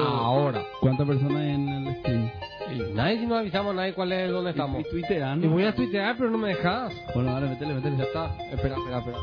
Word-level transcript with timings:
Ahora. 0.00 0.62
¿Cuántas 0.80 1.06
personas 1.06 1.42
en 1.42 1.68
el 1.68 1.96
stream? 1.96 2.30
Y 2.72 2.92
nadie, 2.94 3.18
si 3.20 3.26
no 3.26 3.36
avisamos 3.36 3.72
a 3.72 3.76
nadie 3.76 3.92
cuál 3.92 4.12
es, 4.12 4.30
dónde 4.30 4.50
estamos. 4.50 4.82
Y. 4.82 5.44
Y 5.44 5.48
voy 5.48 5.64
a 5.64 5.74
tuitear, 5.74 6.16
pero 6.16 6.30
no 6.30 6.38
me 6.38 6.48
dejas. 6.48 6.92
Bueno, 7.14 7.32
dale, 7.32 7.48
métele, 7.48 7.74
métele. 7.74 7.96
Ya 7.96 8.04
está. 8.04 8.36
Espera, 8.50 8.76
espera, 8.76 8.98
espera. 8.98 9.18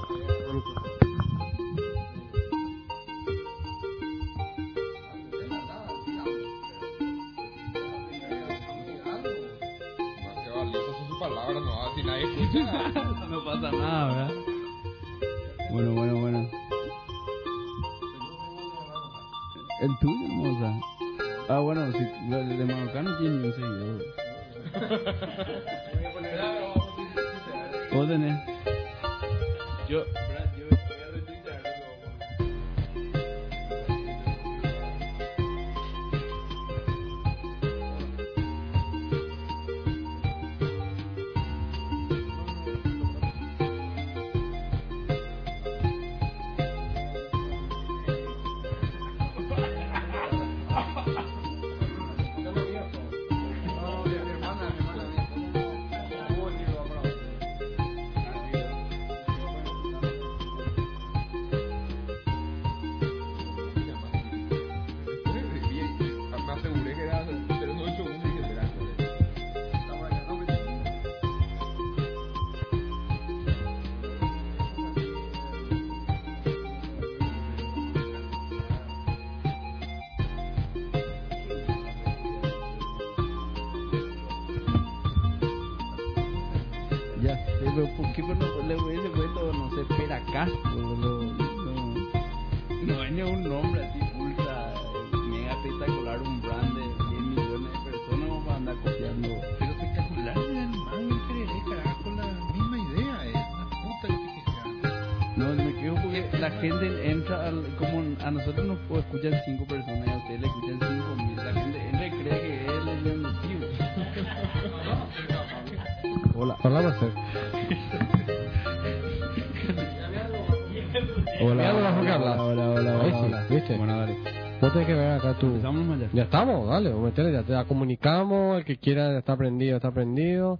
Está 129.21 129.37
prendido, 129.37 129.75
está 129.77 129.91
prendido, 129.91 130.59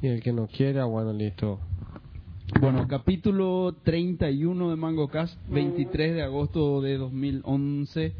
y 0.00 0.06
el 0.06 0.22
que 0.22 0.32
no 0.32 0.46
quiera, 0.46 0.84
bueno, 0.84 1.12
listo. 1.12 1.60
Bueno, 2.60 2.86
capítulo 2.88 3.76
31 3.84 4.70
de 4.70 4.76
Mango 4.76 5.08
Cast, 5.08 5.36
23 5.48 6.14
de 6.14 6.22
agosto 6.22 6.80
de 6.80 6.96
2011. 6.96 8.14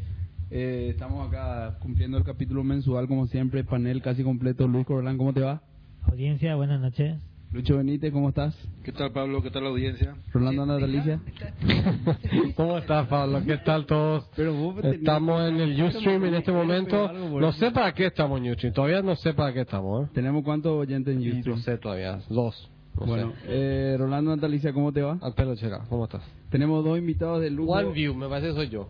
Eh, 0.51 0.87
estamos 0.89 1.27
acá 1.27 1.77
cumpliendo 1.79 2.17
el 2.17 2.23
capítulo 2.23 2.63
mensual, 2.63 3.07
como 3.07 3.27
siempre, 3.27 3.63
panel 3.63 4.01
casi 4.01 4.23
completo. 4.23 4.67
Luis 4.67 4.85
Corralán, 4.85 5.17
¿cómo 5.17 5.33
te 5.33 5.41
va? 5.41 5.61
Audiencia, 6.03 6.55
buenas 6.55 6.81
noches. 6.81 7.30
Lucho 7.53 7.75
Benítez, 7.77 8.13
¿cómo 8.13 8.29
estás? 8.29 8.55
¿Qué 8.83 8.93
tal, 8.93 9.11
Pablo? 9.11 9.43
¿Qué 9.43 9.51
tal 9.51 9.63
la 9.63 9.69
audiencia? 9.71 10.15
Rolando 10.31 10.65
Natalicia. 10.65 11.19
¿Cómo 12.55 12.77
estás, 12.77 13.07
Pablo? 13.07 13.41
¿Qué 13.45 13.57
tal 13.57 13.85
todos? 13.85 14.29
Pero 14.37 14.53
vos 14.53 14.75
tenías- 14.77 14.99
Estamos 14.99 15.49
en 15.49 15.57
el 15.59 15.83
Ustream 15.83 16.23
en 16.25 16.35
este 16.35 16.51
momento. 16.53 17.09
Algo 17.09 17.41
No 17.41 17.51
sé 17.51 17.71
para 17.71 17.93
qué 17.93 18.05
estamos 18.05 18.39
en 18.39 18.51
Ustream, 18.51 18.73
todavía 18.73 19.01
no 19.01 19.17
sé 19.17 19.33
para 19.33 19.51
qué 19.53 19.61
estamos, 19.61 20.05
¿eh? 20.07 20.09
¿Tenemos 20.13 20.43
cuántos 20.45 20.71
oyentes 20.71 21.13
en 21.13 21.19
No 21.29 21.35
YouTube? 21.35 21.59
sé 21.61 21.77
todavía, 21.77 22.19
dos. 22.29 22.69
No 22.97 23.05
bueno, 23.05 23.33
eh, 23.47 23.95
Rolando 23.99 24.33
Natalicia, 24.33 24.71
¿cómo 24.71 24.93
te 24.93 25.01
va? 25.01 25.17
Al 25.21 25.33
pelo 25.33 25.55
chera, 25.55 25.79
¿cómo 25.89 26.05
estás? 26.05 26.23
Tenemos 26.49 26.83
dos 26.85 26.97
invitados 26.97 27.41
de 27.41 27.49
lujo. 27.49 27.71
One 27.73 27.91
View, 27.91 28.13
me 28.15 28.27
parece 28.29 28.47
que 28.49 28.53
soy 28.53 28.69
yo. 28.69 28.87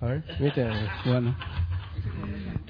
A 0.00 0.06
ver, 0.06 0.24
¿viste? 0.40 0.68
Bueno. 1.06 1.36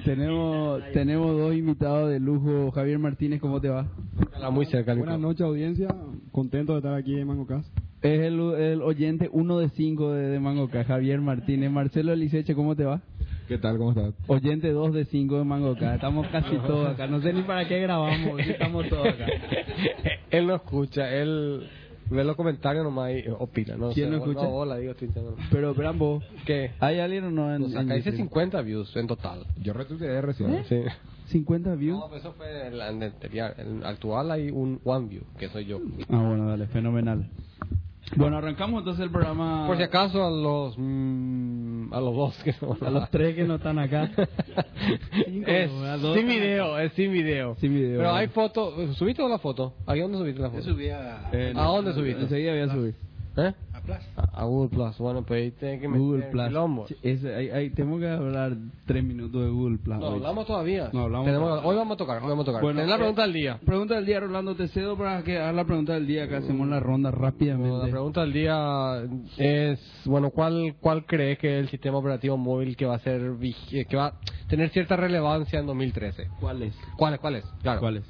Tenemos, 0.05 0.83
tenemos 0.93 1.37
dos 1.39 1.55
invitados 1.55 2.11
de 2.11 2.19
lujo. 2.19 2.71
Javier 2.73 2.99
Martínez, 2.99 3.41
¿cómo 3.41 3.61
te 3.61 3.69
va? 3.69 3.87
Está 4.35 4.51
muy 4.51 4.67
cerca 4.67 4.95
Buenas 4.95 5.21
noches, 5.21 5.43
audiencia. 5.43 5.89
Contento 6.33 6.73
de 6.73 6.79
estar 6.79 6.95
aquí 6.95 7.19
en 7.19 7.27
Mango 7.27 7.47
Cast. 7.47 7.69
Es 8.03 8.21
el, 8.21 8.41
el 8.41 8.83
oyente 8.83 9.31
uno 9.33 9.59
de 9.59 9.69
cinco 9.71 10.13
de, 10.13 10.27
de 10.29 10.41
Mangoca, 10.41 10.83
Javier 10.83 11.21
Martínez. 11.21 11.71
Marcelo 11.71 12.13
Eliseche, 12.13 12.55
¿cómo 12.55 12.75
te 12.75 12.85
va? 12.85 13.01
¿Qué 13.47 13.59
tal? 13.59 13.79
¿Cómo 13.79 13.91
estás? 13.91 14.15
Oyente 14.29 14.71
2 14.71 14.95
de 14.95 15.05
5 15.05 15.39
de 15.39 15.45
Mangoca. 15.45 15.95
Estamos 15.95 16.27
casi 16.29 16.57
todos 16.67 16.89
acá. 16.89 17.07
No 17.07 17.21
sé 17.21 17.33
ni 17.33 17.43
para 17.43 17.69
qué 17.69 17.81
grabamos. 17.81 18.41
estamos 18.41 18.89
todos 18.89 19.07
acá. 19.07 19.27
él 20.31 20.47
no 20.47 20.55
escucha, 20.55 21.15
él 21.15 21.69
ve 22.13 22.25
los 22.25 22.37
comentarios 22.37 22.85
nomás 22.85 23.13
y 23.13 23.29
opina. 23.29 23.77
No 23.77 23.91
¿Quién 23.91 24.11
no 24.11 24.19
bueno, 24.19 24.33
escucha? 24.33 24.49
hola, 24.49 24.77
digo, 24.77 24.93
estoy 24.93 25.09
diciendo. 25.09 25.37
Pero 25.51 25.75
vos. 25.95 26.25
¿Qué? 26.47 26.73
¿Hay 26.81 27.01
alguien 27.01 27.25
o 27.25 27.31
no 27.31 27.55
en, 27.55 27.63
O 27.63 27.69
sea, 27.69 27.81
en 27.81 27.87
acá 27.87 27.95
dice 27.95 28.11
YouTube? 28.11 28.29
50 28.29 28.63
views 28.63 28.97
en 28.97 29.07
total. 29.07 29.47
Yo 29.61 29.73
retuiteé 29.73 30.21
recién. 30.21 30.65
Sí. 30.69 30.83
50 31.27 31.75
views. 31.75 31.99
No, 31.99 32.09
pues 32.09 32.21
eso 32.21 32.33
fue 32.35 32.69
el 32.69 32.81
anterior. 32.81 33.55
El 33.57 33.85
actual 33.85 34.31
hay 34.31 34.51
un 34.51 34.81
One 34.85 35.09
View, 35.09 35.23
que 35.39 35.49
soy 35.49 35.65
yo. 35.65 35.81
Ah, 36.09 36.23
bueno, 36.29 36.49
dale, 36.49 36.67
fenomenal. 36.67 37.29
Bueno, 38.17 38.37
arrancamos 38.37 38.81
entonces 38.81 39.05
el 39.05 39.11
programa. 39.11 39.67
Por 39.67 39.77
si 39.79 39.83
acaso 39.83 40.25
a 40.25 40.31
los 40.31 40.75
mm, 40.77 41.52
a 41.93 42.01
los 42.01 42.15
dos 42.15 42.35
que 42.43 42.53
son 42.55 42.77
A 42.85 42.91
los 42.91 43.11
tres 43.11 43.35
que 43.35 43.45
no 43.45 43.57
están 43.57 43.79
acá. 43.79 44.11
Cinco, 45.27 45.51
es 45.51 46.01
dos 46.03 46.17
sin 46.17 46.27
video, 46.27 46.79
es 46.79 46.93
sin 46.93 47.13
video. 47.13 47.57
Sin 47.61 47.75
video. 47.75 47.99
Pero 47.99 48.13
hay 48.15 48.29
foto, 48.29 48.93
¿subiste 48.95 49.27
la 49.29 49.39
foto? 49.39 49.75
¿A 49.87 49.95
dónde 49.95 50.19
subiste 50.19 50.41
la 50.41 50.49
Yo 50.49 50.55
foto? 50.55 50.65
subí 50.65 50.89
a, 50.89 51.29
Eh, 51.33 51.53
¿A 51.55 51.65
dónde 51.65 51.93
subiste? 51.93 52.23
Enseguida 52.23 52.53
voy 52.53 52.61
a 52.61 52.73
subir. 52.73 52.95
¿Eh? 53.37 53.53
a 53.73 53.81
Plaza. 53.81 54.22
A, 54.35 54.45
Google 54.45 54.71
Plus. 54.71 54.99
Bueno, 54.99 55.23
pues 55.25 55.43
ahí 55.43 55.51
tenés 55.53 55.81
que 55.81 55.89
meter 55.89 56.01
Google 56.01 56.23
Plus. 56.31 56.95
ese- 57.03 57.35
ahí- 57.35 57.51
ahí 57.51 57.71
tenemos 57.71 58.01
que 58.01 58.09
hablar 58.09 58.57
tres 58.87 59.05
minutos 59.05 59.43
de 59.45 59.51
Google 59.51 59.79
Plus. 59.79 59.99
No, 59.99 60.07
hoy. 60.09 60.15
hablamos 60.17 60.47
todavía. 60.47 60.91
No, 60.93 61.01
hablamos 61.03 61.27
Tenemos- 61.27 61.49
todavía. 61.49 61.69
hoy 61.69 61.77
vamos 61.77 61.95
a 61.95 61.97
tocar, 61.99 62.23
hoy 62.23 62.29
vamos 62.31 62.43
a 62.45 62.47
tocar. 62.47 62.63
Bueno, 62.63 62.77
Tenés 62.81 62.89
la 62.91 62.97
eh, 62.97 62.99
pregunta 62.99 63.23
del 63.23 63.33
día. 63.33 63.61
Pregunta 63.65 63.95
del 63.95 64.07
día, 64.07 64.21
Rolando. 64.21 64.55
Te 64.57 64.69
cedo 64.69 64.97
para 64.97 65.23
que 65.23 65.39
hagas 65.39 65.55
la 65.55 65.65
pregunta 65.65 65.93
del 65.95 66.07
día. 66.07 66.29
Que 66.29 66.37
hacemos 66.37 66.67
la 66.69 66.81
ronda 66.81 67.11
rápidamente. 67.11 67.71
Bueno, 67.71 67.85
la 67.85 67.91
pregunta 67.91 68.21
del 68.23 68.33
día 68.33 69.03
es, 69.39 69.81
bueno, 70.05 70.31
¿cuál 70.31 70.75
cuál 70.81 71.05
crees 71.07 71.39
que 71.39 71.59
es 71.59 71.65
el 71.65 71.69
sistema 71.69 71.99
operativo 71.99 72.37
móvil 72.37 72.77
que 72.77 72.87
va 72.87 72.95
a 72.97 72.99
ser 73.01 73.33
que 73.41 73.97
va 73.97 74.07
a 74.07 74.13
tener 74.49 74.71
cierta 74.71 74.97
relevancia 74.97 75.59
en 75.59 75.67
2013? 75.67 76.29
¿Cuál 76.41 76.63
es? 76.63 76.75
¿Cuál 76.97 77.15
es? 77.15 77.21
¿Cuál 77.21 77.37
es? 77.37 77.45
Claro. 77.63 77.81
¿Cuál 77.81 77.97
es? 77.99 78.05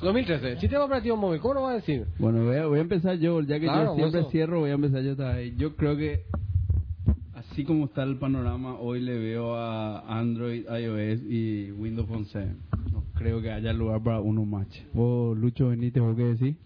2013, 0.00 0.60
sistema 0.60 0.84
operativo 0.84 1.16
móvil, 1.16 1.40
¿cómo 1.40 1.54
lo 1.54 1.62
vas 1.62 1.72
a 1.72 1.76
decir? 1.76 2.06
Bueno, 2.18 2.44
voy 2.44 2.56
a, 2.56 2.66
voy 2.66 2.78
a 2.78 2.82
empezar 2.82 3.18
yo. 3.18 3.40
Ya 3.40 3.58
que 3.58 3.66
Claro, 3.66 3.92
yo 3.92 3.96
siempre 3.96 4.22
sos- 4.22 4.30
cierro, 4.30 4.60
voy 4.60 4.70
a 4.70 4.74
empezar 4.74 5.02
yo. 5.02 5.14
Yo 5.56 5.74
creo 5.76 5.96
que, 5.96 6.26
así 7.34 7.64
como 7.64 7.86
está 7.86 8.02
el 8.02 8.16
panorama, 8.18 8.74
hoy 8.78 9.00
le 9.00 9.18
veo 9.18 9.54
a 9.56 10.18
Android, 10.18 10.64
iOS 10.68 11.22
y 11.28 11.70
Windows 11.72 12.08
11. 12.10 12.46
No 12.92 13.04
creo 13.14 13.40
que 13.40 13.50
haya 13.50 13.72
lugar 13.72 14.02
para 14.02 14.20
uno 14.20 14.44
más. 14.44 14.66
Vos, 14.92 15.36
Lucho 15.38 15.68
Benítez, 15.68 16.02
¿vos 16.02 16.14
qué 16.16 16.24
decís? 16.24 16.56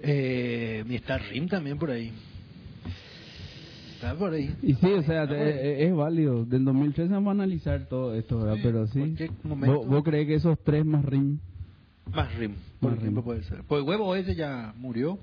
Eh, 0.00 0.84
y 0.88 0.94
está 0.94 1.18
RIM 1.18 1.48
también 1.48 1.78
por 1.78 1.90
ahí. 1.90 2.12
Está 3.94 4.14
por 4.16 4.32
ahí. 4.32 4.54
Y 4.62 4.74
sí, 4.74 4.86
o 4.92 5.02
sea, 5.02 5.22
ahí. 5.22 5.34
es, 5.34 5.80
es 5.88 5.94
válido. 5.94 6.44
Del 6.44 6.64
2013 6.64 7.12
vamos 7.12 7.28
a 7.28 7.32
analizar 7.32 7.86
todo 7.88 8.14
esto, 8.14 8.38
¿verdad? 8.38 8.56
Sí, 8.56 8.60
Pero 8.62 8.86
sí. 8.88 9.16
¿Vos, 9.44 9.86
vos 9.86 10.02
crees 10.02 10.26
que 10.26 10.34
esos 10.34 10.58
tres 10.62 10.84
más 10.84 11.04
RIM? 11.04 11.38
Más 12.12 12.34
RIM, 12.36 12.54
por 12.80 12.90
Más 12.90 12.98
ejemplo, 13.00 13.22
RIM. 13.22 13.24
puede 13.24 13.42
ser. 13.44 13.62
Pues 13.64 13.82
huevo 13.82 14.14
ese 14.14 14.34
ya 14.34 14.72
murió. 14.76 15.18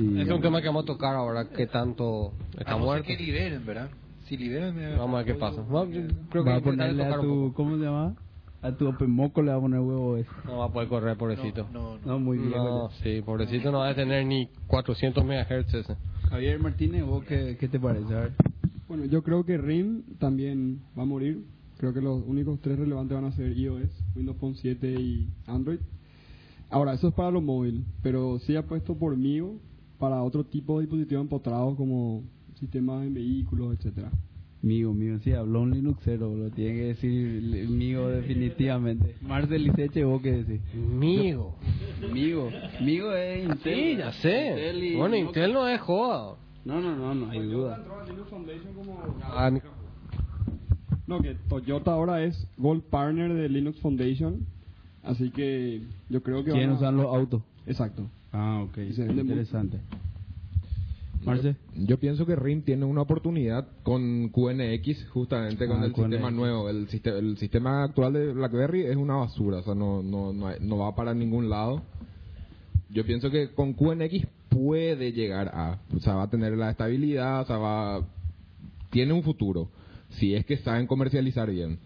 Y- 0.00 0.20
Es 0.20 0.28
un 0.30 0.40
tema 0.40 0.60
que 0.60 0.68
vamos 0.68 0.84
a 0.84 0.86
tocar 0.86 1.14
ahora, 1.14 1.48
que 1.48 1.66
tanto 1.66 2.32
está 2.58 2.70
A 2.72 2.74
no 2.74 2.78
ser 2.78 2.84
muerto. 2.86 3.06
que 3.06 3.16
liberen, 3.16 3.66
¿verdad? 3.66 3.90
Si 4.26 4.36
liberan, 4.36 4.74
me 4.74 4.96
Vamos 4.96 5.14
a 5.14 5.24
ver 5.24 5.26
qué 5.26 5.34
pasa. 5.34 5.62
No, 5.68 5.84
creo 6.30 6.44
que 6.44 6.50
va 6.50 6.56
a 6.56 6.60
ponerle 6.60 7.04
a 7.04 7.20
tu. 7.20 7.52
¿cómo 7.54 7.76
se 7.76 7.84
llama? 7.84 8.14
A 8.62 8.70
tu 8.72 8.88
Open 8.88 9.10
Moco 9.10 9.42
le 9.42 9.50
va 9.50 9.56
a 9.56 9.60
poner 9.60 9.80
huevo 9.80 10.16
ese. 10.16 10.30
No 10.46 10.58
va 10.58 10.66
a 10.66 10.72
poder 10.72 10.88
correr, 10.88 11.16
pobrecito. 11.16 11.66
No, 11.72 11.98
no. 11.98 12.06
No, 12.06 12.18
muy 12.20 12.38
bien. 12.38 12.50
No, 12.52 12.90
sí, 13.02 13.20
pobrecito 13.20 13.72
no 13.72 13.78
va 13.78 13.88
a 13.88 13.94
tener 13.94 14.24
ni 14.24 14.48
400 14.68 15.24
MHz 15.24 15.74
ese. 15.74 15.96
Javier 16.30 16.60
Martínez, 16.60 17.04
¿vos 17.04 17.24
qué, 17.24 17.56
qué 17.58 17.68
te 17.68 17.80
parece? 17.80 18.14
A 18.14 18.20
ver. 18.20 18.32
Bueno, 18.88 19.04
yo 19.06 19.22
creo 19.22 19.44
que 19.44 19.58
RIM 19.58 20.02
también 20.18 20.80
va 20.96 21.02
a 21.02 21.06
morir. 21.06 21.44
Creo 21.82 21.92
que 21.92 22.00
los 22.00 22.22
únicos 22.24 22.60
tres 22.60 22.78
relevantes 22.78 23.12
van 23.16 23.24
a 23.24 23.32
ser 23.32 23.58
iOS, 23.58 23.90
Windows 24.14 24.36
Phone 24.38 24.54
7 24.54 24.88
y 25.00 25.28
Android. 25.48 25.80
Ahora, 26.70 26.92
eso 26.94 27.08
es 27.08 27.14
para 27.14 27.32
los 27.32 27.42
móviles, 27.42 27.82
pero 28.04 28.38
sí 28.38 28.54
apuesto 28.54 28.94
por 28.94 29.16
MIO 29.16 29.54
para 29.98 30.22
otro 30.22 30.44
tipo 30.44 30.78
de 30.78 30.82
dispositivos 30.86 31.22
empotrados 31.22 31.74
como 31.76 32.22
sistemas 32.54 33.04
en 33.04 33.14
vehículos, 33.14 33.74
etcétera. 33.76 34.12
Migo, 34.62 34.94
mío, 34.94 35.18
sí, 35.24 35.32
habló 35.32 35.62
un 35.62 35.72
Linuxero, 35.72 36.36
lo 36.36 36.50
tiene 36.50 36.74
que 36.74 36.84
decir 36.84 37.68
Migo 37.68 38.06
definitivamente. 38.10 39.16
Marcel 39.20 39.64
Liceche, 39.64 40.04
¿vos 40.04 40.22
qué 40.22 40.44
decís? 40.44 40.60
Migo. 40.76 41.56
Migo, 42.14 42.48
Migo 42.80 43.12
es 43.12 43.42
Intel. 43.42 43.74
Sí, 43.74 43.96
ya 43.96 44.12
sé. 44.12 44.50
Intel 44.50 44.84
y- 44.84 44.94
Bueno, 44.94 45.16
Intel 45.16 45.52
no 45.52 45.66
es 45.66 45.80
joda. 45.80 46.36
No, 46.64 46.80
no, 46.80 46.94
no, 46.94 47.12
no 47.12 47.28
hay 47.28 47.40
duda. 47.40 47.84
Ah, 49.24 49.50
mi- 49.50 49.58
No, 51.12 51.20
que 51.20 51.34
Toyota 51.48 51.92
ahora 51.92 52.24
es 52.24 52.46
Gold 52.56 52.84
Partner 52.84 53.34
de 53.34 53.48
Linux 53.48 53.78
Foundation, 53.80 54.46
así 55.02 55.30
que 55.30 55.82
yo 56.08 56.22
creo 56.22 56.42
que 56.42 56.52
¿Quién 56.52 56.70
a- 56.70 56.74
usan 56.74 56.96
los 56.96 57.06
autos? 57.06 57.42
Exacto. 57.66 58.08
Ah, 58.32 58.62
ok. 58.66 58.78
Interesante. 58.78 59.78
Marce. 61.24 61.54
Yo 61.76 61.98
pienso 61.98 62.24
que 62.26 62.34
RIM 62.34 62.62
tiene 62.62 62.84
una 62.86 63.02
oportunidad 63.02 63.68
con 63.84 64.30
QNX, 64.30 65.08
justamente 65.10 65.68
con 65.68 65.82
Ah, 65.82 65.84
el 65.86 65.94
sistema 65.94 66.28
QNX. 66.28 66.34
nuevo. 66.36 66.68
El, 66.70 66.88
el 67.04 67.36
sistema 67.36 67.84
actual 67.84 68.14
de 68.14 68.32
BlackBerry 68.32 68.86
es 68.86 68.96
una 68.96 69.16
basura, 69.16 69.58
o 69.58 69.62
sea, 69.62 69.74
no, 69.74 70.02
no, 70.02 70.32
no, 70.32 70.48
no 70.60 70.78
va 70.78 70.94
para 70.96 71.14
ningún 71.14 71.48
lado. 71.50 71.82
Yo 72.90 73.04
pienso 73.04 73.30
que 73.30 73.50
con 73.52 73.74
QNX 73.74 74.26
puede 74.48 75.12
llegar 75.12 75.48
a, 75.54 75.78
o 75.94 76.00
sea, 76.00 76.14
va 76.14 76.22
a 76.24 76.30
tener 76.30 76.56
la 76.56 76.70
estabilidad, 76.70 77.42
o 77.42 77.44
sea, 77.46 77.58
va, 77.58 78.04
tiene 78.90 79.12
un 79.12 79.22
futuro, 79.22 79.68
si 80.18 80.34
es 80.34 80.44
que 80.44 80.56
saben 80.58 80.86
comercializar 80.86 81.50
bien. 81.50 81.78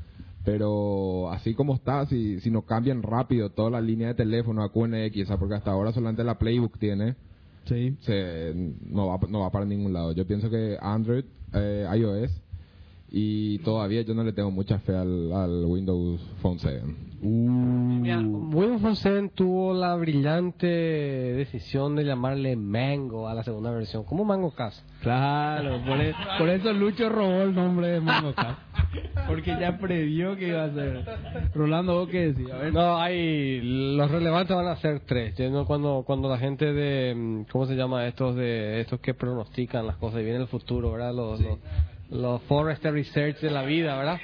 Pero 0.45 1.31
así 1.33 1.55
como 1.55 1.75
está, 1.75 2.07
si, 2.07 2.41
si 2.41 2.51
no 2.51 2.63
cambian 2.63 3.03
rápido 3.03 3.51
toda 3.51 3.69
la 3.71 3.81
línea 3.81 4.09
de 4.09 4.15
teléfono 4.15 4.63
a 4.63 4.71
QNX, 4.71 5.29
porque 5.39 5.55
hasta 5.57 5.73
ahora 5.73 5.93
solamente 5.93 6.23
la 6.23 6.39
Playbook 6.39 6.79
tiene, 6.79 7.17
Sí. 7.65 7.97
se, 8.03 8.53
no, 8.87 9.09
va, 9.09 9.19
no 9.29 9.41
va 9.41 9.51
para 9.51 9.65
ningún 9.65 9.93
lado. 9.93 10.13
Yo 10.13 10.25
pienso 10.25 10.49
que 10.49 10.79
Android, 10.81 11.25
eh, 11.53 11.85
iOS, 11.99 12.31
y 13.11 13.59
todavía 13.61 14.03
yo 14.03 14.15
no 14.15 14.25
le 14.25 14.33
tengo 14.33 14.51
mucha 14.51 14.79
fe 14.81 14.95
al, 14.97 15.33
al 15.33 15.65
Windows 15.65 16.21
Phone 16.43 16.59
7. 16.59 16.83
Mira, 17.23 18.19
Windows 18.21 18.83
Phone 18.83 18.97
7 18.97 19.31
tuvo 19.35 19.73
la 19.75 19.95
brillante 19.97 20.67
decisión 20.67 21.97
de 21.97 22.05
llamarle 22.05 22.57
Mango 22.57 23.29
a 23.29 23.35
la 23.35 23.43
segunda 23.43 23.71
versión. 23.71 24.05
¿Cómo 24.05 24.25
Mango 24.25 24.51
Cast? 24.51 24.85
Claro, 25.03 25.81
por, 25.87 26.01
e- 26.01 26.15
por 26.39 26.49
eso 26.49 26.73
Lucho 26.73 27.09
robó 27.09 27.43
el 27.43 27.55
nombre 27.55 27.89
de 27.89 28.01
Mango 28.01 28.35
Cat. 28.35 28.59
Porque 29.27 29.57
ya 29.59 29.79
previó 29.79 30.37
que 30.37 30.49
iba 30.49 30.65
a 30.65 30.73
ser. 30.73 31.05
Rolando, 31.55 31.95
¿vos 31.95 32.09
qué 32.09 32.33
decís? 32.33 32.51
A 32.53 32.59
ver. 32.59 32.73
No, 32.73 32.97
hay 32.97 33.61
los 33.97 34.11
relevantes 34.11 34.55
van 34.57 34.67
a 34.69 34.77
ser 34.77 35.01
tres. 35.01 35.37
Yo 35.37 35.51
no- 35.51 35.65
cuando 35.67 36.05
cuando 36.07 36.29
la 36.29 36.39
gente 36.39 36.73
de 36.73 37.45
¿cómo 37.51 37.67
se 37.67 37.75
llama 37.77 38.07
estos 38.07 38.37
de 38.37 38.81
estos 38.81 39.01
que 39.01 39.15
pronostican 39.15 39.87
las 39.87 39.97
cosas 39.97 40.21
y 40.21 40.25
viene 40.25 40.41
el 40.41 40.47
futuro, 40.49 40.93
¿verdad? 40.93 41.15
Los, 41.15 41.41
los 41.41 41.59
los 42.11 42.41
Forrester 42.43 42.93
Research 42.93 43.41
de 43.41 43.51
la 43.51 43.63
vida, 43.65 43.97
¿verdad? 43.97 44.21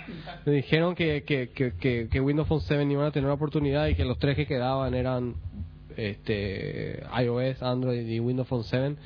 Me 0.47 0.53
dijeron 0.53 0.95
que, 0.95 1.25
que, 1.25 1.51
que, 1.51 2.09
que, 2.09 2.21
Windows 2.21 2.49
Phone 2.49 2.61
7 2.61 2.85
iban 2.91 3.07
a 3.07 3.11
tener 3.11 3.25
una 3.27 3.35
oportunidad 3.35 3.87
y 3.89 3.95
que 3.95 4.05
los 4.05 4.19
tres 4.19 4.37
que 4.37 4.47
quedaban 4.47 4.95
eran 4.95 5.35
este 5.97 7.03
iOS, 7.23 7.63
Android 7.63 8.07
y 8.07 8.21
Windows 8.21 8.49
Phone 8.49 8.65
7. 8.65 8.97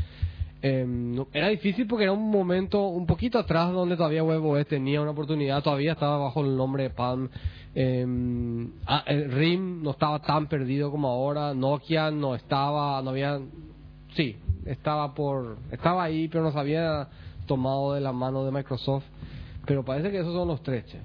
Eh, 0.63 0.85
no- 0.87 1.29
era 1.33 1.49
difícil 1.49 1.87
porque 1.87 2.05
era 2.05 2.13
un 2.13 2.31
momento 2.31 2.89
un 2.89 3.07
poquito 3.07 3.39
atrás 3.39 3.73
donde 3.73 3.97
todavía 3.97 4.23
WebOS 4.25 4.67
tenía 4.67 5.01
una 5.01 5.11
oportunidad, 5.13 5.63
todavía 5.63 5.93
estaba 5.93 6.19
bajo 6.19 6.45
el 6.45 6.57
nombre 6.57 6.85
de 6.85 6.91
Palm. 6.91 7.29
Eh, 7.75 8.07
RIM 9.29 9.83
no 9.83 9.91
estaba 9.91 10.21
tan 10.21 10.49
perdido 10.49 10.91
como 10.91 11.09
ahora, 11.09 11.53
Nokia 11.55 12.11
no 12.11 12.35
estaba, 12.35 13.01
no 13.03 13.11
había, 13.11 13.39
sí, 14.15 14.37
estaba 14.65 15.15
por, 15.15 15.59
estaba 15.71 16.05
ahí, 16.05 16.27
pero 16.29 16.43
no 16.43 16.53
se 16.53 16.59
había 16.59 17.07
tomado 17.47 17.95
de 17.95 18.01
la 18.01 18.13
mano 18.13 18.45
de 18.45 18.53
Microsoft. 18.53 19.05
Pero 19.67 19.85
parece 19.85 20.11
que 20.11 20.19
esos 20.21 20.33
son 20.35 20.49
los 20.49 20.63
tres. 20.63 20.85
che. 20.87 20.99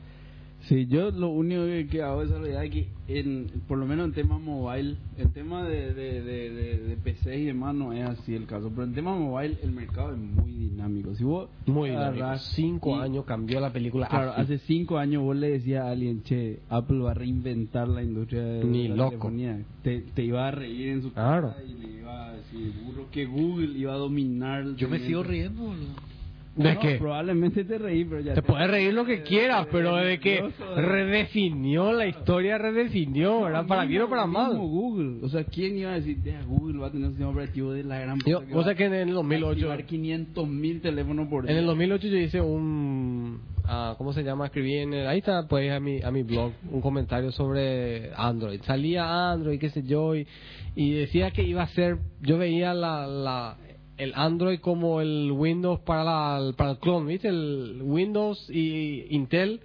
Sí, 0.69 0.85
yo 0.85 1.09
lo 1.09 1.29
único 1.29 1.63
que, 1.65 1.87
que 1.87 2.03
hago 2.03 2.21
es 2.21 2.29
realidad 2.29 2.61
que, 2.71 2.87
en, 3.07 3.47
por 3.67 3.79
lo 3.79 3.87
menos 3.87 4.05
en 4.05 4.13
tema 4.13 4.37
mobile, 4.37 4.95
el 5.17 5.31
tema 5.33 5.63
de, 5.63 5.91
de, 5.95 6.21
de, 6.21 6.49
de, 6.51 6.77
de 6.77 6.97
PC 6.97 7.35
y 7.39 7.45
demás 7.45 7.73
no 7.73 7.91
es 7.93 8.07
así 8.07 8.35
el 8.35 8.45
caso, 8.45 8.69
pero 8.69 8.83
en 8.83 8.93
tema 8.93 9.15
mobile 9.15 9.57
el 9.63 9.71
mercado 9.71 10.11
es 10.11 10.19
muy 10.19 10.51
dinámico. 10.51 11.15
Si 11.15 11.23
vos 11.23 11.49
Muy 11.65 11.89
dinámico. 11.89 12.37
Cinco 12.53 12.95
y- 12.95 13.01
años 13.01 13.25
cambió 13.25 13.59
la 13.59 13.73
película. 13.73 14.07
Claro, 14.07 14.33
así. 14.33 14.41
hace 14.41 14.57
cinco 14.59 14.99
años 14.99 15.23
vos 15.23 15.35
le 15.35 15.49
decías 15.49 15.83
a 15.83 15.89
alguien, 15.89 16.21
che, 16.21 16.59
Apple 16.69 16.99
va 16.99 17.09
a 17.11 17.15
reinventar 17.15 17.87
la 17.87 18.03
industria 18.03 18.43
de 18.43 18.63
Ni 18.63 18.87
la 18.87 18.95
loco. 18.97 19.09
telefonía. 19.09 19.59
Te, 19.81 20.01
te 20.13 20.23
iba 20.23 20.47
a 20.47 20.51
reír 20.51 20.89
en 20.89 21.01
su 21.01 21.11
Claro. 21.11 21.53
cara 21.53 21.63
y 21.63 21.73
le 21.73 21.91
iba 22.01 22.27
a 22.27 22.33
decir, 22.33 22.71
burro, 22.85 23.07
que 23.09 23.25
Google 23.25 23.75
iba 23.79 23.93
a 23.93 23.97
dominar. 23.97 24.63
Yo 24.75 24.87
me 24.87 24.99
segmento". 24.99 25.05
sigo 25.07 25.23
riendo, 25.23 25.63
boludo. 25.63 26.10
¿De 26.55 26.73
No, 26.73 26.79
qué? 26.81 26.95
Probablemente 26.95 27.63
te 27.63 27.77
reí, 27.77 28.03
pero 28.03 28.19
ya 28.19 28.33
Te 28.33 28.41
puedes 28.41 28.69
reír 28.69 28.93
lo 28.93 29.05
que 29.05 29.23
quieras, 29.23 29.67
pero 29.71 29.95
de 29.95 30.19
que 30.19 30.43
redefinió 30.75 31.93
la 31.93 32.07
historia, 32.07 32.57
redefinió, 32.57 33.41
¿verdad? 33.43 33.65
Para 33.65 33.85
bien 33.85 34.01
o 34.01 34.09
para 34.09 34.25
mal. 34.25 34.57
Google. 34.57 35.19
O 35.23 35.29
sea, 35.29 35.45
¿quién 35.45 35.77
iba 35.77 35.91
a 35.91 35.95
decir, 35.95 36.17
"Deja, 36.17 36.43
Google 36.43 36.79
va 36.79 36.87
a 36.87 36.91
tener 36.91 37.05
un 37.05 37.11
sistema 37.11 37.31
operativo 37.31 37.71
de 37.71 37.83
la 37.83 37.99
gran 37.99 38.19
Yo, 38.25 38.45
que 38.45 38.53
o 38.53 38.63
sea 38.63 38.75
que 38.75 38.85
en 38.85 38.93
el 38.93 39.09
a 39.09 39.13
2008, 39.13 39.49
activar 39.49 39.85
500 39.85 40.47
mil 40.47 40.81
teléfonos 40.81 41.29
por 41.29 41.45
en 41.45 41.51
el 41.51 41.63
día"? 41.63 41.67
2008 41.67 42.07
yo 42.07 42.17
hice 42.17 42.41
un, 42.41 43.39
ah, 43.65 43.95
¿cómo 43.97 44.11
se 44.11 44.23
llama? 44.23 44.47
Escribí 44.47 44.75
en 44.75 44.93
el, 44.93 45.07
ahí 45.07 45.19
está, 45.19 45.47
pues 45.47 45.71
a 45.71 45.79
mi, 45.79 46.01
a 46.01 46.11
mi 46.11 46.23
blog, 46.23 46.51
un 46.69 46.81
comentario 46.81 47.31
sobre 47.31 48.11
Android. 48.13 48.61
Salía 48.63 49.31
Android, 49.31 49.57
qué 49.57 49.69
sé 49.69 49.83
yo, 49.83 50.15
y, 50.15 50.27
y 50.75 50.91
decía 50.91 51.31
que 51.31 51.43
iba 51.43 51.63
a 51.63 51.67
ser, 51.67 51.97
yo 52.21 52.37
veía 52.37 52.73
la, 52.73 53.07
la, 53.07 53.57
el 54.01 54.13
Android 54.15 54.59
como 54.59 55.01
el 55.01 55.31
Windows 55.31 55.79
para, 55.81 56.03
la, 56.03 56.53
para 56.57 56.71
el 56.71 56.77
clon, 56.79 57.05
¿viste? 57.07 57.27
El 57.29 57.79
Windows 57.83 58.49
y 58.49 59.05
Intel 59.15 59.61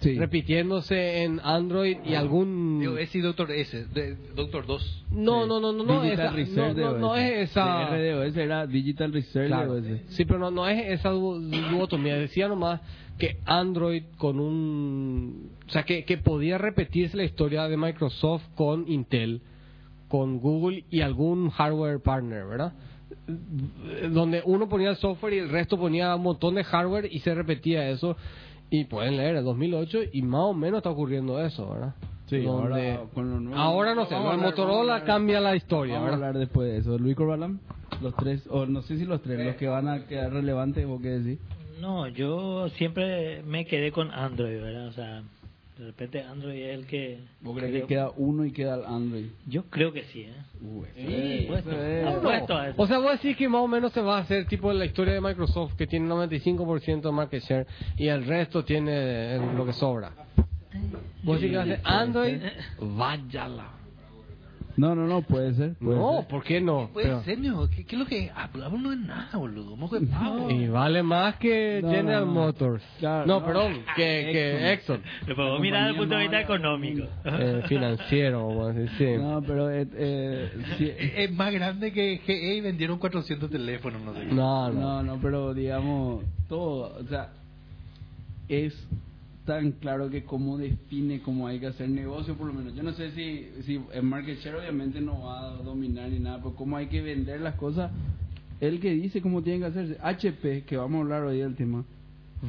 Sí. 0.00 0.18
repitiéndose 0.18 1.24
en 1.24 1.40
Android 1.44 1.98
y 2.06 2.14
algún... 2.14 2.78
Digo, 2.80 2.96
S 2.96 3.18
y 3.18 3.20
Doctor 3.20 3.50
S, 3.50 3.84
de, 3.92 4.16
Doctor 4.34 4.64
2. 4.66 5.04
No, 5.10 5.42
Sí. 5.42 5.48
no, 5.50 5.60
no, 5.60 5.72
no, 5.74 5.84
no, 5.84 6.02
esa, 6.04 6.30
no, 6.98 7.16
es 7.16 7.50
esa... 7.50 7.86
RDOS 7.90 8.34
era 8.38 8.66
Digital 8.66 9.12
Research 9.12 9.48
Claro. 9.48 9.74
Sí, 10.08 10.24
pero 10.24 10.38
no, 10.38 10.50
no 10.50 10.66
es 10.66 10.90
esa 10.98 11.10
du- 11.10 11.38
duotomía. 11.70 12.14
Decía 12.16 12.48
nomás 12.48 12.80
que 13.18 13.40
Android 13.44 14.04
con 14.16 14.40
un... 14.40 15.50
O 15.68 15.70
sea, 15.70 15.82
que, 15.82 16.04
que 16.06 16.16
podía 16.16 16.56
repetirse 16.56 17.14
la 17.18 17.24
historia 17.24 17.68
de 17.68 17.76
Microsoft 17.76 18.44
con 18.54 18.88
Intel, 18.90 19.42
con 20.08 20.38
Google 20.38 20.84
y 20.90 21.02
algún 21.02 21.50
hardware 21.50 22.00
partner, 22.00 22.46
¿verdad? 22.46 22.72
Donde 24.10 24.42
uno 24.44 24.68
ponía 24.68 24.90
el 24.90 24.96
software 24.96 25.34
y 25.34 25.38
el 25.38 25.48
resto 25.48 25.78
ponía 25.78 26.14
un 26.16 26.22
montón 26.22 26.54
de 26.54 26.64
hardware 26.64 27.08
y 27.10 27.20
se 27.20 27.34
repetía 27.34 27.88
eso. 27.90 28.16
Y 28.70 28.84
pueden 28.84 29.16
leer 29.16 29.36
el 29.36 29.44
2008 29.44 29.98
y 30.12 30.22
más 30.22 30.42
o 30.42 30.54
menos 30.54 30.78
está 30.78 30.90
ocurriendo 30.90 31.40
eso, 31.44 31.70
¿verdad? 31.70 31.94
Sí, 32.26 32.42
Donde- 32.42 32.92
ahora 32.92 33.00
con 33.12 33.28
lo 33.30 33.40
nuevo. 33.40 33.60
ahora 33.60 33.94
no 33.96 34.06
sé, 34.06 34.14
el 34.14 34.38
Motorola 34.38 34.94
hablar- 34.94 35.04
cambia 35.04 35.40
la 35.40 35.56
historia, 35.56 35.94
Vamos 35.94 36.08
a 36.08 36.10
¿verdad? 36.12 36.28
hablar 36.28 36.40
después 36.40 36.70
de 36.70 36.78
eso. 36.78 36.96
Luis 36.96 37.16
Corbalán, 37.16 37.58
los 38.00 38.14
tres, 38.14 38.46
o 38.48 38.66
no 38.66 38.82
sé 38.82 38.96
si 38.98 39.04
los 39.04 39.20
tres, 39.22 39.44
los 39.44 39.56
que 39.56 39.66
van 39.66 39.88
a 39.88 40.06
quedar 40.06 40.32
relevantes, 40.32 40.86
¿vos 40.86 41.02
qué 41.02 41.08
decís? 41.08 41.40
No, 41.80 42.06
yo 42.06 42.68
siempre 42.76 43.42
me 43.42 43.64
quedé 43.66 43.90
con 43.90 44.12
Android, 44.12 44.60
¿verdad? 44.60 44.86
O 44.86 44.92
sea, 44.92 45.22
de 45.80 45.86
repente 45.86 46.22
Android 46.22 46.60
es 46.62 46.78
el 46.78 46.86
que... 46.86 47.20
¿Vos 47.40 47.56
crees 47.56 47.72
que 47.72 47.86
queda 47.86 48.10
uno 48.14 48.44
y 48.44 48.52
queda 48.52 48.74
el 48.74 48.84
Android? 48.84 49.28
Yo 49.46 49.64
creo 49.70 49.94
que 49.94 50.04
sí, 50.04 50.20
¿eh? 50.20 50.34
Uh, 50.60 50.84
Sí, 50.94 51.46
Puesto, 51.48 52.54
a 52.54 52.68
eso. 52.68 52.82
O 52.82 52.86
sea, 52.86 52.98
vos 52.98 53.12
decís 53.12 53.34
que 53.34 53.48
más 53.48 53.62
o 53.62 53.66
menos 53.66 53.90
se 53.92 54.02
va 54.02 54.18
a 54.18 54.20
hacer 54.20 54.46
tipo 54.46 54.70
la 54.74 54.84
historia 54.84 55.14
de 55.14 55.22
Microsoft, 55.22 55.76
que 55.76 55.86
tiene 55.86 56.06
95% 56.06 57.00
de 57.00 57.12
market 57.12 57.42
share 57.42 57.66
y 57.96 58.08
el 58.08 58.26
resto 58.26 58.62
tiene 58.62 59.36
eh, 59.36 59.40
lo 59.56 59.64
que 59.64 59.72
sobra. 59.72 60.12
Vos 61.22 61.40
decís 61.40 61.50
que 61.50 61.56
va 61.56 61.62
a 61.62 61.66
ser 61.66 61.80
Android, 61.82 62.42
váyala. 62.78 63.79
No, 64.76 64.94
no, 64.94 65.06
no, 65.06 65.22
puede 65.22 65.54
ser. 65.54 65.74
puede 65.74 65.98
No, 65.98 66.18
ser. 66.18 66.28
¿por 66.28 66.42
qué 66.44 66.60
no? 66.60 66.90
Puede 66.92 67.06
Pero- 67.08 67.22
ser, 67.24 67.38
¿no? 67.40 67.68
¿Qué, 67.68 67.84
¿Qué 67.84 67.96
es 67.96 67.98
lo 68.00 68.06
que 68.06 68.30
Apple? 68.34 68.64
Apple 68.64 68.78
no 68.80 68.92
es 68.92 68.98
nada, 68.98 69.36
boludo. 69.36 69.76
Mojo 69.76 69.98
de 69.98 70.06
pavo. 70.06 70.50
y 70.50 70.68
vale 70.68 71.02
más 71.02 71.36
que 71.36 71.80
No, 71.82 71.90
General 71.90 72.20
no, 72.26 72.26
no. 72.26 72.32
Motors. 72.40 72.82
Claro, 72.98 73.26
no, 73.26 73.40
no. 73.40 73.46
perdón, 73.46 73.72
que, 73.96 74.28
que 74.32 74.72
Exxon. 74.72 75.02
Lo 75.26 75.36
podemos 75.36 75.60
mirar 75.60 75.80
desde 75.82 75.90
el 75.92 75.96
punto 75.96 76.14
de 76.14 76.20
vista 76.22 76.40
económico. 76.40 77.04
Eh, 77.24 77.62
financiero, 77.68 78.46
vamos 78.48 78.68
a 78.68 78.72
decir, 78.72 78.90
sí. 78.98 79.22
No, 79.22 79.42
pero 79.42 79.70
eh, 79.70 79.86
eh, 79.94 80.50
sí, 80.78 80.90
Es 81.16 81.32
más 81.32 81.52
grande 81.52 81.92
que 81.92 82.18
GE 82.24 82.54
y 82.56 82.60
vendieron 82.60 82.98
400 82.98 83.50
teléfonos, 83.50 84.00
no 84.02 84.14
sé 84.14 84.20
qué. 84.20 84.34
No, 84.34 84.70
no. 84.70 84.80
no, 84.80 85.02
no, 85.02 85.18
pero 85.20 85.52
digamos, 85.54 86.24
todo, 86.48 86.96
o 86.98 87.04
sea, 87.08 87.30
es 88.48 88.74
tan 89.50 89.72
claro 89.72 90.08
que 90.08 90.22
cómo 90.22 90.58
define 90.58 91.20
cómo 91.22 91.48
hay 91.48 91.58
que 91.58 91.66
hacer 91.66 91.88
negocio, 91.88 92.36
por 92.36 92.46
lo 92.46 92.52
menos. 92.52 92.72
Yo 92.76 92.84
no 92.84 92.92
sé 92.92 93.10
si, 93.10 93.48
si 93.64 93.80
el 93.92 94.02
market 94.04 94.38
share 94.38 94.54
obviamente 94.54 95.00
no 95.00 95.22
va 95.22 95.40
a 95.48 95.50
dominar 95.56 96.08
ni 96.08 96.20
nada, 96.20 96.36
pero 96.38 96.54
cómo 96.54 96.76
hay 96.76 96.86
que 96.86 97.02
vender 97.02 97.40
las 97.40 97.56
cosas, 97.56 97.90
él 98.60 98.78
que 98.78 98.92
dice 98.92 99.20
cómo 99.20 99.42
tienen 99.42 99.62
que 99.62 99.66
hacerse. 99.66 99.96
HP, 100.00 100.62
que 100.62 100.76
vamos 100.76 100.98
a 100.98 101.02
hablar 101.02 101.22
hoy 101.24 101.38
del 101.38 101.56
tema, 101.56 101.84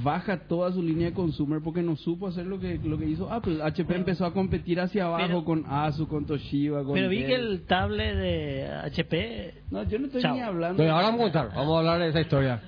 baja 0.04 0.42
toda 0.48 0.72
su 0.72 0.84
línea 0.84 1.08
de 1.08 1.14
consumer 1.14 1.60
porque 1.64 1.82
no 1.82 1.96
supo 1.96 2.28
hacer 2.28 2.46
lo 2.46 2.60
que 2.60 2.80
lo 2.84 3.00
que 3.00 3.06
hizo 3.10 3.32
Apple. 3.34 3.64
HP 3.64 3.96
empezó 3.96 4.26
a 4.26 4.32
competir 4.34 4.80
hacia 4.80 5.06
abajo 5.06 5.26
Pero- 5.26 5.44
con 5.44 5.66
Asus, 5.68 6.08
con 6.08 6.26
Toshiba, 6.26 6.84
con 6.84 6.94
Pero 6.94 7.10
vi 7.10 7.24
Dell. 7.24 7.28
que 7.28 7.36
el 7.36 7.62
tablet 7.64 8.16
de 8.16 8.68
HP. 8.86 9.54
No, 9.72 9.82
yo 9.84 9.98
no 9.98 10.06
estoy 10.06 10.22
Chao. 10.22 10.36
ni 10.36 10.42
hablando. 10.42 10.84
No, 10.84 10.92
ahora 10.92 11.08
vamos 11.08 11.22
a 11.22 11.24
contar, 11.24 11.50
vamos 11.56 11.76
a 11.76 11.80
hablar 11.80 12.00
de 12.00 12.10
esa 12.10 12.22
historia. 12.22 12.62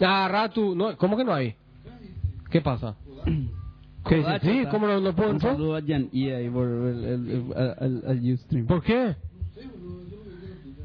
Agarra 0.00 0.48
tu... 0.48 0.74
No, 0.74 0.96
¿Cómo 0.96 1.18
que 1.18 1.24
no 1.24 1.34
hay? 1.34 1.54
¿Qué 2.50 2.60
pasa? 2.60 2.96
¿Qué 3.24 4.38
Sí, 4.42 4.64
¿cómo 4.70 4.86
no, 4.86 5.00
no 5.00 5.14
puedo 5.14 5.30
Un 5.30 5.36
entrar? 5.36 5.54
saludo 5.54 5.76
a 5.76 5.80
Jan 5.86 6.08
y 6.12 6.28
ahí 6.30 6.48
por 6.50 6.66
el, 6.66 7.04
el, 7.04 7.30
el- 7.30 7.52
al, 7.56 7.76
al- 7.78 8.02
al 8.08 8.32
Ustream. 8.32 8.66
¿Por 8.66 8.82
qué? 8.82 9.14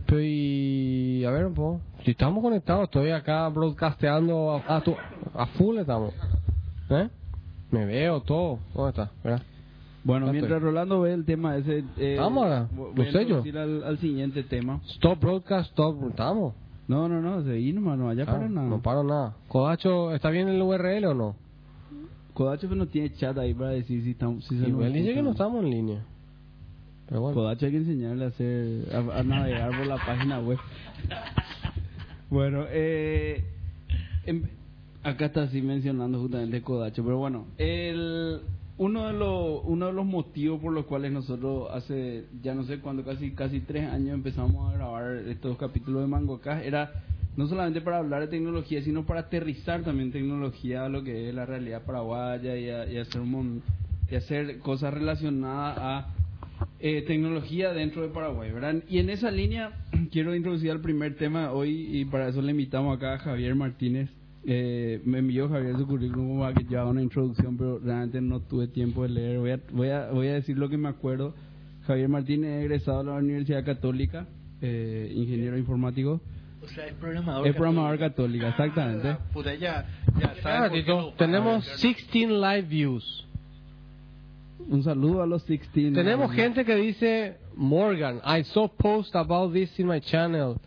Pero 0.05 0.21
y... 0.21 1.25
A 1.25 1.31
ver 1.31 1.45
un 1.47 1.53
poco. 1.53 1.81
Si 2.05 2.11
estamos 2.11 2.41
conectados, 2.41 2.85
estoy 2.85 3.11
acá 3.11 3.47
broadcasteando 3.49 4.51
a, 4.67 4.77
a, 4.77 4.81
tu- 4.81 4.95
a 5.33 5.45
full 5.57 5.77
estamos. 5.79 6.13
¿Eh? 6.89 7.09
Me 7.71 7.85
veo 7.85 8.21
todo. 8.21 8.59
¿Dónde 8.73 8.89
está? 8.91 9.11
Mira. 9.23 9.41
Bueno, 10.05 10.31
mientras. 10.31 10.61
Rolando 10.61 11.01
ve 11.01 11.13
el 11.13 11.25
tema 11.25 11.57
ese, 11.57 11.83
eh, 11.97 12.17
voy 12.21 12.93
lo 12.95 13.03
a 13.03 13.05
sé 13.07 13.11
yo. 13.13 13.19
introducir 13.21 13.57
al, 13.57 13.83
al 13.83 13.97
siguiente 13.97 14.43
tema. 14.43 14.79
Stop 14.95 15.19
broadcast, 15.19 15.71
stop... 15.71 16.01
Estamos. 16.09 16.53
No, 16.87 17.09
no, 17.09 17.19
no, 17.21 17.43
seguí 17.43 17.73
nomás, 17.73 17.97
no 17.97 18.05
vaya 18.05 18.23
Ah, 18.23 18.31
para 18.31 18.47
nada. 18.47 18.67
No 18.69 18.81
paro 18.81 19.03
nada. 19.03 19.33
Codacho, 19.49 20.13
¿está 20.15 20.29
bien 20.29 20.47
el 20.47 20.61
URL 20.61 21.03
o 21.07 21.13
no? 21.13 21.35
Kodacho 22.37 22.67
no 22.75 22.85
tiene 22.85 23.11
chat 23.15 23.35
ahí 23.39 23.51
para 23.51 23.71
decir 23.71 24.03
si, 24.03 24.11
estamos, 24.11 24.45
si 24.45 24.53
él 24.63 24.93
dice 24.93 25.15
que 25.15 25.23
no 25.23 25.31
estamos 25.31 25.63
en 25.63 25.71
línea. 25.71 26.05
Pero 27.09 27.21
bueno. 27.21 27.47
Hay 27.47 27.57
que 27.57 27.65
enseñarle 27.65 28.25
a 28.25 28.27
hacer 28.27 28.93
a, 28.93 29.19
a 29.19 29.23
navegar 29.23 29.75
por 29.75 29.87
la 29.87 29.95
página 29.95 30.39
web. 30.39 30.59
bueno, 32.29 32.65
eh, 32.69 33.43
em- 34.27 34.43
acá 35.01 35.25
está 35.25 35.43
así 35.43 35.63
mencionando 35.63 36.19
justamente 36.19 36.61
Kodacho, 36.61 37.03
pero 37.03 37.17
bueno, 37.17 37.45
el 37.57 38.41
uno 38.77 39.07
de 39.07 39.13
los 39.13 39.61
uno 39.65 39.87
de 39.87 39.93
los 39.93 40.05
motivos 40.05 40.61
por 40.61 40.73
los 40.73 40.85
cuales 40.85 41.11
nosotros 41.11 41.69
hace 41.71 42.25
ya 42.43 42.53
no 42.53 42.65
sé 42.65 42.81
cuándo 42.81 43.03
casi 43.03 43.31
casi 43.31 43.61
tres 43.61 43.89
años 43.89 44.13
empezamos 44.13 44.71
a 44.71 44.77
grabar 44.77 45.15
estos 45.27 45.57
capítulos 45.57 46.03
de 46.03 46.07
Mangocast 46.07 46.63
era 46.63 46.91
no 47.37 47.47
solamente 47.47 47.79
para 47.81 47.99
hablar 47.99 48.21
de 48.21 48.27
tecnología 48.27 48.81
sino 48.81 49.05
para 49.05 49.21
aterrizar 49.21 49.83
también 49.83 50.11
tecnología 50.11 50.85
a 50.85 50.89
lo 50.89 51.03
que 51.03 51.29
es 51.29 51.35
la 51.35 51.45
realidad 51.45 51.83
paraguaya 51.85 52.57
y, 52.57 52.69
a- 52.69 53.01
hacer 53.01 53.21
un 53.21 53.61
y 54.11 54.15
hacer 54.15 54.59
cosas 54.59 54.93
relacionadas 54.93 55.77
a 55.79 56.13
eh, 56.79 57.03
tecnología 57.05 57.71
dentro 57.73 58.01
de 58.01 58.09
Paraguay. 58.09 58.51
Y 58.89 58.99
en 58.99 59.09
esa 59.09 59.29
línea 59.31 59.71
quiero 60.11 60.35
introducir 60.35 60.71
el 60.71 60.79
primer 60.81 61.15
tema 61.15 61.51
hoy 61.51 61.87
y 61.99 62.05
para 62.05 62.27
eso 62.29 62.41
le 62.41 62.51
invitamos 62.51 62.95
acá 62.97 63.13
a 63.13 63.19
Javier 63.19 63.55
Martínez. 63.55 64.09
Eh, 64.49 65.01
me 65.03 65.19
envió 65.19 65.49
Javier 65.49 65.75
su 65.75 65.85
currículum 65.85 66.39
para 66.39 66.53
que 66.53 66.63
yo 66.63 66.87
una 66.89 67.01
introducción, 67.01 67.57
pero 67.57 67.79
realmente 67.79 68.21
no 68.21 68.39
tuve 68.39 68.67
tiempo 68.67 69.03
de 69.03 69.09
leer. 69.09 69.39
Voy 69.39 69.51
a, 69.51 69.59
voy 69.71 69.89
a, 69.89 70.09
voy 70.11 70.27
a 70.27 70.33
decir 70.35 70.57
lo 70.57 70.69
que 70.69 70.77
me 70.77 70.87
acuerdo. 70.87 71.35
Javier 71.85 72.07
Martínez 72.09 72.51
es 72.51 72.63
egresado 72.63 72.99
de 72.99 73.05
la 73.11 73.15
Universidad 73.17 73.65
Católica, 73.65 74.25
eh, 74.61 75.11
ingeniero 75.15 75.57
informático. 75.57 76.21
O 76.63 76.67
sea, 76.67 76.85
es 76.87 76.93
programador. 76.95 77.47
Es 77.47 77.55
programador 77.55 77.99
católica, 77.99 78.49
exactamente. 78.49 79.17
Puta, 79.33 79.53
ya, 79.53 79.85
ya 80.19 80.33
Ah, 80.43 80.69
sabes 80.69 80.85
tenemos 81.17 81.65
16 81.81 82.29
live 82.29 82.61
views. 82.63 83.25
Un 84.67 84.83
saludo 84.83 85.21
a 85.21 85.25
los 85.25 85.45
16. 85.45 85.93
Tenemos 85.93 86.31
gente 86.33 86.65
que 86.65 86.75
dice, 86.75 87.37
Morgan, 87.55 88.19
I 88.25 88.43
saw 88.43 88.67
post 88.67 89.15
about 89.15 89.53
this 89.53 89.79
in 89.79 89.87
my 89.87 90.01
channel. 90.01 90.57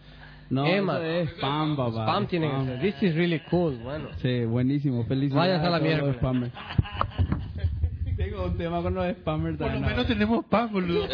No, 0.48 0.66
Emma. 0.66 0.96
eso 0.98 1.04
es 1.04 1.30
spam, 1.36 1.76
papá. 1.76 2.02
Spam 2.06 2.26
tiene 2.26 2.46
que 2.48 2.52
spam. 2.54 2.66
ser. 2.66 2.80
This 2.80 3.02
is 3.02 3.14
really 3.14 3.40
cool. 3.50 3.76
Bueno. 3.82 4.08
Sí, 4.22 4.44
buenísimo. 4.46 5.04
Felicidades. 5.04 5.48
Vayas 5.60 5.64
a 5.64 5.70
la 5.70 5.78
mierda. 5.78 6.12
spammers. 6.14 6.52
Tengo 8.16 8.44
un 8.46 8.56
tema 8.58 8.82
con 8.82 8.94
los 8.94 9.16
spammers 9.16 9.56
Por 9.58 9.72
lo 9.72 9.80
menos 9.80 10.06
tenemos 10.06 10.44
paz, 10.46 10.70
boludo. 10.70 11.06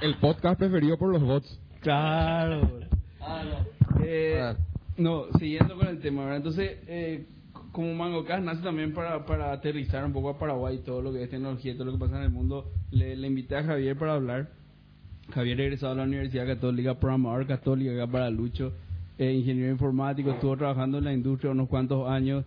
El 0.00 0.14
podcast 0.16 0.58
preferido 0.58 0.96
por 0.96 1.10
los 1.12 1.22
bots. 1.22 1.60
Claro. 1.80 2.70
Ah. 3.20 3.42
no, 3.44 3.77
siguiendo 5.38 5.76
con 5.76 5.86
el 5.86 5.98
tema, 6.00 6.22
¿verdad? 6.22 6.38
Entonces, 6.38 6.78
eh, 6.86 7.26
como 7.72 7.94
MangoCast 7.94 8.44
nace 8.44 8.62
también 8.62 8.92
para, 8.92 9.24
para 9.26 9.52
aterrizar 9.52 10.04
un 10.04 10.12
poco 10.12 10.30
a 10.30 10.38
Paraguay 10.38 10.78
todo 10.84 11.02
lo 11.02 11.12
que 11.12 11.22
es 11.22 11.30
tecnología, 11.30 11.74
todo 11.74 11.84
lo 11.84 11.92
que 11.92 11.98
pasa 11.98 12.16
en 12.18 12.24
el 12.24 12.30
mundo, 12.30 12.70
le, 12.90 13.14
le 13.16 13.26
invité 13.26 13.56
a 13.56 13.64
Javier 13.64 13.96
para 13.96 14.14
hablar. 14.14 14.48
Javier 15.32 15.60
egresado 15.60 15.92
a 15.92 15.96
la 15.96 16.04
Universidad 16.04 16.46
Católica, 16.46 16.98
programador 16.98 17.46
católico 17.46 17.92
acá 17.92 18.10
para 18.10 18.30
Lucho, 18.30 18.72
eh, 19.18 19.32
ingeniero 19.32 19.70
informático, 19.70 20.30
estuvo 20.30 20.56
trabajando 20.56 20.98
en 20.98 21.04
la 21.04 21.12
industria 21.12 21.50
unos 21.50 21.68
cuantos 21.68 22.08
años 22.08 22.44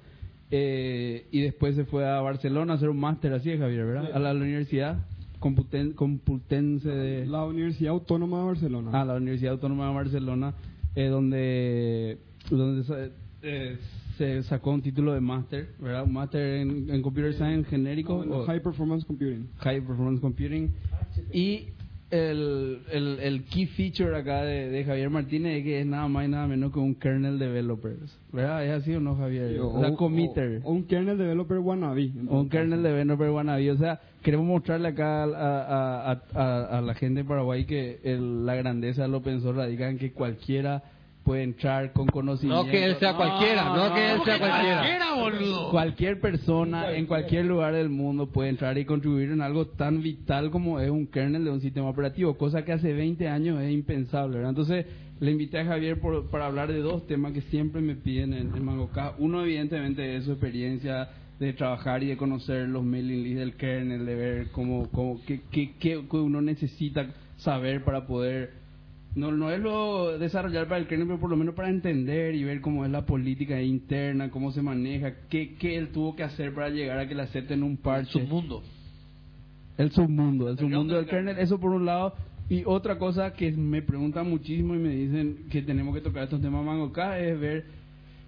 eh, 0.49 1.27
y 1.31 1.41
después 1.41 1.75
se 1.75 1.85
fue 1.85 2.09
a 2.09 2.19
Barcelona 2.21 2.73
a 2.73 2.75
hacer 2.77 2.89
un 2.89 2.99
máster, 2.99 3.33
así 3.33 3.51
es 3.51 3.59
Javier, 3.59 3.85
¿verdad? 3.85 4.11
A 4.13 4.19
la, 4.19 4.31
a 4.31 4.33
la 4.33 4.39
Universidad 4.41 5.05
Computen- 5.39 5.93
Complutense 5.93 6.89
de... 6.89 7.25
La 7.27 7.45
Universidad 7.45 7.91
Autónoma 7.93 8.39
de 8.39 8.45
Barcelona. 8.45 8.91
Ah, 8.93 9.05
la 9.05 9.15
Universidad 9.15 9.53
Autónoma 9.53 9.87
de 9.87 9.93
Barcelona, 9.93 10.53
eh, 10.95 11.07
donde, 11.07 12.17
donde 12.49 13.11
eh, 13.41 13.77
se 14.17 14.43
sacó 14.43 14.71
un 14.71 14.81
título 14.81 15.13
de 15.13 15.21
máster, 15.21 15.69
¿verdad? 15.79 16.03
Un 16.03 16.13
máster 16.13 16.57
en, 16.61 16.89
en 16.89 17.01
Computer 17.01 17.33
Science 17.33 17.69
genérico, 17.69 18.23
No, 18.25 18.37
o 18.39 18.45
High 18.45 18.61
Performance 18.61 19.05
Computing. 19.05 19.49
High 19.57 19.81
Performance 19.81 20.21
Computing. 20.21 20.71
Y 21.33 21.69
el, 22.11 22.79
el, 22.91 23.19
el 23.19 23.43
key 23.45 23.65
feature 23.67 24.15
acá 24.15 24.43
de, 24.43 24.69
de 24.69 24.83
Javier 24.83 25.09
Martínez 25.09 25.59
es 25.59 25.63
que 25.63 25.79
es 25.79 25.85
nada 25.85 26.07
más 26.07 26.25
y 26.25 26.29
nada 26.29 26.45
menos 26.45 26.71
que 26.73 26.79
un 26.79 26.93
kernel 26.95 27.39
developer, 27.39 27.95
¿verdad? 28.33 28.65
¿Es 28.65 28.71
así 28.83 28.93
o 28.93 28.99
no, 28.99 29.15
Javier? 29.15 29.59
O, 29.61 29.79
sea, 29.79 29.93
committer. 29.95 30.59
o 30.63 30.71
un 30.71 30.83
kernel 30.83 31.17
developer 31.17 31.57
wannabe. 31.59 32.11
O 32.27 32.41
un 32.41 32.49
kernel 32.49 32.83
de 32.83 32.89
developer 32.89 33.29
wannabe. 33.29 33.71
O 33.71 33.77
sea, 33.77 33.99
queremos 34.21 34.45
mostrarle 34.45 34.89
acá 34.89 35.23
a, 35.23 35.25
a, 35.25 36.11
a, 36.11 36.21
a- 36.35 36.77
a 36.77 36.81
la 36.81 36.93
gente 36.95 37.21
de 37.21 37.27
Paraguay 37.27 37.65
que 37.65 37.99
el- 38.03 38.45
la 38.45 38.55
grandeza 38.55 39.03
del 39.03 39.15
open 39.15 39.41
source 39.41 39.59
radica 39.61 39.89
en 39.89 39.97
que 39.97 40.11
cualquiera 40.11 40.83
puede 41.23 41.43
entrar 41.43 41.93
con 41.93 42.07
conocimiento. 42.07 42.63
No 42.65 42.69
que 42.71 42.83
él 42.83 42.95
sea 42.97 43.15
cualquiera, 43.15 43.65
no 43.75 43.93
que 43.93 44.11
él 44.11 44.19
sea 44.25 44.39
cualquiera. 44.39 44.95
Era, 44.95 45.13
boludo. 45.13 45.69
Cualquier 45.71 46.19
persona 46.19 46.91
en 46.93 47.05
cualquier 47.05 47.45
lugar 47.45 47.73
del 47.73 47.89
mundo 47.89 48.27
puede 48.31 48.49
entrar 48.49 48.77
y 48.77 48.85
contribuir 48.85 49.29
en 49.31 49.41
algo 49.41 49.67
tan 49.67 50.01
vital 50.01 50.49
como 50.51 50.79
es 50.79 50.89
un 50.89 51.07
kernel 51.07 51.43
de 51.43 51.51
un 51.51 51.61
sistema 51.61 51.89
operativo, 51.89 52.37
cosa 52.37 52.65
que 52.65 52.71
hace 52.73 52.93
20 52.93 53.27
años 53.27 53.61
es 53.61 53.71
impensable. 53.71 54.37
¿verdad? 54.37 54.49
Entonces, 54.49 54.85
le 55.19 55.31
invité 55.31 55.59
a 55.59 55.65
Javier 55.65 55.99
por- 55.99 56.29
para 56.31 56.47
hablar 56.47 56.71
de 56.71 56.79
dos 56.79 57.05
temas 57.05 57.33
que 57.33 57.41
siempre 57.41 57.81
me 57.81 57.95
piden 57.95 58.33
en, 58.33 58.55
en 58.55 58.65
MangoCast. 58.65 59.15
Uno, 59.19 59.43
evidentemente, 59.43 60.15
es 60.15 60.25
su 60.25 60.31
experiencia 60.31 61.09
de 61.39 61.53
trabajar 61.53 62.01
y 62.03 62.07
de 62.07 62.17
conocer 62.17 62.67
los 62.67 62.83
mailing 62.83 63.23
lists 63.23 63.39
del 63.39 63.53
kernel, 63.53 64.05
de 64.05 64.15
ver 64.15 64.47
cómo, 64.51 64.89
cómo 64.91 65.19
qué, 65.27 65.41
qué, 65.51 65.71
qué 65.79 65.97
uno 65.97 66.41
necesita 66.41 67.07
saber 67.37 67.83
para 67.83 68.05
poder 68.07 68.60
no, 69.13 69.31
no 69.31 69.51
es 69.51 69.59
lo 69.59 70.17
desarrollar 70.17 70.67
para 70.67 70.79
el 70.79 70.87
kernel, 70.87 71.07
pero 71.07 71.19
por 71.19 71.29
lo 71.29 71.35
menos 71.35 71.53
para 71.53 71.69
entender 71.69 72.33
y 72.33 72.43
ver 72.43 72.61
cómo 72.61 72.85
es 72.85 72.91
la 72.91 73.05
política 73.05 73.61
interna, 73.61 74.31
cómo 74.31 74.51
se 74.51 74.61
maneja, 74.61 75.13
qué, 75.29 75.55
qué 75.55 75.77
él 75.77 75.89
tuvo 75.89 76.15
que 76.15 76.23
hacer 76.23 76.53
para 76.53 76.69
llegar 76.69 76.97
a 76.97 77.07
que 77.07 77.15
le 77.15 77.23
acepten 77.23 77.63
un 77.63 77.77
parche. 77.77 78.11
Submundo. 78.11 78.63
El 79.77 79.91
submundo, 79.91 80.49
el 80.49 80.57
submundo 80.57 80.95
del 80.95 81.05
del 81.05 81.09
kernel, 81.09 81.39
eso 81.39 81.59
por 81.59 81.71
un 81.71 81.85
lado. 81.85 82.13
Y 82.49 82.63
otra 82.65 82.97
cosa 82.97 83.33
que 83.33 83.51
me 83.51 83.81
preguntan 83.81 84.29
muchísimo 84.29 84.75
y 84.75 84.79
me 84.79 84.89
dicen 84.89 85.45
que 85.49 85.61
tenemos 85.61 85.95
que 85.95 86.01
tocar 86.01 86.23
estos 86.23 86.41
temas 86.41 86.63
Mango 86.63 86.91
K 86.91 87.19
es 87.19 87.39
ver 87.39 87.65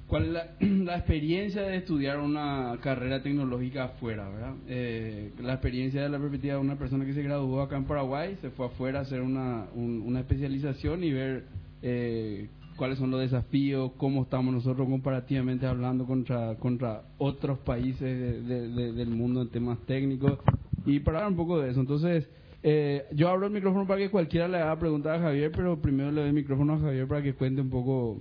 cuál 0.07 0.25
es 0.25 0.31
la, 0.31 0.45
la 0.60 0.98
experiencia 0.98 1.62
de 1.63 1.77
estudiar 1.77 2.19
una 2.19 2.77
carrera 2.81 3.22
tecnológica 3.24 3.86
afuera, 3.86 4.29
¿verdad? 4.29 4.53
Eh, 4.67 5.31
la 5.41 5.53
experiencia 5.53 6.01
de 6.03 6.10
la 6.10 6.19
perspectiva 6.19 6.55
de 6.55 6.60
una 6.62 6.77
persona 6.77 7.05
que 7.05 7.13
se 7.13 7.24
graduó 7.24 7.62
acá 7.62 7.77
en 7.77 7.86
Paraguay, 7.86 8.38
se 8.41 8.50
fue 8.51 8.67
afuera 8.67 9.00
a 9.00 9.01
hacer 9.03 9.22
una, 9.22 9.65
un- 9.75 10.01
una 10.05 10.19
especialización 10.22 11.03
y 11.03 11.12
ver 11.12 11.45
eh, 11.81 12.48
cuáles 12.77 12.98
son 12.98 13.12
los 13.12 13.19
desafíos, 13.22 13.91
cómo 13.98 14.24
estamos 14.24 14.53
nosotros 14.53 14.88
comparativamente 14.88 15.65
hablando 15.67 16.05
contra, 16.05 16.55
contra 16.55 17.03
otros 17.17 17.60
países 17.60 18.48
de- 18.48 18.91
del 18.93 19.10
mundo 19.10 19.41
en 19.41 19.50
temas 19.50 19.77
técnicos 19.86 20.39
y 20.86 21.00
para 21.00 21.19
hablar 21.19 21.31
un 21.31 21.38
poco 21.38 21.60
de 21.60 21.72
eso. 21.72 21.79
Entonces, 21.79 22.27
eh, 22.63 23.03
yo 23.13 23.29
abro 23.29 23.48
el 23.48 23.53
micrófono 23.53 23.86
para 23.86 24.00
que 24.00 24.10
cualquiera 24.10 24.48
le 24.48 24.57
haga 24.57 24.79
preguntas 24.79 25.17
a 25.19 25.22
Javier, 25.22 25.51
pero 25.55 25.81
primero 25.81 26.12
le 26.12 26.22
doy 26.22 26.29
el 26.29 26.36
micrófono 26.36 26.74
a 26.74 26.79
Javier 26.79 27.07
para 27.07 27.22
que 27.22 27.33
cuente 27.33 27.62
un 27.62 27.69
poco 27.69 28.19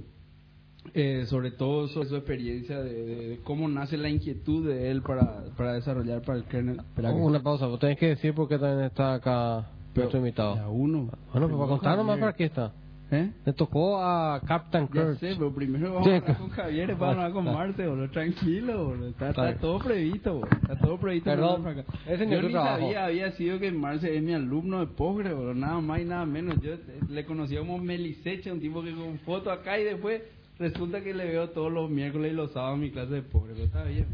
eh, 0.95 1.25
sobre 1.27 1.51
todo 1.53 1.89
sobre 1.89 2.09
su 2.09 2.17
experiencia 2.17 2.81
de, 2.81 2.93
de- 2.93 3.29
de 3.29 3.39
cómo 3.45 3.69
nace 3.69 3.97
la 3.97 4.09
inquietud 4.09 4.67
de 4.69 4.91
él 4.91 5.03
para, 5.03 5.45
para 5.57 5.75
desarrollar 5.75 6.23
para 6.23 6.39
el 6.39 6.45
kernel. 6.45 6.77
Espera 6.81 7.11
que- 7.11 7.17
Una 7.17 7.43
pausa, 7.43 7.67
vos 7.67 7.79
tenés 7.81 7.99
que 7.99 8.09
decir 8.09 8.35
por 8.35 8.49
qué 8.49 8.59
también 8.59 8.87
está 8.87 9.15
acá 9.15 9.67
nuestro 9.95 10.19
invitado. 10.19 10.57
Ya 10.57 10.69
uno. 10.69 11.09
Bueno, 11.33 11.49
pues 11.49 11.59
para 11.59 11.69
contar 11.69 11.97
nomás 11.97 12.19
para 12.19 12.33
qué 12.35 12.45
está. 12.45 12.73
¿Eh? 13.15 13.31
Le 13.45 13.53
tocó 13.53 14.03
a 14.03 14.41
Captain 14.41 14.87
Ya 14.87 14.91
Kirk. 14.93 15.19
sé, 15.19 15.35
pero 15.37 15.55
primero 15.55 15.93
vamos 15.93 16.09
a 16.09 16.17
hablar 16.17 16.39
con 16.39 16.49
Javier, 16.49 16.89
vamos 16.95 17.03
a 17.03 17.11
hablar 17.11 17.33
con 17.33 17.45
Marte, 17.45 17.87
boludo. 17.87 18.09
Tranquilo, 18.11 18.87
boludo. 18.87 19.09
Está, 19.09 19.29
está 19.29 19.55
todo 19.59 19.79
previsto, 19.81 20.33
boludo. 20.33 20.49
Está 20.63 20.79
todo 20.79 20.97
previsto. 20.99 21.29
Perdón, 21.31 21.85
ese 22.07 22.27
Yo 22.31 22.41
ni 22.41 22.53
trabajo. 22.53 22.79
sabía, 22.81 23.05
había 23.05 23.33
sido 23.33 23.59
que 23.59 23.71
Marce 23.71 24.17
es 24.17 24.23
mi 24.23 24.33
alumno 24.33 24.81
de 24.81 24.87
posgre, 24.87 25.35
boludo. 25.35 25.53
Nada 25.53 25.79
más 25.83 26.01
y 26.01 26.05
nada 26.07 26.25
menos. 26.25 26.59
Yo 26.63 26.73
le 27.11 27.25
conocía 27.27 27.59
como 27.59 27.77
Meliseche, 27.77 28.51
un 28.51 28.61
tipo 28.61 28.83
que 28.83 28.93
con 28.95 29.19
foto 29.19 29.51
acá 29.51 29.79
y 29.79 29.85
después 29.85 30.23
resulta 30.63 31.03
que 31.03 31.13
le 31.13 31.27
veo 31.27 31.51
todos 31.51 31.73
los 31.73 31.91
miércoles 31.91 32.33
y 32.33 32.37
los 32.37 32.53
sábados 32.53 32.79
mi 32.79 32.91
clase 32.91 33.15
de 33.15 33.23
posgre. 33.23 33.53
Pero 33.55 33.67
está 33.67 33.85
bien. 33.85 34.07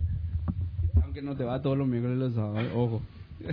Aunque 1.03 1.23
no 1.23 1.37
te 1.37 1.45
va 1.45 1.63
todos 1.63 1.79
los 1.79 1.87
miércoles 1.87 2.17
y 2.17 2.21
los 2.21 2.35
sábados, 2.35 2.71
ojo. 2.75 3.03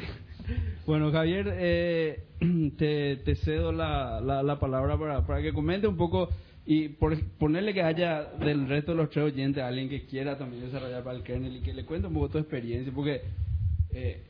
Bueno, 0.85 1.11
Javier, 1.11 1.51
eh, 1.57 2.23
te, 2.77 3.15
te 3.15 3.35
cedo 3.35 3.71
la, 3.71 4.21
la, 4.21 4.43
la 4.43 4.59
palabra 4.59 4.95
para, 4.95 5.25
para 5.25 5.41
que 5.41 5.51
comente 5.51 5.87
un 5.87 5.97
poco 5.97 6.29
y 6.67 6.89
por, 6.89 7.19
ponerle 7.37 7.73
que 7.73 7.81
haya 7.81 8.23
del 8.39 8.67
resto 8.67 8.91
de 8.91 8.97
los 8.97 9.09
tres 9.09 9.25
oyentes 9.25 9.63
alguien 9.63 9.89
que 9.89 10.05
quiera 10.05 10.37
también 10.37 10.63
desarrollar 10.65 11.03
para 11.03 11.17
el 11.17 11.23
kernel 11.23 11.55
y 11.55 11.61
que 11.61 11.73
le 11.73 11.85
cuente 11.85 12.07
un 12.07 12.13
poco 12.13 12.29
tu 12.29 12.37
experiencia, 12.39 12.91
porque 12.93 13.21
eh, 13.91 14.23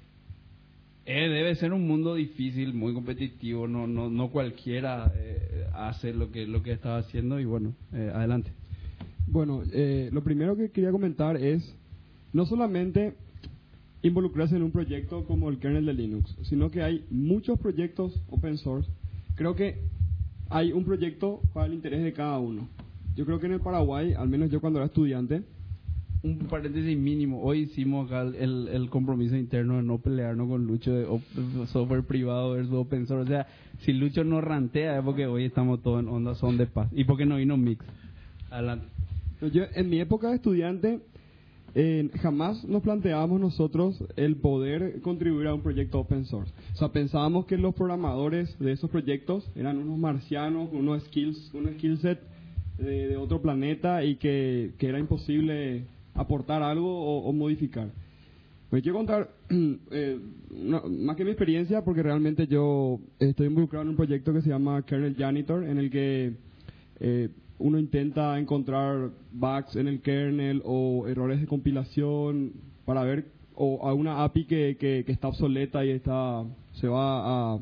eh, 1.06 1.30
debe 1.30 1.56
ser 1.56 1.72
un 1.72 1.88
mundo 1.88 2.16
difícil, 2.16 2.74
muy 2.74 2.94
competitivo, 2.94 3.68
no 3.68 3.86
no 3.88 4.10
no 4.10 4.30
cualquiera 4.30 5.12
eh, 5.16 5.68
hace 5.74 6.14
lo 6.14 6.32
que 6.32 6.48
lo 6.48 6.64
que 6.64 6.72
estaba 6.72 6.98
haciendo 6.98 7.40
y 7.40 7.46
bueno, 7.46 7.74
eh, 7.94 8.12
adelante. 8.14 8.52
Bueno, 9.28 9.64
eh, 9.72 10.10
lo 10.12 10.24
primero 10.24 10.56
que 10.56 10.70
quería 10.70 10.92
comentar 10.92 11.38
es 11.38 11.76
no 12.34 12.46
solamente 12.46 13.16
involucrarse 14.02 14.56
en 14.56 14.64
un 14.64 14.72
proyecto 14.72 15.26
como 15.26 15.50
el 15.50 15.58
kernel 15.58 15.86
de 15.86 15.94
Linux, 15.94 16.36
sino 16.44 16.70
que 16.70 16.84
hay 16.84 17.06
muchos 17.10 17.60
proyectos 17.60 18.20
open 18.30 18.58
source. 18.58 18.90
Creo 19.36 19.56
que 19.56 19.82
hay 20.50 20.72
un 20.72 20.86
proyecto 20.86 21.42
para 21.54 21.66
el 21.68 21.74
interés 21.74 22.04
de 22.04 22.14
cada 22.14 22.38
uno. 22.40 22.68
Yo 23.16 23.26
creo 23.26 23.40
que 23.40 23.48
en 23.48 23.54
el 23.54 23.62
Paraguay, 23.62 24.14
al 24.14 24.30
menos 24.30 24.52
yo 24.52 24.62
cuando 24.62 24.80
era 24.80 24.88
estudiante, 24.88 25.44
Un 26.26 26.40
paréntesis 26.50 26.98
mínimo, 26.98 27.44
hoy 27.44 27.60
hicimos 27.60 28.08
acá 28.08 28.24
el, 28.24 28.68
el 28.70 28.90
compromiso 28.90 29.36
interno 29.36 29.78
de 29.78 29.84
no 29.84 30.00
pelearnos 30.00 30.48
con 30.48 30.66
Lucho 30.66 30.92
de 30.92 31.06
op- 31.06 31.22
software 31.68 32.02
privado 32.02 32.54
versus 32.54 32.74
open 32.74 33.06
source. 33.06 33.26
O 33.26 33.28
sea, 33.28 33.46
si 33.82 33.94
Lucho 33.94 34.24
no 34.24 34.42
rantea 34.42 34.98
es 34.98 35.04
porque 35.04 35.28
hoy 35.28 35.44
estamos 35.44 35.84
todos 35.84 36.02
en 36.02 36.10
onda 36.10 36.34
son 36.34 36.58
de 36.58 36.66
paz. 36.66 36.90
Y 36.94 37.04
porque 37.04 37.28
no 37.28 37.36
vino 37.36 37.58
Mix. 37.58 37.86
Adelante. 38.50 38.88
Yo, 39.54 39.66
en 39.76 39.88
mi 39.88 40.00
época 40.00 40.30
de 40.30 40.38
estudiante, 40.38 41.00
eh, 41.76 42.10
jamás 42.20 42.66
nos 42.66 42.82
planteábamos 42.82 43.40
nosotros 43.40 44.04
el 44.16 44.38
poder 44.38 45.02
contribuir 45.02 45.46
a 45.46 45.54
un 45.54 45.62
proyecto 45.62 46.00
open 46.00 46.26
source. 46.26 46.52
O 46.74 46.78
sea, 46.78 46.88
pensábamos 46.88 47.46
que 47.46 47.56
los 47.56 47.76
programadores 47.76 48.58
de 48.58 48.72
esos 48.72 48.90
proyectos 48.90 49.48
eran 49.56 49.78
unos 49.78 50.00
marcianos, 50.00 50.70
con 50.70 50.80
unos 50.80 51.04
skills, 51.04 51.52
un 51.54 51.68
skill 51.74 52.00
set 52.00 52.20
de, 52.80 53.10
de 53.10 53.16
otro 53.16 53.44
planeta 53.44 54.04
y 54.04 54.16
que, 54.16 54.72
que 54.80 54.88
era 54.88 54.98
imposible 54.98 55.86
aportar 56.16 56.64
algo 56.64 56.90
o, 56.90 57.20
o 57.30 57.34
modificar. 57.34 57.90
Me 58.72 58.82
quiero 58.82 58.98
contar, 58.98 59.30
eh, 59.92 60.20
una- 60.50 60.82
más 60.82 61.16
que 61.16 61.24
mi 61.24 61.32
experiencia, 61.32 61.84
porque 61.84 62.02
realmente 62.04 62.48
yo 62.48 63.00
estoy 63.20 63.48
involucrado 63.48 63.84
en 63.84 63.90
un 63.90 63.96
proyecto 63.96 64.34
que 64.34 64.42
se 64.42 64.50
llama 64.50 64.82
Kernel 64.84 65.16
Janitor, 65.16 65.64
en 65.64 65.78
el 65.78 65.90
que 65.90 66.34
eh, 67.00 67.30
uno 67.60 67.80
intenta 67.80 68.38
encontrar 68.40 69.12
bugs 69.32 69.76
en 69.76 69.88
el 69.88 70.02
kernel 70.02 70.62
o 70.66 71.06
errores 71.08 71.40
de 71.40 71.48
compilación 71.48 72.52
para 72.86 73.04
ver 73.04 73.26
o 73.56 73.88
alguna 73.88 74.24
API 74.26 74.46
que, 74.46 74.76
que, 74.78 75.04
que 75.06 75.12
está 75.14 75.30
obsoleta 75.30 75.86
y 75.86 75.92
está 75.92 76.44
se 76.74 76.88
va 76.90 77.54
a, 77.56 77.60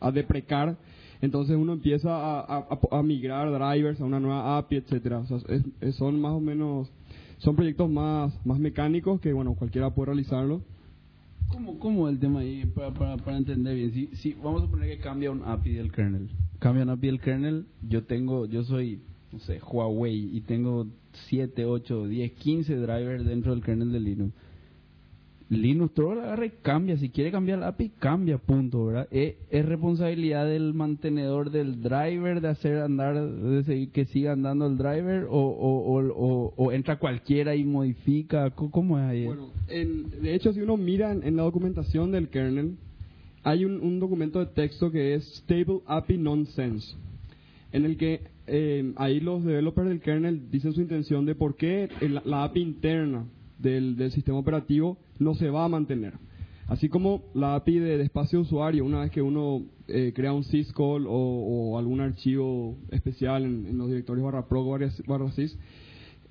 a 0.00 0.12
deprecar. 0.12 0.76
Entonces 1.20 1.56
uno 1.56 1.72
empieza 1.72 2.10
a, 2.14 2.40
a- 2.40 2.68
a- 2.90 2.98
a 2.98 3.02
migrar 3.02 3.50
drivers 3.50 4.00
a 4.00 4.04
una 4.04 4.20
nueva 4.20 4.58
API, 4.58 4.76
etcétera. 4.76 5.18
O 5.20 5.26
sea, 5.26 5.38
es- 5.80 5.96
son 5.96 6.20
más 6.20 6.32
o 6.32 6.40
menos 6.40 6.88
son 7.38 7.56
proyectos 7.56 7.90
más 7.90 8.32
más 8.46 8.58
mecánicos 8.58 9.20
que 9.20 9.32
bueno 9.32 9.54
cualquiera 9.54 9.90
puede 9.90 10.06
realizarlo. 10.06 10.62
¿Cómo, 11.48 11.78
cómo 11.78 12.08
el 12.08 12.18
tema 12.18 12.40
ahí? 12.40 12.66
Para, 12.66 12.92
para, 12.92 13.16
para 13.16 13.36
entender 13.36 13.74
bien. 13.74 13.92
Si, 13.92 14.06
si 14.16 14.32
vamos 14.34 14.62
a 14.62 14.66
suponer 14.66 14.88
que 14.88 14.98
cambia 14.98 15.30
un 15.30 15.42
API 15.44 15.74
del 15.74 15.92
kernel. 15.92 16.28
Cambia 16.58 16.82
un 16.82 16.90
API 16.90 17.06
del 17.06 17.20
kernel. 17.20 17.66
Yo 17.88 18.02
tengo, 18.04 18.46
yo 18.46 18.64
soy, 18.64 19.00
no 19.32 19.38
sé, 19.38 19.60
Huawei 19.60 20.36
y 20.36 20.40
tengo 20.40 20.86
7, 21.28 21.64
8, 21.64 22.08
10, 22.08 22.32
15 22.32 22.76
drivers 22.76 23.24
dentro 23.24 23.52
del 23.52 23.62
kernel 23.62 23.92
de 23.92 24.00
Linux. 24.00 24.34
Linux 25.48 25.96
lo 25.96 26.10
agarra 26.12 26.46
y 26.46 26.50
cambia. 26.62 26.96
Si 26.96 27.08
quiere 27.10 27.30
cambiar 27.30 27.58
el 27.58 27.64
API, 27.64 27.90
cambia, 28.00 28.36
punto, 28.38 28.86
¿verdad? 28.86 29.06
Es, 29.12 29.34
es 29.50 29.64
responsabilidad 29.64 30.44
del 30.46 30.74
mantenedor 30.74 31.50
del 31.52 31.80
driver 31.82 32.40
de 32.40 32.48
hacer 32.48 32.78
andar, 32.78 33.14
de 33.24 33.62
seguir, 33.62 33.90
que 33.90 34.06
siga 34.06 34.32
andando 34.32 34.66
el 34.66 34.76
driver 34.76 35.26
o, 35.30 35.38
o, 35.38 36.52
o, 36.56 36.72
entra 36.72 36.98
cualquiera 36.98 37.54
y 37.54 37.64
modifica. 37.64 38.50
¿Cómo- 38.50 38.70
¿Cómo 38.72 38.98
es 38.98 39.04
ahí? 39.04 39.24
Bueno, 39.26 39.50
en- 39.68 40.10
de 40.20 40.34
hecho, 40.34 40.52
si 40.52 40.60
uno 40.60 40.76
mira 40.76 41.12
en, 41.12 41.36
la 41.36 41.42
documentación 41.44 42.10
del 42.10 42.28
kernel, 42.28 42.74
hay 43.44 43.64
un, 43.64 44.00
documento 44.00 44.40
de 44.40 44.46
texto 44.46 44.90
que 44.90 45.14
es 45.14 45.24
Stable 45.36 45.80
API 45.86 46.18
Nonsense, 46.18 46.96
en 47.72 47.84
el 47.84 47.96
que 47.96 48.22
eh, 48.48 48.92
ahí 48.96 49.20
los 49.20 49.44
developers 49.44 49.88
del 49.88 50.00
kernel 50.00 50.50
dicen 50.50 50.72
su 50.72 50.80
intención 50.80 51.24
de 51.24 51.36
por 51.36 51.54
qué 51.54 51.88
la 52.24 52.42
API 52.44 52.60
interna 52.62 53.24
del, 53.58 53.96
del 53.96 54.10
sistema 54.12 54.38
operativo 54.38 54.98
no 55.18 55.34
se 55.34 55.50
va 55.50 55.64
a 55.64 55.68
mantener. 55.68 56.14
Así 56.68 56.88
como 56.88 57.22
la 57.34 57.54
API 57.54 57.78
de, 57.78 57.96
de 57.96 58.04
espacio 58.04 58.40
usuario, 58.40 58.84
una 58.84 59.00
vez 59.00 59.12
que 59.12 59.22
uno 59.22 59.62
eh, 59.86 60.12
crea 60.14 60.32
un 60.32 60.42
syscall 60.42 61.06
o, 61.06 61.12
o 61.12 61.78
algún 61.78 62.00
archivo 62.00 62.76
especial 62.90 63.44
en, 63.44 63.66
en 63.66 63.78
los 63.78 63.88
directorios 63.88 64.24
barra 64.24 64.48
pro 64.48 64.64
barra, 64.68 64.90
barra 65.06 65.30
sys, 65.30 65.56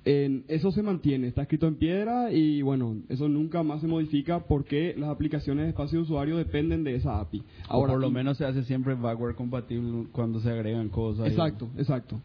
eso 0.06 0.70
se 0.70 0.82
mantiene, 0.82 1.26
está 1.26 1.42
escrito 1.42 1.66
en 1.66 1.74
piedra 1.74 2.30
y 2.30 2.62
bueno, 2.62 2.96
eso 3.08 3.28
nunca 3.28 3.64
más 3.64 3.80
se 3.80 3.88
modifica 3.88 4.38
porque 4.46 4.94
las 4.96 5.10
aplicaciones 5.10 5.64
de 5.64 5.70
espacio 5.70 5.98
de 5.98 6.04
usuario 6.04 6.36
dependen 6.36 6.84
de 6.84 6.94
esa 6.94 7.18
API. 7.18 7.42
Ahora, 7.68 7.94
por 7.94 8.00
lo 8.00 8.10
menos 8.10 8.38
se 8.38 8.44
hace 8.44 8.62
siempre 8.62 8.94
backward 8.94 9.34
compatible 9.34 10.06
cuando 10.12 10.38
se 10.38 10.48
agregan 10.48 10.90
cosas. 10.90 11.26
Exacto, 11.28 11.68
exacto. 11.76 12.20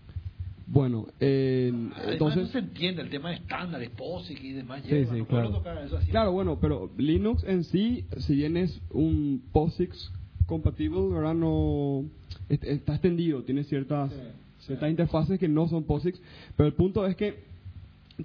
Bueno, 0.74 1.08
eh, 1.20 1.70
Además, 1.74 1.98
no 2.06 2.12
entonces, 2.14 2.50
se 2.52 2.60
entiende 2.60 3.02
el 3.02 3.10
tema 3.10 3.30
de 3.30 3.36
estándares, 3.36 3.90
POSIX 3.90 4.42
y 4.44 4.52
demás. 4.54 4.82
Sí, 4.86 4.90
lleva, 4.90 5.14
sí, 5.14 5.20
no 5.20 5.26
claro. 5.28 5.50
tocar 5.52 5.78
eso 5.84 5.98
así. 5.98 6.10
claro, 6.12 6.32
bueno, 6.32 6.60
pero 6.62 6.90
Linux 6.98 7.44
en 7.44 7.66
sí, 7.66 8.06
si 8.20 8.36
bien 8.36 8.56
es 8.56 8.80
un 8.92 9.42
POSIX 9.52 10.12
compatible, 10.46 11.00
¿verdad? 11.10 11.34
No, 11.34 12.06
est- 12.48 12.64
está 12.64 12.94
extendido, 12.94 13.44
tiene 13.44 13.66
ciertas, 13.66 14.14
ciertas 14.62 14.90
interfaces 14.90 15.38
que 15.40 15.50
no 15.50 15.68
son 15.68 15.84
POSIX, 15.84 16.22
pero 16.56 16.68
el 16.68 16.74
punto 16.74 17.06
es 17.06 17.18
que 17.18 17.44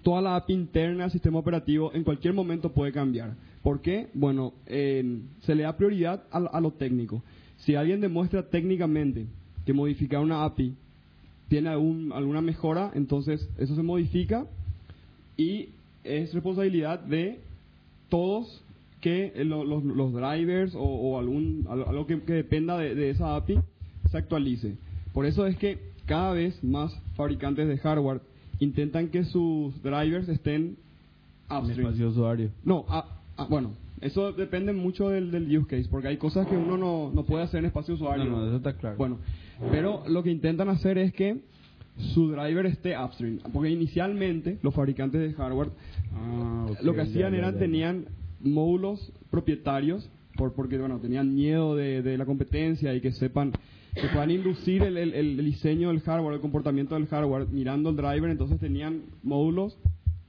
toda 0.03 0.21
la 0.23 0.37
API 0.37 0.53
interna 0.55 1.03
del 1.05 1.11
sistema 1.11 1.39
operativo 1.41 1.91
en 1.95 2.05
cualquier 2.05 2.33
momento 2.33 2.71
puede 2.73 2.93
cambiar. 2.93 3.35
¿Por 3.63 3.81
qué? 3.81 4.07
Bueno, 4.15 4.53
eh, 4.67 5.21
se 5.41 5.55
le 5.57 5.65
da 5.65 5.77
prioridad 5.77 6.23
a, 6.31 6.39
a 6.39 6.61
lo 6.61 6.71
técnico. 6.73 7.23
Si 7.57 7.75
alguien 7.75 8.01
demuestra 8.01 8.49
técnicamente 8.51 9.27
que 9.65 9.73
modificar 9.73 10.21
una 10.21 10.45
API 10.45 10.75
tiene 11.49 11.69
algún- 11.69 12.13
alguna 12.13 12.41
mejora, 12.41 12.91
entonces 12.95 13.49
eso 13.59 13.75
se 13.77 13.83
modifica 13.83 14.47
y 15.37 15.69
es 16.05 16.33
responsabilidad 16.35 17.01
de 17.01 17.39
todos 18.09 18.63
que 19.01 19.33
eh, 19.35 19.45
lo- 19.45 19.65
los, 19.65 19.85
los 19.85 20.13
drivers 20.13 20.75
o, 20.75 20.81
o 20.81 21.19
algún 21.19 21.67
al- 21.69 21.85
algo 21.89 22.07
que, 22.07 22.21
que 22.23 22.33
dependa 22.33 22.79
de, 22.79 22.95
de 22.95 23.11
esa 23.11 23.37
API 23.37 23.59
se 24.11 24.17
actualice. 24.19 24.75
Por 25.13 25.27
eso 25.27 25.47
es 25.47 25.57
que 25.57 25.79
cada 26.07 26.33
vez 26.33 26.63
más 26.63 26.93
fabricantes 27.17 27.69
de 27.69 27.79
hardware 27.79 28.21
intentan 28.61 29.09
que 29.09 29.25
sus 29.25 29.75
drivers 29.83 30.29
estén 30.29 30.77
En 31.51 31.57
upstream. 31.57 31.87
espacio 31.89 32.09
usuario. 32.09 32.51
No, 32.65 32.87
bueno, 33.51 33.73
eso 34.01 34.33
depende 34.33 34.73
mucho 34.73 35.09
del, 35.11 35.31
del 35.31 35.57
use 35.59 35.67
case, 35.69 35.89
porque 35.91 36.09
hay 36.09 36.17
cosas 36.17 36.47
que 36.47 36.57
uno 36.57 36.77
no, 36.77 37.11
no 37.15 37.25
puede 37.25 37.45
hacer 37.45 37.61
en 37.61 37.67
espacio 37.67 37.95
usuario. 37.95 38.25
No, 38.25 38.39
no, 38.41 38.47
eso 38.47 38.57
está 38.57 38.73
claro. 38.75 38.97
Bueno, 38.97 39.19
pero 39.71 40.03
lo 40.09 40.23
que 40.23 40.31
intentan 40.31 40.69
hacer 40.69 40.99
es 40.99 41.13
que 41.13 41.41
su 42.15 42.31
driver 42.31 42.67
esté 42.67 42.95
upstream, 42.99 43.39
porque 43.53 43.71
inicialmente 43.71 44.59
los 44.63 44.75
fabricantes 44.75 45.21
de 45.21 45.33
hardware 45.33 45.71
Ah, 46.15 46.67
lo 46.83 46.95
que 46.95 47.01
hacían 47.03 47.33
ya, 47.33 47.39
eran 47.39 47.55
ya. 47.55 47.59
tenían 47.61 48.05
módulos 48.41 49.13
propietarios 49.31 50.09
por, 50.37 50.53
porque 50.53 50.77
bueno 50.79 50.99
tenían 50.99 51.35
miedo 51.35 51.75
de, 51.77 52.03
de 52.03 52.19
la 52.19 52.27
competencia 52.27 52.95
y 52.95 53.01
que 53.01 53.13
sepan 53.13 53.53
que 53.95 54.09
puedan 54.13 54.31
inducir 54.31 54.83
el, 54.83 54.99
el- 54.99 55.15
el 55.15 55.43
diseño 55.45 55.89
del 55.89 56.01
hardware 56.01 56.35
el 56.35 56.41
comportamiento 56.41 56.95
del 56.97 57.07
hardware 57.07 57.47
mirando 57.49 57.89
el 57.91 57.97
driver. 57.97 58.29
Entonces 58.31 58.59
tenían 58.61 59.05
módulos 59.23 59.79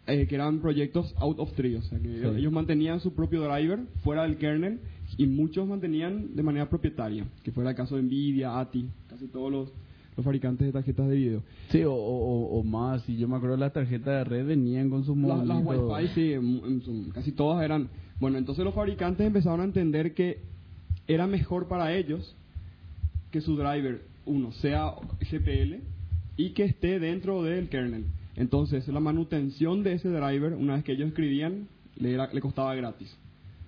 eh, 0.08 0.26
que 0.28 0.36
eran 0.36 0.60
proyectos 0.60 1.14
out 1.18 1.38
of 1.40 1.52
tree 1.54 1.76
o 1.76 1.82
sea 1.82 2.00
que 2.00 2.26
ellos 2.38 2.52
mantenían 2.54 3.02
su 3.02 3.14
propio 3.14 3.42
driver 3.44 3.80
fuera 4.06 4.24
del 4.24 4.38
kernel 4.38 4.80
y 5.16 5.26
muchos 5.28 5.68
mantenían 5.68 6.36
de 6.36 6.44
manera 6.44 6.70
propietaria 6.70 7.26
que 7.44 7.52
fuera 7.52 7.70
el 7.70 7.76
caso 7.76 7.96
de 7.96 8.04
Nvidia 8.04 8.60
ATI 8.60 8.90
casi 9.08 9.28
todos 9.28 9.52
los, 9.52 9.70
los 10.18 10.24
fabricantes 10.24 10.68
de 10.68 10.74
tarjetas 10.74 11.08
de 11.08 11.16
video 11.16 11.44
Sí, 11.70 11.84
o, 11.84 11.94
o, 11.94 11.96
o- 11.96 12.60
o 12.60 12.64
más. 12.64 13.08
Y 13.08 13.18
yo 13.18 13.28
me 13.28 13.36
acuerdo 13.38 13.56
las 13.58 13.72
tarjetas 13.74 14.06
de 14.18 14.24
red 14.24 14.46
venían 14.48 14.90
con 14.90 15.06
sus 15.06 15.16
La- 15.18 15.44
las. 15.44 15.64
Wi-Fi, 15.64 16.08
sí, 16.14 17.12
casi 17.14 17.32
todas 17.32 17.64
eran. 17.64 17.88
Bueno, 18.20 18.38
entonces 18.38 18.66
los 18.66 18.74
fabricantes 18.74 19.26
empezaron 19.28 19.62
a 19.62 19.64
entender 19.64 20.14
que 20.14 20.42
era 21.08 21.26
mejor 21.28 21.68
para 21.68 21.94
ellos 21.96 22.36
que 23.32 23.42
su 23.42 23.56
driver 23.56 24.02
uno, 24.26 24.52
sea 24.54 24.92
GPL 25.22 25.76
y 26.36 26.50
que 26.50 26.66
esté 26.66 27.00
dentro 27.00 27.44
del 27.44 27.70
kernel. 27.70 28.06
Entonces, 28.36 28.88
la 28.90 29.00
manutención 29.00 29.84
de 29.84 29.94
ese 29.94 30.10
driver, 30.10 30.54
una 30.54 30.76
vez 30.76 30.84
que 30.84 30.92
ellos 30.92 31.08
escribían, 31.08 31.68
le, 31.96 32.14
era- 32.14 32.32
le 32.34 32.42
costaba 32.42 32.76
gratis. 32.76 33.16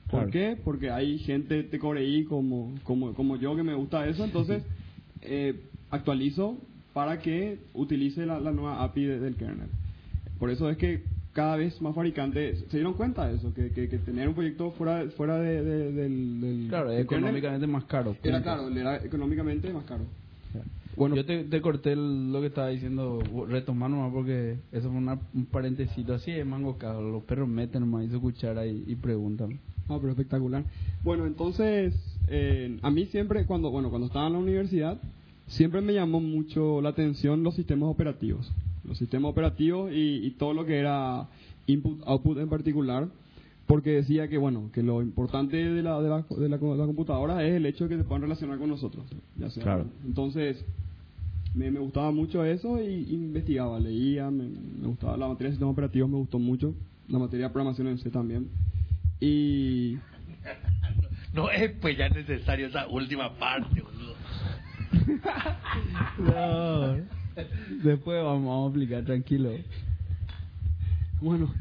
¿Por 0.09 0.29
Claro. 0.29 0.31
qué? 0.31 0.57
Porque 0.63 0.89
hay 0.89 1.19
gente 1.19 1.63
de 1.63 1.79
Corei 1.79 2.23
como, 2.25 2.73
como, 2.83 3.13
como 3.13 3.35
yo 3.37 3.55
que 3.55 3.63
me 3.63 3.75
gusta 3.75 4.07
eso, 4.07 4.23
entonces 4.25 4.63
eh, 5.21 5.53
actualizo 5.91 6.57
para 6.93 7.19
que 7.19 7.59
utilice 7.73 8.25
la, 8.25 8.39
la 8.39 8.51
nueva 8.51 8.83
API 8.83 9.05
de- 9.05 9.19
del 9.19 9.35
kernel. 9.35 9.67
Por 10.39 10.49
eso 10.49 10.69
es 10.69 10.77
que 10.77 11.03
cada 11.33 11.55
vez 11.57 11.79
más 11.81 11.93
fabricantes 11.93 12.65
se 12.69 12.77
dieron 12.77 12.93
cuenta 12.95 13.27
de 13.27 13.35
eso, 13.35 13.53
que, 13.53 13.71
que, 13.71 13.87
que 13.87 13.97
tener 13.99 14.27
un 14.27 14.33
proyecto 14.33 14.71
fuera, 14.71 15.05
fuera 15.11 15.37
de- 15.37 15.61
de- 15.63 15.91
del, 15.91 16.41
del- 16.41 16.65
Claro, 16.69 16.89
del 16.89 17.05
kernel 17.05 17.25
económicamente 17.25 17.67
más 17.67 17.83
caro. 17.85 18.15
era 18.23 18.37
punto. 18.37 18.49
caro, 18.49 18.69
era 18.69 18.95
económicamente 19.05 19.71
más 19.71 19.85
caro. 19.85 20.05
Bueno, 20.95 21.15
yo 21.15 21.23
te, 21.25 21.43
te 21.45 21.61
corté 21.61 21.93
el- 21.93 22.33
lo 22.33 22.41
que 22.41 22.47
estaba 22.47 22.67
diciendo, 22.69 23.23
retomar 23.47 23.89
nomás 23.89 24.11
porque 24.11 24.57
eso 24.71 24.89
fue 24.89 24.97
una- 24.97 25.19
un 25.33 25.45
parentecito 25.45 26.13
así 26.15 26.31
de 26.31 26.43
mango 26.43 26.77
caro. 26.77 27.09
Los 27.09 27.23
perros 27.23 27.47
meten 27.47 27.81
nomás 27.81 28.05
y 28.05 28.09
su 28.09 28.19
cuchara 28.19 28.65
y, 28.65 28.83
y 28.87 28.95
preguntan. 28.95 29.59
Ah, 29.89 29.97
pero 29.99 30.11
espectacular. 30.11 30.63
Bueno, 31.03 31.25
entonces, 31.25 31.95
eh, 32.27 32.77
a 32.81 32.91
mí 32.91 33.05
siempre, 33.07 33.45
cuando 33.45 33.71
bueno 33.71 33.89
cuando 33.89 34.07
estaba 34.07 34.27
en 34.27 34.33
la 34.33 34.39
universidad, 34.39 35.01
siempre 35.47 35.81
me 35.81 35.93
llamó 35.93 36.19
mucho 36.19 36.81
la 36.81 36.89
atención 36.89 37.43
los 37.43 37.55
sistemas 37.55 37.89
operativos. 37.89 38.51
Los 38.85 38.97
sistemas 38.97 39.31
operativos 39.31 39.91
y, 39.91 40.25
y 40.25 40.31
todo 40.31 40.53
lo 40.53 40.65
que 40.65 40.77
era 40.77 41.27
input-output 41.67 42.37
en 42.37 42.49
particular, 42.49 43.07
porque 43.67 43.91
decía 43.91 44.27
que, 44.27 44.37
bueno, 44.37 44.69
que 44.73 44.81
lo 44.81 45.01
importante 45.01 45.57
de 45.57 45.83
la, 45.83 46.01
de 46.01 46.09
la, 46.09 46.25
de 46.27 46.49
la, 46.49 46.57
de 46.57 46.77
la 46.77 46.85
computadora 46.85 47.45
es 47.45 47.53
el 47.53 47.65
hecho 47.65 47.83
de 47.83 47.89
que 47.91 47.97
se 47.97 48.03
puedan 48.03 48.23
relacionar 48.23 48.57
con 48.57 48.69
nosotros. 48.69 49.05
Ya 49.37 49.49
sea. 49.49 49.63
Claro. 49.63 49.85
Entonces, 50.05 50.63
me, 51.53 51.69
me 51.69 51.79
gustaba 51.79 52.11
mucho 52.11 52.43
eso 52.43 52.81
y 52.81 53.13
investigaba, 53.13 53.79
leía, 53.79 54.31
me, 54.31 54.43
me 54.47 54.87
gustaba 54.87 55.17
la 55.17 55.27
materia 55.27 55.49
de 55.49 55.53
sistemas 55.53 55.73
operativos, 55.73 56.09
me 56.09 56.17
gustó 56.17 56.39
mucho, 56.39 56.73
la 57.07 57.19
materia 57.19 57.47
de 57.47 57.53
programación 57.53 57.87
en 57.87 57.97
C 57.99 58.09
también. 58.09 58.47
Y 59.19 59.97
No 61.33 61.49
es 61.51 61.71
pues 61.81 61.97
ya 61.97 62.09
necesario 62.09 62.67
esa 62.67 62.87
última 62.87 63.33
parte, 63.37 63.81
boludo. 63.81 64.15
No. 66.17 66.97
Después 67.83 68.23
vamos, 68.23 68.45
vamos 68.47 68.65
a 68.65 68.69
explicar, 68.69 69.03
tranquilo. 69.05 69.51
bueno, 71.21 71.53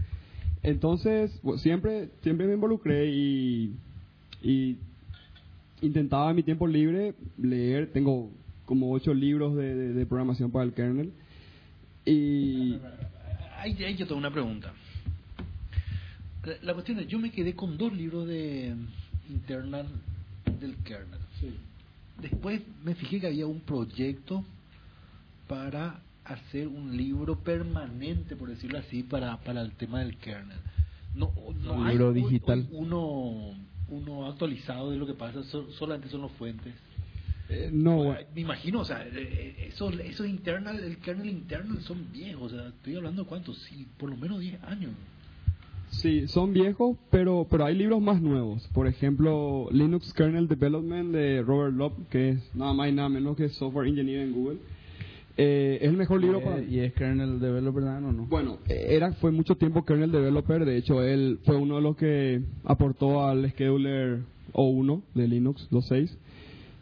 entonces 0.63 1.41
siempre 1.59 2.09
siempre 2.23 2.47
me 2.47 2.55
involucré 2.55 3.07
y, 3.11 3.77
y 4.43 4.77
intentaba 5.81 6.31
en 6.31 6.37
mi 6.37 6.43
tiempo 6.43 6.67
libre 6.67 7.15
leer. 7.37 7.93
Tengo 7.93 8.31
como 8.67 8.91
ocho 8.93 9.15
libros 9.15 9.55
de, 9.57 9.75
de- 9.75 9.93
de 9.93 10.07
programación 10.07 10.51
para 10.51 10.65
el 10.65 10.73
kernel. 10.73 11.13
Y 12.05 12.77
Ahí, 13.59 13.77
ahí 13.85 13.97
yo 13.97 14.07
tengo 14.07 14.19
una 14.19 14.31
pregunta. 14.33 14.73
La, 16.49 16.55
la 16.63 16.75
cuestión 16.75 16.99
es, 17.01 17.07
yo 17.09 17.19
me 17.19 17.31
quedé 17.31 17.55
con 17.55 17.77
dos 17.77 17.93
libros 17.93 18.27
de 18.27 18.75
internal 19.29 19.87
del 20.61 20.77
kernel. 20.79 21.21
Después 22.21 22.63
me 22.85 22.95
fijé 22.95 23.21
que 23.21 23.27
había 23.29 23.47
un 23.47 23.61
proyecto 23.61 24.45
para 25.47 26.01
hacer 26.25 26.69
un 26.69 26.97
libro 26.97 27.37
permanente, 27.39 28.37
por 28.37 28.49
decirlo 28.49 28.79
así, 28.79 29.03
para, 29.03 29.37
para 29.39 29.63
el 29.63 29.73
tema 29.73 30.01
del 30.01 30.17
kernel. 30.17 30.59
No, 31.15 31.33
no 31.65 31.75
Un 31.75 31.87
hay 31.87 31.93
libro 31.93 32.13
digital. 32.13 32.67
hoy 32.71 32.77
uno, 32.79 33.55
uno 33.89 34.27
actualizado 34.27 34.91
de 34.91 34.97
lo 34.99 35.07
que 35.07 35.15
pasa, 35.15 35.43
so- 35.45 35.71
solamente 35.73 36.09
son 36.11 36.23
los 36.23 36.33
fuentes. 36.33 36.75
eh, 37.49 37.71
no, 37.73 38.15
Me 38.35 38.41
imagino, 38.43 38.81
o 38.81 38.85
sea, 38.85 39.07
eh, 39.11 39.69
esos, 39.73 39.95
esos 40.01 40.27
internal, 40.27 40.79
el 40.79 40.99
kernel 40.99 41.29
internal 41.31 41.81
son 41.83 42.13
viejos, 42.13 42.53
o 42.53 42.57
sea, 42.57 42.69
estoy 42.69 42.97
hablando 42.97 43.23
de 43.23 43.29
cuántos, 43.29 43.59
sí, 43.63 43.87
por 43.97 44.11
lo 44.11 44.17
menos 44.17 44.41
10 44.41 44.63
años. 44.65 44.91
Sí, 45.91 46.29
son 46.29 46.53
viejos, 46.53 46.97
pero 47.11 47.47
pero 47.51 47.65
hay 47.65 47.75
libros 47.75 48.01
más 48.01 48.21
nuevos. 48.21 48.69
Por 48.75 48.87
ejemplo, 48.87 49.69
Linux 49.73 50.13
Kernel 50.13 50.49
Development 50.49 51.13
de 51.13 51.43
Robert 51.43 51.75
Loeb, 51.75 51.93
que 52.11 52.31
es 52.31 52.55
nada 52.55 52.73
más 52.73 52.89
y 52.89 52.93
nada 52.93 53.09
menos 53.09 53.37
que 53.37 53.49
software 53.49 53.89
engineer 53.89 54.21
en 54.21 54.33
Google. 54.33 54.59
Eh, 55.41 55.79
es 55.81 55.89
el 55.89 55.97
mejor 55.97 56.21
libro 56.21 56.41
¿Y 56.41 56.43
para 56.43 56.63
¿Y 56.63 56.81
es 56.81 56.93
kernel 56.95 57.39
developer 57.39 57.85
o 57.85 58.01
no? 58.01 58.27
Bueno, 58.27 58.59
era 58.69 59.13
fue 59.13 59.31
mucho 59.31 59.57
tiempo 59.57 59.85
kernel 59.85 60.11
developer. 60.11 60.65
De 60.65 60.77
hecho, 60.77 61.03
él 61.03 61.39
fue 61.45 61.57
uno 61.57 61.77
de 61.77 61.83
los 61.83 61.97
que 61.97 62.43
aportó 62.65 63.25
al 63.25 63.49
scheduler 63.53 64.19
O1 64.53 65.01
de 65.15 65.29
Linux 65.29 65.69
2.6 65.71 66.11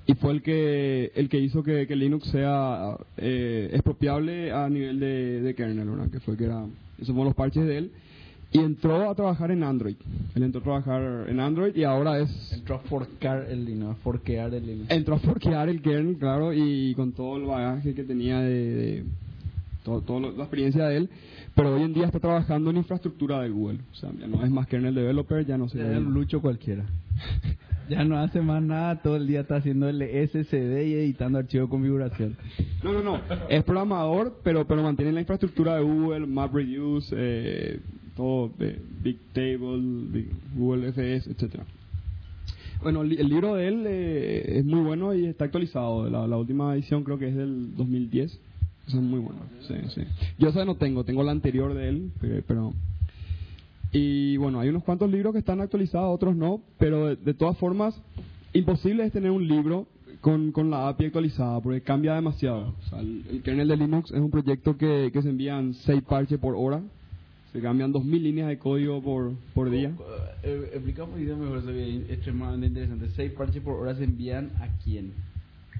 y 0.06 0.14
fue 0.14 0.32
el 0.32 0.42
que 0.42 1.12
el 1.14 1.28
que 1.28 1.38
hizo 1.38 1.62
que, 1.62 1.86
que 1.86 1.96
Linux 1.96 2.28
sea 2.28 2.96
eh, 3.18 3.68
expropiable 3.72 4.52
a 4.52 4.70
nivel 4.70 5.00
de, 5.00 5.42
de 5.42 5.54
kernel, 5.54 5.90
¿verdad? 5.90 6.10
Que 6.10 6.20
fue 6.20 6.36
que 6.38 6.44
era 6.44 6.64
esos 6.96 7.08
fueron 7.08 7.26
los 7.26 7.34
parches 7.34 7.66
de 7.66 7.76
él 7.76 7.90
y 8.52 8.58
entró 8.58 9.10
a 9.10 9.14
trabajar 9.14 9.50
en 9.50 9.62
Android. 9.62 9.96
Él 10.34 10.42
entró 10.42 10.60
a 10.60 10.64
trabajar 10.64 11.28
en 11.28 11.40
Android 11.40 11.74
y 11.76 11.84
ahora 11.84 12.18
es 12.20 12.52
Entró 12.52 12.76
a 12.76 12.78
forcar 12.80 13.46
el 13.50 13.64
Linux, 13.64 13.92
a 13.92 13.94
forquear 14.02 14.54
el 14.54 14.66
Linux. 14.66 14.90
entró 14.90 15.14
a 15.16 15.18
forquear 15.18 15.68
el 15.68 15.82
kernel, 15.82 16.16
claro, 16.16 16.52
y 16.54 16.94
con 16.94 17.12
todo 17.12 17.36
el 17.36 17.44
bagaje 17.44 17.94
que 17.94 18.04
tenía 18.04 18.40
de, 18.40 18.74
de 18.74 19.04
todo, 19.84 20.20
lo- 20.20 20.32
la 20.32 20.44
experiencia 20.44 20.86
de 20.86 20.96
él, 20.96 21.10
pero 21.54 21.74
hoy 21.74 21.82
en 21.82 21.92
día 21.94 22.06
está 22.06 22.18
trabajando 22.20 22.70
en 22.70 22.76
infraestructura 22.78 23.40
de 23.42 23.50
Google. 23.50 23.78
O 23.92 23.94
sea, 23.94 24.10
ya 24.18 24.26
no 24.26 24.42
es 24.44 24.50
más 24.50 24.66
kernel 24.66 24.94
developer, 24.94 25.44
ya 25.46 25.56
no 25.58 25.68
se 25.68 25.80
Es 25.80 25.98
un 25.98 26.12
lucho 26.14 26.40
cualquiera. 26.40 26.84
ya 27.88 28.04
no 28.04 28.18
hace 28.18 28.40
más 28.40 28.62
nada, 28.62 29.00
todo 29.00 29.16
el 29.16 29.26
día 29.26 29.40
está 29.42 29.56
haciendo 29.56 29.88
el 29.88 30.02
SSD 30.02 30.86
y 30.86 30.94
editando 30.94 31.38
archivos 31.38 31.68
de 31.68 31.70
configuración. 31.70 32.36
No, 32.82 32.92
no, 32.92 33.02
no. 33.02 33.20
Es 33.48 33.62
programador, 33.64 34.38
pero 34.42 34.66
pero 34.66 34.82
mantiene 34.82 35.12
la 35.12 35.20
infraestructura 35.20 35.76
de 35.76 35.82
Google, 35.82 36.26
MapReduce, 36.26 37.14
eh, 37.16 37.80
todo, 38.16 38.50
eh, 38.60 38.80
Bigtable, 39.02 40.08
Big- 40.10 40.30
Google 40.56 40.88
FS, 40.88 41.30
etcétera. 41.30 41.64
Bueno, 42.82 43.02
el, 43.02 43.08
li- 43.10 43.16
el 43.18 43.28
libro 43.28 43.54
de 43.54 43.68
él 43.68 43.84
eh, 43.86 44.58
es 44.58 44.64
muy 44.64 44.80
bueno 44.80 45.14
y 45.14 45.26
está 45.26 45.44
actualizado. 45.46 46.08
La, 46.10 46.26
la 46.26 46.36
última 46.36 46.74
edición 46.74 47.04
creo 47.04 47.18
que 47.18 47.28
es 47.28 47.34
del 47.36 47.74
2010. 47.76 48.32
Eso 48.88 48.96
es 48.98 49.02
muy 49.02 49.18
bueno. 49.18 49.40
Sí, 49.66 49.74
sí. 49.94 50.02
Yo 50.38 50.48
esa 50.50 50.64
no 50.64 50.76
tengo, 50.76 51.02
tengo 51.04 51.22
la 51.24 51.32
anterior 51.32 51.74
de 51.74 51.88
él, 51.88 52.10
pe- 52.20 52.42
pero... 52.46 52.72
Y 53.92 54.36
bueno, 54.36 54.60
hay 54.60 54.68
unos 54.68 54.84
cuantos 54.84 55.10
libros 55.10 55.32
que 55.32 55.38
están 55.38 55.60
actualizados, 55.60 56.14
otros 56.14 56.36
no, 56.36 56.60
pero 56.78 57.06
de, 57.06 57.16
de 57.16 57.34
todas 57.34 57.56
formas, 57.56 57.94
imposible 58.52 59.04
es 59.04 59.12
tener 59.12 59.30
un 59.30 59.46
libro 59.46 59.86
con, 60.20 60.52
con 60.52 60.70
la 60.70 60.88
API 60.88 61.06
actualizada, 61.06 61.60
porque 61.60 61.80
cambia 61.80 62.14
demasiado. 62.14 62.74
O 62.84 62.88
sea, 62.90 63.00
el, 63.00 63.24
el 63.30 63.42
kernel 63.42 63.68
de 63.68 63.76
Linux 63.76 64.10
es 64.10 64.18
un 64.20 64.30
proyecto 64.30 64.76
que, 64.76 65.10
que 65.12 65.22
se 65.22 65.30
envían 65.30 65.72
6 65.74 66.02
parches 66.02 66.38
por 66.38 66.54
hora, 66.56 66.82
se 67.52 67.60
cambian 67.60 67.92
2.000 67.92 68.20
líneas 68.22 68.48
de 68.48 68.58
código 68.58 69.00
por, 69.02 69.32
por 69.54 69.70
día. 69.70 69.92
Eh, 70.42 70.70
explica 70.74 71.04
un 71.04 71.10
poquito 71.12 71.36
mejor, 71.36 71.58
eso 71.58 71.70
es 71.70 72.10
extremadamente 72.10 72.66
interesante. 72.66 73.08
Seis 73.16 73.32
parches 73.32 73.62
por 73.62 73.80
hora 73.80 73.94
se 73.94 74.04
envían 74.04 74.50
a 74.60 74.68
quién? 74.84 75.12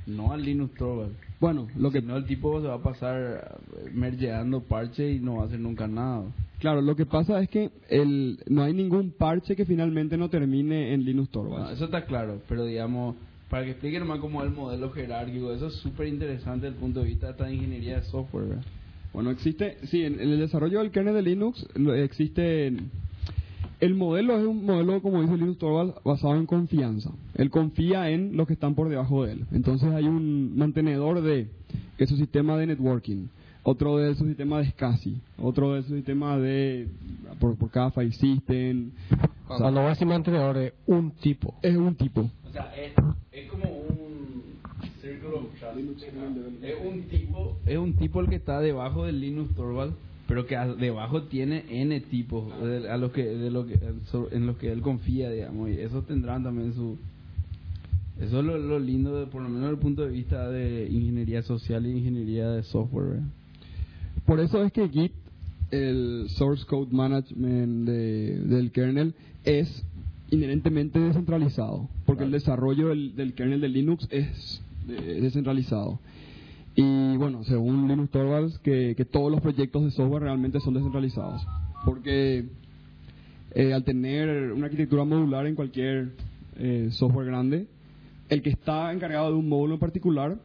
No 0.07 0.33
al 0.33 0.43
Linux 0.43 0.75
Torvald. 0.75 1.13
Bueno, 1.41 1.67
lo 1.77 1.91
que, 1.91 2.01
Si 2.01 2.07
no, 2.07 2.17
el 2.17 2.25
tipo 2.25 2.61
se 2.63 2.69
va 2.69 2.75
a 2.75 2.83
pasar 2.83 3.59
mergeando 3.93 4.61
parche 4.61 5.13
y 5.13 5.19
no 5.19 5.37
va 5.37 5.43
a 5.43 5.47
hacer 5.47 5.61
nunca 5.61 5.87
nada. 5.87 6.23
claro, 6.61 6.81
lo 6.81 6.97
que 6.97 7.05
pasa 7.05 7.43
es 7.43 7.49
que 7.51 7.71
el, 7.91 8.39
no 8.49 8.63
hay 8.63 8.73
ningún 8.73 9.11
parche 9.11 9.55
que 9.57 9.65
finalmente 9.67 10.17
no 10.17 10.31
termine 10.31 10.95
en 10.95 11.05
Linux 11.05 11.29
No, 11.35 11.43
Torvalds. 11.43 11.73
eso 11.73 11.85
está 11.87 12.07
claro, 12.07 12.41
pero 12.49 12.65
digamos, 12.65 13.17
para 13.51 13.65
que 13.65 13.73
explique 13.73 13.99
nomás 13.99 14.21
cómo 14.21 14.43
es 14.43 14.49
el 14.49 14.55
modelo 14.57 14.91
jerárquico, 14.93 15.53
eso 15.53 15.67
es 15.67 15.75
súper 15.75 16.07
interesante 16.09 16.67
desde 16.67 16.77
el 16.77 16.81
punto 16.83 17.01
de 17.01 17.07
vista 17.07 17.27
de 17.27 17.33
esta 17.33 17.51
ingeniería 17.51 17.97
de 17.97 18.03
software. 18.05 18.47
¿verdad? 18.47 18.65
Bueno, 19.17 19.31
existe, 19.31 19.79
sí, 19.85 20.03
en, 20.05 20.21
en 20.21 20.29
el 20.29 20.41
desarrollo 20.41 20.81
del 20.81 20.91
kernel 20.91 21.15
de 21.15 21.23
Linux 21.23 21.67
existe, 21.97 22.67
el 23.81 23.95
modelo 23.95 24.39
es 24.39 24.47
un 24.47 24.67
modelo, 24.67 25.01
como 25.01 25.23
dice 25.23 25.39
Linux 25.39 25.57
Torvalds, 25.57 25.95
basado 26.05 26.37
en 26.37 26.45
confianza. 26.45 27.13
Él 27.35 27.49
confía 27.49 28.11
en 28.11 28.37
los 28.37 28.47
que 28.47 28.53
están 28.53 28.75
por 28.75 28.91
debajo 28.91 29.25
de 29.25 29.33
él. 29.33 29.47
Entonces 29.53 29.91
hay 29.95 30.05
un 30.05 30.59
mantenedor 30.59 31.23
de, 31.23 31.49
que 31.97 32.05
es 32.05 32.11
su 32.11 32.19
sistema 32.19 32.59
de 32.59 32.67
networking, 32.67 33.29
otro 33.63 33.97
de 33.97 34.15
su 34.17 34.27
sistema 34.27 34.59
de 34.59 34.67
SCSI, 34.73 35.19
otro 35.39 35.73
de 35.73 35.85
su 35.85 35.95
sistema 35.95 36.37
de, 36.37 36.87
por, 37.41 37.57
por 37.57 37.71
cada 37.71 37.93
file 37.93 38.13
system. 38.13 38.91
O 39.49 39.57
sea, 39.57 39.57
Cuando 39.61 39.81
vas 39.81 39.87
a 39.87 39.91
decir 39.93 40.09
mantenedor 40.09 40.59
de 40.59 40.75
un 40.87 41.13
tipo. 41.13 41.55
es 41.63 41.75
un 41.75 41.95
tipo. 41.95 42.21
O 42.21 42.53
sea, 42.53 42.71
es, 42.77 42.93
es 43.33 43.51
como 43.51 43.65
un 43.65 44.06
círculo. 45.11 45.49
Es 46.63 46.75
un 46.85 47.03
tipo, 47.05 47.57
es 47.67 47.79
un 47.79 47.93
tipo 47.95 48.21
el 48.21 48.29
que 48.29 48.37
está 48.37 48.61
debajo 48.61 49.05
del 49.07 49.21
Linux 49.21 49.55
Torvald, 49.55 49.95
pero 50.29 50.47
que 50.47 50.57
a- 50.57 50.67
debajo 50.75 51.23
tiene 51.25 51.65
n 51.69 52.01
tipos 52.01 52.45
de, 52.63 52.89
a 52.91 52.97
los 52.97 53.13
que, 53.13 53.25
de 53.25 53.51
lo 53.51 53.67
que, 53.67 53.79
so- 54.11 54.29
en 54.33 54.47
los 54.47 54.57
que 54.57 54.73
él 54.73 54.81
confía, 54.81 55.31
digamos, 55.31 55.71
y 55.71 55.73
esos 55.81 56.07
tendrán 56.07 56.43
también 56.43 56.75
su 56.75 56.97
eso 58.19 58.39
es 58.41 58.45
lo, 58.47 58.57
lo 58.57 58.79
lindo, 58.79 59.21
de, 59.21 59.27
por 59.27 59.43
lo 59.43 59.49
menos 59.49 59.65
desde 59.65 59.75
el 59.75 59.79
punto 59.79 60.03
de 60.03 60.09
vista 60.11 60.49
de 60.49 60.89
ingeniería 60.91 61.43
social 61.43 61.85
y 61.87 61.91
ingeniería 61.99 62.49
de 62.49 62.63
software. 62.63 63.07
¿verdad? 63.09 63.27
Por 64.25 64.41
eso 64.41 64.63
es 64.65 64.73
que 64.73 64.89
Git, 64.89 65.13
el 65.71 66.25
source 66.31 66.65
code 66.65 66.91
management 66.93 67.87
de- 67.87 68.39
del 68.41 68.71
kernel, 68.73 69.13
es 69.45 69.85
inherentemente 70.31 70.99
descentralizado, 70.99 71.89
porque 72.07 72.25
el 72.25 72.31
desarrollo 72.31 72.89
del, 72.89 73.15
del 73.17 73.35
kernel 73.35 73.61
de 73.61 73.69
Linux 73.69 74.09
es 74.11 74.63
descentralizado. 74.95 75.99
Y 76.75 77.17
bueno, 77.17 77.43
según 77.45 77.89
Linus 77.89 78.11
Torvalds, 78.11 78.59
que, 78.59 78.95
que 78.97 79.05
todos 79.05 79.31
los 79.31 79.41
proyectos 79.41 79.85
de 79.85 79.91
software 79.91 80.23
realmente 80.25 80.61
son 80.61 80.75
descentralizados. 80.75 81.47
Porque 81.85 82.47
eh, 83.55 83.73
al 83.73 83.85
tener 83.85 84.53
una 84.53 84.67
arquitectura 84.67 85.05
modular 85.05 85.47
en 85.47 85.55
cualquier 85.55 86.13
eh, 86.59 86.89
software 86.93 87.27
grande, 87.27 87.67
el 88.29 88.43
que 88.43 88.51
está 88.51 88.93
encargado 88.93 89.31
de 89.31 89.37
un 89.37 89.49
módulo 89.49 89.75
en 89.75 89.81
particular, 89.81 90.37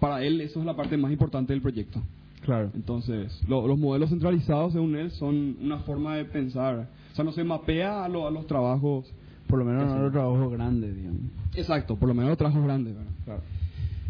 para 0.00 0.22
él 0.24 0.40
eso 0.40 0.60
es 0.60 0.66
la 0.66 0.74
parte 0.76 0.96
más 0.96 1.10
importante 1.12 1.52
del 1.52 1.60
proyecto. 1.62 2.00
Claro. 2.42 2.70
Entonces, 2.74 3.40
lo- 3.48 3.66
los 3.66 3.78
modelos 3.78 4.10
centralizados, 4.10 4.72
según 4.74 4.96
él, 4.96 5.10
son 5.12 5.56
una 5.62 5.78
forma 5.78 6.16
de 6.16 6.24
pensar. 6.26 6.88
O 7.12 7.14
sea, 7.16 7.24
no 7.24 7.32
se 7.32 7.42
mapea 7.44 8.04
a, 8.04 8.08
lo- 8.08 8.26
a 8.26 8.30
los 8.30 8.46
trabajos. 8.46 9.10
Por 9.46 9.58
lo 9.58 9.64
menos 9.66 9.84
no 9.94 10.02
los 10.02 10.12
trabajos 10.12 10.50
grandes, 10.52 10.96
digamos. 10.96 11.20
Exacto, 11.54 11.96
por 11.96 12.08
lo 12.08 12.14
menos 12.14 12.30
los 12.30 12.38
trabajos 12.38 12.62
grandes. 12.64 12.94
¿verdad? 12.94 13.10
Claro. 13.24 13.40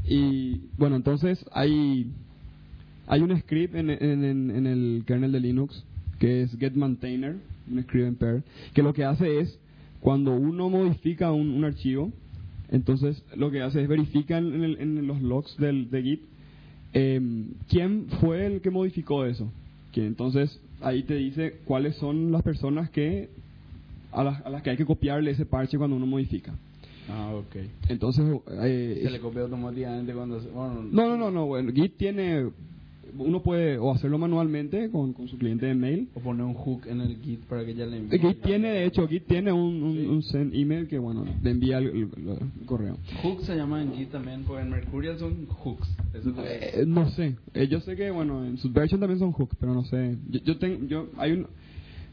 Y 0.07 0.61
bueno, 0.77 0.97
entonces 0.97 1.45
hay, 1.53 2.07
hay 3.07 3.21
un 3.23 3.37
script 3.40 3.75
en, 3.75 3.90
en- 3.90 4.67
el 4.67 5.05
kernel 5.07 5.33
de 5.33 5.40
Linux 5.40 5.85
que 6.19 6.43
es 6.43 6.57
getMaintainer, 6.59 7.37
un 7.71 7.83
script 7.83 8.07
en 8.07 8.14
Perl, 8.17 8.43
que 8.75 8.83
lo 8.83 8.93
que 8.93 9.05
hace 9.05 9.40
es, 9.40 9.59
cuando 10.01 10.33
uno 10.35 10.69
modifica 10.71 11.33
un, 11.33 11.49
un 11.51 11.64
archivo, 11.64 12.12
entonces 12.71 13.23
lo 13.37 13.51
que 13.51 13.62
hace 13.62 13.83
es 13.83 13.88
verifica 13.88 14.38
en, 14.38 14.62
en 14.62 15.07
los 15.07 15.21
logs 15.23 15.57
del, 15.59 15.90
de 15.90 16.03
Git 16.03 16.21
em, 16.93 17.47
quién 17.69 18.07
fue 18.21 18.47
el 18.47 18.61
que 18.61 18.71
modificó 18.71 19.25
eso. 19.25 19.51
Que 19.93 20.07
entonces 20.07 20.61
ahí 20.81 21.03
te 21.05 21.14
dice 21.14 21.55
cuáles 21.64 21.97
son 21.97 22.31
las 22.33 22.43
personas 22.43 22.90
que 22.90 23.29
a 24.12 24.23
las, 24.25 24.45
a 24.45 24.51
las 24.51 24.62
que 24.62 24.71
hay 24.71 24.77
que 24.77 24.85
copiarle 24.85 25.31
ese 25.33 25.47
parche 25.47 25.79
cuando 25.79 25.97
uno 25.97 26.07
modifica. 26.07 26.55
Ah, 27.09 27.35
ok. 27.35 27.57
Entonces, 27.88 28.25
eh, 28.62 29.01
Se 29.05 29.11
le 29.11 29.21
copia 29.21 29.43
automáticamente 29.43 30.12
cuando... 30.14 30.40
Se, 30.40 30.49
bueno, 30.49 30.83
no, 30.90 31.09
no, 31.09 31.17
no, 31.17 31.31
no. 31.31 31.47
Bueno, 31.47 31.73
Git 31.73 31.97
tiene. 31.97 32.47
Uno 33.17 33.43
puede 33.43 33.79
o 33.79 33.93
hacerlo 33.93 34.19
manualmente 34.19 34.90
con, 34.90 35.12
con 35.12 35.29
su 35.29 35.38
cliente 35.38 35.67
de 35.67 35.75
mail. 35.75 36.09
O 36.14 36.21
poner 36.21 36.45
un 36.45 36.55
hook 36.55 36.87
en 36.88 37.01
el 37.01 37.17
Git 37.23 37.40
para 37.45 37.64
que 37.64 37.73
ya 37.75 37.87
le 37.87 37.99
envíe. 37.99 38.19
Git 38.19 38.40
tiene, 38.43 38.71
de 38.71 38.87
hecho, 38.87 39.07
Git 39.07 39.27
tiene 39.29 39.53
un, 39.53 39.83
un, 39.85 39.99
un 40.09 40.23
send 40.25 40.53
email 40.53 40.88
que, 40.88 40.99
bueno, 40.99 41.25
le 41.43 41.51
envía 41.51 41.79
el, 41.79 41.87
el- 41.88 42.09
el 42.61 42.67
correo. 42.67 42.97
Hook 43.23 43.43
se 43.43 43.55
llama 43.55 43.83
en 43.83 43.93
Git 43.95 44.11
también, 44.11 44.43
porque 44.45 44.62
en 44.62 44.71
Mercurial 44.71 45.17
son 45.19 45.47
hooks. 45.47 45.88
Eh, 46.45 46.85
no 46.88 47.09
sé. 47.11 47.37
Eh, 47.53 47.69
yo 47.69 47.79
sé 47.81 47.95
que, 47.95 48.11
bueno, 48.11 48.45
en 48.45 48.57
Subversion 48.59 48.99
también 48.99 49.21
son 49.21 49.31
hooks, 49.31 49.55
pero 49.61 49.75
no 49.75 49.85
sé. 49.85 50.17
Yo, 50.31 50.40
yo 50.40 50.59
tengo. 50.59 50.85
Yo, 50.88 51.09
hay 51.19 51.33
un, 51.33 51.47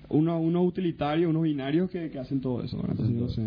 uno, 0.10 0.40
unos 0.40 0.68
utilitarios, 0.68 1.30
unos 1.32 1.44
binarios 1.44 1.90
que, 1.90 2.12
que 2.12 2.20
hacen 2.20 2.42
todo 2.42 2.62
eso. 2.62 2.78
no 2.78 3.30
sé. 3.30 3.42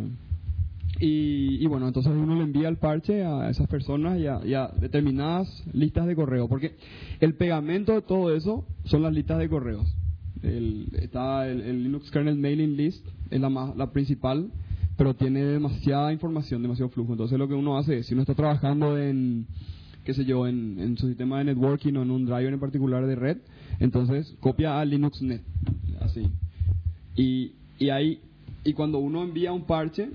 Y, 1.01 1.59
y 1.61 1.67
bueno, 1.67 1.89
entonces 1.89 2.13
uno 2.13 2.37
le 2.37 2.45
envía 2.45 2.69
el 2.69 2.77
parche 2.77 3.25
a 3.25 3.51
esas 3.51 3.67
personas 3.69 4.19
y 4.19 4.27
a, 4.27 4.69
determinadas 4.81 5.65
listas 5.73 6.07
de 6.07 6.15
correo. 6.15 6.49
Porque 6.49 6.77
el 7.21 7.35
pegamento 7.35 7.93
de 7.93 8.03
todo 8.03 8.35
eso 8.35 8.65
son 8.85 9.03
las 9.03 9.13
listas 9.13 9.39
de 9.39 9.49
correos. 9.49 9.87
El, 10.43 10.89
está 11.01 11.49
el, 11.49 11.83
Linux 11.83 12.11
Kernel 12.11 12.37
Mailing 12.37 12.77
List, 12.77 13.05
es 13.31 13.41
la, 13.41 13.49
más, 13.49 13.75
la 13.77 13.91
principal, 13.91 14.51
pero 14.97 15.15
tiene 15.15 15.43
demasiada 15.43 16.13
información, 16.13 16.63
demasiado 16.63 16.91
flujo. 16.91 17.13
Entonces 17.13 17.39
lo 17.39 17.49
que 17.49 17.55
uno 17.55 17.77
hace 17.77 17.99
es, 17.99 18.07
si 18.07 18.15
uno 18.15 18.23
está 18.23 18.35
trabajando 18.35 18.99
en, 18.99 19.47
qué 20.05 20.15
sé 20.15 20.25
yo, 20.25 20.47
en, 20.47 20.79
en 20.79 20.97
su 20.97 21.09
sistema 21.09 21.39
de 21.39 21.45
networking 21.45 21.95
o 21.95 22.03
en 22.03 22.11
un 22.11 22.27
driver 22.27 22.53
en 22.53 22.61
particular 22.61 23.07
de 23.07 23.17
red, 23.17 23.39
entonces 23.81 24.37
copia 24.41 24.79
a 24.79 24.85
LinuxNet, 24.85 25.43
así. 26.01 26.29
Y, 27.17 27.53
y 27.79 27.91
ahí, 27.91 28.21
y 28.65 28.75
cuando 28.75 28.99
uno 28.99 29.23
envía 29.23 29.53
un 29.53 29.65
parche, 29.65 30.11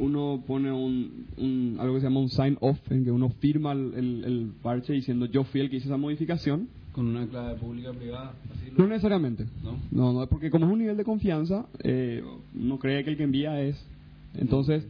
uno 0.00 0.42
pone 0.46 0.72
un, 0.72 1.26
un- 1.36 1.76
algo 1.78 1.94
que 1.94 2.00
se 2.00 2.06
llama 2.06 2.20
un 2.20 2.28
sign 2.30 2.56
off, 2.60 2.78
en 2.90 3.04
que 3.04 3.10
uno 3.12 3.28
firma 3.40 3.72
el, 3.72 3.92
el- 3.94 4.24
el 4.24 4.50
parche 4.62 4.92
diciendo 4.92 5.26
yo 5.26 5.44
fui 5.44 5.60
el 5.60 5.70
que 5.70 5.76
hizo 5.76 5.86
esa 5.88 5.96
modificación. 5.96 6.68
Con 6.92 7.06
una 7.06 7.24
clave 7.28 7.54
pública 7.60 7.92
privada. 7.92 8.32
Así 8.52 8.72
No 8.76 8.86
necesariamente. 8.88 9.44
¿No? 9.62 9.78
No, 9.92 10.12
no, 10.20 10.26
porque 10.26 10.50
como 10.50 10.66
es 10.66 10.72
un 10.72 10.80
nivel 10.80 10.96
de 10.96 11.04
confianza, 11.04 11.66
eh, 11.84 12.22
uno 12.58 12.78
cree 12.80 13.04
que 13.04 13.10
el 13.10 13.16
que 13.16 13.22
envía 13.22 13.60
es. 13.62 13.76
Entonces, 14.36 14.84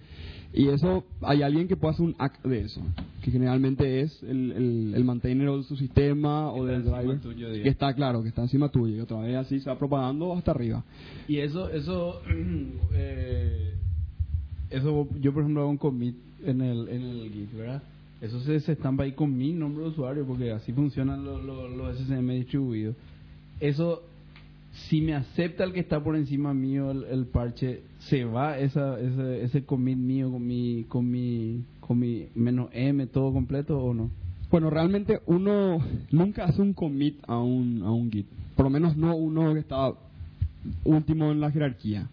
y 0.55 0.69
eso, 0.69 1.05
hay 1.21 1.43
alguien 1.43 1.69
que 1.69 1.77
puede 1.77 1.95
hacer 1.95 2.07
un 2.07 2.15
act 2.19 2.45
de 2.45 2.63
eso, 2.63 2.81
que 3.23 3.31
generalmente 3.31 4.01
es 4.01 4.23
el, 4.23 4.51
el, 4.53 4.93
el 4.97 5.05
maintainer 5.05 5.49
de 5.51 5.63
su 5.63 5.77
sistema 5.77 6.51
o 6.53 6.65
del 6.67 6.83
driver. 6.85 7.21
tuyo, 7.21 7.53
que 7.53 7.69
está 7.69 7.93
claro, 7.95 8.23
que 8.23 8.29
está 8.31 8.43
encima 8.43 8.69
tuyo, 8.71 8.97
y 8.97 9.01
otra 9.01 9.21
vez 9.21 9.37
así 9.37 9.61
se 9.61 9.71
va 9.71 9.79
propagando 9.79 10.33
hasta 10.35 10.51
arriba. 10.51 10.83
Y 11.29 11.37
eso, 11.39 11.69
eso, 11.71 12.21
eh, 12.93 13.75
eso 14.71 15.09
yo 15.21 15.33
por 15.33 15.43
ejemplo 15.43 15.63
hago 15.63 15.71
un 15.71 15.77
commit 15.77 16.17
en 16.45 16.61
el, 16.61 16.89
en 16.89 17.03
el 17.03 17.31
Git, 17.33 17.53
¿verdad? 17.55 17.83
Eso 18.21 18.41
se, 18.41 18.61
se 18.61 18.73
estampa 18.73 19.05
ahí 19.05 19.13
con 19.13 19.37
mi 19.37 19.53
nombre 19.53 19.85
de 19.85 19.91
usuario 19.91 20.27
porque 20.27 20.53
así 20.53 20.73
funcionan 20.73 21.25
los, 21.25 21.43
los, 21.43 21.71
los 21.75 21.97
SSM 21.99 22.29
distribuidos. 22.31 22.95
Eso, 23.61 24.03
si 24.89 25.01
me 25.01 25.15
acepta 25.15 25.65
el 25.65 25.73
que 25.73 25.81
está 25.81 26.03
por 26.03 26.17
encima 26.17 26.53
mío 26.53 26.91
el, 26.91 27.27
parche, 27.27 27.83
se 28.01 28.25
va 28.25 28.59
esa, 28.59 29.01
ese, 29.01 29.45
ese 29.45 29.65
commit 29.65 29.97
mío 29.97 30.31
con 30.31 30.47
mi, 30.47 30.85
con 30.89 31.11
mi, 31.11 31.65
con 31.81 31.99
mi 31.99 32.29
menos 32.35 32.69
M 32.73 33.07
todo 33.07 33.33
completo 33.33 33.79
o 33.79 33.95
no? 33.95 34.11
Bueno, 34.51 34.69
realmente 34.69 35.21
uno 35.27 35.79
nunca 36.11 36.45
hace 36.45 36.61
un 36.61 36.75
commit 36.75 37.19
a 37.27 37.39
un, 37.39 37.83
a 37.83 37.91
un 37.91 38.11
Git. 38.11 38.27
Por 38.55 38.65
lo 38.65 38.71
menos 38.71 38.97
no 38.97 39.17
uno 39.17 39.55
que 39.55 39.61
está 39.61 39.93
último 40.85 41.31
en 41.33 41.41
la 41.41 41.51
jerarquía. 41.51 42.09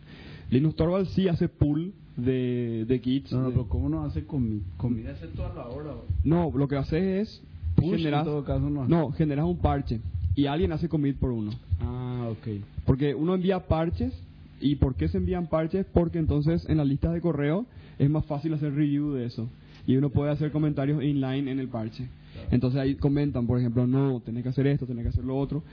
Linux 0.49 0.75
Torvalds 0.75 1.09
sí 1.11 1.27
hace 1.27 1.49
pull 1.49 1.93
de, 2.17 2.85
de 2.87 2.99
Gits. 2.99 3.31
No, 3.31 3.39
no, 3.39 3.45
de- 3.45 3.51
pero 3.53 3.67
¿cómo 3.69 3.87
no 3.89 4.03
hace 4.03 4.25
commit? 4.25 4.63
Commit 4.77 5.07
hace 5.07 5.27
toda 5.27 5.53
la 5.53 5.67
hora. 5.67 5.91
No, 6.23 6.51
lo 6.53 6.67
que 6.67 6.75
hace 6.75 7.21
es 7.21 7.41
Push, 7.75 7.85
en 7.85 7.97
generas, 7.99 8.25
todo 8.25 8.43
caso, 8.43 8.69
no 8.69 8.87
no, 8.87 9.11
generas 9.11 9.45
un 9.45 9.57
parche 9.57 10.01
y 10.35 10.47
alguien 10.47 10.71
hace 10.71 10.89
commit 10.89 11.17
por 11.17 11.31
uno. 11.31 11.51
Ah, 11.79 12.27
ok. 12.31 12.61
Porque 12.85 13.13
uno 13.15 13.35
envía 13.35 13.59
parches 13.67 14.13
y 14.59 14.75
¿por 14.75 14.95
qué 14.95 15.07
se 15.07 15.17
envían 15.17 15.47
parches? 15.47 15.85
Porque 15.93 16.17
entonces 16.19 16.67
en 16.67 16.77
las 16.77 16.87
listas 16.87 17.13
de 17.13 17.21
correo 17.21 17.65
es 17.99 18.09
más 18.09 18.25
fácil 18.25 18.53
hacer 18.53 18.73
review 18.73 19.13
de 19.13 19.25
eso 19.25 19.47
y 19.85 19.95
uno 19.95 20.09
puede 20.09 20.31
hacer 20.31 20.51
comentarios 20.51 21.03
inline 21.03 21.47
en 21.47 21.59
el 21.59 21.67
parche. 21.69 22.07
Entonces 22.51 22.79
ahí 22.79 22.95
comentan, 22.95 23.47
por 23.47 23.59
ejemplo, 23.59 23.87
no, 23.87 24.19
tenés 24.21 24.43
que 24.43 24.49
hacer 24.49 24.67
esto, 24.67 24.85
tenés 24.85 25.03
que 25.03 25.09
hacer 25.09 25.23
lo 25.23 25.37
otro. 25.37 25.63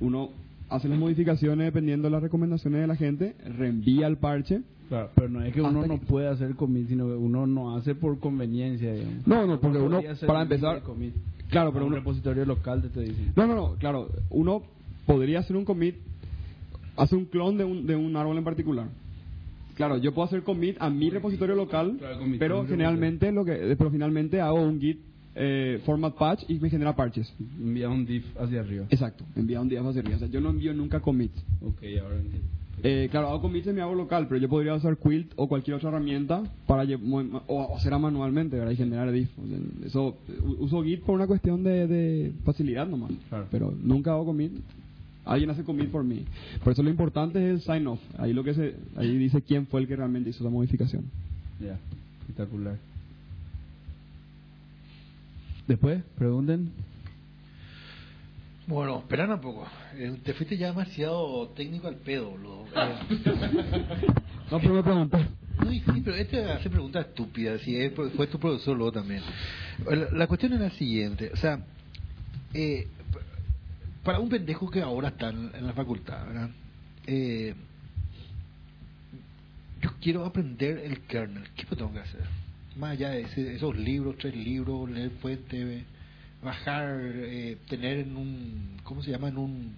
Uno 0.00 0.30
hace 0.68 0.88
las 0.88 0.98
modificaciones 0.98 1.66
dependiendo 1.66 2.06
de 2.08 2.12
las 2.12 2.22
recomendaciones 2.22 2.80
de 2.80 2.86
la 2.86 2.96
gente, 2.96 3.34
reenvía 3.58 4.06
el 4.06 4.16
parche. 4.18 4.60
Claro, 4.88 5.10
pero 5.14 5.28
no 5.28 5.42
es 5.42 5.52
que 5.52 5.60
uno 5.60 5.86
no 5.86 5.98
puede 5.98 6.28
hacer 6.28 6.54
commit, 6.54 6.88
sino 6.88 7.06
que 7.06 7.14
uno 7.14 7.46
no 7.46 7.76
hace 7.76 7.94
por 7.94 8.18
conveniencia, 8.20 8.92
digamos. 8.92 9.26
No, 9.26 9.46
no, 9.46 9.60
porque 9.60 9.78
uno, 9.78 9.98
hacer 9.98 10.26
para 10.26 10.42
empezar, 10.42 10.82
claro, 11.48 11.72
pero 11.72 11.84
un 11.84 11.92
uno, 11.92 11.96
repositorio 11.96 12.44
local 12.44 12.82
te 12.82 12.88
estoy 12.88 13.06
diciendo. 13.06 13.32
No, 13.36 13.46
no, 13.46 13.54
no, 13.54 13.74
claro. 13.76 14.08
Uno 14.30 14.62
podría 15.04 15.40
hacer 15.40 15.56
un 15.56 15.64
commit, 15.64 15.96
hace 16.96 17.16
un 17.16 17.24
clon 17.24 17.58
de 17.58 17.64
un, 17.64 17.86
de 17.86 17.96
un 17.96 18.16
árbol 18.16 18.38
en 18.38 18.44
particular. 18.44 18.88
Claro, 19.74 19.98
yo 19.98 20.14
puedo 20.14 20.26
hacer 20.26 20.42
commit 20.42 20.76
a 20.80 20.88
mi 20.88 21.10
repositorio 21.10 21.54
local, 21.54 21.96
Claro, 21.98 22.18
commit 22.18 22.38
pero 22.38 22.66
generalmente 22.66 23.30
lo 23.32 23.44
que, 23.44 23.74
pero 23.76 23.90
finalmente 23.90 24.40
hago 24.40 24.62
un 24.62 24.80
git 24.80 25.00
eh, 25.34 25.82
format 25.84 26.14
patch 26.14 26.44
y 26.48 26.58
me 26.60 26.70
genera 26.70 26.96
parches. 26.96 27.30
Envía 27.60 27.90
un 27.90 28.06
diff 28.06 28.24
hacia 28.40 28.60
arriba. 28.60 28.86
Exacto, 28.88 29.24
envía 29.34 29.60
un 29.60 29.68
día 29.68 29.80
hacia 29.80 30.00
arriba. 30.00 30.16
O 30.16 30.18
sea, 30.20 30.28
yo 30.28 30.40
no 30.40 30.50
envío 30.50 30.72
nunca 30.72 31.00
commits. 31.00 31.38
Ok, 31.60 31.82
ahora 32.00 32.16
entiendo. 32.16 32.48
Eh, 32.82 33.08
claro, 33.10 33.28
hago 33.28 33.40
commits 33.40 33.66
en 33.66 33.74
mi 33.74 33.80
árbol 33.80 33.96
local, 33.98 34.26
pero 34.28 34.38
yo 34.40 34.48
podría 34.48 34.74
usar 34.74 34.96
Quilt 34.98 35.32
o 35.36 35.48
cualquier 35.48 35.76
otra 35.76 35.88
herramienta 35.88 36.42
para 36.66 36.84
o, 37.48 37.76
hacerla 37.76 37.98
manualmente, 37.98 38.56
¿verdad? 38.58 38.72
Y 38.72 38.76
generar 38.76 39.10
diff. 39.10 39.30
O 39.38 39.46
sea, 39.46 39.58
eso, 39.86 40.16
u- 40.44 40.64
uso 40.64 40.82
Git 40.84 41.00
por 41.02 41.14
una 41.14 41.26
cuestión 41.26 41.64
de, 41.64 41.86
de 41.86 42.32
facilidad 42.44 42.86
nomás. 42.86 43.10
Claro. 43.28 43.46
Pero 43.50 43.74
nunca 43.82 44.12
hago 44.12 44.26
commit. 44.26 44.52
Alguien 45.24 45.50
hace 45.50 45.64
commit 45.64 45.88
por 45.90 46.04
mí. 46.04 46.24
Por 46.62 46.72
eso 46.74 46.82
lo 46.84 46.90
importante 46.90 47.38
es 47.44 47.50
el 47.54 47.60
sign 47.62 47.86
off. 47.88 48.00
Ahí 48.18 48.32
lo 48.32 48.44
que 48.44 48.54
se, 48.54 48.74
ahí 48.96 49.16
dice 49.18 49.42
quién 49.42 49.66
fue 49.66 49.80
el 49.80 49.88
que 49.88 49.96
realmente 49.96 50.30
hizo 50.30 50.44
esa 50.44 50.50
modificación. 50.50 51.02
Ya, 51.60 51.78
espectacular. 52.20 52.76
Después, 55.66 56.02
pregunten. 56.16 56.70
Bueno, 58.66 58.98
esperan 58.98 59.30
un 59.30 59.40
poco. 59.40 59.66
Eh, 59.94 60.18
te 60.24 60.34
fuiste 60.34 60.56
ya 60.56 60.68
demasiado 60.68 61.48
técnico 61.50 61.86
al 61.88 61.96
pedo, 61.96 62.30
boludo. 62.30 62.64
Eh, 62.74 64.06
No, 64.50 64.60
pero 64.60 64.74
me 64.74 64.82
pregunté. 64.82 65.18
No, 65.58 65.72
y 65.72 65.80
sí, 65.80 66.02
pero 66.04 66.16
este 66.16 66.44
hace 66.44 66.68
preguntas 66.70 67.06
estúpidas, 67.06 67.60
si 67.62 67.76
es, 67.76 67.92
fue 67.94 68.26
tu 68.28 68.38
profesor 68.38 68.76
luego 68.76 68.92
también. 68.92 69.22
La, 69.88 70.08
la 70.12 70.26
cuestión 70.26 70.52
es 70.52 70.60
la 70.60 70.70
siguiente, 70.70 71.30
o 71.32 71.36
sea, 71.36 71.58
eh, 72.54 72.86
para 74.04 74.20
un 74.20 74.28
pendejo 74.28 74.70
que 74.70 74.82
ahora 74.82 75.08
está 75.08 75.30
en, 75.30 75.50
en 75.54 75.66
la 75.66 75.72
facultad, 75.72 76.24
¿verdad? 76.26 76.50
Eh, 77.06 77.54
yo 79.82 79.90
quiero 80.00 80.24
aprender 80.24 80.78
el 80.78 81.00
kernel, 81.02 81.44
¿qué 81.56 81.64
tengo 81.74 81.92
que 81.92 82.00
hacer? 82.00 82.22
Más 82.76 82.92
allá 82.92 83.10
de 83.10 83.22
ese- 83.22 83.54
esos 83.56 83.76
libros, 83.76 84.16
tres 84.18 84.36
libros, 84.36 84.88
leer 84.90 85.10
fuente, 85.22 85.84
bajar, 86.46 86.98
eh, 87.02 87.58
tener 87.68 87.98
en 87.98 88.16
un, 88.16 88.78
¿cómo 88.84 89.02
se 89.02 89.10
llama? 89.10 89.28
En 89.28 89.36
un 89.36 89.76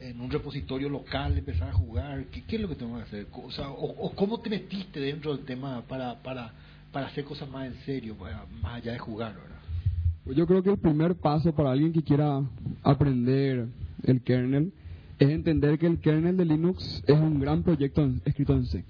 en 0.00 0.20
un 0.20 0.30
repositorio 0.30 0.88
local 0.90 1.38
empezar 1.38 1.68
a 1.70 1.72
jugar 1.72 2.24
¿qué, 2.26 2.42
qué 2.42 2.56
es 2.56 2.62
lo 2.62 2.68
que 2.68 2.74
tengo 2.74 2.96
que 2.96 3.02
hacer? 3.04 3.26
O, 3.32 3.50
sea, 3.50 3.70
o, 3.70 4.10
cómo 4.14 4.38
te 4.40 4.50
metiste 4.50 5.00
dentro 5.00 5.34
del 5.34 5.46
tema 5.46 5.82
para 5.88 6.22
para 6.22 6.52
para 6.92 7.06
hacer 7.06 7.24
cosas 7.24 7.48
más 7.48 7.66
en 7.66 7.74
serio 7.86 8.14
para- 8.16 8.44
más 8.60 8.74
allá 8.74 8.92
de 8.92 8.98
jugar 8.98 9.34
¿verdad? 9.34 10.36
Yo 10.36 10.46
creo 10.46 10.62
que 10.62 10.70
el 10.70 10.78
primer 10.78 11.14
paso 11.14 11.54
para 11.54 11.70
alguien 11.70 11.92
que 11.92 12.02
quiera 12.02 12.42
aprender 12.82 13.66
el 14.02 14.20
kernel 14.22 14.72
es 15.18 15.28
entender 15.30 15.78
que 15.78 15.86
el 15.86 15.98
kernel 16.00 16.36
de 16.36 16.44
Linux 16.44 17.02
es 17.06 17.18
un 17.18 17.38
gran 17.38 17.62
proyecto 17.62 18.10
escrito 18.24 18.52
en 18.54 18.66
C. 18.66 18.84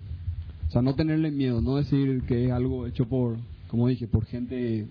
O 0.69 0.71
sea, 0.71 0.81
no 0.81 0.95
tenerle 0.95 1.31
miedo, 1.31 1.61
no 1.61 1.77
decir 1.77 2.23
que 2.27 2.47
es 2.47 2.51
algo 2.51 2.87
hecho 2.87 3.07
por, 3.07 3.37
como 3.69 3.89
dije, 3.89 4.07
por 4.09 4.25
gente 4.25 4.87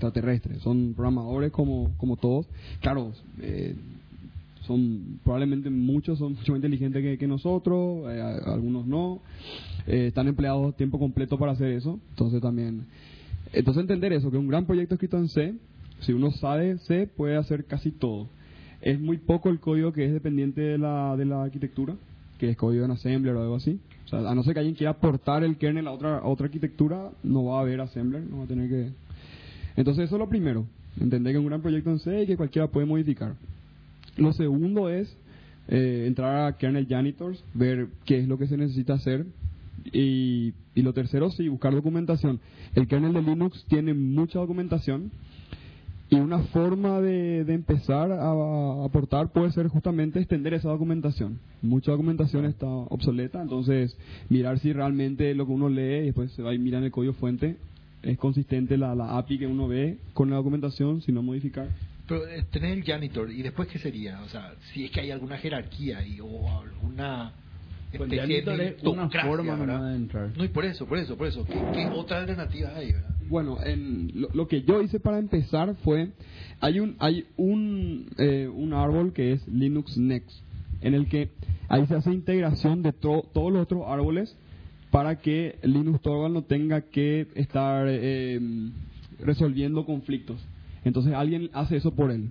extraterrestre. 0.00 0.58
Son 0.60 0.94
programadores 0.94 1.52
como, 1.52 1.90
como 1.98 2.16
todos. 2.16 2.46
Claro, 2.80 3.12
eh, 3.40 3.74
son 4.66 5.20
probablemente 5.22 5.68
muchos 5.68 6.18
son 6.18 6.32
mucho 6.36 6.52
más 6.52 6.58
inteligentes 6.58 7.18
que, 7.18 7.26
nosotros, 7.26 8.06
eh, 8.10 8.40
algunos 8.46 8.86
no. 8.86 9.20
Eh, 9.86 10.06
están 10.08 10.28
empleados 10.28 10.76
tiempo 10.76 10.98
completo 10.98 11.38
para 11.38 11.52
hacer 11.52 11.68
eso. 11.72 12.00
Entonces 12.10 12.40
también, 12.40 12.86
entonces 13.52 13.82
entender 13.82 14.12
eso, 14.12 14.30
que 14.30 14.38
un 14.38 14.48
gran 14.48 14.64
proyecto 14.64 14.94
escrito 14.94 15.18
en 15.18 15.28
C, 15.28 15.54
si 16.00 16.12
uno 16.12 16.30
sabe 16.30 16.78
C, 16.78 17.06
puede 17.06 17.36
hacer 17.36 17.64
casi 17.66 17.90
todo. 17.90 18.28
Es 18.80 18.98
muy 18.98 19.18
poco 19.18 19.50
el 19.50 19.60
código 19.60 19.92
que 19.92 20.06
es 20.06 20.12
dependiente 20.12 20.62
de 20.62 20.78
la, 20.78 21.14
de 21.16 21.26
la 21.26 21.42
arquitectura, 21.42 21.94
que 22.38 22.48
es 22.48 22.56
código 22.56 22.86
en 22.86 22.90
Assembler 22.92 23.34
o 23.34 23.42
algo 23.42 23.56
así. 23.56 23.78
A 24.12 24.34
no 24.34 24.42
ser 24.42 24.54
que 24.54 24.60
alguien 24.60 24.74
quiera 24.74 24.92
aportar 24.92 25.44
el 25.44 25.56
kernel 25.56 25.86
a 25.86 25.92
otra, 25.92 26.18
a 26.18 26.26
otra 26.26 26.46
arquitectura, 26.46 27.10
no 27.22 27.44
va 27.44 27.58
a 27.58 27.60
haber 27.60 27.80
Assembler, 27.80 28.22
no 28.22 28.38
va 28.38 28.44
a 28.44 28.46
tener 28.46 28.68
que... 28.68 28.90
Entonces 29.76 30.06
eso 30.06 30.16
es 30.16 30.18
lo 30.18 30.28
primero, 30.28 30.66
entender 31.00 31.32
que 31.32 31.38
es 31.38 31.42
un 31.42 31.48
gran 31.48 31.62
proyecto 31.62 31.90
en 31.90 31.98
C 31.98 32.22
y 32.22 32.26
que 32.26 32.36
cualquiera 32.36 32.68
puede 32.68 32.86
modificar. 32.86 33.34
Lo 34.16 34.32
segundo 34.32 34.88
es 34.88 35.16
eh, 35.68 36.04
entrar 36.06 36.46
a 36.46 36.56
kernel 36.56 36.86
janitors, 36.88 37.42
ver 37.54 37.88
qué 38.04 38.18
es 38.18 38.28
lo 38.28 38.38
que 38.38 38.46
se 38.46 38.56
necesita 38.56 38.94
hacer. 38.94 39.26
Y, 39.92 40.52
y 40.74 40.82
lo 40.82 40.92
tercero, 40.92 41.30
sí, 41.30 41.48
buscar 41.48 41.72
documentación. 41.74 42.40
El 42.74 42.86
kernel 42.86 43.14
de 43.14 43.22
Linux 43.22 43.64
tiene 43.68 43.94
mucha 43.94 44.38
documentación 44.38 45.10
y 46.10 46.16
una 46.16 46.40
forma 46.40 47.00
de, 47.00 47.44
de 47.44 47.54
empezar 47.54 48.10
a, 48.10 48.84
aportar 48.84 49.28
puede 49.32 49.52
ser 49.52 49.68
justamente 49.68 50.18
extender 50.18 50.54
esa 50.54 50.68
documentación. 50.68 51.38
Mucha 51.62 51.92
documentación 51.92 52.44
está 52.44 52.66
obsoleta, 52.66 53.40
entonces 53.40 53.96
mirar 54.28 54.58
si 54.58 54.72
realmente 54.72 55.34
lo 55.34 55.46
que 55.46 55.52
uno 55.52 55.68
lee 55.68 56.00
y 56.00 56.06
después 56.06 56.32
se 56.32 56.42
va 56.42 56.52
y 56.52 56.58
mira 56.58 56.78
en 56.78 56.84
el 56.84 56.90
código 56.90 57.12
fuente 57.14 57.56
es 58.02 58.18
consistente 58.18 58.76
la, 58.76 58.94
la 58.94 59.18
API 59.18 59.38
que 59.38 59.46
uno 59.46 59.68
ve 59.68 59.98
con 60.14 60.30
la 60.30 60.36
documentación, 60.36 61.02
si 61.02 61.12
no 61.12 61.22
modificar. 61.22 61.68
Pero 62.06 62.26
eh, 62.26 62.44
tenés 62.50 62.76
el 62.76 62.84
janitor, 62.84 63.30
¿y 63.30 63.42
después 63.42 63.68
qué 63.68 63.78
sería? 63.78 64.20
O 64.22 64.28
sea, 64.28 64.54
si 64.72 64.84
es 64.86 64.90
que 64.90 65.00
hay 65.00 65.10
alguna 65.10 65.36
jerarquía 65.36 65.98
ahí, 65.98 66.18
o 66.20 66.60
alguna 66.60 67.32
Pues 67.96 68.12
especie 68.12 68.42
janitor 68.42 68.56
de 68.82 68.88
una 68.88 69.08
forma 69.10 69.90
de 69.90 69.96
entrar. 69.96 70.30
No, 70.36 70.44
y 70.44 70.48
por 70.48 70.64
eso, 70.64 70.86
por 70.86 70.98
eso, 70.98 71.16
por 71.16 71.26
eso. 71.28 71.44
¿Qué, 71.44 71.54
qué 71.74 71.86
otra 71.92 72.18
alternativa 72.18 72.70
hay, 72.74 72.92
verdad? 72.92 73.10
Bueno, 73.28 73.58
en, 73.62 74.10
lo, 74.20 74.28
lo 74.34 74.48
que 74.48 74.62
yo 74.62 74.82
hice 74.82 74.98
para 74.98 75.18
empezar 75.18 75.76
fue, 75.84 76.08
hay 76.60 76.80
un 76.80 76.96
hay 76.98 77.26
un, 77.36 78.08
eh, 78.18 78.48
un 78.52 78.72
árbol 78.72 79.12
que 79.12 79.32
es 79.34 79.46
Linux 79.46 79.96
Next, 79.96 80.42
en 80.80 80.94
el 80.94 81.08
que 81.08 81.28
ahí 81.68 81.86
se 81.86 81.94
hace 81.94 82.10
integración 82.12 82.82
de 82.82 82.92
to- 82.92 83.24
todos 83.32 83.52
los 83.52 83.62
otros 83.62 83.84
árboles 83.86 84.36
para 84.90 85.16
que 85.16 85.58
Linux 85.62 86.00
Torvald 86.02 86.34
no 86.34 86.42
tenga 86.42 86.80
que 86.80 87.28
estar 87.34 87.86
eh, 87.88 88.40
resolviendo 89.20 89.84
conflictos. 89.84 90.40
Entonces 90.84 91.14
alguien 91.14 91.50
hace 91.52 91.76
eso 91.76 91.92
por 91.94 92.10
él. 92.10 92.30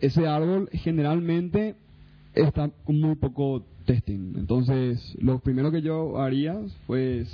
Ese 0.00 0.26
árbol 0.26 0.68
generalmente 0.72 1.74
está 2.34 2.70
con 2.84 3.00
muy 3.00 3.16
poco 3.16 3.62
testing. 3.84 4.34
Entonces, 4.36 5.16
lo 5.20 5.40
primero 5.40 5.70
que 5.70 5.82
yo 5.82 6.20
haría 6.20 6.58
fue 6.86 7.26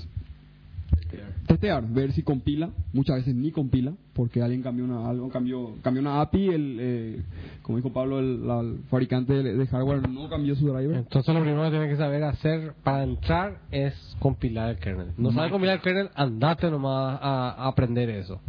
testear, 1.46 1.86
ver 1.88 2.12
si 2.12 2.22
compila. 2.22 2.70
Muchas 2.92 3.16
veces 3.16 3.34
ni 3.34 3.50
compila, 3.52 3.92
porque 4.14 4.42
alguien 4.42 4.62
cambió 4.62 4.84
una, 4.84 5.08
algo 5.08 5.28
cambió, 5.28 5.74
cambió 5.82 6.00
una 6.02 6.20
API. 6.20 6.48
El, 6.48 6.76
eh, 6.80 7.22
como 7.62 7.78
dijo 7.78 7.92
Pablo, 7.92 8.18
el, 8.18 8.46
la- 8.46 8.60
el 8.60 8.78
fabricante 8.90 9.32
de, 9.32 9.54
de 9.56 9.66
hardware 9.66 10.08
no 10.08 10.28
cambió 10.28 10.54
su 10.56 10.66
driver. 10.66 10.96
Entonces 10.96 11.34
lo 11.34 11.40
primero 11.42 11.64
que 11.64 11.70
tienes 11.70 11.90
que 11.90 11.96
saber 11.96 12.22
hacer 12.24 12.74
para 12.82 13.02
entrar 13.04 13.58
es 13.70 13.94
compilar 14.18 14.70
el 14.70 14.76
kernel. 14.78 15.08
No 15.16 15.32
sabes 15.32 15.50
compilar 15.52 15.76
el 15.76 15.82
kernel, 15.82 16.10
andate 16.14 16.70
nomás 16.70 17.18
a, 17.22 17.50
a 17.58 17.66
aprender 17.68 18.08
eso. 18.10 18.40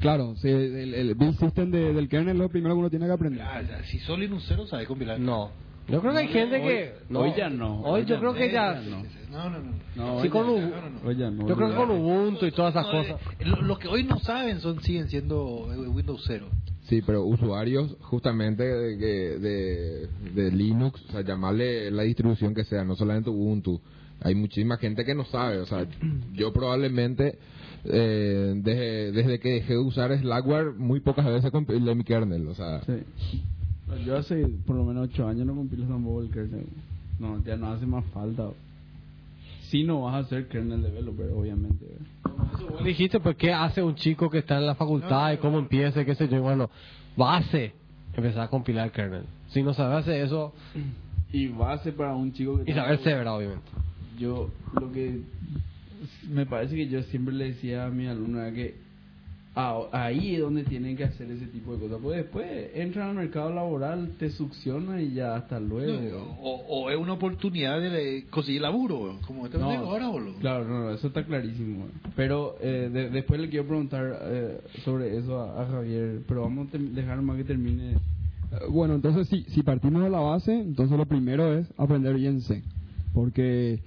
Claro, 0.00 0.34
sí, 0.36 0.48
el, 0.48 0.94
el 0.94 1.14
build 1.14 1.38
system 1.38 1.70
de- 1.70 1.92
del 1.94 2.08
kernel 2.08 2.34
es 2.36 2.42
lo 2.42 2.48
primero 2.48 2.74
que 2.74 2.78
uno 2.80 2.90
tiene 2.90 3.06
que 3.06 3.12
aprender. 3.12 3.42
Ah, 3.42 3.62
sea, 3.64 3.84
si 3.84 3.98
sos 4.00 4.18
Linuxero, 4.18 4.66
sabes 4.66 4.88
compilar. 4.88 5.20
No. 5.20 5.50
Yo 5.88 6.00
creo 6.00 6.12
que 6.12 6.18
hay 6.20 6.28
gente 6.28 6.60
que... 6.62 6.92
hoy 7.14 7.32
ya 7.36 7.50
no, 7.50 7.80
Hoy 7.82 8.00
hoy 8.00 8.06
yo 8.06 8.14
ya 8.14 8.20
creo 8.20 8.34
que 8.34 8.50
ya... 8.52 8.74
no. 8.80 9.02
No, 9.30 9.50
no, 9.50 9.58
no. 9.60 9.72
No, 9.96 10.22
Sí, 10.22 10.28
con 10.28 10.46
no, 10.46 10.52
Ubu- 10.56 10.70
no, 10.70 10.90
no. 10.90 11.08
Oye, 11.08 11.30
no, 11.30 11.48
Yo 11.48 11.56
creo 11.56 11.70
que 11.70 11.74
con. 11.76 11.90
Ubuntu 11.90 12.46
y 12.46 12.52
todas 12.52 12.74
esas 12.74 12.86
No, 12.86 12.92
cosas. 12.92 13.20
eh, 13.38 13.44
lo, 13.46 13.62
lo 13.62 13.78
que 13.78 13.88
hoy 13.88 14.04
no 14.04 14.18
saben 14.20 14.60
son 14.60 14.80
siguen 14.82 15.08
siendo 15.08 15.68
eh, 15.72 15.88
Windows 15.88 16.22
0. 16.26 16.46
Sí, 16.84 17.00
pero 17.02 17.24
usuarios 17.24 17.96
justamente 18.00 18.62
de, 18.62 18.96
de, 18.96 19.38
de- 19.38 20.08
de 20.34 20.50
Linux, 20.52 21.02
o 21.08 21.12
sea, 21.12 21.22
llamarle 21.22 21.90
la 21.90 22.02
distribución 22.02 22.54
que 22.54 22.64
sea, 22.64 22.84
no 22.84 22.94
solamente 22.94 23.30
Ubuntu. 23.30 23.80
Hay 24.20 24.34
muchísima 24.34 24.76
gente 24.76 25.04
que 25.04 25.14
no 25.14 25.24
sabe, 25.24 25.58
o 25.58 25.66
sea, 25.66 25.86
yo 26.34 26.52
probablemente 26.52 27.38
eh, 27.84 28.52
desde, 28.56 29.12
desde 29.12 29.40
que 29.40 29.48
dejé 29.54 29.72
de 29.72 29.78
usar 29.78 30.16
Slackware 30.18 30.72
muy 30.74 31.00
pocas 31.00 31.24
veces 31.26 31.50
compilé 31.50 31.94
mi 31.94 32.04
kernel, 32.04 32.46
o 32.48 32.54
sea, 32.54 32.82
Sí. 32.84 33.42
Yo 34.04 34.16
hace 34.16 34.46
por 34.66 34.76
lo 34.76 34.84
menos 34.84 35.08
8 35.12 35.28
años 35.28 35.46
no 35.46 35.54
compilo 35.54 35.86
tampoco 35.86 36.22
el 36.22 36.30
kernel. 36.30 36.66
No, 37.18 37.42
ya 37.44 37.56
no 37.56 37.72
hace 37.72 37.86
más 37.86 38.04
falta. 38.06 38.50
Si 39.68 39.84
no 39.84 40.02
vas 40.02 40.24
a 40.24 40.28
ser 40.28 40.48
kernel 40.48 40.82
developer, 40.82 41.30
obviamente. 41.30 41.84
¿verdad? 41.84 42.70
Vos 42.70 42.84
dijiste, 42.84 43.20
pues, 43.20 43.36
¿qué 43.36 43.52
hace 43.52 43.82
un 43.82 43.94
chico 43.94 44.28
que 44.30 44.38
está 44.38 44.58
en 44.58 44.66
la 44.66 44.74
facultad 44.74 45.32
y 45.32 45.38
cómo 45.38 45.58
empieza, 45.58 46.04
qué 46.04 46.14
sé 46.14 46.28
yo? 46.28 46.42
Bueno, 46.42 46.70
base, 47.16 47.72
empezar 48.14 48.42
a 48.42 48.48
compilar 48.48 48.86
el 48.86 48.92
kernel. 48.92 49.24
Si 49.48 49.62
no 49.62 49.74
sabes 49.74 49.98
hacer 49.98 50.24
eso, 50.24 50.52
Y 51.32 51.48
base 51.48 51.92
para 51.92 52.14
un 52.14 52.32
chico 52.32 52.62
que... 52.62 52.70
y 52.70 52.74
saber 52.74 53.00
¿verdad? 53.02 53.36
Obviamente. 53.36 53.70
Yo, 54.18 54.50
lo 54.78 54.92
que 54.92 55.22
me 56.28 56.46
parece 56.46 56.74
que 56.74 56.88
yo 56.88 57.02
siempre 57.04 57.34
le 57.34 57.52
decía 57.52 57.86
a 57.86 57.90
mi 57.90 58.06
alumno 58.06 58.40
era 58.40 58.52
que 58.52 58.76
ahí 59.54 60.34
es 60.36 60.40
donde 60.40 60.64
tienen 60.64 60.96
que 60.96 61.04
hacer 61.04 61.30
ese 61.30 61.46
tipo 61.46 61.74
de 61.74 61.80
cosas. 61.80 61.98
Pues 62.02 62.16
después 62.16 62.46
entran 62.74 63.10
al 63.10 63.14
mercado 63.16 63.52
laboral, 63.52 64.12
te 64.18 64.30
succiona 64.30 65.02
y 65.02 65.12
ya 65.12 65.36
hasta 65.36 65.60
luego. 65.60 66.36
O, 66.40 66.64
o 66.68 66.90
es 66.90 66.96
una 66.96 67.12
oportunidad 67.12 67.80
de 67.80 68.24
conseguir 68.30 68.62
laburo, 68.62 69.18
como 69.26 69.46
este 69.46 69.58
No, 69.58 69.70
ahora, 69.70 70.08
boludo. 70.08 70.38
Claro, 70.40 70.66
no, 70.66 70.90
eso 70.92 71.06
está 71.08 71.24
clarísimo. 71.24 71.86
Pero 72.16 72.56
eh, 72.60 72.88
de- 72.92 73.10
después 73.10 73.40
le 73.40 73.48
quiero 73.50 73.66
preguntar 73.66 74.18
eh, 74.22 74.60
sobre 74.84 75.16
eso 75.18 75.38
a, 75.40 75.62
a 75.62 75.66
Javier, 75.66 76.22
pero 76.26 76.42
vamos 76.42 76.68
a 76.72 76.78
dejar 76.78 77.20
más 77.20 77.36
que 77.36 77.44
termine. 77.44 77.92
Eh, 77.92 77.96
Bueno, 78.70 78.94
entonces 78.94 79.28
si, 79.28 79.42
si 79.50 79.62
partimos 79.62 80.02
de 80.02 80.10
la 80.10 80.20
base, 80.20 80.52
entonces 80.58 80.96
lo 80.96 81.04
primero 81.06 81.52
es 81.58 81.66
aprender 81.76 82.14
bien 82.16 82.40
C. 82.40 82.62
Porque 83.12 83.80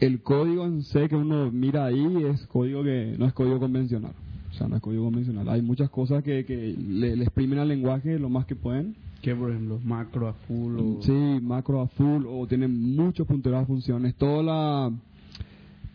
el 0.00 0.20
código 0.22 0.64
en 0.66 0.82
C 0.82 1.08
que 1.08 1.14
uno 1.14 1.52
mira 1.52 1.84
ahí 1.84 2.24
es 2.24 2.44
código 2.46 2.82
que 2.82 3.14
no 3.16 3.26
es 3.26 3.32
código 3.32 3.60
convencional. 3.60 4.14
O 4.62 4.64
sea, 4.64 4.68
no 4.68 4.76
es 4.76 4.82
código 4.82 5.04
convencional. 5.04 5.48
Hay 5.48 5.60
muchas 5.62 5.90
cosas 5.90 6.22
que, 6.22 6.44
que 6.44 6.76
le, 6.78 7.16
le 7.16 7.24
exprimen 7.24 7.58
al 7.58 7.68
lenguaje 7.68 8.18
lo 8.18 8.28
más 8.28 8.46
que 8.46 8.54
pueden. 8.54 8.94
Que 9.20 9.34
por 9.34 9.50
ejemplo, 9.50 9.80
macro 9.84 10.28
a 10.28 10.32
full 10.32 10.76
o... 10.78 11.02
Sí, 11.02 11.12
macro 11.42 11.80
a 11.80 11.88
full 11.88 12.24
o 12.28 12.46
tienen 12.46 12.94
muchos 12.96 13.26
punteros 13.26 13.62
a 13.62 13.66
funciones. 13.66 14.14
Toda 14.16 14.42
la... 14.42 14.92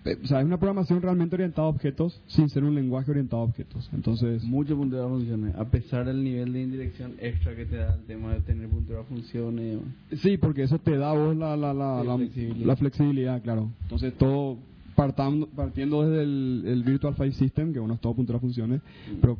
eh, 0.05 0.17
O 0.23 0.27
sea, 0.27 0.39
es 0.39 0.45
una 0.45 0.57
programación 0.57 1.01
realmente 1.01 1.35
orientada 1.35 1.67
a 1.67 1.69
objetos 1.69 2.21
sin 2.27 2.49
ser 2.49 2.63
un 2.63 2.73
lenguaje 2.75 3.11
orientado 3.11 3.41
a 3.41 3.45
objetos. 3.45 3.89
Entonces, 3.93 4.43
Mucho 4.45 4.75
puntero 4.77 5.05
a 5.05 5.09
funciones, 5.09 5.55
a 5.55 5.65
pesar 5.65 6.05
del 6.05 6.23
nivel 6.23 6.53
de 6.53 6.63
indirección 6.63 7.13
extra 7.19 7.55
que 7.55 7.65
te 7.65 7.75
da 7.75 7.95
el 7.95 8.03
tema 8.05 8.33
de 8.33 8.39
tener 8.41 8.69
puntero 8.69 9.01
a 9.01 9.03
funciones. 9.03 9.79
Sí, 10.21 10.37
porque 10.37 10.63
eso 10.63 10.79
te 10.79 10.97
da 10.97 11.11
vos 11.13 11.35
la, 11.35 11.55
la, 11.57 11.73
la, 11.73 12.03
la, 12.03 12.15
flexibilidad. 12.17 12.65
la 12.65 12.75
flexibilidad, 12.77 13.41
claro. 13.43 13.69
Entonces, 13.83 14.13
todo 14.17 14.57
partando, 14.97 15.47
partiendo 15.49 16.09
desde 16.09 16.23
el, 16.23 16.83
Virtual 16.83 17.13
File 17.13 17.33
System, 17.33 17.71
que 17.71 17.77
bueno, 17.77 17.93
es 17.93 18.01
todo 18.01 18.15
punto 18.15 18.35
a 18.35 18.39
funciones, 18.39 18.81
pero 19.21 19.37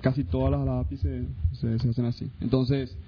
casi 0.00 0.24
todas 0.24 0.50
las, 0.50 0.66
las 0.66 0.84
APIs 0.84 1.00
se, 1.00 1.24
se, 1.78 1.88
hacen 1.88 2.04
así. 2.04 2.28
Entonces, 2.40 2.98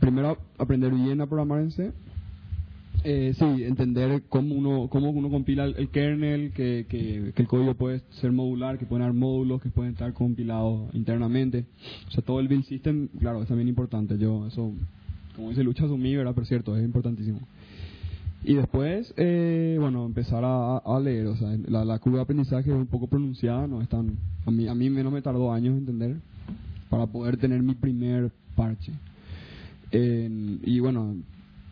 primero 0.00 0.38
aprender 0.56 0.90
bien 0.90 1.20
a 1.20 1.26
programar 1.26 1.60
en 1.60 1.70
C. 1.70 1.92
Eh, 3.04 3.34
sí, 3.38 3.44
entender 3.62 4.22
cómo 4.30 4.54
uno, 4.54 4.88
cómo 4.88 5.10
uno 5.10 5.28
compila 5.28 5.66
el, 5.66 5.76
el 5.76 5.90
kernel, 5.90 6.50
que, 6.52 6.86
que, 6.88 7.34
el 7.36 7.46
código 7.46 7.74
puede 7.74 8.00
ser 8.22 8.32
modular, 8.32 8.78
que 8.78 8.86
pueden 8.86 9.02
haber 9.02 9.14
módulos 9.14 9.60
que 9.60 9.68
pueden 9.68 9.92
estar 9.92 10.14
compilados 10.14 10.92
internamente. 10.94 11.66
O 12.08 12.10
sea, 12.10 12.24
todo 12.24 12.40
el 12.40 12.48
build 12.48 12.64
system, 12.64 13.08
claro, 13.20 13.42
es 13.42 13.48
también 13.48 13.68
importante. 13.68 14.16
Yo, 14.16 14.46
eso, 14.46 14.72
como 15.36 15.50
dice 15.50 15.62
Lucha, 15.62 15.84
asumí, 15.84 16.16
¿verdad? 16.16 16.32
Pero 16.34 16.46
cierto, 16.46 16.74
es 16.74 16.82
importantísimo. 16.82 17.40
Y 18.44 18.54
después, 18.54 19.12
eh, 19.16 19.76
bueno, 19.80 20.06
empezar 20.06 20.44
a, 20.44 20.78
a 20.78 21.00
leer, 21.00 21.26
o 21.26 21.36
sea, 21.36 21.56
la, 21.66 21.84
la 21.84 21.98
curva 21.98 22.18
de 22.18 22.22
aprendizaje 22.22 22.70
es 22.70 22.76
un 22.76 22.86
poco 22.86 23.06
pronunciada, 23.08 23.66
no 23.66 23.82
es 23.82 23.88
tan, 23.88 24.16
a 24.46 24.50
mí, 24.50 24.68
a 24.68 24.74
mí 24.74 24.88
menos 24.90 25.12
me 25.12 25.22
tardó 25.22 25.52
años 25.52 25.72
en 25.72 25.78
entender 25.78 26.16
para 26.88 27.06
poder 27.06 27.36
tener 27.36 27.62
mi 27.62 27.74
primer 27.74 28.30
parche. 28.54 28.92
En- 29.90 30.60
y 30.64 30.78
bueno, 30.80 31.16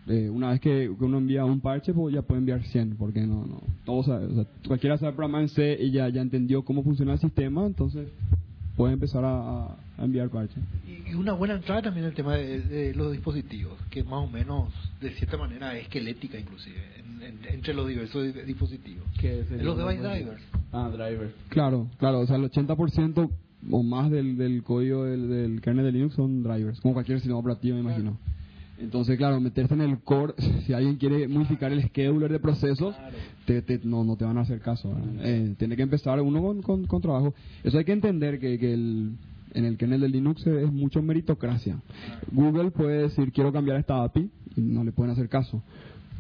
eh, 0.09 0.29
una 0.29 0.51
vez 0.51 0.61
que, 0.61 0.89
uno 0.89 1.19
envía 1.19 1.45
un 1.45 1.61
parche, 1.61 1.95
pues 1.95 2.15
ya 2.15 2.23
puede 2.23 2.41
enviar 2.41 2.63
100, 2.65 2.97
porque 2.97 3.21
no, 3.27 3.47
no, 3.47 3.61
todos 3.85 4.07
sabe, 4.07 4.27
o 4.27 4.35
sea, 4.35 4.47
cualquiera 4.67 4.99
sabe 4.99 5.13
programar 5.13 5.43
en 5.43 5.49
C 5.49 5.79
y 5.81 5.93
ya, 5.93 6.09
ya 6.09 6.21
entendió 6.21 6.65
cómo 6.65 6.83
funciona 6.83 7.13
el 7.15 7.19
sistema, 7.21 7.65
entonces 7.67 8.09
puedes 8.77 8.95
empezar 8.95 9.25
a, 9.25 9.67
a 9.67 9.77
enviar 9.99 10.29
parches. 10.31 10.63
Y, 10.87 11.11
y 11.11 11.15
una 11.15 11.33
buena 11.33 11.55
entrada 11.55 11.83
también 11.83 12.07
el 12.07 12.15
tema 12.15 12.35
de, 12.35 12.61
de 12.61 12.95
los 12.95 13.13
dispositivos, 13.13 13.75
que 13.91 14.03
más 14.05 14.25
o 14.25 14.27
menos, 14.27 14.73
de 15.01 15.11
cierta 15.13 15.37
manera, 15.37 15.77
es 15.77 15.85
esquelética 15.85 16.39
inclusive, 16.39 16.77
en- 16.99 17.23
en- 17.23 17.55
entre 17.55 17.75
los 17.75 17.89
diversos 17.89 18.23
di- 18.35 18.43
dispositivos. 18.43 19.07
¿Qué 19.21 19.45
sería 19.49 19.65
Los 19.65 19.79
device 19.79 20.03
drivers. 20.03 20.43
Ah, 20.73 20.91
drivers. 20.93 21.33
Claro, 21.49 21.89
claro, 21.99 22.21
o 22.21 22.27
sea, 22.27 22.37
el 22.37 22.43
80% 22.51 23.31
o 23.71 23.83
más 23.83 24.11
del, 24.11 24.37
del 24.37 24.63
código 24.63 25.05
del, 25.05 25.29
del 25.29 25.61
kernel 25.61 25.87
de 25.87 25.93
Linux 25.93 26.15
son 26.15 26.43
drivers, 26.43 26.81
como 26.81 26.95
cualquier 26.95 27.19
sistema 27.19 27.39
operativo, 27.39 27.75
me 27.77 27.83
imagino. 27.83 28.19
Entonces, 28.79 29.17
claro, 29.17 29.41
meterse 29.41 29.73
en 29.73 29.81
el 29.81 30.01
core, 30.01 30.35
si 30.67 30.75
alguien 30.75 30.97
quiere 30.97 31.27
modificar 31.29 31.73
el 31.73 31.83
scheduler 31.89 32.31
de 32.31 32.39
procesos, 32.39 32.95
te, 33.47 33.63
te- 33.63 33.81
no, 33.85 34.05
no 34.05 34.17
te 34.17 34.27
van 34.27 34.37
a 34.37 34.43
hacer 34.43 34.61
caso. 34.61 34.95
Eh, 35.21 35.55
tiene 35.59 35.77
que 35.77 35.83
empezar 35.83 36.21
uno 36.21 36.43
con, 36.43 36.61
con, 36.61 36.87
con 36.87 37.01
trabajo. 37.01 37.35
Eso 37.65 37.79
hay 37.79 37.85
que 37.87 37.93
entender 37.93 38.39
que, 38.39 38.59
que 38.59 38.75
el, 38.75 39.13
en 39.57 39.65
el 39.65 39.77
kernel 39.77 40.01
de 40.03 40.09
Linux 40.09 40.47
es 40.47 40.71
mucho 40.73 41.03
meritocracia. 41.03 41.81
Google 42.31 42.71
puede 42.71 43.03
decir, 43.03 43.33
quiero 43.33 43.53
cambiar 43.53 43.79
esta 43.79 44.03
API, 44.05 44.31
y 44.57 44.61
no 44.61 44.85
le 44.85 44.93
pueden 44.93 45.13
hacer 45.13 45.29
caso. 45.29 45.63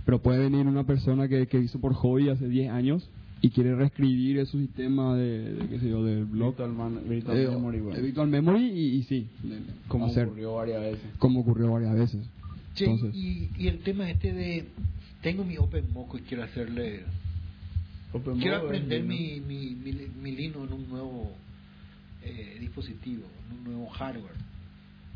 Pero 0.05 0.21
puede 0.23 0.39
venir 0.39 0.67
una 0.67 0.85
persona 0.85 1.29
que, 1.29 1.47
que 1.47 1.59
hizo 1.61 1.81
por 1.81 1.93
hobby 1.95 2.29
hace 2.29 2.49
10 2.49 2.71
años 2.71 3.09
y 3.43 3.51
quiere 3.51 3.75
reescribir 3.75 4.39
ese 4.39 4.57
sistema 4.59 5.15
de, 5.17 5.55
de 5.55 5.69
qué 5.69 5.79
sé 5.81 5.89
yo, 5.91 6.03
del 6.05 6.25
blog. 6.25 6.51
Virtual, 6.57 6.73
man- 6.73 7.01
virtual 7.09 7.37
Eh, 7.37 7.49
memory, 7.49 7.81
bueno. 7.81 7.97
de 7.97 8.03
Virtual 8.03 8.29
Memory 8.29 8.65
y, 8.65 8.87
y 8.97 9.03
sí, 9.03 9.27
como 9.89 10.07
ocurrió 10.07 10.55
varias 10.55 10.81
veces. 10.83 11.05
como 11.19 11.41
ocurrió 11.41 11.73
varias 11.73 11.95
veces. 11.95 12.27
Che, 12.75 12.85
Entonces, 12.85 13.15
y, 13.15 13.51
y 13.59 13.67
el 13.69 13.79
tema 13.81 14.09
este 14.11 14.33
de, 14.33 14.65
tengo 15.23 15.45
mi 15.45 15.57
OpenMoco 15.59 16.19
y 16.19 16.23
quiero 16.23 16.45
hacerle, 16.45 17.01
quiero 18.39 18.57
aprender 18.59 19.03
mi, 19.03 19.41
mi, 19.47 19.75
mi, 19.75 19.93
mi 20.23 20.33
Linux 20.37 20.69
en 20.69 20.73
un 20.75 20.89
nuevo 20.89 21.33
eh, 22.27 22.57
dispositivo, 22.61 23.27
un 23.51 23.65
nuevo 23.65 23.87
hardware. 23.89 24.35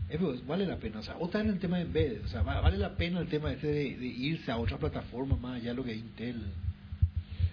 Eso 0.09 0.35
es- 0.35 0.47
vale 0.47 0.67
la 0.67 0.77
pena, 0.77 1.01
o 1.01 1.03
sea, 1.03 1.17
otra 1.19 1.41
en 1.41 1.51
el 1.51 1.59
tema 1.59 1.77
de 1.79 1.85
embedded, 1.85 2.25
o 2.25 2.29
sea, 2.29 2.43
va- 2.43 2.61
vale 2.61 2.79
la 2.79 2.97
pena 2.97 3.21
el 3.21 3.29
tema 3.29 3.53
este 3.53 3.67
de, 3.69 3.97
de 3.97 4.07
irse 4.07 4.51
a 4.51 4.57
otra 4.57 4.79
plataforma 4.79 5.37
más 5.37 5.57
allá 5.57 5.71
de 5.71 5.75
lo 5.77 5.85
que 5.85 5.93
es 5.93 5.99
Intel. 5.99 6.43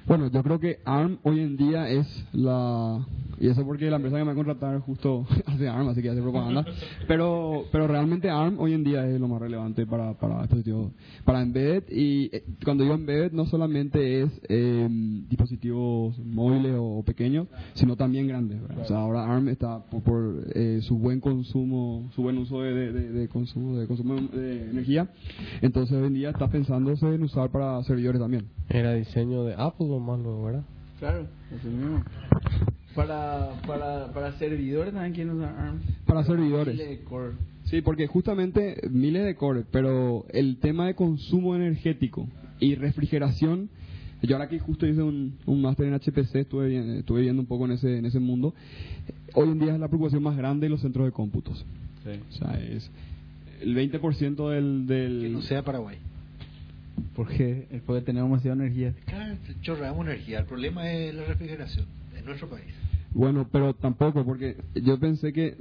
Bueno, 0.07 0.27
yo 0.31 0.41
creo 0.41 0.59
que 0.59 0.79
ARM 0.85 1.17
hoy 1.23 1.41
en 1.41 1.57
día 1.57 1.89
es 1.89 2.25
la... 2.33 3.05
Y 3.39 3.49
eso 3.49 3.63
porque 3.65 3.87
la 3.91 3.97
empresa 3.97 4.17
que 4.17 4.23
me 4.23 4.27
va 4.27 4.31
a 4.31 4.35
contratar 4.35 4.79
justo 4.79 5.27
hace 5.45 5.67
ARM, 5.69 5.89
así 5.89 6.01
que 6.01 6.09
hace 6.09 6.21
propaganda. 6.23 6.65
Pero 7.07 7.65
pero 7.71 7.85
realmente 7.87 8.31
ARM 8.31 8.57
hoy 8.59 8.73
en 8.73 8.83
día 8.83 9.07
es 9.07 9.19
lo 9.19 9.27
más 9.27 9.39
relevante 9.39 9.85
para, 9.85 10.15
para 10.15 10.41
dispositivos, 10.41 10.91
para 11.23 11.43
embedded. 11.43 11.83
Y 11.91 12.31
eh, 12.35 12.43
cuando 12.63 12.83
digo 12.83 12.95
embedded 12.95 13.33
no 13.33 13.45
solamente 13.45 14.23
es 14.23 14.41
eh, 14.49 14.87
dispositivos 15.29 16.17
móviles 16.17 16.77
o 16.79 17.03
pequeños, 17.05 17.47
sino 17.75 17.95
también 17.95 18.27
grandes. 18.27 18.59
¿verdad? 18.59 18.79
O 18.81 18.85
sea, 18.87 18.97
ahora 19.01 19.25
ARM 19.31 19.49
está 19.49 19.83
por, 19.85 20.01
por, 20.01 20.43
eh, 20.55 20.79
su 20.81 20.97
buen 20.97 21.19
consumo, 21.19 22.09
su 22.15 22.23
buen 22.23 22.39
uso 22.39 22.61
de, 22.61 22.73
de- 22.73 22.91
de- 22.91 23.11
de 23.11 23.27
consumo, 23.27 23.77
de 23.77 23.85
consumo 23.85 24.15
de 24.15 24.69
energía. 24.71 25.09
Entonces 25.61 25.95
hoy 25.95 26.07
en 26.07 26.13
día 26.15 26.29
está 26.31 26.47
pensándose 26.49 27.05
en 27.05 27.21
usar 27.21 27.51
para 27.51 27.83
servidores 27.83 28.19
también. 28.19 28.45
Era 28.69 28.93
diseño 28.95 29.43
de 29.43 29.53
Apple 29.55 29.87
o 29.97 29.99
más 29.99 30.19
luego, 30.19 30.45
¿verdad? 30.45 30.63
Claro, 30.99 31.27
así 31.55 31.67
mismo. 31.67 32.03
Para, 32.95 33.51
para, 33.67 34.11
para 34.11 34.31
servidores 34.39 34.93
también 34.93 35.13
quieren 35.13 35.33
usar 35.33 35.55
ARM. 35.55 35.79
Para 36.05 36.23
servidores. 36.23 36.73
Miles 36.73 36.89
de 36.89 37.03
core. 37.03 37.33
Sí, 37.65 37.81
porque 37.81 38.07
justamente 38.07 38.87
miles 38.89 39.25
de 39.25 39.35
cores, 39.35 39.65
pero 39.71 40.25
el 40.29 40.57
tema 40.57 40.87
de 40.87 40.95
consumo 40.95 41.53
energético 41.53 42.27
y 42.59 42.75
refrigeración, 42.75 43.69
yo 44.23 44.37
ahora 44.37 44.47
que 44.47 44.57
justo 44.57 44.87
hice 44.87 45.03
un, 45.03 45.37
un 45.45 45.61
máster 45.61 45.87
en 45.87 45.93
HPC, 45.93 46.35
estuve, 46.35 46.99
estuve 46.99 47.21
viendo 47.21 47.41
un 47.41 47.47
poco 47.47 47.65
en 47.65 47.73
ese, 47.73 47.97
en 47.97 48.05
ese 48.05 48.19
mundo, 48.19 48.53
hoy 49.33 49.49
en 49.49 49.59
día 49.59 49.73
es 49.73 49.79
la 49.79 49.89
preocupación 49.89 50.23
más 50.23 50.37
grande 50.37 50.67
de 50.67 50.69
los 50.69 50.81
centros 50.81 51.05
de 51.05 51.11
cómputos. 51.11 51.65
Sí. 52.05 52.19
O 52.29 52.31
sea, 52.31 52.57
es 52.57 52.89
el 53.61 53.75
20% 53.75 54.49
del... 54.49 54.87
del 54.87 55.21
Que 55.21 55.29
no 55.29 55.41
sea 55.41 55.61
Paraguay. 55.63 55.97
Porque 57.15 57.81
puede 57.85 58.01
tener 58.01 58.23
demasiada 58.23 58.55
energía. 58.55 58.93
Claro, 59.05 59.35
chorreamos 59.61 60.05
energía, 60.05 60.39
el 60.39 60.45
problema 60.45 60.91
es 60.91 61.13
la 61.15 61.23
refrigeración 61.25 61.85
en 62.17 62.25
nuestro 62.25 62.47
país. 62.49 62.65
Bueno, 63.13 63.47
pero 63.51 63.73
tampoco, 63.73 64.23
porque 64.25 64.57
yo 64.75 64.99
pensé 64.99 65.33
que 65.33 65.57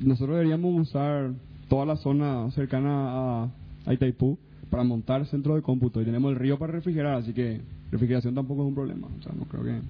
nosotros 0.00 0.36
deberíamos 0.36 0.88
usar 0.88 1.32
toda 1.68 1.86
la 1.86 1.96
zona 1.96 2.50
cercana 2.52 3.42
a, 3.42 3.50
a 3.86 3.94
Itaipú 3.94 4.38
para 4.70 4.84
montar 4.84 5.26
centro 5.26 5.56
de 5.56 5.62
cómputo 5.62 6.00
y 6.00 6.04
tenemos 6.04 6.32
el 6.32 6.38
río 6.38 6.58
para 6.58 6.72
refrigerar, 6.72 7.14
así 7.14 7.32
que 7.32 7.60
refrigeración 7.90 8.34
tampoco 8.34 8.62
es 8.62 8.68
un 8.68 8.74
problema. 8.74 9.08
O 9.18 9.22
sea, 9.22 9.32
no 9.36 9.44
creo 9.44 9.64
que. 9.64 9.80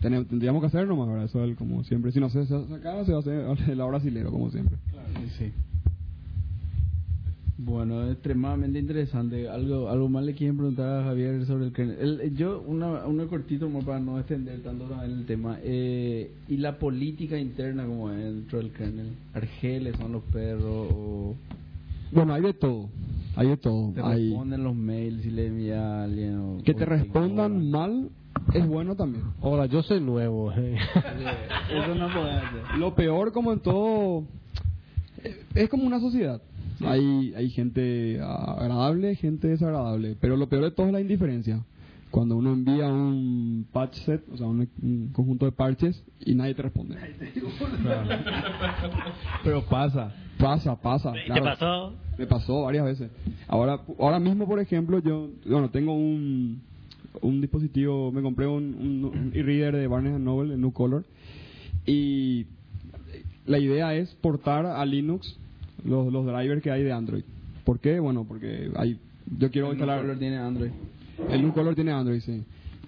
Tenemos, 0.00 0.28
tendríamos 0.28 0.62
que 0.62 0.66
hacerlo 0.68 0.96
más, 0.96 1.08
¿verdad? 1.08 1.24
Eso 1.26 1.42
es 1.44 1.50
el- 1.50 1.56
como 1.56 1.84
siempre. 1.84 2.10
Si 2.12 2.20
no 2.20 2.30
se 2.30 2.40
hace 2.40 2.54
acá, 2.54 3.04
se 3.04 3.14
hace 3.14 3.30
el 3.72 3.80
ahora 3.80 3.98
brasilero, 3.98 4.30
como 4.30 4.50
siempre. 4.50 4.76
Sí. 5.38 5.52
Bueno, 7.62 8.04
es 8.04 8.12
extremadamente 8.12 8.78
interesante. 8.78 9.46
Algo 9.48 9.90
algo 9.90 10.08
más 10.08 10.24
le 10.24 10.34
quieren 10.34 10.56
preguntar 10.56 11.00
a 11.00 11.04
Javier 11.04 11.44
sobre 11.44 11.66
el 11.66 11.72
kernel. 11.72 11.98
El- 12.00 12.34
yo, 12.36 12.62
una, 12.66 13.04
una 13.06 13.26
cortito 13.26 13.68
más 13.68 13.84
para 13.84 14.00
no 14.00 14.18
extender 14.18 14.62
tanto 14.62 14.86
el 15.04 15.26
tema. 15.26 15.58
Eh, 15.62 16.30
¿Y 16.48 16.56
la 16.56 16.78
política 16.78 17.38
interna 17.38 17.84
como 17.84 18.08
dentro 18.08 18.58
del 18.58 18.70
kernel? 18.70 19.08
¿Argeles 19.34 19.94
son 19.98 20.12
los 20.12 20.22
perros 20.24 20.88
o 20.90 21.34
Bueno, 22.12 22.32
hay 22.32 22.42
de 22.42 22.54
todo. 22.54 22.88
Hay 23.36 23.48
de 23.48 23.56
todo. 23.58 23.92
te 23.92 24.00
Hay, 24.02 24.28
responden 24.30 24.64
los 24.64 24.74
mails 24.74 25.22
si 25.22 25.30
le 25.30 25.46
envía 25.48 26.00
a 26.00 26.04
alguien? 26.04 26.38
O, 26.38 26.62
que 26.64 26.72
te 26.72 26.86
respondan 26.86 27.70
mal 27.70 28.08
es 28.54 28.66
bueno 28.66 28.96
también. 28.96 29.24
Hola, 29.42 29.66
yo 29.66 29.82
soy 29.82 30.00
nuevo. 30.00 30.50
eh. 30.52 30.76
Eso 31.70 31.94
no 31.94 32.08
puede 32.12 32.30
hacer. 32.32 32.78
Lo 32.78 32.94
peor, 32.94 33.32
como 33.32 33.52
en 33.52 33.60
todo, 33.60 34.24
es 35.54 35.68
como 35.68 35.84
una 35.84 36.00
sociedad. 36.00 36.40
Hay, 36.84 37.34
hay 37.36 37.50
gente 37.50 38.20
agradable, 38.20 39.14
gente 39.16 39.48
desagradable, 39.48 40.16
pero 40.20 40.36
lo 40.36 40.48
peor 40.48 40.64
de 40.64 40.70
todo 40.70 40.86
es 40.86 40.92
la 40.92 41.00
indiferencia. 41.00 41.62
Cuando 42.10 42.36
uno 42.36 42.52
envía 42.52 42.88
un 42.88 43.66
patch 43.72 43.94
set, 44.04 44.24
o 44.32 44.36
sea, 44.36 44.46
un, 44.46 44.68
un 44.82 45.10
conjunto 45.12 45.46
de 45.46 45.52
parches 45.52 46.02
y 46.18 46.34
nadie 46.34 46.54
te 46.54 46.62
responde. 46.62 46.96
Pero 49.44 49.64
pasa. 49.66 50.12
Pasa, 50.36 50.74
pasa. 50.74 51.12
¿Te 51.12 51.24
claro. 51.26 51.44
pasó? 51.44 51.92
Me 52.18 52.26
pasó 52.26 52.62
varias 52.62 52.84
veces. 52.84 53.10
Ahora, 53.46 53.80
ahora 54.00 54.18
mismo, 54.18 54.48
por 54.48 54.58
ejemplo, 54.58 54.98
yo, 54.98 55.28
bueno, 55.46 55.70
tengo 55.70 55.92
un, 55.92 56.60
un 57.20 57.40
dispositivo, 57.40 58.10
me 58.10 58.22
compré 58.22 58.48
un, 58.48 58.74
un, 58.74 59.04
un 59.04 59.30
e-reader 59.32 59.76
de 59.76 59.86
Barnes 59.86 60.18
Noble, 60.18 60.54
el 60.54 60.60
New 60.60 60.72
Color, 60.72 61.04
y 61.86 62.46
la 63.46 63.58
idea 63.58 63.94
es 63.94 64.12
portar 64.16 64.66
a 64.66 64.84
Linux 64.84 65.38
los, 65.84 66.12
los 66.12 66.26
drivers 66.26 66.62
que 66.62 66.70
hay 66.70 66.82
de 66.82 66.92
Android. 66.92 67.22
¿Por 67.64 67.78
qué? 67.78 68.00
Bueno, 68.00 68.24
porque 68.26 68.70
hay, 68.76 68.98
yo 69.38 69.50
quiero 69.50 69.68
El 69.68 69.74
instalar... 69.74 70.00
color 70.02 70.18
tiene 70.18 70.36
Android. 70.38 70.70
El 71.30 71.42
New 71.42 71.52
Color 71.52 71.74
tiene 71.74 71.92
Android, 71.92 72.20
sí. 72.20 72.42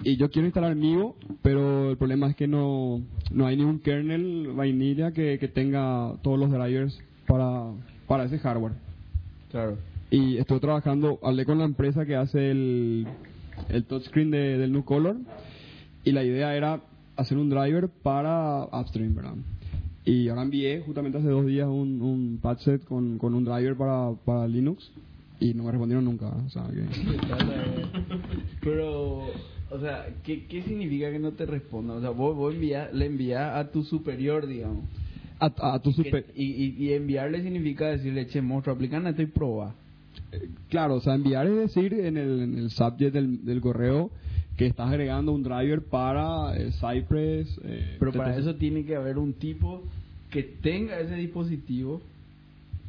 Y 0.05 0.17
yo 0.17 0.31
quiero 0.31 0.47
instalar 0.47 0.75
Migo, 0.75 1.15
pero 1.43 1.91
el 1.91 1.97
problema 1.99 2.29
es 2.29 2.35
que 2.35 2.49
no, 2.49 3.01
no 3.31 3.47
hay 3.47 3.57
ningún 3.57 3.79
kernel 3.81 4.49
vainilla 4.55 5.13
que, 5.13 5.39
que 5.39 5.49
tenga 5.49 6.15
todos 6.23 6.39
los 6.41 6.51
drivers 6.51 6.99
para, 7.27 7.67
para 8.09 8.25
ese 8.25 8.39
hardware. 8.39 8.73
Claro. 9.51 9.77
Y 10.11 10.39
estoy 10.39 10.61
trabajando, 10.61 11.19
hablé 11.23 11.45
con 11.45 11.59
la 11.59 11.65
empresa 11.65 12.05
que 12.07 12.17
hace 12.17 12.51
el, 12.51 13.07
el 13.69 13.85
touchscreen 13.85 14.31
de- 14.31 14.59
del 14.59 14.73
New 14.73 14.85
Color 14.85 15.17
y 16.05 16.13
la 16.13 16.25
idea 16.25 16.57
era 16.57 16.81
hacer 17.17 17.37
un 17.39 17.51
driver 17.51 17.89
para 17.89 18.65
Upstream, 18.73 19.15
¿verdad? 19.15 19.35
Y 20.05 20.29
ahora 20.29 20.43
envié 20.43 20.81
justamente 20.81 21.19
hace 21.19 21.29
dos 21.29 21.47
días 21.47 21.69
un, 21.69 22.03
un 22.03 22.39
patch 22.43 22.61
set 22.63 22.85
con, 22.85 23.19
con 23.19 23.35
un 23.35 23.45
driver 23.45 23.77
para, 23.77 24.13
para 24.25 24.49
Linux 24.49 24.91
y 25.39 25.55
no 25.55 25.65
me 25.65 25.71
respondieron 25.71 26.05
nunca. 26.05 26.27
O 26.29 26.51
sea, 26.51 26.67
que... 26.67 26.83
Pero, 28.63 29.19
o 29.71 29.81
sea, 29.81 30.07
¿qué, 30.25 30.47
¿qué 30.47 30.63
significa 30.63 31.11
que 31.11 31.19
no 31.19 31.33
te 31.33 31.47
responda? 31.47 31.95
O 31.95 32.01
sea, 32.01 32.11
vos, 32.11 32.37
vos 32.37 32.55
envía- 32.55 32.91
le 32.93 33.07
envías 33.07 33.57
a 33.57 33.71
tu 33.71 33.85
superior, 33.85 34.47
digamos. 34.47 34.85
a, 35.41 35.75
a 35.75 35.79
tu 35.81 35.93
super... 35.93 36.27
Y, 36.35 36.45
y, 36.45 36.77
y 36.85 36.93
enviarle 36.93 37.43
significa 37.43 37.87
decirle, 37.87 38.27
che, 38.27 38.41
monstruo, 38.43 38.75
aplican 38.75 39.07
esto 39.07 39.23
y 39.23 39.27
proba. 39.27 39.75
Claro, 40.69 40.97
o 40.97 41.01
sea, 41.01 41.15
enviar 41.15 41.47
es 41.47 41.57
decir 41.57 41.93
en 41.95 42.17
el, 42.17 42.41
en 42.41 42.59
el 42.59 42.71
subject 42.71 43.13
del, 43.13 43.45
del 43.45 43.61
correo 43.61 44.11
que 44.63 44.69
estás 44.69 44.89
agregando 44.91 45.33
un 45.33 45.43
driver 45.43 45.83
para 45.83 46.57
eh, 46.57 46.71
Cypress. 46.73 47.59
eh, 47.65 47.97
Pero 47.99 48.13
para 48.13 48.37
eso 48.37 48.55
tiene 48.57 48.85
que 48.85 48.95
haber 48.95 49.19
un 49.19 49.33
tipo 49.35 49.83
que 50.31 50.43
tenga 50.43 51.01
ese 51.01 51.15
dispositivo, 51.17 52.01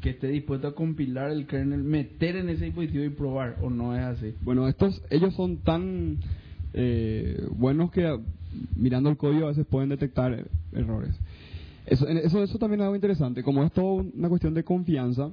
que 0.02 0.12
esté 0.12 0.28
dispuesto 0.28 0.68
a 0.68 0.76
compilar 0.76 1.32
el 1.32 1.48
kernel, 1.48 1.84
meter 1.84 2.36
en 2.36 2.50
ese 2.50 2.66
dispositivo 2.66 3.04
y 3.04 3.10
probar, 3.10 3.58
o 3.62 3.70
no 3.70 3.96
es 3.96 4.04
así. 4.04 4.34
Bueno, 4.42 4.68
estos, 4.68 5.02
ellos 5.10 5.34
son 5.34 5.58
tan 5.58 6.18
eh, 6.74 7.44
buenos 7.52 7.92
que 7.92 8.20
mirando 8.76 9.10
el 9.10 9.18
código 9.18 9.46
a 9.46 9.50
veces 9.50 9.66
pueden 9.66 9.90
detectar 9.90 10.46
errores. 10.74 11.16
Eso, 11.86 12.08
eso 12.08 12.58
también 12.60 12.82
es 12.82 12.84
algo 12.84 12.96
interesante. 12.96 13.44
Como 13.44 13.64
es 13.64 13.72
todo 13.72 13.96
una 14.16 14.30
cuestión 14.30 14.54
de 14.54 14.64
confianza, 14.64 15.32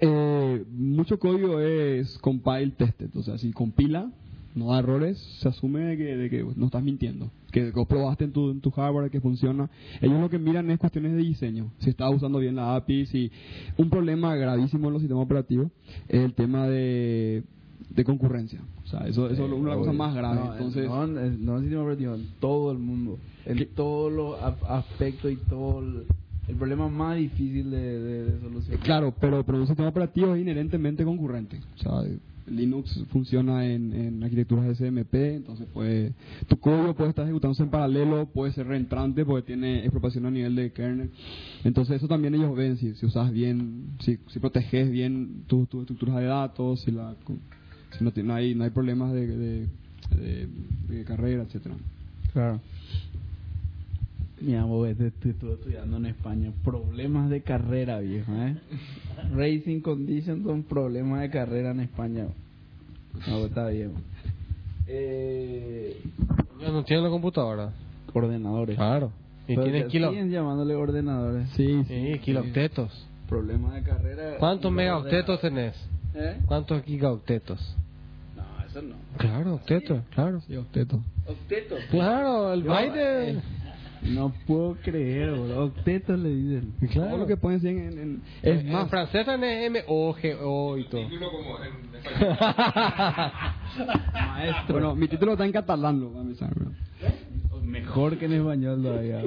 eh, 0.00 0.64
mucho 0.70 1.18
código 1.18 1.60
es 1.60 2.18
compile 2.18 2.72
tested. 2.76 3.08
O 3.16 3.22
sea, 3.22 3.38
si 3.38 3.52
compila, 3.52 4.10
no 4.54 4.66
da 4.72 4.78
errores, 4.78 5.18
se 5.40 5.48
asume 5.48 5.80
de 5.80 5.96
que, 5.96 6.16
de 6.16 6.30
que 6.30 6.44
no 6.56 6.66
estás 6.66 6.82
mintiendo. 6.82 7.30
Que 7.50 7.70
vos 7.70 7.86
probaste 7.86 8.24
en 8.24 8.32
tu, 8.32 8.50
en 8.50 8.60
tu 8.60 8.70
hardware 8.70 9.10
que 9.10 9.20
funciona. 9.20 9.68
Ellos 10.00 10.20
lo 10.20 10.28
que 10.30 10.38
miran 10.38 10.70
es 10.70 10.78
cuestiones 10.78 11.12
de 11.12 11.18
diseño. 11.18 11.72
Si 11.78 11.90
estás 11.90 12.12
usando 12.14 12.38
bien 12.38 12.56
la 12.56 12.74
API, 12.76 13.06
si 13.06 13.30
un 13.76 13.90
problema 13.90 14.34
gravísimo 14.36 14.88
en 14.88 14.92
los 14.94 15.02
sistemas 15.02 15.24
operativos 15.24 15.68
es 16.08 16.20
el 16.20 16.34
tema 16.34 16.66
de, 16.68 17.42
de 17.90 18.04
concurrencia. 18.04 18.60
O 18.84 18.86
sea, 18.86 19.06
eso, 19.06 19.28
eso 19.30 19.46
es 19.46 19.52
una 19.52 19.70
de 19.70 19.76
las 19.76 19.76
cosas 19.78 19.94
más 19.94 20.14
graves. 20.14 20.40
No, 20.44 20.52
Entonces, 20.52 20.86
no, 20.88 21.04
en- 21.04 21.44
no 21.44 21.52
en 21.52 21.56
el 21.58 21.62
sistema 21.62 21.82
operativo, 21.82 22.14
en 22.14 22.26
todo 22.40 22.72
el 22.72 22.78
mundo. 22.78 23.18
En 23.46 23.66
todos 23.74 24.12
los 24.12 24.36
aspectos 24.68 25.30
y 25.32 25.36
todo 25.36 25.80
el, 25.80 26.04
el 26.48 26.56
problema 26.56 26.88
más 26.88 27.16
difícil 27.16 27.70
de, 27.70 27.78
de- 28.00 28.24
de 28.32 28.40
solucionar. 28.40 28.80
Claro, 28.84 29.14
pero, 29.20 29.44
pero 29.44 29.58
un 29.58 29.66
sistema 29.66 29.88
operativo 29.88 30.34
es 30.34 30.42
inherentemente 30.42 31.04
concurrente. 31.04 31.60
O 31.76 31.78
sea, 31.78 32.10
Linux 32.46 33.04
funciona 33.10 33.66
en, 33.66 33.92
en 33.92 34.22
arquitecturas 34.22 34.66
SMP, 34.78 35.34
entonces 35.36 35.66
puede, 35.72 36.12
tu 36.46 36.58
código 36.58 36.94
puede 36.94 37.10
estar 37.10 37.24
ejecutándose 37.24 37.62
en 37.62 37.70
paralelo, 37.70 38.26
puede 38.26 38.52
ser 38.52 38.66
reentrante 38.66 39.24
porque 39.24 39.46
tiene 39.46 39.80
expropiación 39.80 40.26
a 40.26 40.30
nivel 40.30 40.54
de 40.54 40.70
kernel. 40.72 41.10
Entonces 41.64 41.96
eso 41.96 42.08
también 42.08 42.34
ellos 42.34 42.54
ven 42.56 42.76
si, 42.76 42.94
si 42.94 43.06
usas 43.06 43.32
bien, 43.32 43.86
si, 44.00 44.18
si 44.28 44.38
proteges 44.38 44.90
bien 44.90 45.44
tus 45.46 45.68
tus 45.68 45.80
estructuras 45.82 46.16
de 46.16 46.24
datos, 46.24 46.82
si, 46.82 46.90
la, 46.90 47.14
si 47.98 48.04
no, 48.04 48.12
no 48.24 48.34
hay, 48.34 48.54
no 48.54 48.64
hay 48.64 48.70
problemas 48.70 49.12
de, 49.12 49.26
de, 49.26 49.66
de- 50.16 50.48
de 50.88 51.04
carrera, 51.04 51.44
etcétera. 51.44 51.76
Claro. 52.32 52.60
Mira, 54.44 54.64
vos 54.64 54.82
ves, 54.86 54.98
estu- 54.98 55.30
estuve 55.30 55.54
estudiando 55.54 55.96
en 55.96 56.06
España. 56.06 56.52
Problemas 56.62 57.30
de 57.30 57.40
carrera, 57.42 57.98
viejo, 58.00 58.30
¿eh? 58.34 58.56
Racing 59.34 59.80
conditions 59.80 60.44
son 60.44 60.62
problemas 60.64 61.22
de 61.22 61.30
carrera 61.30 61.70
en 61.70 61.80
España. 61.80 62.26
No, 63.26 63.46
está 63.46 63.68
bien. 63.68 63.92
Eh, 64.86 65.96
Ya 66.60 66.70
no 66.70 66.84
tiene 66.84 67.02
la 67.02 67.08
computadora. 67.10 67.72
ordenadores. 68.12 68.76
Claro. 68.76 69.10
Y 69.48 69.56
tiene 69.56 69.86
kilo... 69.86 70.10
Siguen 70.10 70.30
llamándole 70.30 70.74
ordenadores. 70.74 71.48
Sí, 71.50 71.82
Sí, 71.88 72.18
kilooctetos. 72.20 73.06
Problemas 73.28 73.74
de 73.74 73.82
carrera. 73.82 74.36
¿Cuántos 74.38 74.70
megaoctetos 74.70 75.40
tenés? 75.40 75.74
¿Eh? 76.14 76.38
¿Cuántos 76.46 76.82
gigaoctetos? 76.84 77.74
No, 78.36 78.42
eso 78.66 78.82
no. 78.82 78.94
Claro, 79.18 79.54
octetos, 79.54 80.00
claro. 80.14 80.40
Sí, 80.46 80.54
octeto. 80.56 81.00
Octetos. 81.26 81.80
Claro, 81.90 82.52
el 82.52 82.62
Yo, 82.62 82.72
eh, 82.78 83.40
No 84.12 84.32
puedo 84.46 84.76
creer, 84.82 85.30
boludo. 85.30 85.64
Octetos 85.66 86.18
le 86.18 86.28
dicen. 86.34 86.72
Claro. 86.90 87.10
Todo 87.10 87.18
lo 87.20 87.26
que 87.26 87.36
pueden 87.36 87.60
decir 87.60 87.78
en, 87.78 87.98
en- 87.98 88.22
es 88.42 88.60
En 88.60 88.72
más. 88.72 88.90
francés 88.90 89.26
es 89.26 89.42
M-O-G-O 89.42 90.78
y 90.78 90.84
todo. 90.84 91.02
Título 91.08 91.30
como 91.30 91.56
en. 91.64 91.94
Maestro. 94.14 94.72
Bueno, 94.74 94.94
mi 94.94 95.08
título 95.08 95.32
está 95.32 95.46
en 95.46 95.52
catalán, 95.52 96.00
lo 96.00 96.10
voy 96.10 96.18
a 96.18 96.22
empezar, 96.22 96.54
bro. 96.54 96.70
Mejor 97.62 98.18
que 98.18 98.26
en 98.26 98.32
español 98.34 98.82
todavía. 98.82 99.22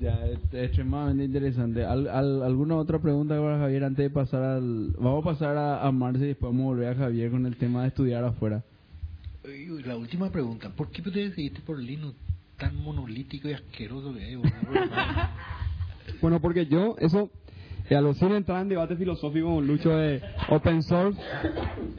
ya, 0.00 0.26
es 0.26 0.38
extremadamente 0.52 1.24
interesante. 1.24 1.84
¿Al, 1.84 2.08
al- 2.08 2.42
alguna 2.42 2.76
otra 2.76 2.98
pregunta 2.98 3.38
para 3.40 3.58
Javier 3.58 3.84
antes 3.84 4.04
de 4.04 4.10
pasar 4.10 4.42
al... 4.42 4.92
Vamos 4.98 5.24
a 5.26 5.30
pasar 5.30 5.56
a, 5.56 5.86
a 5.86 5.92
Marce 5.92 6.24
y 6.24 6.28
después 6.28 6.50
vamos 6.50 6.64
a 6.64 6.68
volver 6.68 6.88
a 6.88 6.94
Javier 6.94 7.30
con 7.30 7.46
el 7.46 7.56
tema 7.56 7.82
de 7.82 7.88
estudiar 7.88 8.24
afuera. 8.24 8.64
La 9.84 9.96
última 9.96 10.30
pregunta, 10.30 10.70
¿por 10.70 10.90
qué 10.90 11.02
te 11.02 11.10
decidiste 11.10 11.60
por 11.60 11.78
Linux 11.78 12.16
tan 12.60 12.76
monolítico 12.76 13.48
y 13.48 13.54
asqueroso 13.54 14.14
que 14.14 14.34
es? 14.34 14.38
Bueno, 16.20 16.40
porque 16.40 16.66
yo, 16.66 16.96
eso, 16.98 17.30
eh, 17.88 17.94
a 17.96 18.00
lo 18.00 18.12
sin 18.14 18.32
entrar 18.32 18.60
en 18.60 18.68
debate 18.68 18.96
filosófico 18.96 19.54
con 19.54 19.66
Lucho 19.66 19.90
de 19.90 20.20
open 20.48 20.82
source, 20.82 21.18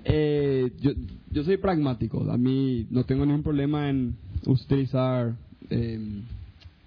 eh, 0.04 0.72
yo, 0.80 0.92
yo 1.32 1.44
soy 1.44 1.58
pragmático. 1.58 2.30
A 2.30 2.38
mí 2.38 2.86
no 2.92 3.04
tengo 3.04 3.26
ningún 3.26 3.42
problema 3.42 3.90
en 3.90 4.16
utilizar 4.46 5.34
eh, 5.70 6.22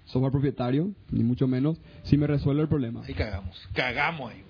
software 0.05 0.31
propietario, 0.31 0.91
ni 1.11 1.23
mucho 1.23 1.47
menos, 1.47 1.77
si 2.03 2.15
me 2.15 2.27
resuelve 2.27 2.61
el 2.61 2.69
problema. 2.69 3.01
Ahí 3.03 3.13
cagamos, 3.13 3.59
cagamos 3.73 4.31
ahí. 4.31 4.43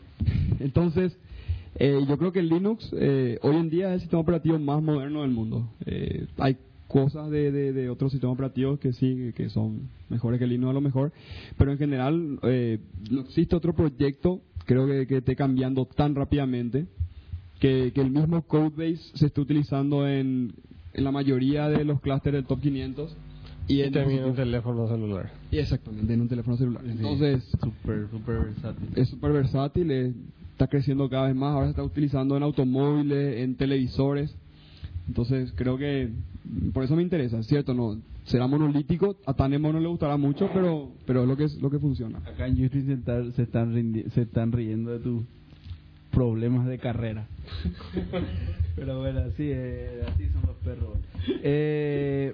Entonces, 0.60 1.18
eh, 1.76 2.06
yo 2.08 2.18
creo 2.18 2.32
que 2.32 2.44
Linux 2.44 2.94
eh, 3.00 3.40
hoy 3.42 3.56
en 3.56 3.70
día 3.70 3.88
es 3.90 3.94
el 3.96 4.00
sistema 4.02 4.22
operativo 4.22 4.60
más 4.60 4.84
moderno 4.84 5.22
del 5.22 5.32
mundo. 5.32 5.70
Hay 6.38 6.58
cosas 6.88 7.30
de, 7.32 7.52
de, 7.52 7.74
de 7.74 7.90
otros 7.90 8.12
sistemas 8.12 8.36
operativos 8.36 8.80
que 8.80 8.94
sí, 8.94 9.32
que 9.36 9.50
son 9.50 9.90
mejores 10.10 10.40
que 10.40 10.48
Linux 10.48 10.70
a 10.70 10.74
lo 10.74 10.82
mejor, 10.82 11.12
pero 11.58 11.72
en 11.72 11.78
general 11.78 12.40
eh, 12.44 12.80
no 13.10 13.22
existe 13.22 13.56
otro 13.56 13.74
proyecto, 13.74 14.42
creo 14.66 14.86
que, 14.88 15.08
que 15.08 15.18
esté 15.18 15.36
cambiando 15.36 15.86
tan 15.86 16.14
rápidamente, 16.16 16.86
que, 17.60 17.92
que 17.94 18.02
el 18.02 18.12
mismo 18.12 18.42
codebase 18.44 19.02
se 19.16 19.28
esté 19.28 19.42
utilizando 19.42 20.08
en, 20.08 20.54
en 20.94 21.04
la 21.04 21.12
mayoría 21.12 21.70
de 21.70 21.84
los 21.86 22.02
clústeres 22.02 22.40
del 22.40 22.46
top 22.46 22.62
500 22.62 23.16
y 23.68 23.78
Y 23.78 23.82
en 23.82 23.94
también 23.94 24.24
un 24.26 24.36
teléfono 24.36 24.88
celular. 24.88 25.32
y 25.52 25.58
exactamente 25.58 26.14
en 26.14 26.22
un 26.22 26.28
teléfono 26.28 26.56
celular. 26.58 26.84
Entonces, 26.86 27.44
Súper, 27.60 28.08
súper 28.12 28.40
versátil. 28.40 28.90
es 28.96 29.10
súper 29.10 29.32
versátil, 29.32 29.90
eh, 29.92 30.14
está 30.52 30.68
creciendo 30.68 31.10
cada 31.10 31.28
vez 31.28 31.36
más, 31.36 31.54
ahora 31.54 31.66
se 31.66 31.72
está 31.72 31.84
utilizando 31.84 32.38
en 32.38 32.44
automóviles, 32.44 33.40
en 33.40 33.56
televisores. 33.56 34.36
Entonces 35.08 35.54
creo 35.56 35.78
que 35.78 36.10
por 36.74 36.84
eso 36.84 36.96
me 36.96 37.04
interesa, 37.04 37.40
es 37.40 37.48
cierto, 37.48 37.74
no 37.74 38.00
será 38.26 38.48
monolítico, 38.48 39.18
a 39.26 39.34
Tanemo 39.34 39.72
no 39.72 39.80
le 39.80 39.88
gustará 39.88 40.18
mucho, 40.18 40.50
pero 40.54 40.92
pero 41.06 41.24
es 41.24 41.28
lo 41.28 41.38
que 41.38 41.44
es 41.46 41.62
lo 41.62 41.70
que 41.70 41.80
funciona. 41.80 42.20
Acá 42.20 42.48
en 42.48 42.56
YouTube 42.56 42.86
se 42.86 42.94
están, 42.94 43.34
se 43.34 43.44
están, 43.44 44.04
se 44.12 44.22
están 44.22 44.52
riendo 44.52 44.92
de 44.92 45.00
tus 45.00 45.24
problemas 46.16 46.66
de 46.68 46.80
carrera. 46.80 47.28
Pero 48.76 49.00
bueno, 49.00 49.20
así, 49.20 49.50
eh, 49.52 50.02
así 50.08 50.28
son 50.30 50.44
los 50.48 50.56
perros. 50.58 50.98
Eh, 51.44 52.34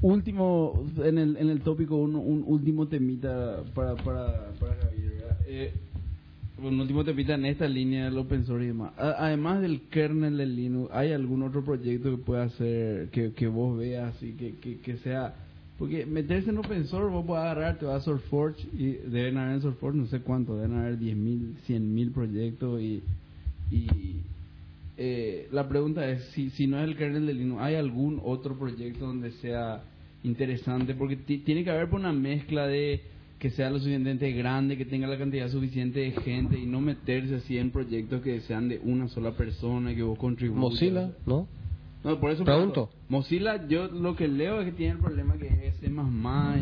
último, 0.00 0.84
en 1.04 1.18
el, 1.18 1.36
en 1.36 1.50
el 1.50 1.60
tópico, 1.60 1.96
un, 1.96 2.16
un 2.16 2.44
último 2.46 2.88
temita 2.88 3.62
para, 3.74 3.94
para, 3.96 4.50
para 4.60 4.74
Javier. 4.82 5.12
¿verdad? 5.12 5.38
Eh, 5.46 5.72
un 6.62 6.80
último 6.80 7.04
temita 7.04 7.34
en 7.34 7.44
esta 7.46 7.68
línea 7.68 8.06
del 8.06 8.18
open 8.18 8.44
source 8.44 8.64
y 8.64 8.68
demás. 8.68 8.92
Además 8.96 9.60
del 9.60 9.82
kernel 9.90 10.36
de 10.36 10.46
Linux, 10.46 10.90
¿hay 10.92 11.12
algún 11.12 11.42
otro 11.42 11.64
proyecto 11.64 12.10
que 12.10 12.22
pueda 12.22 12.44
hacer, 12.44 13.08
que, 13.10 13.32
que 13.32 13.46
vos 13.46 13.78
veas 13.78 14.20
y 14.22 14.32
que, 14.32 14.56
que, 14.56 14.78
que 14.78 14.96
sea... 14.98 15.34
Porque 15.78 16.04
meterse 16.06 16.50
en 16.50 16.58
open 16.58 16.86
source, 16.88 17.12
vos 17.12 17.24
puedes 17.24 17.44
agarrar, 17.44 17.78
te 17.78 17.84
vas 17.86 18.02
a 18.02 18.04
SourceForge 18.04 18.66
y 18.76 18.92
deben 19.08 19.38
haber 19.38 19.54
en 19.54 19.62
SourceForge 19.62 19.98
no 19.98 20.06
sé 20.06 20.20
cuánto, 20.20 20.56
deben 20.56 20.76
haber 20.76 20.98
10.000, 20.98 21.54
100.000 21.68 22.12
proyectos 22.12 22.80
y... 22.82 23.02
y 23.70 23.86
eh, 25.00 25.46
la 25.52 25.68
pregunta 25.68 26.10
es, 26.10 26.24
si, 26.32 26.50
si 26.50 26.66
no 26.66 26.78
es 26.80 26.88
el 26.88 26.96
kernel 26.96 27.26
de 27.26 27.34
Linux, 27.34 27.60
¿hay 27.62 27.76
algún 27.76 28.20
otro 28.24 28.58
proyecto 28.58 29.06
donde 29.06 29.30
sea 29.32 29.84
interesante? 30.24 30.94
Porque 30.94 31.14
ti- 31.14 31.38
tiene 31.38 31.62
que 31.62 31.70
haber 31.70 31.88
una 31.94 32.12
mezcla 32.12 32.66
de 32.66 33.00
que 33.38 33.50
sea 33.50 33.70
lo 33.70 33.78
suficientemente 33.78 34.32
grande, 34.32 34.76
que 34.76 34.84
tenga 34.84 35.06
la 35.06 35.16
cantidad 35.16 35.48
suficiente 35.48 36.00
de 36.00 36.10
gente 36.12 36.58
y 36.58 36.66
no 36.66 36.80
meterse 36.80 37.36
así 37.36 37.56
en 37.56 37.70
proyectos 37.70 38.20
que 38.22 38.40
sean 38.40 38.68
de 38.68 38.80
una 38.82 39.08
sola 39.08 39.32
persona, 39.32 39.94
que 39.94 40.02
vos 40.02 40.18
contribuyas. 40.18 40.60
Mozilla, 40.60 41.12
¿no? 41.26 41.46
No, 42.04 42.20
por 42.20 42.30
eso 42.30 42.44
Pregunto. 42.44 42.90
Mozilla, 43.08 43.66
yo 43.68 43.88
lo 43.88 44.14
que 44.14 44.28
leo 44.28 44.60
es 44.60 44.66
que 44.66 44.72
tiene 44.72 44.92
el 44.94 44.98
problema 44.98 45.36
que 45.36 45.46
es 45.66 45.74
C++ 45.80 45.88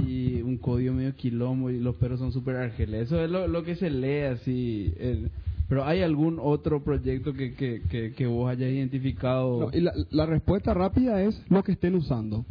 y 0.07 0.41
un 0.43 0.57
código 0.59 0.95
medio 0.95 1.15
quilombo 1.15 1.71
y 1.71 1.79
los 1.79 1.97
perros 1.97 2.19
son 2.21 2.33
súper 2.33 2.57
argeles. 2.57 3.07
Eso 3.07 3.23
es 3.23 3.31
lo, 3.31 3.47
lo 3.47 3.63
que 3.65 3.75
se 3.77 3.91
lee 3.91 4.23
así. 4.33 4.93
el- 4.99 5.31
pero 5.69 5.85
¿hay 5.85 6.01
algún 6.03 6.39
otro 6.41 6.85
proyecto 6.85 7.33
que, 7.33 7.55
que, 7.55 7.83
que, 7.91 8.13
que 8.13 8.27
vos 8.27 8.49
hayas 8.49 8.71
identificado? 8.71 9.69
No, 9.71 9.77
y 9.77 9.81
la, 9.81 9.93
la 10.11 10.25
respuesta 10.25 10.73
rápida 10.75 11.23
es 11.23 11.43
lo 11.51 11.65
que 11.65 11.73
estén 11.73 11.97
usando. 11.97 12.45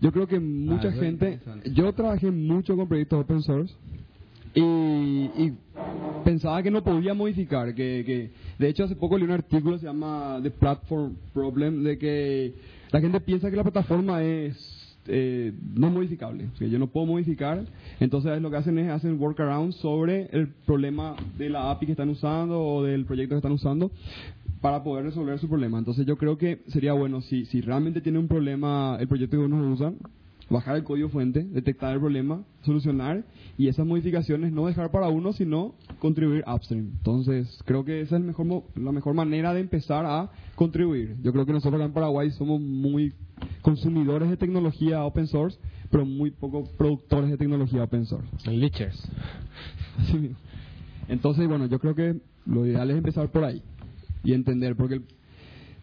Yo 0.00 0.12
creo 0.12 0.26
que 0.26 0.38
mucha 0.38 0.88
es 0.88 1.00
gente, 1.00 1.40
yo 1.72 1.92
trabajé 1.92 2.30
mucho 2.30 2.76
con 2.76 2.86
proyectos 2.86 3.20
open 3.20 3.42
source 3.42 3.74
y, 4.54 4.60
y 4.62 5.58
pensaba 6.24 6.62
que 6.62 6.70
no 6.70 6.82
podía 6.82 7.14
modificar, 7.14 7.74
que, 7.74 8.02
que 8.04 8.30
de 8.58 8.68
hecho 8.68 8.84
hace 8.84 8.96
poco 8.96 9.16
leí 9.16 9.26
un 9.26 9.32
artículo 9.32 9.76
que 9.76 9.80
se 9.80 9.86
llama 9.86 10.38
The 10.42 10.50
Platform 10.50 11.16
Problem, 11.32 11.82
de 11.82 11.98
que 11.98 12.54
la 12.90 13.00
gente 13.00 13.20
piensa 13.20 13.50
que 13.50 13.56
la 13.56 13.62
plataforma 13.62 14.22
es 14.22 14.75
eh, 15.08 15.52
no 15.74 15.90
modificable, 15.90 16.48
que 16.58 16.70
yo 16.70 16.78
no 16.78 16.88
puedo 16.88 17.06
modificar, 17.06 17.64
entonces 18.00 18.40
lo 18.40 18.50
que 18.50 18.56
hacen 18.56 18.78
es 18.78 18.90
hacen 18.90 19.20
workarounds 19.20 19.76
sobre 19.76 20.28
el 20.32 20.48
problema 20.48 21.16
de 21.38 21.50
la 21.50 21.70
API 21.70 21.86
que 21.86 21.92
están 21.92 22.08
usando 22.08 22.60
o 22.60 22.82
del 22.82 23.04
proyecto 23.04 23.34
que 23.34 23.38
están 23.38 23.52
usando 23.52 23.90
para 24.60 24.82
poder 24.82 25.04
resolver 25.04 25.38
su 25.38 25.48
problema. 25.48 25.78
Entonces 25.78 26.06
yo 26.06 26.16
creo 26.16 26.38
que 26.38 26.62
sería 26.68 26.92
bueno 26.92 27.20
si, 27.20 27.44
si 27.46 27.60
realmente 27.60 28.00
tiene 28.00 28.18
un 28.18 28.28
problema 28.28 28.96
el 28.98 29.08
proyecto 29.08 29.36
que 29.36 29.44
uno 29.44 29.72
usa, 29.72 29.92
bajar 30.48 30.76
el 30.76 30.84
código 30.84 31.08
fuente, 31.08 31.42
detectar 31.42 31.92
el 31.94 32.00
problema, 32.00 32.44
solucionar 32.62 33.24
y 33.58 33.68
esas 33.68 33.86
modificaciones 33.86 34.52
no 34.52 34.66
dejar 34.66 34.90
para 34.90 35.08
uno, 35.08 35.32
sino 35.32 35.74
contribuir 35.98 36.44
upstream. 36.46 36.90
Entonces 36.98 37.60
creo 37.64 37.84
que 37.84 38.00
esa 38.00 38.16
es 38.16 38.20
el 38.22 38.26
mejor, 38.28 38.62
la 38.76 38.92
mejor 38.92 39.14
manera 39.14 39.52
de 39.54 39.60
empezar 39.60 40.04
a 40.06 40.30
contribuir. 40.54 41.16
Yo 41.22 41.32
creo 41.32 41.46
que 41.46 41.52
nosotros 41.52 41.80
acá 41.80 41.86
en 41.86 41.92
Paraguay 41.92 42.30
somos 42.30 42.60
muy 42.60 43.12
consumidores 43.62 44.30
de 44.30 44.36
tecnología 44.36 45.04
open 45.04 45.26
source, 45.26 45.58
pero 45.90 46.06
muy 46.06 46.30
poco 46.30 46.64
productores 46.78 47.30
de 47.30 47.36
tecnología 47.36 47.82
open 47.82 48.06
source. 48.06 48.28
Entonces, 51.08 51.46
bueno, 51.48 51.66
yo 51.66 51.78
creo 51.78 51.94
que 51.94 52.16
lo 52.46 52.66
ideal 52.66 52.90
es 52.90 52.96
empezar 52.96 53.30
por 53.30 53.44
ahí 53.44 53.62
y 54.24 54.32
entender, 54.32 54.76
porque 54.76 54.94
el- 54.94 55.04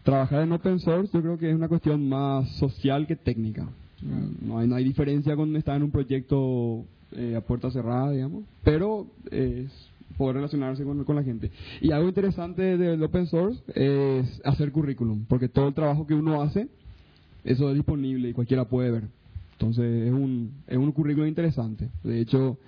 trabajar 0.02 0.42
en 0.42 0.52
open 0.52 0.78
source 0.80 1.10
yo 1.12 1.22
creo 1.22 1.38
que 1.38 1.48
es 1.50 1.54
una 1.54 1.68
cuestión 1.68 2.08
más 2.08 2.48
social 2.56 3.06
que 3.06 3.16
técnica. 3.16 3.68
No 4.02 4.58
hay, 4.58 4.68
no 4.68 4.74
hay 4.76 4.84
diferencia 4.84 5.34
con 5.36 5.54
estar 5.56 5.76
en 5.76 5.84
un 5.84 5.90
proyecto 5.90 6.84
eh, 7.12 7.36
a 7.36 7.40
puerta 7.40 7.70
cerrada, 7.70 8.10
digamos, 8.10 8.44
pero 8.62 9.06
es 9.30 9.70
poder 10.16 10.36
relacionarse 10.36 10.84
con, 10.84 11.04
con 11.04 11.16
la 11.16 11.22
gente. 11.22 11.50
Y 11.80 11.90
algo 11.90 12.08
interesante 12.08 12.76
del 12.76 13.02
open 13.02 13.26
source 13.26 13.62
es 13.74 14.40
hacer 14.44 14.72
currículum, 14.72 15.24
porque 15.26 15.48
todo 15.48 15.68
el 15.68 15.74
trabajo 15.74 16.06
que 16.06 16.14
uno 16.14 16.42
hace, 16.42 16.68
eso 17.44 17.68
es 17.70 17.76
disponible 17.76 18.28
y 18.28 18.32
cualquiera 18.32 18.64
puede 18.64 18.90
ver. 18.90 19.04
Entonces 19.52 20.06
es 20.06 20.12
un, 20.12 20.52
es 20.66 20.76
un 20.76 20.92
currículum 20.92 21.28
interesante. 21.28 21.88
De 22.02 22.20
hecho, 22.20 22.58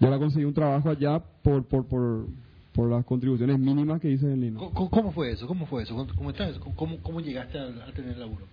yo 0.00 0.06
ahora 0.06 0.18
conseguí 0.18 0.44
un 0.44 0.54
trabajo 0.54 0.90
allá 0.90 1.22
por, 1.42 1.64
por, 1.64 1.86
por, 1.86 2.26
por 2.72 2.90
las 2.90 3.04
contribuciones 3.04 3.58
mínimas 3.58 4.00
que 4.00 4.10
hice 4.10 4.32
en 4.32 4.40
Linux. 4.40 4.72
¿Cómo, 4.90 5.12
fue 5.12 5.32
eso? 5.32 5.46
¿Cómo 5.46 5.66
fue 5.66 5.82
eso? 5.82 6.06
¿Cómo, 6.16 6.30
está 6.30 6.48
eso? 6.48 6.60
¿Cómo, 6.60 6.98
cómo 6.98 7.20
llegaste 7.20 7.58
a, 7.58 7.64
a 7.64 7.92
tener 7.92 8.16
laburo? 8.16 8.46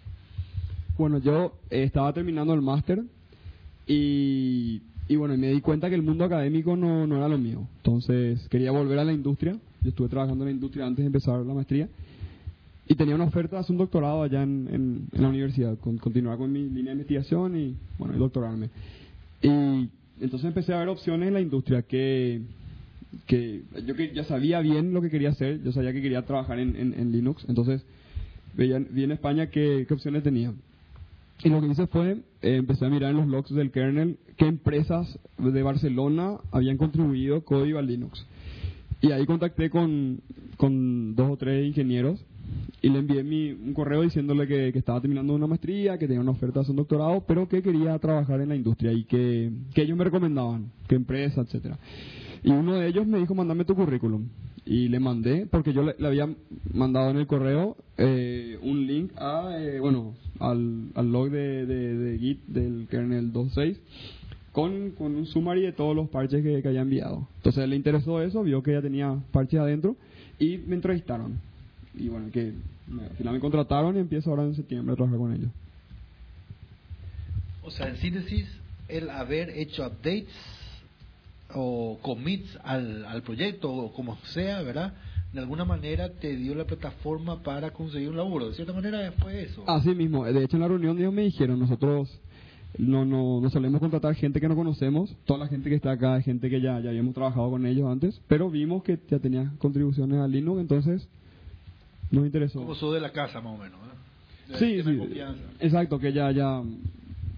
Bueno, 0.97 1.19
yo 1.19 1.53
estaba 1.69 2.13
terminando 2.13 2.53
el 2.53 2.61
máster 2.61 3.03
y, 3.87 4.81
y 5.07 5.15
bueno, 5.15 5.35
me 5.37 5.47
di 5.49 5.61
cuenta 5.61 5.89
que 5.89 5.95
el 5.95 6.03
mundo 6.03 6.25
académico 6.25 6.75
no, 6.75 7.07
no 7.07 7.17
era 7.17 7.27
lo 7.27 7.37
mío. 7.37 7.67
Entonces 7.77 8.47
quería 8.49 8.71
volver 8.71 8.99
a 8.99 9.03
la 9.03 9.13
industria. 9.13 9.57
Yo 9.81 9.89
estuve 9.89 10.09
trabajando 10.09 10.43
en 10.43 10.49
la 10.49 10.53
industria 10.53 10.85
antes 10.85 11.03
de 11.03 11.07
empezar 11.07 11.39
la 11.45 11.53
maestría 11.53 11.87
y 12.87 12.95
tenía 12.95 13.15
una 13.15 13.23
oferta 13.23 13.55
de 13.55 13.61
hacer 13.61 13.71
un 13.71 13.77
doctorado 13.77 14.23
allá 14.23 14.43
en, 14.43 15.07
en, 15.13 15.21
la 15.21 15.29
universidad, 15.29 15.77
con, 15.79 15.97
continuar 15.97 16.37
con 16.37 16.51
mi 16.51 16.63
línea 16.63 16.87
de 16.87 16.91
investigación 16.91 17.57
y 17.57 17.75
bueno, 17.97 18.17
doctorarme. 18.17 18.69
Y 19.41 19.89
entonces 20.19 20.43
empecé 20.43 20.73
a 20.73 20.79
ver 20.79 20.89
opciones 20.89 21.27
en 21.29 21.33
la 21.33 21.41
industria 21.41 21.83
que, 21.83 22.41
que 23.27 23.61
yo 23.85 23.95
que 23.95 24.13
ya 24.13 24.25
sabía 24.25 24.59
bien 24.59 24.93
lo 24.93 25.01
que 25.01 25.09
quería 25.09 25.29
hacer, 25.29 25.63
yo 25.63 25.71
sabía 25.71 25.93
que 25.93 26.01
quería 26.01 26.25
trabajar 26.25 26.59
en, 26.59 26.75
en, 26.75 26.93
en 26.93 27.11
Linux, 27.13 27.45
entonces 27.47 27.81
veía, 28.55 28.79
vi 28.79 29.03
en 29.05 29.11
España 29.11 29.47
qué, 29.47 29.85
qué 29.87 29.93
opciones 29.93 30.23
tenía. 30.23 30.53
Y 31.43 31.49
lo 31.49 31.59
que 31.59 31.67
hice 31.67 31.87
fue, 31.87 32.11
eh, 32.41 32.55
empecé 32.57 32.85
a 32.85 32.89
mirar 32.89 33.11
en 33.11 33.17
los 33.17 33.27
logs 33.27 33.49
del 33.53 33.71
kernel 33.71 34.17
qué 34.37 34.45
empresas 34.45 35.19
de 35.37 35.63
Barcelona 35.63 36.37
habían 36.51 36.77
contribuido 36.77 37.43
código 37.43 37.79
a 37.79 37.81
Linux. 37.81 38.25
Y 39.01 39.11
ahí 39.11 39.25
contacté 39.25 39.71
con, 39.71 40.21
con 40.57 41.15
dos 41.15 41.31
o 41.31 41.37
tres 41.37 41.65
ingenieros 41.65 42.23
y 42.83 42.89
le 42.89 42.99
envié 42.99 43.23
mi, 43.23 43.51
un 43.51 43.73
correo 43.73 44.01
diciéndole 44.01 44.47
que, 44.47 44.71
que 44.71 44.79
estaba 44.79 45.01
terminando 45.01 45.33
una 45.33 45.47
maestría, 45.47 45.97
que 45.97 46.07
tenía 46.07 46.21
una 46.21 46.31
oferta 46.31 46.61
de 46.61 46.71
un 46.71 46.77
doctorado, 46.77 47.23
pero 47.27 47.47
que 47.47 47.63
quería 47.63 47.97
trabajar 47.97 48.41
en 48.41 48.49
la 48.49 48.55
industria 48.55 48.91
y 48.91 49.03
que, 49.05 49.51
que 49.73 49.81
ellos 49.81 49.97
me 49.97 50.03
recomendaban, 50.03 50.71
qué 50.87 50.95
empresa, 50.95 51.41
etcétera. 51.41 51.77
Y 52.43 52.51
uno 52.51 52.75
de 52.75 52.87
ellos 52.87 53.07
me 53.07 53.19
dijo, 53.19 53.33
mándame 53.33 53.65
tu 53.65 53.75
currículum. 53.75 54.27
Y 54.65 54.89
le 54.89 54.99
mandé, 54.99 55.47
porque 55.47 55.73
yo 55.73 55.81
le, 55.83 55.95
había 56.05 56.29
mandado 56.73 57.09
en 57.09 57.17
el 57.17 57.27
correo 57.27 57.75
eh, 57.97 58.59
un 58.61 58.85
link 58.85 59.11
a, 59.17 59.57
eh, 59.59 59.79
bueno, 59.79 60.13
al, 60.39 60.89
al 60.95 61.11
log 61.11 61.31
de, 61.31 61.65
de, 61.65 61.95
de 61.97 62.17
Git 62.19 62.45
del 62.45 62.87
kernel 62.89 63.33
2.6 63.33 63.77
con, 64.51 64.91
con 64.91 65.15
un 65.15 65.25
summary 65.25 65.61
de 65.61 65.71
todos 65.71 65.95
los 65.95 66.09
parches 66.09 66.43
que, 66.43 66.61
que 66.61 66.67
había 66.67 66.81
enviado. 66.81 67.27
Entonces 67.37 67.67
le 67.67 67.75
interesó 67.75 68.21
eso, 68.21 68.43
vio 68.43 68.61
que 68.61 68.73
ya 68.73 68.81
tenía 68.81 69.17
parches 69.31 69.59
adentro 69.59 69.95
y 70.39 70.57
me 70.57 70.75
entrevistaron. 70.75 71.39
Y 71.97 72.09
bueno, 72.09 72.29
que 72.31 72.53
me- 72.87 73.03
al 73.05 73.15
final 73.15 73.33
me 73.33 73.39
contrataron 73.39 73.95
y 73.95 73.99
empiezo 73.99 74.29
ahora 74.29 74.43
en 74.43 74.55
septiembre 74.55 74.93
a 74.93 74.95
trabajar 74.95 75.17
con 75.19 75.33
ellos. 75.33 75.49
O 77.63 77.71
sea, 77.71 77.87
en 77.89 77.97
síntesis, 77.97 78.47
el 78.89 79.09
haber 79.09 79.49
hecho 79.51 79.85
updates 79.87 80.27
o 81.55 81.99
commits 82.01 82.57
al, 82.63 83.05
al 83.05 83.21
proyecto 83.21 83.71
o 83.71 83.93
como 83.93 84.17
sea, 84.23 84.61
¿verdad? 84.61 84.93
De 85.33 85.39
alguna 85.39 85.63
manera 85.63 86.09
te 86.09 86.35
dio 86.35 86.53
la 86.55 86.65
plataforma 86.65 87.41
para 87.41 87.71
conseguir 87.71 88.09
un 88.09 88.17
laburo. 88.17 88.49
De 88.49 88.55
cierta 88.55 88.73
manera 88.73 89.11
fue 89.13 89.43
eso. 89.43 89.63
Así 89.67 89.95
mismo, 89.95 90.25
de 90.25 90.43
hecho 90.43 90.57
en 90.57 90.61
la 90.61 90.67
reunión 90.67 90.97
ellos 90.99 91.13
me 91.13 91.23
dijeron, 91.23 91.59
nosotros 91.59 92.19
no, 92.77 93.05
no, 93.05 93.41
no 93.41 93.49
solemos 93.49 93.79
contratar 93.79 94.15
gente 94.15 94.39
que 94.39 94.47
no 94.47 94.55
conocemos, 94.55 95.15
toda 95.25 95.39
la 95.39 95.47
gente 95.47 95.69
que 95.69 95.75
está 95.75 95.91
acá 95.91 96.17
es 96.17 96.25
gente 96.25 96.49
que 96.49 96.61
ya, 96.61 96.79
ya 96.79 96.89
habíamos 96.89 97.13
trabajado 97.13 97.49
con 97.49 97.65
ellos 97.65 97.89
antes, 97.89 98.21
pero 98.27 98.49
vimos 98.49 98.83
que 98.83 98.99
ya 99.09 99.19
tenía 99.19 99.51
contribuciones 99.57 100.19
a 100.19 100.27
Linux, 100.27 100.61
entonces 100.61 101.07
nos 102.11 102.25
interesó. 102.25 102.59
Como 102.59 102.75
sos 102.75 102.93
de 102.93 102.99
la 102.99 103.11
casa, 103.11 103.41
más 103.41 103.57
o 103.57 103.61
menos. 103.61 103.79
¿eh? 103.79 104.55
Sí, 104.57 104.83
sí, 104.83 104.97
confianza. 104.97 105.43
exacto, 105.59 105.99
que 105.99 106.11
ya, 106.11 106.31
ya 106.31 106.61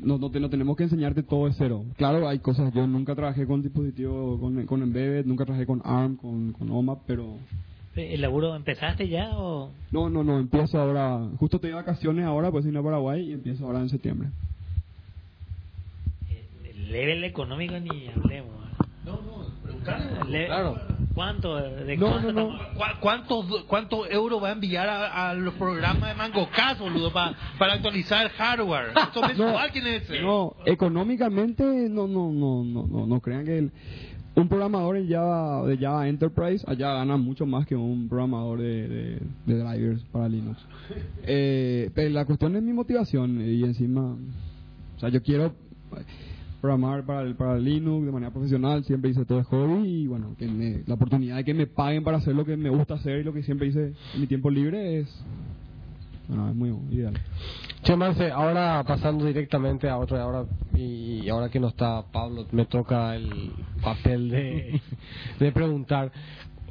no, 0.04 0.18
no, 0.18 0.30
te- 0.30 0.40
no 0.40 0.50
tenemos 0.50 0.76
que 0.78 0.84
enseñarte 0.84 1.24
todo 1.24 1.48
de 1.48 1.54
cero. 1.54 1.84
Claro, 1.98 2.28
hay 2.28 2.40
cosas, 2.40 2.74
yo 2.74 2.86
nunca 2.88 3.16
trabajé 3.16 3.46
con 3.48 3.62
dispositivos, 3.62 4.40
con, 4.40 4.66
con 4.66 4.82
Embedded, 4.84 5.26
nunca 5.26 5.46
trabajé 5.46 5.66
con 5.66 5.82
ARM, 5.84 6.18
con, 6.18 6.52
con 6.54 6.70
OMAP, 6.70 7.00
pero 7.08 7.38
¿El 7.96 8.22
laburo 8.22 8.56
empezaste 8.56 9.08
ya 9.08 9.38
o...? 9.38 9.70
no, 9.92 10.10
no, 10.10 10.24
no, 10.24 10.40
empiezo 10.40 10.80
ahora, 10.80 11.20
justo 11.38 11.58
estoy 11.58 11.70
de 11.72 11.76
vacaciones 11.76 12.26
ahora, 12.26 12.50
pues 12.52 12.66
vine 12.66 12.80
a 12.80 12.84
Paraguay 12.84 13.30
y 13.30 13.34
empiezo 13.34 13.66
ahora 13.66 13.80
en 13.80 13.90
septiembre. 13.90 14.30
El 16.66 16.92
level 16.92 17.24
económico 17.24 17.80
ni 17.80 18.08
hablemos. 18.08 18.52
No, 19.06 19.20
no, 19.22 20.28
level- 20.30 20.46
Claro. 20.48 20.78
¿Cuánto? 21.14 21.56
¿De 21.56 21.96
No, 21.98 22.10
cuánto 22.10 22.34
no, 22.34 22.42
no. 22.50 22.56
estamos- 22.64 22.74
¿Cu- 22.74 23.00
¿Cuántos 23.00 23.64
cuántos 23.68 24.10
euros 24.10 24.42
va 24.44 24.50
a 24.50 24.52
enviar 24.54 24.90
a, 24.90 25.30
a 25.30 25.34
los 25.36 25.54
programas 25.56 26.10
de 26.10 26.16
MangoCast, 26.16 26.80
boludo, 26.80 27.12
pa- 27.14 27.34
para 27.60 27.74
actualizar 27.74 28.26
el 28.26 28.32
hardware? 28.32 28.88
Esto 28.96 29.22
mensual, 29.28 29.72
¿quién 29.72 29.88
es 29.88 30.04
ese? 30.04 30.22
No, 30.22 30.56
económicamente 30.66 31.64
no, 31.90 32.08
no, 32.08 32.32
no, 32.32 32.64
no, 32.64 32.88
no, 32.88 33.06
no 33.06 33.20
crean 33.22 33.46
que 33.46 33.58
el- 33.60 33.72
un 34.36 34.48
programador 34.50 34.98
en 34.98 35.08
Java, 35.08 35.64
de 35.68 35.78
Java 35.78 36.08
Enterprise 36.08 36.66
allá 36.68 36.92
gana 36.96 37.18
mucho 37.18 37.46
más 37.46 37.68
que 37.68 37.76
un 37.76 38.10
programador 38.10 38.60
de, 38.60 38.88
de, 38.88 39.20
de 39.46 39.58
drivers 39.60 40.02
para 40.06 40.28
Linux. 40.28 40.60
Eh, 41.28 41.92
pero 41.94 42.10
la 42.10 42.26
cuestión 42.26 42.56
es 42.56 42.64
mi 42.64 42.74
motivación 42.74 43.40
y 43.42 43.64
encima, 43.64 44.18
o 44.96 45.00
sea, 45.00 45.10
yo 45.10 45.22
quiero 45.22 45.54
programar 46.68 47.04
para 47.06 47.24
el, 47.24 47.36
para 47.36 47.58
el 47.58 47.66
Linux 47.66 48.06
de 48.06 48.12
manera 48.14 48.32
profesional, 48.32 48.86
siempre 48.86 49.12
hice 49.12 49.26
todo 49.26 49.38
de 49.40 49.44
hobby 49.44 49.86
y 50.04 50.08
bueno, 50.08 50.34
que 50.40 50.48
me- 50.48 50.82
la 50.88 50.94
oportunidad 50.94 51.36
de 51.36 51.44
que 51.44 51.54
me 51.54 51.68
paguen 51.68 52.06
para 52.06 52.18
hacer 52.20 52.34
lo 52.34 52.46
que 52.46 52.56
me 52.56 52.70
gusta 52.70 52.94
hacer 52.94 53.20
y 53.20 53.24
lo 53.26 53.34
que 53.34 53.44
siempre 53.44 53.68
hice 53.68 53.92
en 54.14 54.22
mi 54.22 54.28
tiempo 54.28 54.50
libre 54.50 55.00
es, 55.00 55.26
bueno, 56.30 56.48
es 56.48 56.56
muy 56.56 56.70
ideal. 56.96 57.16
Che, 57.84 57.98
Marce, 57.98 58.32
ahora 58.32 58.82
pasando 58.88 59.26
directamente 59.26 59.90
a 59.90 59.98
otro, 59.98 60.18
ahora, 60.22 60.46
y 60.74 61.28
ahora 61.28 61.50
que 61.50 61.60
no 61.60 61.68
está 61.68 62.02
Pablo, 62.14 62.48
me 62.54 62.66
toca 62.66 63.14
el 63.18 63.52
papel 63.84 64.30
de, 64.30 64.80
de 65.42 65.52
preguntar. 65.52 66.14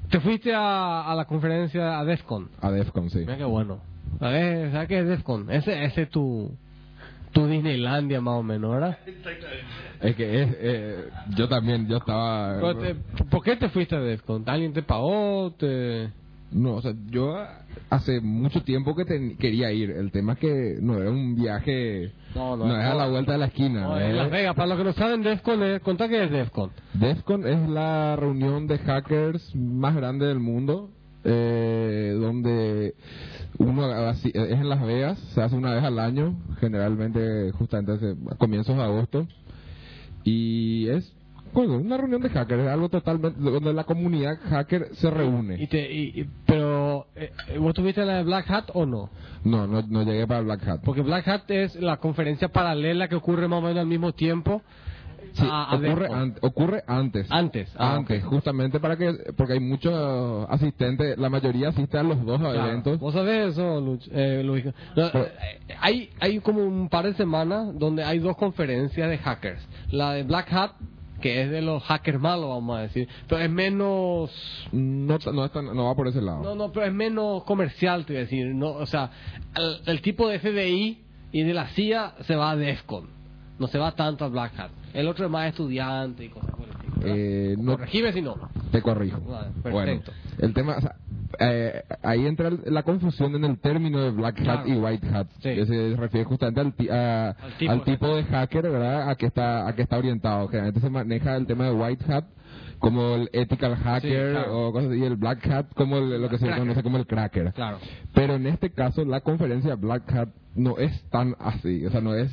¿Te 0.09 0.21
fuiste 0.21 0.55
a, 0.55 1.03
a 1.03 1.15
la 1.15 1.27
conferencia 1.27 1.99
a 1.99 2.05
DEFCON? 2.07 2.49
A 2.63 2.71
DEFCON, 2.71 3.11
sí. 3.11 3.19
Mira 3.19 3.37
qué 3.37 3.45
bueno. 3.45 3.79
A 4.21 4.29
ver, 4.31 4.73
¿sabes 4.73 4.89
qué 4.89 5.01
es 5.01 5.07
DEFCON? 5.07 5.51
Ese, 5.51 5.85
ese 5.85 6.03
es 6.03 6.09
tu, 6.09 6.51
tu 7.33 7.47
Disneylandia 7.47 8.21
más 8.21 8.35
o 8.35 8.43
menos, 8.43 8.71
¿verdad? 8.73 8.99
Es 10.01 10.17
que 10.17 10.43
es, 10.43 10.49
eh, 10.61 11.05
yo 11.37 11.49
también, 11.49 11.87
yo 11.89 11.97
estaba... 11.99 12.59
Te- 12.81 12.95
¿Por 13.25 13.43
qué 13.43 13.57
te 13.57 13.69
fuiste 13.69 13.95
a 13.97 14.01
DEFCON? 14.01 14.45
¿Alguien 14.47 14.73
te 14.73 14.83
pagó? 14.83 15.53
Te... 15.59 16.11
No, 16.51 16.75
o 16.75 16.83
sea, 16.83 16.93
yo 17.09 17.43
hace 17.89 18.21
mucho 18.21 18.63
tiempo 18.63 18.95
que 18.95 19.05
ten- 19.07 19.39
quería 19.39 19.73
ir. 19.73 19.91
El 19.91 20.11
tema 20.11 20.35
es 20.35 20.39
que 20.39 20.77
no 20.81 20.99
era 20.99 21.11
un 21.11 21.35
viaje... 21.35 22.13
No, 22.35 22.57
no, 22.57 22.67
no 22.67 22.79
es 22.79 22.85
a 22.85 22.95
la 22.95 23.09
vuelta 23.09 23.33
de 23.33 23.39
la 23.39 23.47
esquina. 23.47 23.83
No, 23.83 23.99
es- 23.99 24.15
Las 24.15 24.31
Vegas, 24.31 24.55
para 24.55 24.69
los 24.69 24.79
que 24.79 24.85
no 24.85 24.93
saben, 24.93 25.23
DEFCON 25.23 25.63
es... 25.63 25.81
Contá 25.81 26.09
qué 26.09 26.25
es 26.25 26.31
DEFCON. 26.31 26.71
DEFCON 26.95 27.47
es 27.47 27.69
la 27.71 28.17
reunión 28.17 28.67
de 28.67 28.79
hackers 28.79 29.55
más 29.57 29.95
grande 29.95 30.27
del 30.27 30.41
mundo, 30.41 30.91
eh, 31.25 32.15
donde 32.21 32.95
uno 33.59 33.85
así- 33.85 34.33
es 34.35 34.51
en 34.53 34.69
Las 34.69 34.83
Vegas, 34.83 35.19
se 35.35 35.43
hace 35.43 35.55
una 35.57 35.75
vez 35.75 35.85
al 35.85 35.99
año, 35.99 36.35
generalmente 36.61 37.53
justamente 37.53 37.93
hace- 37.93 38.17
a 38.31 38.35
comienzos 38.37 38.77
de 38.77 38.83
agosto, 38.83 39.27
y 40.25 40.89
es 40.89 41.13
bueno, 41.55 41.77
una 41.77 41.99
reunión 41.99 42.23
de 42.23 42.31
hackers, 42.31 42.63
es 42.63 42.69
algo 42.69 42.89
totalmente 42.89 43.39
donde 43.39 43.75
la 43.75 43.85
comunidad 43.85 44.39
hacker 44.49 44.89
se 44.95 45.11
reúne. 45.11 45.63
Y 45.63 45.67
te, 45.67 45.93
y, 45.93 46.21
y- 46.23 46.31
pero, 46.47 47.09
eh, 47.15 47.31
¿vos 47.59 47.75
tuviste 47.75 48.07
la 48.07 48.17
de 48.17 48.23
Black 48.25 48.51
Hat 48.51 48.71
o 48.73 48.87
no? 48.87 49.11
No, 49.45 49.67
no, 49.67 49.83
no 49.83 50.03
llegué 50.03 50.27
para 50.27 50.41
Black 50.41 50.67
Hat. 50.67 50.81
Porque 50.83 51.03
Black 51.03 51.29
Hat 51.29 51.51
es 51.51 51.75
la 51.77 51.99
conferencia 51.99 52.49
paralela 52.49 53.07
que 53.09 53.17
ocurre 53.17 53.49
más 53.49 53.59
o 53.59 53.63
menos 53.63 53.81
al 53.81 53.87
mismo 53.87 54.13
tiempo. 54.13 54.63
Sí, 55.35 55.47
a- 55.51 55.65
a 55.65 55.75
ocurre, 55.77 55.89
DEFCON. 56.03 56.19
an- 56.19 56.35
ocurre 56.43 56.85
antes. 56.87 57.27
Antes, 57.31 57.73
ah, 57.79 57.97
antes, 57.97 58.23
ok. 58.25 58.31
justamente 58.31 58.81
para 58.81 58.97
que, 58.97 59.13
porque 59.37 59.55
hay 59.55 59.61
muchos 59.61 60.47
asistentes, 60.51 61.17
la 61.19 61.29
mayoría 61.31 61.69
asiste 61.69 61.97
a 61.99 62.03
los 62.03 62.25
dos 62.25 62.39
Claro. 62.41 62.67
eventos. 62.67 62.99
¿Vos 62.99 63.15
sabés 63.15 63.53
eso, 63.53 63.81
Luch- 63.81 64.09
eh, 64.13 64.43
Luis? 64.45 64.65
No, 64.65 64.73
Pero- 64.95 65.25
eh, 65.25 65.31
hay, 65.81 66.11
hay 66.21 66.39
como 66.41 66.63
un 66.65 66.89
par 66.89 67.05
de 67.07 67.15
semanas 67.15 67.79
donde 67.79 68.05
hay 68.05 68.19
dos 68.19 68.37
conferencias 68.37 69.09
de 69.09 69.19
hackers. 69.19 69.63
La 69.91 70.13
de 70.13 70.23
Black 70.25 70.53
Hat, 70.53 70.73
que 71.21 71.43
es 71.43 71.51
de 71.51 71.63
los 71.63 71.83
hackers 71.85 72.19
malos, 72.21 72.49
vamos 72.49 72.77
a 72.79 72.81
decir. 72.83 73.09
Pero 73.29 73.41
es 73.43 73.51
menos... 73.51 74.31
No, 74.73 75.19
no, 75.33 75.45
está- 75.45 75.63
no 75.63 75.85
va 75.85 75.95
por 75.95 76.09
ese 76.09 76.21
lado. 76.21 76.43
No, 76.43 76.55
no, 76.55 76.73
pero 76.73 76.87
es 76.87 76.93
menos 76.93 77.45
comercial, 77.45 78.05
te 78.05 78.13
voy 78.15 78.19
a 78.19 78.25
decir. 78.25 78.47
No, 78.55 78.71
o 78.71 78.87
sea, 78.87 79.11
el, 79.57 79.77
el 79.87 80.03
tipo 80.03 80.29
de 80.29 80.39
FBI 80.41 81.01
y 81.31 81.43
de 81.45 81.55
la 81.55 81.69
CIA 81.69 82.15
se 82.27 82.35
va 82.37 82.51
a 82.51 82.57
DEFCON. 82.57 83.09
No 83.59 83.69
se 83.69 83.79
va 83.79 83.93
tanto 83.93 84.25
a 84.25 84.29
Black 84.29 84.59
Hat. 84.59 84.71
El 84.95 85.09
otro 85.09 85.27
es 85.27 85.31
más 85.31 85.49
estudiante 85.49 86.25
y 86.25 86.29
cosas 86.29 86.51
por 86.51 86.65
el 86.67 86.71
estilo. 86.71 86.93
Eh, 87.05 87.57
no 87.59 87.73
Corregime 87.73 88.13
si 88.13 88.23
no. 88.23 88.37
te 88.71 88.83
corrijo. 88.83 89.21
Vale, 89.21 89.49
Bueno, 89.71 90.03
el 90.39 90.55
tema, 90.55 90.77
o 90.77 90.81
sea, 90.81 90.95
eh, 91.41 91.83
ahí 92.03 92.27
entra 92.27 92.51
la 92.67 92.83
confusión 92.83 93.35
en 93.35 93.45
el 93.45 93.59
término 93.59 94.01
de 94.01 94.11
Black 94.11 94.39
Hat 94.41 94.45
Claro. 94.65 94.69
y 94.69 94.73
White 94.77 95.09
Hat, 95.09 95.27
Sí. 95.41 95.55
que 95.55 95.67
se 95.67 95.97
refiere 95.97 96.25
justamente 96.25 96.61
al, 96.61 96.73
ti- 96.75 96.89
a- 96.91 97.31
Al 97.31 97.53
tipo. 97.59 97.73
al 97.73 97.85
tipo 97.85 98.17
de 98.17 98.25
hacker, 98.25 98.63
¿verdad? 98.71 99.09
A 99.11 99.15
que 99.17 99.27
está 99.27 99.67
a 99.67 99.75
que 99.75 99.83
está 99.83 99.97
orientado. 99.99 100.47
Generalmente 100.49 100.81
se 100.81 100.91
maneja 100.91 101.37
el 101.37 101.47
tema 101.47 101.65
de 101.65 101.73
White 101.73 102.13
Hat 102.13 102.25
como 102.83 103.15
el 103.15 103.31
ethical 103.33 103.77
hacker 103.77 104.33
claro. 104.33 104.69
o 104.69 104.73
cosas 104.73 104.91
así, 104.91 104.99
y 105.01 105.05
el 105.05 105.17
Black 105.17 105.47
Hat 105.47 105.67
como 105.75 105.97
el- 105.99 106.21
lo 106.21 106.29
que 106.29 106.37
se 106.39 106.51
conoce 106.51 106.83
como 106.83 106.99
el 106.99 107.07
cracker. 107.07 107.53
Claro. 107.55 107.79
Pero 108.13 108.35
en 108.35 108.47
este 108.47 108.71
caso 108.71 109.05
la 109.05 109.21
conferencia 109.21 109.77
Black 109.77 110.13
Hat 110.13 110.29
no 110.57 110.77
es 110.77 110.93
tan 111.11 111.35
así, 111.41 111.87
o 111.87 111.91
sea, 111.91 112.01
no 112.03 112.15
es 112.15 112.31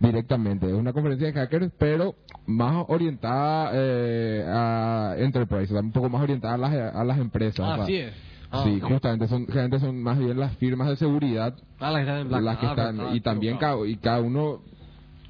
directamente, 0.00 0.66
es 0.66 0.74
una 0.74 0.92
conferencia 0.92 1.28
de 1.28 1.32
hackers, 1.32 1.72
pero 1.78 2.14
más 2.46 2.84
orientada 2.88 3.70
eh, 3.72 4.44
a 4.46 5.14
enterprise, 5.18 5.72
o 5.72 5.76
sea, 5.76 5.80
un 5.80 5.92
poco 5.92 6.08
más 6.10 6.20
orientada 6.22 6.54
a 6.54 6.58
las, 6.58 6.94
a 6.94 7.04
las 7.04 7.18
empresas. 7.18 7.60
o 7.60 7.74
sea, 7.74 7.84
Así 7.84 7.96
es. 7.96 8.12
Ah, 8.50 8.64
sí, 8.64 8.80
ok. 8.82 8.88
justamente 8.92 9.28
son, 9.28 9.46
son 9.80 10.02
más 10.02 10.18
bien 10.18 10.38
las 10.38 10.54
firmas 10.58 10.86
de 10.88 10.96
seguridad 10.96 11.54
Ah, 11.80 11.90
las 11.90 11.94
que 11.94 12.00
están 12.02 12.18
en 12.18 12.28
Black 12.28 12.42
las 12.42 12.58
que 12.58 12.66
Ah, 12.66 12.70
están 12.70 13.16
y 13.16 13.20
también 13.20 13.54
equivocado. 13.54 13.78
cada, 13.78 13.88
y 13.90 13.96
cada 13.96 14.20
uno 14.20 14.60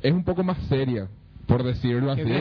es 0.03 0.12
un 0.12 0.25
poco 0.25 0.43
más 0.43 0.59
seria, 0.68 1.07
por 1.47 1.62
decirlo 1.62 2.16
¿Qué 2.16 2.23
así. 2.23 2.33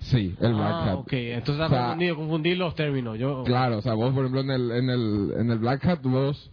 Sí, 0.00 0.34
el 0.40 0.54
Black 0.54 0.70
ah, 0.72 0.90
Hat. 0.92 0.94
ok. 0.98 1.12
Entonces 1.12 1.60
O 1.60 1.64
está 1.64 1.68
sea, 1.68 1.82
confundido, 1.86 2.16
confundir 2.16 2.56
los 2.58 2.74
términos. 2.74 3.18
Yo, 3.18 3.42
Claro, 3.44 3.78
o 3.78 3.82
sea, 3.82 3.94
vos 3.94 4.12
por 4.14 4.24
ejemplo 4.26 4.40
en 4.42 4.50
el 4.50 4.70
en 4.70 4.90
el 4.90 5.32
en 5.38 5.50
el 5.50 5.58
Black 5.58 5.84
Hat 5.86 6.00
vos 6.02 6.50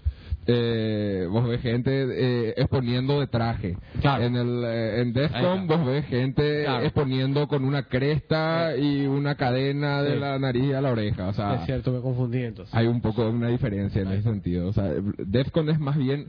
eh, 0.47 1.27
vos 1.31 1.47
ves 1.47 1.61
gente 1.61 1.91
eh, 1.91 2.53
exponiendo 2.57 3.19
de 3.19 3.27
traje. 3.27 3.77
Claro. 4.01 4.23
En 4.25 4.35
el 4.35 4.63
eh, 4.63 5.01
en 5.01 5.13
Defcon 5.13 5.67
vos 5.67 5.85
ves 5.85 6.05
gente 6.05 6.63
Claro. 6.65 6.83
exponiendo 6.85 7.47
con 7.47 7.65
una 7.65 7.83
cresta 7.83 8.75
y 8.77 9.05
una 9.07 9.35
cadena 9.35 10.03
de 10.03 10.13
Sí. 10.13 10.19
la 10.19 10.37
nariz 10.37 10.73
a 10.75 10.81
la 10.81 10.91
oreja, 10.91 11.27
o 11.29 11.33
sea, 11.33 11.55
es 11.55 11.65
cierto, 11.65 11.91
me 11.91 11.99
confundí 12.01 12.43
entonces. 12.43 12.73
hay 12.75 12.85
un 12.87 13.01
poco 13.01 13.23
de 13.23 13.29
una 13.31 13.47
diferencia 13.49 14.01
en 14.03 14.09
ese 14.09 14.23
sentido. 14.23 14.67
O 14.67 14.73
sea, 14.73 14.91
Defcon 15.17 15.69
es 15.69 15.79
más 15.79 15.97
bien 15.97 16.27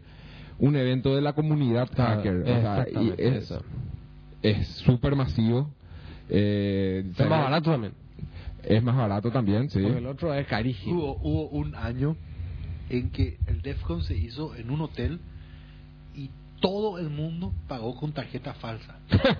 un 0.58 0.76
evento 0.76 1.14
de 1.14 1.20
la 1.20 1.34
comunidad 1.34 1.88
Claro, 1.94 2.16
hacker, 2.16 2.36
o 2.40 2.44
sea, 2.46 2.86
y 2.90 3.10
es 3.18 3.34
eso. 3.44 3.62
es 4.42 4.66
súper 4.78 5.14
masivo. 5.14 5.70
Eh, 6.28 7.04
Es 7.12 7.18
más 7.20 7.28
barato 7.44 7.70
también. 7.70 7.92
Es 8.64 8.82
más 8.82 8.96
barato 8.96 9.30
también, 9.30 9.70
sí. 9.70 9.80
Porque 9.80 9.98
el 9.98 10.06
otro 10.06 10.34
es 10.34 10.46
carísimo. 10.46 10.94
Hubo, 10.96 11.18
hubo 11.22 11.48
un 11.50 11.74
año 11.74 12.16
en 12.90 13.10
que 13.10 13.38
el 13.46 13.62
DEFCON 13.62 14.02
se 14.02 14.16
hizo 14.16 14.54
en 14.56 14.70
un 14.70 14.80
hotel 14.80 15.20
y 16.14 16.30
todo 16.60 16.98
el 16.98 17.10
mundo 17.10 17.52
pagó 17.68 17.96
con 17.96 18.12
tarjeta 18.12 18.54
falsa. 18.54 18.96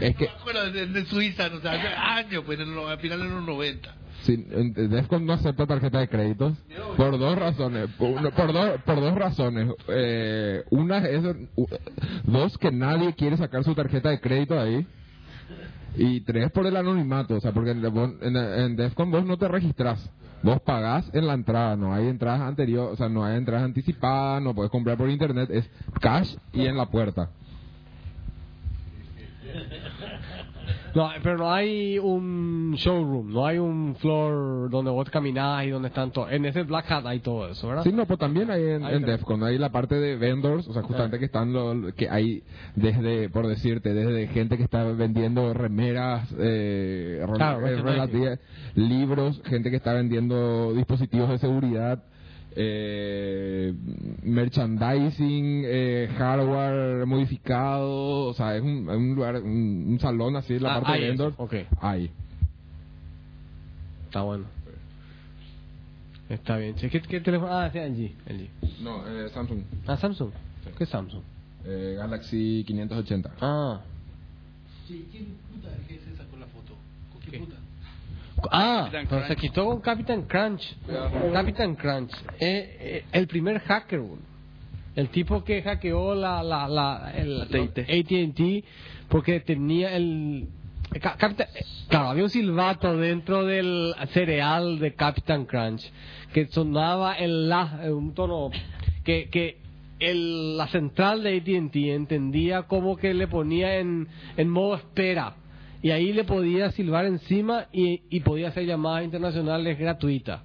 Es 0.00 0.16
que 0.16 0.28
acuerdo 0.28 0.70
de, 0.72 0.86
de 0.86 1.04
Suiza, 1.06 1.46
o 1.46 1.60
sea, 1.60 1.72
hace 1.72 1.88
años, 1.88 2.42
pues 2.46 2.58
en 2.60 2.76
al 2.76 2.98
final 2.98 3.18
de 3.20 3.28
los 3.28 3.44
90. 3.44 3.94
Sí, 4.22 4.36
Defcon 4.36 5.24
no 5.26 5.34
acepta 5.34 5.66
tarjeta 5.66 6.00
de 6.00 6.08
créditos 6.08 6.56
por 6.96 7.18
dos 7.18 7.38
razones. 7.38 7.88
Por, 7.98 8.10
uno- 8.10 8.30
por 8.32 8.52
dos, 8.52 8.80
por 8.84 8.96
dos 9.00 9.14
razones. 9.14 9.68
Eh, 9.88 10.64
una 10.70 10.98
es, 11.06 11.22
dos, 12.24 12.58
que 12.58 12.72
nadie 12.72 13.14
quiere 13.14 13.36
sacar 13.36 13.62
su 13.64 13.74
tarjeta 13.74 14.10
de 14.10 14.20
crédito 14.20 14.54
de 14.54 14.60
ahí. 14.60 14.86
Y 15.96 16.20
tres, 16.20 16.50
por 16.52 16.66
el 16.66 16.76
anonimato. 16.76 17.36
O 17.36 17.40
sea, 17.40 17.52
porque 17.52 17.70
en, 17.70 18.76
Defcon 18.76 19.10
vos 19.10 19.24
no 19.24 19.36
te 19.38 19.48
registras. 19.48 20.10
Vos 20.42 20.60
pagás 20.60 21.10
en 21.14 21.26
la 21.26 21.34
entrada, 21.34 21.76
no 21.76 21.94
hay 21.94 22.06
entradas 22.08 22.42
anteriores, 22.42 22.92
o 22.92 22.96
sea, 22.96 23.08
no 23.08 23.24
hay 23.24 23.36
entradas 23.36 23.64
anticipadas, 23.64 24.42
no 24.42 24.54
puedes 24.54 24.70
comprar 24.70 24.96
por 24.96 25.08
internet, 25.08 25.48
es 25.50 25.68
cash 26.00 26.36
y 26.52 26.66
en 26.66 26.76
la 26.76 26.86
puerta. 26.86 27.30
No, 30.96 31.10
pero 31.22 31.36
no 31.36 31.52
hay 31.52 31.98
un 31.98 32.72
showroom, 32.74 33.30
no 33.30 33.44
hay 33.44 33.58
un 33.58 33.94
floor 33.96 34.70
donde 34.70 34.90
vos 34.90 35.10
caminás 35.10 35.66
y 35.66 35.68
donde 35.68 35.88
están 35.88 36.10
todos. 36.10 36.32
En 36.32 36.46
ese 36.46 36.62
Black 36.62 36.90
Hat 36.90 37.04
hay 37.06 37.20
todo 37.20 37.50
eso, 37.50 37.68
¿verdad? 37.68 37.82
Sí, 37.82 37.92
no, 37.92 38.06
pues 38.06 38.18
también 38.18 38.50
hay 38.50 38.62
en, 38.62 38.82
en. 38.82 39.02
Defcon, 39.02 39.44
hay 39.44 39.58
la 39.58 39.68
parte 39.68 39.96
de 39.96 40.16
vendors, 40.16 40.66
o 40.66 40.72
sea, 40.72 40.82
justamente 40.82 41.16
Ah. 41.16 41.18
que 41.18 41.26
están 41.26 41.52
los, 41.52 41.92
que 41.92 42.08
hay 42.08 42.42
desde, 42.76 43.28
por 43.28 43.46
decirte, 43.46 43.92
desde 43.92 44.28
gente 44.28 44.56
que 44.56 44.62
está 44.62 44.84
vendiendo 44.84 45.52
remeras, 45.52 46.34
eh, 46.38 47.22
Claro, 47.34 47.66
eh, 47.66 48.38
libros, 48.74 49.42
gente 49.44 49.68
que 49.68 49.76
está 49.76 49.92
vendiendo 49.92 50.72
dispositivos 50.72 51.28
de 51.28 51.36
seguridad, 51.36 52.04
eh, 52.56 53.74
merchandising, 54.22 55.62
eh, 55.66 56.08
hardware 56.16 57.04
modificado, 57.06 58.28
o 58.28 58.34
sea, 58.34 58.56
es 58.56 58.62
un, 58.62 58.88
es 58.90 58.96
un 58.96 59.14
lugar, 59.14 59.36
un, 59.42 59.84
un 59.88 60.00
salón 60.00 60.36
así, 60.36 60.58
la 60.58 60.76
Ah, 60.76 60.80
parte 60.80 60.92
de 61.00 61.12
eso, 61.12 61.24
vendors, 61.24 61.34
ok. 61.38 61.54
hay. 61.80 62.10
Está 64.06 64.22
bueno. 64.22 64.44
Está 66.28 66.56
bien. 66.56 66.74
¿Qué, 66.74 66.88
qué 66.90 67.20
teléfono? 67.20 67.52
Ah, 67.52 67.70
sí, 67.72 67.78
LG. 67.78 68.32
LG. 68.32 68.82
No, 68.82 69.06
eh, 69.06 69.28
Samsung, 69.32 69.60
Ah, 69.86 69.96
Samsung. 69.96 70.30
¿Qué 70.76 70.84
es 70.84 70.90
Samsung? 70.90 71.22
eh, 71.64 71.94
Galaxy 71.98 72.64
580. 72.66 73.30
Ah. 73.40 73.80
Sí, 74.88 75.06
¿quién 75.10 75.26
puta 75.52 75.68
es 75.76 75.86
que 75.86 75.94
se 75.98 76.16
sacó 76.16 76.36
la 76.36 76.46
foto? 76.46 76.74
¿Con 77.12 77.20
qué, 77.22 77.30
¿Qué? 77.32 77.38
puta? 77.38 77.56
Ah, 78.50 78.88
pero 78.90 79.02
se 79.02 79.26
Crunch. 79.34 79.38
quitó 79.40 79.64
con 79.66 79.80
Captain 79.80 80.22
Crunch. 80.22 80.76
Captain 81.32 81.74
Crunch. 81.74 82.12
Eh, 82.38 82.76
eh, 82.80 83.04
el 83.12 83.26
primer 83.26 83.60
hacker. 83.60 84.02
El 84.94 85.08
tipo 85.10 85.44
que 85.44 85.62
hackeó 85.62 86.14
la, 86.14 86.42
la, 86.42 86.66
la, 86.68 87.12
el, 87.14 87.42
AT&T 87.42 88.64
porque 89.08 89.40
tenía 89.40 89.94
el... 89.96 90.48
Capitán- 91.00 91.48
eh, 91.54 91.62
claro, 91.88 92.08
había 92.08 92.24
un 92.24 92.30
silbato 92.30 92.96
dentro 92.96 93.44
del 93.44 93.94
cereal 94.14 94.78
de 94.78 94.94
Captain 94.94 95.44
Crunch 95.44 95.82
que 96.32 96.46
sonaba 96.46 97.18
en 97.18 97.48
la, 97.48 97.80
en 97.82 97.92
un 97.92 98.14
tono 98.14 98.50
que, 99.04 99.28
que 99.28 99.58
el, 99.98 100.56
la 100.56 100.68
central 100.68 101.22
de 101.22 101.38
AT&T 101.38 101.94
entendía 101.94 102.62
como 102.62 102.96
que 102.96 103.12
le 103.12 103.26
ponía 103.28 103.76
en, 103.78 104.08
en 104.36 104.48
modo 104.48 104.76
espera 104.76 105.34
y 105.86 105.92
ahí 105.92 106.12
le 106.12 106.24
podía 106.24 106.72
silbar 106.72 107.04
encima 107.04 107.66
y, 107.72 108.02
y 108.10 108.18
podía 108.18 108.48
hacer 108.48 108.66
llamadas 108.66 109.04
internacionales 109.04 109.78
gratuitas. 109.78 110.40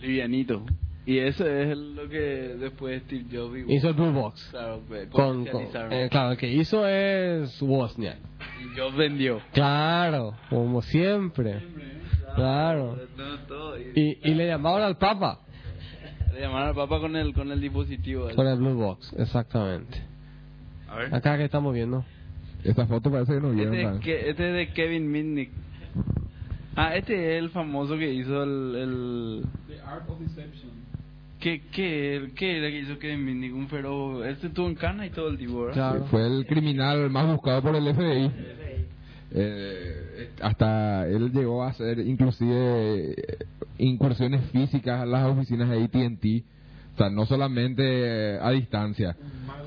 Livianito. 0.00 0.64
Y 1.06 1.18
eso 1.18 1.46
es 1.46 1.78
lo 1.78 2.08
que 2.08 2.56
después 2.58 3.04
Steve 3.04 3.26
Jobs 3.30 3.56
Hizo 3.68 3.90
el 3.90 3.94
Blue 3.94 4.10
Box. 4.10 4.48
Claro, 4.50 4.80
pues, 4.88 5.08
Con, 5.10 5.46
eh, 5.46 6.08
claro, 6.10 6.32
el 6.32 6.36
que 6.36 6.50
hizo 6.52 6.84
es 6.84 7.62
Wozniak. 7.62 8.16
Y 8.60 8.76
Jobs 8.76 8.96
vendió. 8.96 9.40
Claro, 9.52 10.34
como 10.50 10.82
siempre. 10.82 11.62
Claro. 12.34 12.98
No, 13.16 13.38
todo. 13.46 13.78
Y, 13.78 14.18
Y, 14.20 14.30
y 14.32 14.34
le 14.34 14.48
llamaban 14.48 14.82
al 14.82 14.98
Papa 14.98 15.42
le 16.32 16.40
llamaron 16.40 16.70
al 16.70 16.74
papá 16.74 16.98
con 16.98 17.14
el, 17.14 17.32
con 17.32 17.52
el 17.52 17.60
dispositivo. 17.60 18.28
con 18.34 18.48
el 18.48 18.58
Blue 18.58 18.74
Box, 18.74 19.14
exactamente. 19.16 20.02
A 20.88 20.96
ver. 20.96 21.14
Acá 21.14 21.36
que 21.36 21.44
estamos 21.44 21.72
viendo. 21.72 22.04
Esta 22.64 22.86
foto 22.86 23.10
parece 23.10 23.34
que 23.34 23.40
no 23.40 23.50
vieron. 23.50 23.74
Este 23.74 24.00
que, 24.00 24.30
este 24.30 24.48
es 24.48 24.54
de 24.54 24.74
Kevin 24.74 25.10
Mitnick. 25.10 25.50
Ah, 26.76 26.96
este 26.96 27.36
es 27.36 27.42
el 27.42 27.50
famoso 27.50 27.96
que 27.96 28.12
hizo 28.12 28.42
el... 28.42 28.74
el 28.74 29.42
The 29.68 29.80
Art 29.80 30.08
of 30.08 30.18
Deception. 30.18 30.72
¿qué, 31.38 31.60
qué, 31.70 32.30
¿Qué 32.34 32.58
era 32.58 32.68
que 32.68 32.80
hizo 32.80 32.98
Kevin 32.98 33.24
Mitnick? 33.24 33.54
Un 33.54 33.68
feroz... 33.68 34.26
Este 34.26 34.46
estuvo 34.46 34.66
en 34.66 34.74
Cana 34.74 35.06
y 35.06 35.10
todo 35.10 35.28
el 35.28 35.38
tipo, 35.38 35.60
¿verdad? 35.60 35.74
Claro. 35.74 36.06
Fue 36.06 36.26
el 36.26 36.46
criminal 36.46 37.10
más 37.10 37.26
buscado 37.30 37.62
por 37.62 37.76
el 37.76 37.94
FBI. 37.94 38.30
Eh, 39.36 40.30
hasta 40.40 41.06
él 41.06 41.32
llegó 41.32 41.64
a 41.64 41.68
hacer 41.68 41.98
inclusive 41.98 43.12
eh, 43.12 43.36
incursiones 43.78 44.48
físicas 44.52 45.02
a 45.02 45.06
las 45.06 45.26
oficinas 45.26 45.68
de 45.68 45.84
AT&T. 45.84 46.44
O 46.94 46.96
sea, 46.96 47.10
no 47.10 47.26
solamente 47.26 48.38
a 48.40 48.50
distancia. 48.50 49.16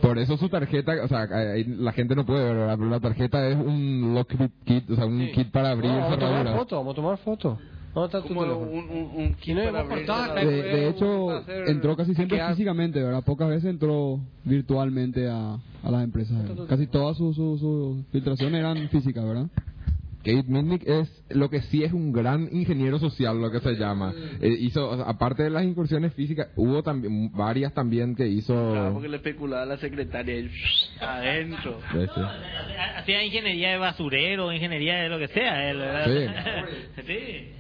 Por 0.01 0.17
eso 0.17 0.38
su 0.38 0.47
tarjeta, 0.49 0.93
o 1.03 1.07
sea, 1.07 1.28
la 1.28 1.91
gente 1.91 2.15
no 2.15 2.25
puede 2.25 2.43
ver, 2.45 2.55
¿verdad? 2.55 2.75
pero 2.78 2.89
la 2.89 2.99
tarjeta 2.99 3.47
es 3.49 3.57
un 3.57 4.13
lock 4.13 4.32
kit, 4.63 4.89
o 4.89 4.95
sea, 4.95 5.05
un 5.05 5.19
Sí. 5.19 5.32
kit 5.34 5.51
para 5.51 5.71
abrir 5.71 5.91
No, 5.91 5.97
vamos 5.99 6.13
a 6.13 6.19
tomar 6.19 6.55
foto, 6.55 6.75
vamos 6.78 6.93
a 6.93 6.95
tomar 6.95 7.17
foto. 7.17 7.57
¿Dónde 7.93 8.05
está 8.05 8.21
tu 8.21 8.28
teléfono? 8.28 8.57
un, 8.59 8.78
un, 8.78 9.11
un 9.15 9.34
kit 9.36 9.57
para 9.57 9.80
abrir. 9.80 10.05
De, 10.47 10.61
de 10.63 10.89
hecho, 10.89 11.43
entró 11.67 11.95
casi 11.97 12.13
siempre 12.13 12.39
físicamente, 12.49 13.01
¿verdad? 13.01 13.23
Pocas 13.23 13.49
veces 13.49 13.65
entró 13.65 14.19
virtualmente 14.45 15.28
a, 15.28 15.55
a 15.84 15.91
las 15.91 16.03
empresas. 16.03 16.38
Casi 16.69 16.88
todas 16.88 17.17
sus 17.17 17.36
sus- 17.36 17.59
sus 17.59 18.05
filtraciones 18.11 18.59
eran 18.59 18.88
físicas, 18.89 19.25
¿verdad? 19.25 19.47
Kate 20.28 20.43
Mitnick 20.49 20.86
es 20.86 21.23
lo 21.30 21.49
que 21.49 21.61
sí 21.61 21.86
es 21.86 21.93
un 21.93 22.11
gran 22.11 22.49
ingeniero 22.51 22.99
social, 22.99 23.39
lo 23.39 23.49
que 23.49 23.61
se 23.61 23.75
llama. 23.75 24.13
Eh, 24.41 24.49
hizo, 24.59 24.89
o 24.89 24.95
sea, 24.97 25.05
aparte 25.05 25.43
de 25.43 25.49
las 25.49 25.63
incursiones 25.63 26.13
físicas, 26.13 26.49
hubo 26.57 26.84
también 26.84 27.32
varias 27.32 27.73
también 27.73 28.13
que 28.13 28.28
hizo. 28.28 28.53
Claro, 28.53 28.93
porque 28.93 29.07
le 29.07 29.15
especulaba 29.17 29.63
a 29.63 29.65
la 29.65 29.78
secretaria 29.78 30.38
y 30.38 30.51
adentro. 30.99 31.80
Sí, 31.93 31.99
sí. 32.13 32.21
Hacía 32.97 33.23
ingeniería 33.23 33.71
de 33.71 33.78
basurero, 33.78 34.51
ingeniería 34.51 34.95
de 34.95 35.07
lo 35.07 35.17
que 35.17 35.30
sea. 35.30 35.69
él, 35.69 35.78
¿verdad? 35.78 36.65
Sí. 37.07 37.53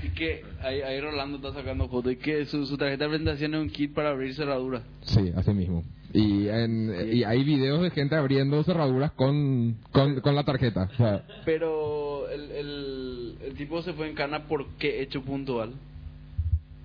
Y 0.00 0.10
que 0.10 0.44
ahí, 0.62 0.80
ahí 0.82 1.00
Rolando 1.00 1.38
está 1.38 1.52
sacando 1.52 1.88
fotos. 1.88 2.12
Y 2.12 2.16
que 2.16 2.44
su, 2.46 2.64
su 2.64 2.78
tarjeta 2.78 3.04
de 3.04 3.10
presentación 3.10 3.54
es 3.54 3.60
un 3.60 3.70
kit 3.70 3.92
para 3.92 4.10
abrir 4.10 4.32
cerraduras. 4.34 4.84
Sí, 5.00 5.32
así 5.34 5.52
mismo. 5.52 5.82
Y, 6.14 6.48
en, 6.48 6.94
y 7.12 7.24
hay 7.24 7.44
videos 7.44 7.82
de 7.82 7.90
gente 7.90 8.14
abriendo 8.16 8.62
cerraduras 8.64 9.12
con, 9.12 9.76
con, 9.92 10.20
con 10.20 10.34
la 10.34 10.42
tarjeta. 10.44 10.88
O 10.92 10.96
sea, 10.96 11.22
Pero 11.44 12.28
el, 12.30 12.50
el, 12.50 13.34
el 13.44 13.54
tipo 13.54 13.82
se 13.82 13.92
fue 13.92 14.08
en 14.08 14.14
cana 14.14 14.44
por 14.44 14.66
qué 14.78 15.02
hecho 15.02 15.22
puntual. 15.22 15.72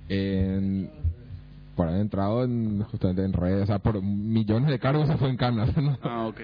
En, 0.09 0.89
por 1.76 1.88
haber 1.88 2.01
entrado 2.01 2.43
en, 2.43 2.84
justamente 2.84 3.24
en 3.24 3.34
redes, 3.34 3.63
o 3.63 3.67
sea, 3.67 3.80
por 3.80 4.01
millones 4.01 4.69
de 4.69 4.80
cargos 4.80 5.07
se 5.07 5.17
fue 5.17 5.30
en 5.30 5.38
cana. 5.38 5.65
¿no? 5.76 5.97
Ah, 6.03 6.28
ok. 6.28 6.39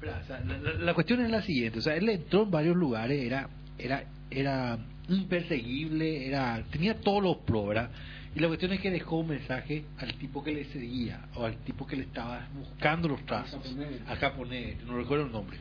O 0.00 0.26
sea, 0.26 0.40
la, 0.46 0.58
la- 0.58 0.74
la 0.84 0.94
cuestión 0.94 1.20
es 1.22 1.30
la 1.30 1.42
siguiente, 1.42 1.78
o 1.78 1.82
sea, 1.82 1.94
él 1.94 2.08
entró 2.08 2.44
en 2.44 2.50
varios 2.50 2.76
lugares, 2.76 3.20
era 3.22 3.48
era 3.78 4.04
era 4.30 4.78
imperseguible, 5.08 6.26
era 6.26 6.62
tenía 6.70 7.00
todos 7.00 7.22
los 7.22 7.36
pros, 7.38 7.68
¿verdad? 7.68 7.90
Y 8.34 8.38
la 8.38 8.46
cuestión 8.46 8.72
es 8.72 8.80
que 8.80 8.90
dejó 8.92 9.18
un 9.18 9.28
mensaje 9.28 9.84
al 9.98 10.14
tipo 10.14 10.44
que 10.44 10.52
le 10.52 10.64
seguía 10.66 11.20
o 11.34 11.44
al 11.46 11.56
tipo 11.64 11.84
que 11.86 11.96
le 11.96 12.02
estaba 12.02 12.46
buscando 12.54 13.08
los 13.08 13.24
trazos, 13.26 13.60
al 14.06 14.16
japonés, 14.18 14.76
no 14.86 14.96
recuerdo 14.96 15.26
el 15.26 15.32
nombre. 15.32 15.56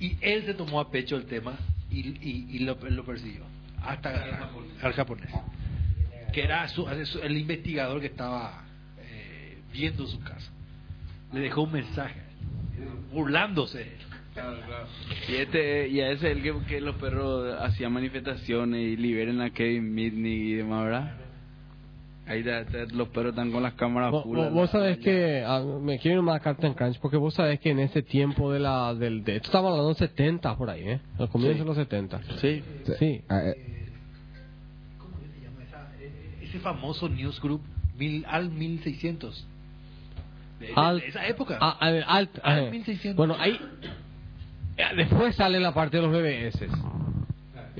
Y 0.00 0.16
él 0.22 0.44
se 0.46 0.54
tomó 0.54 0.80
a 0.80 0.90
pecho 0.90 1.16
el 1.16 1.26
tema 1.26 1.58
y, 1.90 2.00
y, 2.08 2.46
y 2.52 2.58
lo, 2.60 2.78
lo 2.88 3.04
persiguió 3.04 3.42
hasta 3.82 4.10
al 4.82 4.92
japonés, 4.94 5.30
que 6.32 6.42
era 6.42 6.66
su- 6.68 6.86
su- 7.04 7.18
el 7.20 7.36
investigador 7.36 8.00
que 8.00 8.06
estaba 8.06 8.64
eh, 9.02 9.58
viendo 9.72 10.06
su 10.06 10.20
casa. 10.20 10.50
Le 11.34 11.40
dejó 11.40 11.62
un 11.62 11.72
mensaje 11.72 12.20
burlándose 13.12 13.78
de 13.78 13.84
él. 13.84 13.90
Y, 15.28 15.34
este, 15.36 15.88
y 15.88 16.00
a 16.00 16.10
ese 16.12 16.30
es 16.30 16.36
el 16.36 16.42
que, 16.42 16.54
que 16.66 16.80
los 16.80 16.96
perros 16.96 17.58
hacían 17.60 17.92
manifestaciones 17.92 18.80
y 18.80 18.96
liberen 18.96 19.40
a 19.42 19.50
Kevin 19.50 19.92
Mitnick 19.94 20.40
y 20.42 20.52
demás, 20.54 20.84
¿verdad? 20.84 21.14
Ahí 22.30 22.40
está- 22.46 22.64
los 22.94 23.08
perros 23.08 23.30
están 23.30 23.50
con 23.50 23.62
las 23.62 23.74
cámaras 23.74 24.12
Vos, 24.12 24.22
full. 24.22 24.38
vos- 24.52 24.70
sabés 24.70 24.98
que 24.98 25.42
ah, 25.44 25.60
me 25.82 25.98
quiero 25.98 26.18
ir 26.18 26.22
más 26.22 26.36
a 26.36 26.40
Captain 26.40 26.74
Crunch 26.74 26.98
porque 27.00 27.16
vos 27.16 27.34
sabés 27.34 27.58
que 27.60 27.70
en 27.70 27.80
ese 27.80 28.02
tiempo 28.02 28.52
de 28.52 28.60
la 28.60 28.94
del 28.94 29.24
de 29.24 29.36
esto 29.36 29.48
estamos 29.48 29.70
hablando 29.70 29.88
de 29.88 29.90
los 29.90 29.98
70 29.98 30.56
por 30.56 30.70
ahí, 30.70 30.82
¿eh? 30.88 31.00
Al 31.18 31.28
comienzo 31.28 31.54
Sí. 31.54 31.58
de 31.60 31.64
los 31.66 31.76
70. 31.76 32.20
Sí. 32.40 32.62
Sí. 32.98 33.20
Ah, 33.28 33.40
eh, 33.44 33.88
¿Cómo 34.98 35.18
que 35.18 35.26
se 35.26 35.40
llama 35.44 35.62
esa, 35.64 35.88
eh, 36.00 36.38
ese 36.42 36.58
famoso 36.60 37.08
newsgroup 37.08 37.62
mil, 37.98 38.24
al 38.28 38.50
1600? 38.50 39.46
De, 40.60 40.66
de- 40.68 40.72
Al- 40.76 41.00
de 41.00 41.06
esa 41.08 41.26
época. 41.26 41.56
Al- 41.58 42.04
alt- 42.04 42.40
Al 42.44 42.58
eh, 42.66 42.70
1600. 42.70 43.16
Bueno, 43.16 43.34
ahí 43.40 43.58
eh, 44.76 44.84
después 44.96 45.34
sale 45.34 45.58
la 45.58 45.74
parte 45.74 45.96
de 45.96 46.02
los 46.04 46.12
BBS 46.12 46.68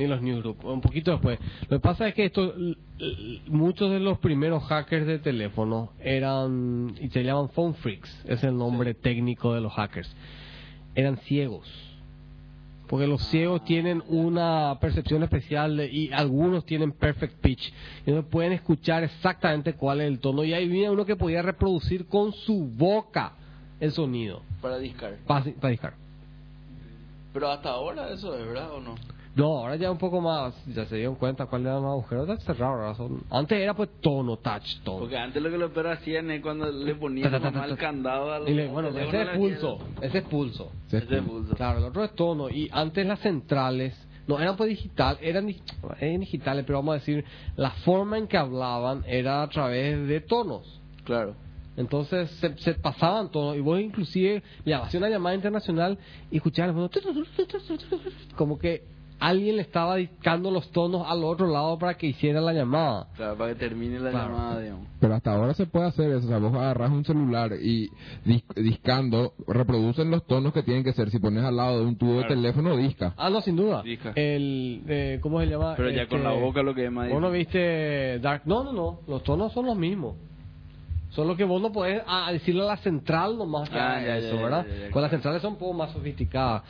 y 0.01 0.07
los 0.07 0.23
newsgroup, 0.23 0.65
un 0.65 0.81
poquito 0.81 1.11
después. 1.13 1.39
Lo 1.69 1.79
que 1.79 1.81
pasa 1.81 2.09
es 2.09 2.15
que 2.15 2.25
esto, 2.27 2.55
muchos 3.47 3.91
de 3.91 4.01
los 4.01 4.19
primeros 4.19 4.63
hackers 4.65 5.07
de 5.07 5.19
teléfono 5.19 5.91
eran 6.01 6.95
y 7.01 7.09
se 7.09 7.23
llaman 7.25 7.49
phone 7.51 7.75
freaks, 7.75 8.25
es 8.27 8.43
el 8.45 8.57
nombre 8.57 8.95
técnico 8.95 9.55
de 9.55 9.61
los 9.61 9.73
hackers. 9.73 10.15
Eran 10.95 11.17
ciegos. 11.19 11.69
Porque 12.89 13.07
los 13.07 13.23
ciegos 13.29 13.63
tienen 13.65 14.03
una 14.09 14.77
percepción 14.81 15.23
especial 15.23 15.77
de- 15.77 15.87
y 15.93 16.11
algunos 16.13 16.65
tienen 16.67 16.91
perfect 16.91 17.35
pitch. 17.41 17.73
Y 18.05 18.11
no 18.11 18.25
pueden 18.25 18.53
escuchar 18.53 19.05
exactamente 19.05 19.75
cuál 19.75 20.01
es 20.01 20.09
el 20.09 20.19
tono. 20.19 20.43
Y 20.43 20.53
ahí 20.55 20.67
había 20.67 20.91
uno 20.91 21.05
que 21.07 21.15
podía 21.15 21.41
reproducir 21.41 22.07
con 22.07 22.33
su 22.33 22.67
boca 22.67 23.35
el 23.79 23.93
sonido 23.93 24.43
Para 24.61 24.79
discar. 24.79 25.19
para, 25.25 25.45
para 25.53 25.71
discar. 25.71 25.95
Pero 27.33 27.49
hasta 27.53 27.69
ahora 27.71 28.11
eso 28.13 28.37
es, 28.37 28.45
¿verdad 28.45 28.73
o 28.73 28.81
no? 28.81 28.97
No, 29.37 29.59
ahora 29.59 29.77
ya 29.77 29.91
un 29.93 29.99
poco 29.99 30.21
más, 30.21 30.55
ya 30.67 30.87
se 30.87 30.97
dieron 30.97 31.15
cuenta 31.15 31.47
cuál 31.47 31.63
era 31.63 31.75
los 31.75 31.85
agujeros. 31.85 32.29
Está 32.31 32.53
cerrado, 32.53 32.73
ahora 32.75 32.95
son- 32.97 33.23
Antes 33.31 33.59
era 33.61 33.75
pues 33.75 33.89
tono, 34.01 34.37
touch, 34.39 34.81
tono. 34.83 34.99
Porque 35.01 35.17
antes 35.17 35.41
lo 35.41 35.51
que 35.51 35.57
los 35.59 35.71
perros 35.71 35.99
hacían 35.99 36.31
es 36.33 36.43
cuando 36.43 36.71
le 36.71 36.95
ponían 36.97 37.33
el 37.35 37.77
candado 37.77 38.33
al 38.33 38.49
Y 38.49 38.55
le- 38.55 38.67
bueno, 38.69 38.89
ese 38.89 39.23
es 39.23 39.29
pulso, 39.37 39.79
ese 40.01 40.19
es 40.19 40.25
pulso. 40.25 40.73
se- 40.89 40.99
Ese 40.99 41.19
es 41.19 41.23
pulso. 41.23 41.55
Claro, 41.55 41.79
el 41.79 41.85
otro 41.85 42.03
es 42.05 42.13
tono. 42.15 42.51
Y 42.51 42.69
antes 42.73 43.07
las 43.07 43.21
centrales, 43.21 43.95
no 44.27 44.39
eran 44.41 44.57
pues 44.57 44.69
digital, 44.71 45.17
eran, 45.21 45.49
eran 46.01 46.21
digitales, 46.21 46.65
pero 46.67 46.79
vamos 46.79 46.93
a 46.93 46.99
decir, 46.99 47.25
la 47.57 47.71
forma 47.71 48.19
en 48.19 48.27
que 48.27 48.37
hablaban 48.37 49.05
era 49.07 49.43
a 49.45 49.49
través 49.49 50.09
de 50.09 50.21
tonos. 50.23 50.81
Claro. 51.05 51.35
Entonces 51.77 52.29
se, 52.33 52.59
se 52.59 52.75
pasaban 52.75 53.31
tonos 53.31 53.57
y 53.57 53.61
vos 53.61 53.81
inclusive 53.81 54.43
le 54.65 54.75
hacías 54.75 54.95
una 55.01 55.09
llamada 55.09 55.37
internacional 55.37 55.97
y 56.33 56.37
escuchabas 56.39 56.75
como 58.37 58.59
que 58.59 58.83
alguien 59.21 59.57
le 59.57 59.63
estaba 59.63 59.97
dictando 59.97 60.51
los 60.51 60.71
tonos 60.73 61.07
al 61.09 61.23
otro 61.25 61.47
lado 61.47 61.79
para 61.79 61.95
que 61.95 62.09
hiciera 62.09 62.41
la 62.41 62.53
llamada. 62.53 63.09
Claro, 63.17 63.37
para 63.37 63.53
que 63.53 63.59
termine 63.61 64.01
la 64.01 64.11
Claro. 64.11 64.29
llamada, 64.31 64.61
digamos. 64.61 64.89
Pero 64.99 65.15
hasta 65.15 65.33
ahora 65.35 65.55
se 65.55 65.67
puede 65.67 65.87
hacer 65.87 66.11
eso, 66.11 66.27
o 66.27 66.29
sea, 66.29 66.39
vos 66.39 66.55
agarras 66.55 66.91
un 66.91 67.05
celular 67.05 67.53
y 67.63 67.89
dis- 68.25 68.45
discando, 68.55 69.33
reproducen 69.47 70.11
los 70.11 70.27
tonos 70.27 70.53
que 70.53 70.63
tienen 70.63 70.85
que 70.85 70.93
ser. 70.93 71.11
Si 71.11 71.19
pones 71.19 71.45
al 71.45 71.57
lado 71.57 71.81
de 71.81 71.87
un 71.87 71.97
tubo 71.97 72.15
Claro. 72.19 72.29
de 72.29 72.35
teléfono, 72.35 72.77
disca. 72.77 73.15
Ah, 73.17 73.31
no, 73.31 73.41
sin 73.41 73.57
duda. 73.57 73.83
Disca. 73.83 74.13
El, 74.17 74.83
eh, 74.89 75.19
¿Cómo 75.23 75.41
se 75.41 75.47
llama? 75.47 75.75
Pero 75.77 75.91
ya 75.91 76.07
con 76.07 76.19
Este, 76.19 76.29
la 76.35 76.35
boca 76.41 76.63
lo 76.63 76.75
que 76.75 76.87
es 76.87 76.93
más 76.93 77.09
Vos 77.11 77.21
no 77.21 77.31
viste 77.31 78.19
Dark. 78.21 78.43
No, 78.47 78.65
no, 78.65 78.73
no. 78.73 79.01
Los 79.07 79.23
tonos 79.23 79.53
son 79.53 79.67
los 79.67 79.77
mismos. 79.77 80.17
Solo 81.11 81.37
que 81.37 81.45
vos 81.45 81.61
no 81.61 81.73
podés 81.73 82.03
ah, 82.07 82.31
decirle 82.33 82.63
a 82.63 82.67
la 82.67 82.77
central 82.79 83.37
nomás 83.37 83.69
que 83.69 83.79
Ah, 83.79 83.97
haga 83.97 84.07
ya, 84.07 84.17
eso, 84.19 84.37
ya, 84.37 84.43
¿verdad? 84.43 84.67
ya, 84.67 84.73
ya, 84.75 84.81
ya, 84.87 84.91
Con 84.91 85.03
las 85.03 85.11
claro. 85.11 85.23
centrales 85.23 85.43
son 85.43 85.53
un 85.55 85.59
poco 85.59 85.73
más 85.75 85.93
sofisticadas. 85.93 86.63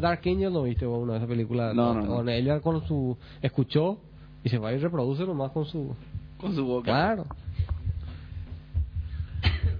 Dark 0.00 0.20
Angel 0.26 0.52
no 0.52 0.62
viste 0.64 0.84
vos 0.86 1.02
una 1.02 1.12
de 1.14 1.18
esas 1.20 1.28
películas. 1.28 1.74
No, 1.74 1.94
no, 1.94 2.30
ella 2.30 2.60
con 2.60 2.86
su. 2.86 3.16
Escuchó 3.40 3.98
y 4.44 4.48
se 4.50 4.58
va 4.58 4.72
y 4.72 4.78
reproduce 4.78 5.24
nomás 5.24 5.50
con 5.52 5.64
su. 5.66 5.94
Con 6.38 6.54
su 6.54 6.64
boca. 6.66 6.84
Claro. 6.84 7.24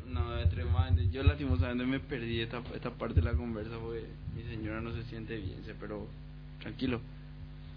No, 0.08 0.36
es 0.38 0.48
tremendo. 0.48 1.02
Yo 1.12 1.22
lastimosamente 1.22 1.84
me 1.84 2.00
perdí 2.00 2.40
esta, 2.40 2.62
esta 2.74 2.90
parte 2.90 3.16
de 3.20 3.22
la 3.22 3.34
conversa 3.34 3.72
porque 3.82 4.06
mi 4.34 4.42
señora 4.44 4.80
no 4.80 4.92
se 4.92 5.02
siente 5.04 5.36
bien, 5.36 5.58
pero 5.78 6.06
tranquilo. 6.60 7.00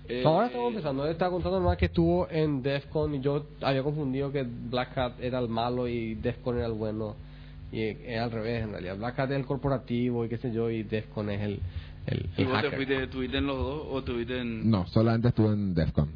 Eh, 0.10 0.24
Ahora 0.26 0.47
estamos 0.47 0.70
empezando. 0.72 1.05
Él 1.05 1.12
estaba 1.12 1.32
contando 1.32 1.62
más 1.62 1.78
que 1.78 1.86
estuvo 1.86 2.28
en 2.32 2.64
DEFCON 2.64 3.16
y 3.16 3.22
yo 3.22 3.45
había 3.62 3.84
confundido 3.84 4.32
que 4.32 4.43
Black 4.43 4.97
Hat 4.97 5.14
era 5.22 5.38
el 5.39 5.49
malo 5.49 5.88
y 5.88 6.16
DEFCON 6.16 6.57
era 6.57 6.66
el 6.66 6.74
bueno. 6.74 7.16
Y 7.72 7.84
es 7.84 8.20
al 8.20 8.32
revés 8.32 8.64
en 8.64 8.72
realidad. 8.72 8.97
Black 8.97 9.20
Hat 9.20 9.32
es 9.32 9.38
el 9.38 9.45
corporativo 9.45 10.26
y 10.26 10.30
qué 10.30 10.38
sé 10.38 10.51
yo 10.51 10.70
y 10.72 10.82
DEFCON 10.82 11.30
es 11.30 11.41
el, 11.41 11.60
el, 12.07 12.26
¿Y 12.38 12.41
el 12.41 12.47
vos 12.47 12.62
te 12.62 12.72
fuiste, 12.72 13.03
estuviste 13.03 13.38
en 13.38 13.45
los 13.45 13.57
dos 13.57 13.84
o 13.91 13.99
estuviste 13.99 14.39
en...? 14.39 14.70
No, 14.70 14.88
solamente 14.88 15.28
estuve 15.28 15.53
en 15.53 15.76
DEFCON. 15.76 16.10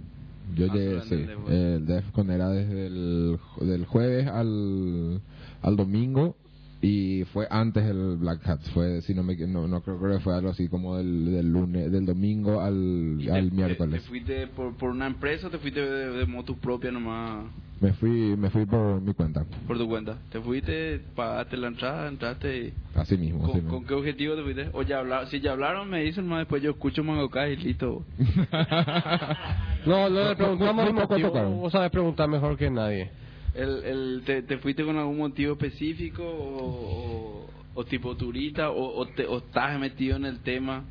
Yo 0.55 0.65
Ah, 0.69 0.73
llegué, 0.75 1.01
sí. 1.03 1.25
El 1.49 1.85
DEFCON 1.85 2.31
era 2.31 2.49
desde 2.49 2.87
el 2.87 3.39
del 3.61 3.85
jueves 3.85 4.27
al, 4.27 5.21
al 5.61 5.75
domingo 5.75 6.35
y 6.85 7.23
fue 7.31 7.47
antes 7.49 7.83
el 7.85 8.17
Black 8.17 8.45
Hat. 8.47 8.59
Fue, 8.73 9.01
si 9.01 9.13
no 9.13 9.23
me 9.23 9.35
no, 9.47 9.67
no 9.67 9.81
creo 9.81 9.97
que 9.99 10.19
fue 10.19 10.35
algo 10.35 10.49
así 10.49 10.67
como 10.67 10.97
del, 10.97 11.31
del 11.31 11.49
lunes, 11.51 11.91
del 11.91 12.05
domingo 12.05 12.59
al, 12.61 13.17
¿Y 13.19 13.25
te- 13.25 13.31
al 13.31 13.49
te- 13.49 13.55
miércoles. 13.55 14.01
¿Te, 14.03 14.07
fuiste 14.09 14.47
por, 14.47 14.75
por 14.75 14.89
una 14.89 15.07
empresa 15.07 15.47
o 15.47 15.49
te 15.49 15.57
fuiste 15.59 15.79
de, 15.81 16.11
de 16.11 16.25
moto 16.25 16.55
propia 16.55 16.91
nomás 16.91 17.45
Me 17.79 17.93
fui, 17.93 18.35
me 18.37 18.49
fui 18.49 18.65
por 18.65 18.99
mi 19.01 19.13
cuenta. 19.13 19.45
por 19.65 19.77
tu 19.77 19.87
cuenta? 19.87 20.17
¿Te 20.31 20.39
fuiste, 20.41 20.99
pagaste 21.15 21.55
la 21.57 21.67
entrada, 21.67 22.07
entraste 22.09 22.57
y... 22.67 22.73
Así 22.95 23.17
mismo. 23.17 23.43
así 23.45 23.51
¿Con, 23.53 23.55
mismo. 23.63 23.71
con 23.77 23.85
qué 23.87 23.93
objetivo 23.93 24.35
te 24.35 24.43
fuiste? 24.43 24.69
O 24.73 24.81
ya 24.83 24.99
hablaron, 24.99 25.27
si 25.29 25.39
ya 25.39 25.53
hablaron 25.53 25.89
me 25.89 26.03
dicen 26.03 26.27
más 26.27 26.39
después 26.39 26.61
yo 26.61 26.71
escucho 26.71 27.03
Mangocá 27.03 27.47
y 27.49 27.55
listo. 27.55 28.05
No, 29.85 30.09
no 30.09 30.29
le 30.29 30.35
preguntamos. 30.35 31.59
Vos 31.59 31.71
sabés 31.71 31.91
preguntar 31.91 32.27
mejor 32.29 32.57
que 32.57 32.69
nadie. 32.69 33.09
El, 33.55 33.83
el, 33.83 34.23
te, 34.25 34.41
¿Te 34.41 34.57
fuiste 34.57 34.83
con 34.83 34.97
algún 34.97 35.17
motivo 35.19 35.53
específico 35.53 36.23
o, 36.23 37.45
o, 37.45 37.49
o 37.75 37.85
tipo 37.85 38.15
turista 38.17 38.71
o, 38.71 38.99
o, 38.99 39.05
te, 39.07 39.25
o 39.27 39.37
estás 39.37 39.79
metido 39.79 40.15
en 40.17 40.25
el 40.25 40.39
tema? 40.39 40.83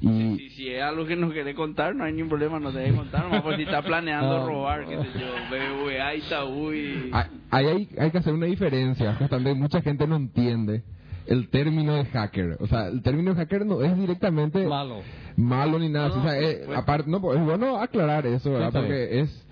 Y 0.00 0.36
Si, 0.36 0.50
si 0.50 0.68
es 0.68 0.82
algo 0.82 1.06
que 1.06 1.16
no 1.16 1.30
querés 1.30 1.54
contar, 1.56 1.94
no 1.94 2.04
hay 2.04 2.12
ningún 2.12 2.28
problema, 2.28 2.60
no 2.60 2.70
te 2.72 2.78
debes 2.78 2.94
contar. 2.94 3.24
Nomás 3.24 3.42
por 3.42 3.56
si 3.56 3.62
estás 3.62 3.84
planeando 3.84 4.36
Ah. 4.42 4.46
robar, 4.46 4.86
qué 4.86 4.96
sé 4.96 5.08
yo, 5.18 5.26
BBVA, 5.50 6.14
Itaú 6.16 6.72
y... 6.72 7.10
hay, 7.12 7.66
hay, 7.66 7.88
hay 7.98 8.10
que 8.10 8.18
hacer 8.18 8.32
una 8.34 8.46
diferencia. 8.46 9.14
Justamente 9.14 9.54
mucha 9.54 9.80
gente 9.80 10.06
no 10.06 10.16
entiende 10.16 10.82
el 11.26 11.48
término 11.48 11.94
de 11.94 12.04
hacker. 12.04 12.58
O 12.60 12.66
sea, 12.66 12.88
el 12.88 13.02
término 13.02 13.32
de 13.34 13.36
hacker 13.40 13.64
no 13.64 13.82
es 13.82 13.96
directamente 13.98 14.66
Malo. 14.66 15.00
malo 15.36 15.78
ni 15.78 15.88
nada. 15.88 16.08
No, 16.08 16.16
o 16.16 16.22
sea, 16.22 16.38
eh, 16.38 16.58
supuesto. 16.60 16.76
aparte, 16.76 17.10
no, 17.10 17.20
pues, 17.20 17.38
es 17.38 17.44
bueno 17.44 17.78
aclarar 17.78 18.26
eso, 18.26 18.52
¿verdad? 18.52 18.72
Porque 18.72 19.20
es 19.20 19.46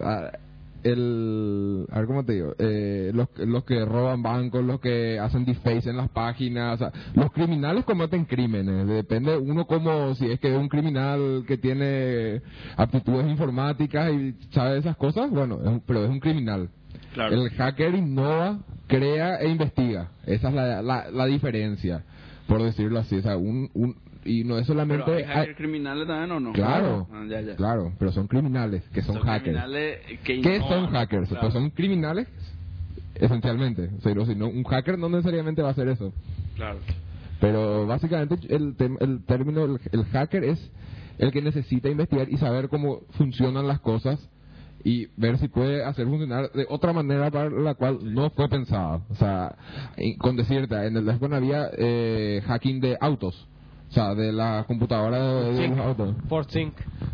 ah, 0.00 0.32
el, 0.84 1.86
a 1.90 1.98
ver 1.98 2.06
cómo 2.06 2.24
te 2.24 2.32
digo, 2.34 2.54
eh, 2.58 3.10
los, 3.14 3.28
los 3.38 3.64
que 3.64 3.84
roban 3.84 4.22
bancos, 4.22 4.64
los 4.64 4.80
que 4.80 5.18
hacen 5.18 5.44
deface 5.44 5.90
en 5.90 5.96
las 5.96 6.08
páginas, 6.10 6.74
o 6.74 6.78
sea, 6.78 6.92
los 7.14 7.32
criminales 7.32 7.84
cometen 7.84 8.24
crímenes. 8.24 8.86
Depende 8.86 9.36
uno 9.36 9.66
como 9.66 10.14
si 10.14 10.30
es 10.30 10.38
que 10.40 10.52
es 10.52 10.58
un 10.58 10.68
criminal 10.68 11.44
que 11.46 11.56
tiene 11.58 12.42
aptitudes 12.76 13.26
informáticas 13.30 14.12
y 14.12 14.34
sabe 14.50 14.78
esas 14.78 14.96
cosas, 14.96 15.30
bueno, 15.30 15.58
es 15.62 15.68
un- 15.68 15.80
pero 15.86 16.04
es 16.04 16.10
un 16.10 16.20
criminal. 16.20 16.68
Claro. 17.14 17.34
El 17.34 17.50
hacker 17.50 17.94
innova, 17.94 18.58
crea 18.86 19.36
e 19.36 19.48
investiga. 19.48 20.08
Esa 20.26 20.48
es 20.48 20.54
la, 20.54 20.82
la, 20.82 21.10
la 21.10 21.26
diferencia, 21.26 22.04
por 22.46 22.62
decirlo 22.62 22.98
así. 23.00 23.16
O 23.16 23.22
sea, 23.22 23.36
un, 23.36 23.70
un, 23.74 23.96
y 24.24 24.44
no 24.44 24.58
es 24.58 24.66
solamente... 24.66 25.04
Pero 25.04 25.16
hay 25.18 25.22
hay- 25.24 25.34
hackers 25.34 25.56
criminales 25.56 26.06
también 26.06 26.30
o 26.32 26.40
no? 26.40 26.52
Claro, 26.52 27.08
Ah, 27.12 27.24
ya, 27.28 27.40
ya. 27.40 27.56
claro, 27.56 27.92
pero 27.98 28.12
son 28.12 28.26
criminales, 28.28 28.82
que 28.92 29.02
son, 29.02 29.18
hackers. 29.20 29.58
que 30.24 30.40
¿Qué 30.40 30.58
son 30.60 30.86
hackers? 30.90 31.28
claro. 31.28 31.40
Pues 31.42 31.52
son 31.54 31.70
criminales, 31.70 32.28
esencialmente. 33.14 33.90
O 33.98 34.00
sea, 34.00 34.26
si 34.26 34.34
no, 34.34 34.48
un 34.48 34.64
hacker 34.64 34.98
no 34.98 35.08
necesariamente 35.08 35.62
va 35.62 35.68
a 35.68 35.72
hacer 35.72 35.88
eso. 35.88 36.12
Claro. 36.56 36.78
Pero 37.40 37.86
básicamente 37.86 38.36
el, 38.54 38.74
el 39.00 39.24
término, 39.24 39.64
el, 39.64 39.80
el 39.90 40.04
hacker 40.06 40.44
es 40.44 40.70
el 41.18 41.32
que 41.32 41.42
necesita 41.42 41.88
investigar 41.88 42.28
y 42.30 42.36
saber 42.36 42.68
cómo 42.68 43.00
funcionan 43.18 43.66
las 43.66 43.80
cosas 43.80 44.18
y 44.84 45.06
ver 45.16 45.38
si 45.38 45.48
puede 45.48 45.84
hacer 45.84 46.06
funcionar 46.06 46.50
de 46.52 46.66
otra 46.68 46.92
manera 46.92 47.30
para 47.30 47.50
la 47.50 47.74
cual 47.74 47.98
no 48.14 48.30
fue 48.30 48.48
pensada. 48.48 49.00
O 49.10 49.14
sea, 49.16 49.54
con 50.18 50.36
decirte, 50.36 50.74
en 50.86 50.96
el 50.96 51.04
Defcon 51.04 51.34
había 51.34 51.68
eh, 51.76 52.42
hacking 52.46 52.80
de 52.80 52.96
autos. 53.00 53.46
O 53.92 53.94
sea, 53.94 54.14
de 54.14 54.32
la 54.32 54.64
computadora 54.66 55.22
de, 55.22 55.52
de 55.52 55.68
los 55.68 55.78
autos. 55.78 56.16
Ford 56.26 56.46
Sync, 56.48 56.72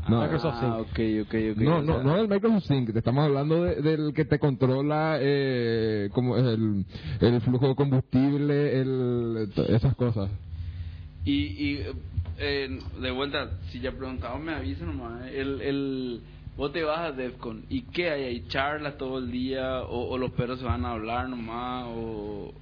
No. 0.09 0.21
Microsoft 0.23 0.61
Sync. 0.61 0.73
Ah, 0.73 0.79
ok, 0.79 1.01
ok, 1.23 1.35
ok. 1.57 1.57
No, 1.59 1.77
o 1.79 1.83
no, 1.83 1.95
sea, 1.95 2.03
no 2.05 2.17
del 2.19 2.29
Microsoft 2.29 2.65
Sync, 2.67 2.93
te 2.93 2.99
estamos 3.01 3.25
hablando 3.25 3.65
de- 3.65 3.83
del 3.83 4.15
que 4.15 4.25
te 4.25 4.39
controla 4.39 5.19
eh, 5.21 6.09
como 6.13 6.37
el, 6.37 6.85
el 7.21 7.41
flujo 7.41 7.67
de 7.67 7.75
combustible, 7.75 8.81
el, 8.81 9.49
esas 9.71 9.97
cosas. 9.97 10.31
Y, 11.25 11.33
y 11.33 11.85
eh, 12.39 12.79
de 13.03 13.11
vuelta, 13.11 13.51
si 13.73 13.81
ya 13.81 13.91
preguntaba, 13.91 14.39
me 14.39 14.55
avisa 14.55 14.85
nomás. 14.85 15.27
eh. 15.27 15.41
El, 15.41 15.61
el, 15.61 16.21
vos 16.57 16.73
te 16.73 16.85
vas 16.85 17.01
a 17.01 17.11
DEFCON 17.11 17.65
y 17.69 17.83
¿qué 17.87 18.11
hay 18.11 18.23
ahí? 18.23 18.45
¿Charlas 18.47 18.97
todo 18.99 19.19
el 19.19 19.33
día? 19.33 19.83
¿O, 19.83 20.11
o 20.11 20.17
los 20.17 20.31
perros 20.31 20.61
se 20.61 20.65
van 20.65 20.85
a 20.85 20.93
hablar 20.93 21.29
nomás? 21.29 21.87
O, 21.89 22.55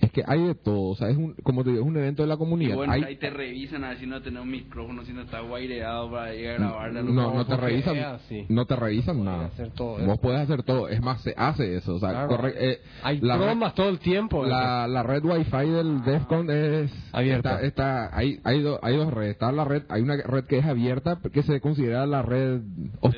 Es 0.00 0.12
que 0.12 0.22
hay 0.26 0.40
de 0.46 0.54
todo, 0.54 0.90
o 0.90 0.94
sea, 0.94 1.08
es 1.10 1.16
un, 1.16 1.34
como 1.42 1.64
te 1.64 1.70
digo, 1.70 1.82
es 1.82 1.88
un 1.88 1.96
evento 1.96 2.22
de 2.22 2.28
la 2.28 2.34
y 2.34 2.38
comunidad. 2.38 2.76
bueno, 2.76 2.92
Hay- 2.92 3.02
ahí 3.02 3.16
te 3.16 3.30
revisan 3.30 3.82
a 3.82 3.88
ver 3.90 3.98
si 3.98 4.06
no 4.06 4.22
tenés 4.22 4.42
un 4.42 4.50
micrófono, 4.50 5.04
si 5.04 5.12
no 5.12 5.22
está 5.22 5.40
guaireado 5.40 6.10
para 6.10 6.34
ir 6.34 6.48
a 6.50 6.54
grabarle 6.54 7.00
a 7.00 7.02
los 7.02 7.12
no, 7.14 7.34
no 7.34 7.44
te 7.46 7.56
revisan, 7.56 7.96
así. 7.98 8.46
no 8.48 8.64
te 8.64 8.76
revisan 8.76 9.16
Puedes 9.16 9.32
nada. 9.32 9.46
hacer 9.46 9.70
todo 9.72 9.92
Vos 9.94 10.02
eso. 10.02 10.16
puedes 10.20 10.40
hacer 10.40 10.62
todo, 10.62 10.88
es 10.88 11.00
más, 11.02 11.20
se 11.22 11.34
hace 11.36 11.76
eso, 11.76 11.96
o 11.96 11.98
sea, 11.98 12.10
Claro. 12.10 12.28
corre- 12.28 12.54
eh, 12.56 12.78
Hay 13.02 13.20
la 13.20 13.36
red- 13.36 13.44
bromas 13.44 13.74
todo 13.74 13.88
el 13.88 13.98
tiempo. 13.98 14.44
La, 14.46 14.86
la 14.86 15.02
red 15.02 15.24
Wi-Fi 15.24 15.68
del 15.68 16.02
DEFCON 16.04 16.48
es 16.50 16.92
Abierta. 17.12 17.54
Está, 17.62 17.66
está- 17.66 18.16
hay, 18.16 18.38
hay, 18.44 18.62
do- 18.62 18.78
hay 18.82 18.96
dos 18.96 19.12
redes. 19.12 19.32
Está 19.32 19.50
la 19.50 19.64
red, 19.64 19.82
hay 19.88 20.02
una 20.02 20.16
red 20.16 20.44
que 20.44 20.58
es 20.58 20.64
abierta, 20.64 21.18
que 21.32 21.42
se 21.42 21.60
considera 21.60 22.06
la 22.06 22.22
red 22.22 22.60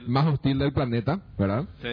más 0.07 0.27
hostil 0.29 0.59
del 0.59 0.73
planeta, 0.73 1.21
¿verdad? 1.39 1.65
Sí. 1.83 1.89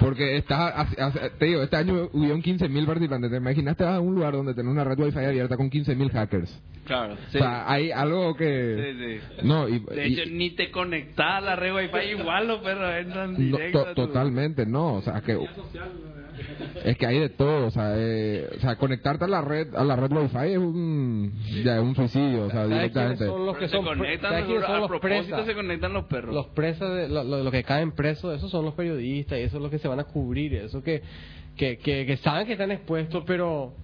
Porque 0.00 0.36
está, 0.36 0.68
hace- 0.68 1.00
hace- 1.02 1.30
te 1.38 1.44
digo, 1.46 1.62
este 1.62 1.76
año 1.76 2.08
hubieron 2.14 2.40
15.000 2.40 2.86
participantes. 2.86 3.30
¿Te 3.30 3.36
imaginas 3.36 3.76
te 3.76 3.84
vas 3.84 3.96
a 3.96 4.00
un 4.00 4.14
lugar 4.14 4.21
donde 4.30 4.54
tenés 4.54 4.70
una 4.70 4.84
red 4.84 4.98
Wi-Fi 4.98 5.18
abierta 5.24 5.56
con 5.56 5.70
15.000 5.70 6.10
hackers? 6.12 6.62
Claro, 6.84 7.16
sí. 7.30 7.38
O 7.38 7.40
sea, 7.40 7.70
hay 7.70 7.90
algo 7.90 8.34
que... 8.34 8.94
Sí, 8.98 9.20
sí. 9.40 9.46
No, 9.46 9.68
y, 9.68 9.78
De 9.80 10.08
y- 10.08 10.12
hecho, 10.20 10.30
ni 10.30 10.50
te 10.50 10.70
conectás 10.70 11.38
a 11.38 11.40
la 11.40 11.56
red 11.56 11.74
Wi-Fi 11.74 12.20
igual 12.20 12.48
los 12.48 12.60
perros 12.60 12.92
entran 12.94 13.32
no, 13.32 13.38
directo. 13.38 13.82
to- 13.84 13.88
a 13.90 13.94
tu- 13.94 14.06
totalmente, 14.06 14.66
no. 14.66 14.94
O 14.94 15.02
sea, 15.02 15.20
que... 15.20 15.38
Es 16.84 16.96
que 16.96 17.06
hay 17.06 17.20
de 17.20 17.28
todo, 17.28 17.66
o 17.66 17.70
sea, 17.70 17.92
eh, 17.96 18.48
o 18.56 18.60
sea, 18.60 18.74
conectarte 18.76 19.24
a 19.24 19.28
la 19.28 19.42
red 19.42 19.74
a 19.76 19.84
la 19.84 19.94
red 19.94 20.10
Wi-Fi 20.10 20.52
es 20.52 20.58
un 20.58 21.32
ya 21.62 21.76
es 21.76 21.82
un 21.82 21.94
suicidio, 21.94 22.46
o 22.46 22.50
sea, 22.50 22.62
¿Sabes 22.62 22.68
quiénes 22.70 22.92
directamente. 22.92 23.26
son 23.26 23.46
los 23.46 23.56
que 23.58 23.68
se 23.68 23.76
son, 23.76 23.84
conectan, 23.84 24.30
¿sabes 24.30 24.44
quiénes 24.46 24.62
seguro, 24.64 24.82
son 24.82 24.90
los 24.92 25.00
presas? 25.00 25.46
se 25.46 25.54
conectan 25.54 25.92
los 25.92 26.04
perros. 26.06 26.34
Los 26.34 26.46
presas, 26.48 26.92
de, 26.94 27.08
lo, 27.08 27.22
lo- 27.22 27.44
lo 27.44 27.50
que 27.50 27.62
caen 27.62 27.92
presos, 27.92 28.34
esos 28.36 28.50
son 28.50 28.64
los 28.64 28.74
periodistas 28.74 29.38
y 29.38 29.42
eso 29.42 29.58
es 29.58 29.62
lo 29.62 29.70
que 29.70 29.78
se 29.78 29.86
van 29.86 30.00
a 30.00 30.04
cubrir, 30.04 30.54
eso 30.54 30.82
que, 30.82 31.02
que, 31.56 31.76
que, 31.78 32.06
que 32.06 32.16
saben 32.16 32.46
que 32.46 32.52
están 32.54 32.72
expuestos, 32.72 33.22
pero 33.26 33.74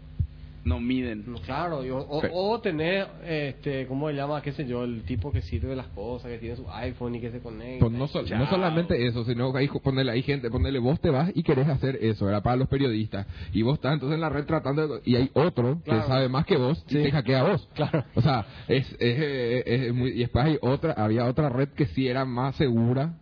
No 0.68 0.80
miden. 0.80 1.24
no, 1.26 1.38
claro, 1.40 1.84
y 1.84 1.90
o, 1.90 1.98
o, 1.98 2.20
Sí. 2.20 2.26
o 2.32 2.60
tener, 2.60 3.06
este, 3.26 3.86
¿cómo 3.86 4.08
se 4.08 4.14
llama? 4.14 4.42
qué 4.42 4.52
sé 4.52 4.66
yo, 4.66 4.84
el 4.84 5.02
tipo 5.02 5.32
que 5.32 5.42
sirve 5.42 5.74
las 5.74 5.86
cosas, 5.88 6.30
que 6.30 6.38
tiene 6.38 6.56
su 6.56 6.70
iPhone 6.70 7.14
y 7.14 7.20
que 7.20 7.30
se 7.30 7.40
conecta. 7.40 7.80
Pues 7.86 7.92
no, 7.92 8.06
sol- 8.06 8.26
no 8.30 8.46
solamente 8.48 9.06
eso, 9.06 9.24
sino 9.24 9.52
que 9.52 9.58
hay, 9.60 9.68
ponele, 9.68 10.12
hay 10.12 10.22
gente, 10.22 10.50
ponele, 10.50 10.78
vos 10.78 11.00
te 11.00 11.10
vas 11.10 11.30
y 11.34 11.42
querés 11.42 11.68
hacer 11.68 11.98
eso, 12.02 12.28
era 12.28 12.42
para 12.42 12.56
los 12.56 12.68
periodistas. 12.68 13.26
Y 13.52 13.62
vos 13.62 13.74
estás 13.74 13.94
entonces 13.94 14.14
en 14.16 14.20
la 14.20 14.28
red 14.28 14.44
tratando 14.46 14.86
de- 14.86 15.00
y 15.04 15.16
hay 15.16 15.30
otro 15.34 15.80
Claro. 15.84 16.02
que 16.02 16.06
sabe 16.08 16.28
más 16.28 16.44
que 16.46 16.56
vos 16.56 16.84
Sí. 16.88 16.98
y 16.98 17.02
te 17.04 17.10
hackea 17.12 17.40
a 17.40 17.50
vos. 17.50 17.68
Claro. 17.74 18.04
O 18.14 18.20
sea, 18.22 18.46
es, 18.68 18.86
es, 18.98 19.18
es- 19.18 19.66
es 19.66 19.94
muy, 19.94 20.10
y 20.10 20.18
después 20.20 20.44
hay 20.44 20.58
otra, 20.60 20.92
había 20.92 21.24
otra 21.26 21.48
red 21.48 21.68
que 21.70 21.86
sí 21.86 22.06
era 22.08 22.24
más 22.24 22.56
segura. 22.56 23.14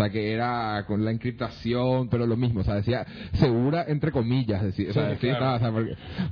O 0.00 0.02
sea, 0.02 0.10
que 0.10 0.32
era 0.32 0.84
con 0.86 1.04
la 1.04 1.10
encriptación, 1.10 2.08
pero 2.08 2.26
lo 2.26 2.34
mismo. 2.34 2.60
O 2.60 2.64
sea, 2.64 2.76
decía 2.76 3.06
segura 3.34 3.84
entre 3.86 4.10
comillas. 4.10 4.62
Decir, 4.62 4.88
o 4.88 4.92
sea, 4.94 5.10
Sí, 5.10 5.18
sí 5.20 5.28
estaba, 5.28 5.56
o 5.56 5.58
sea, 5.58 5.72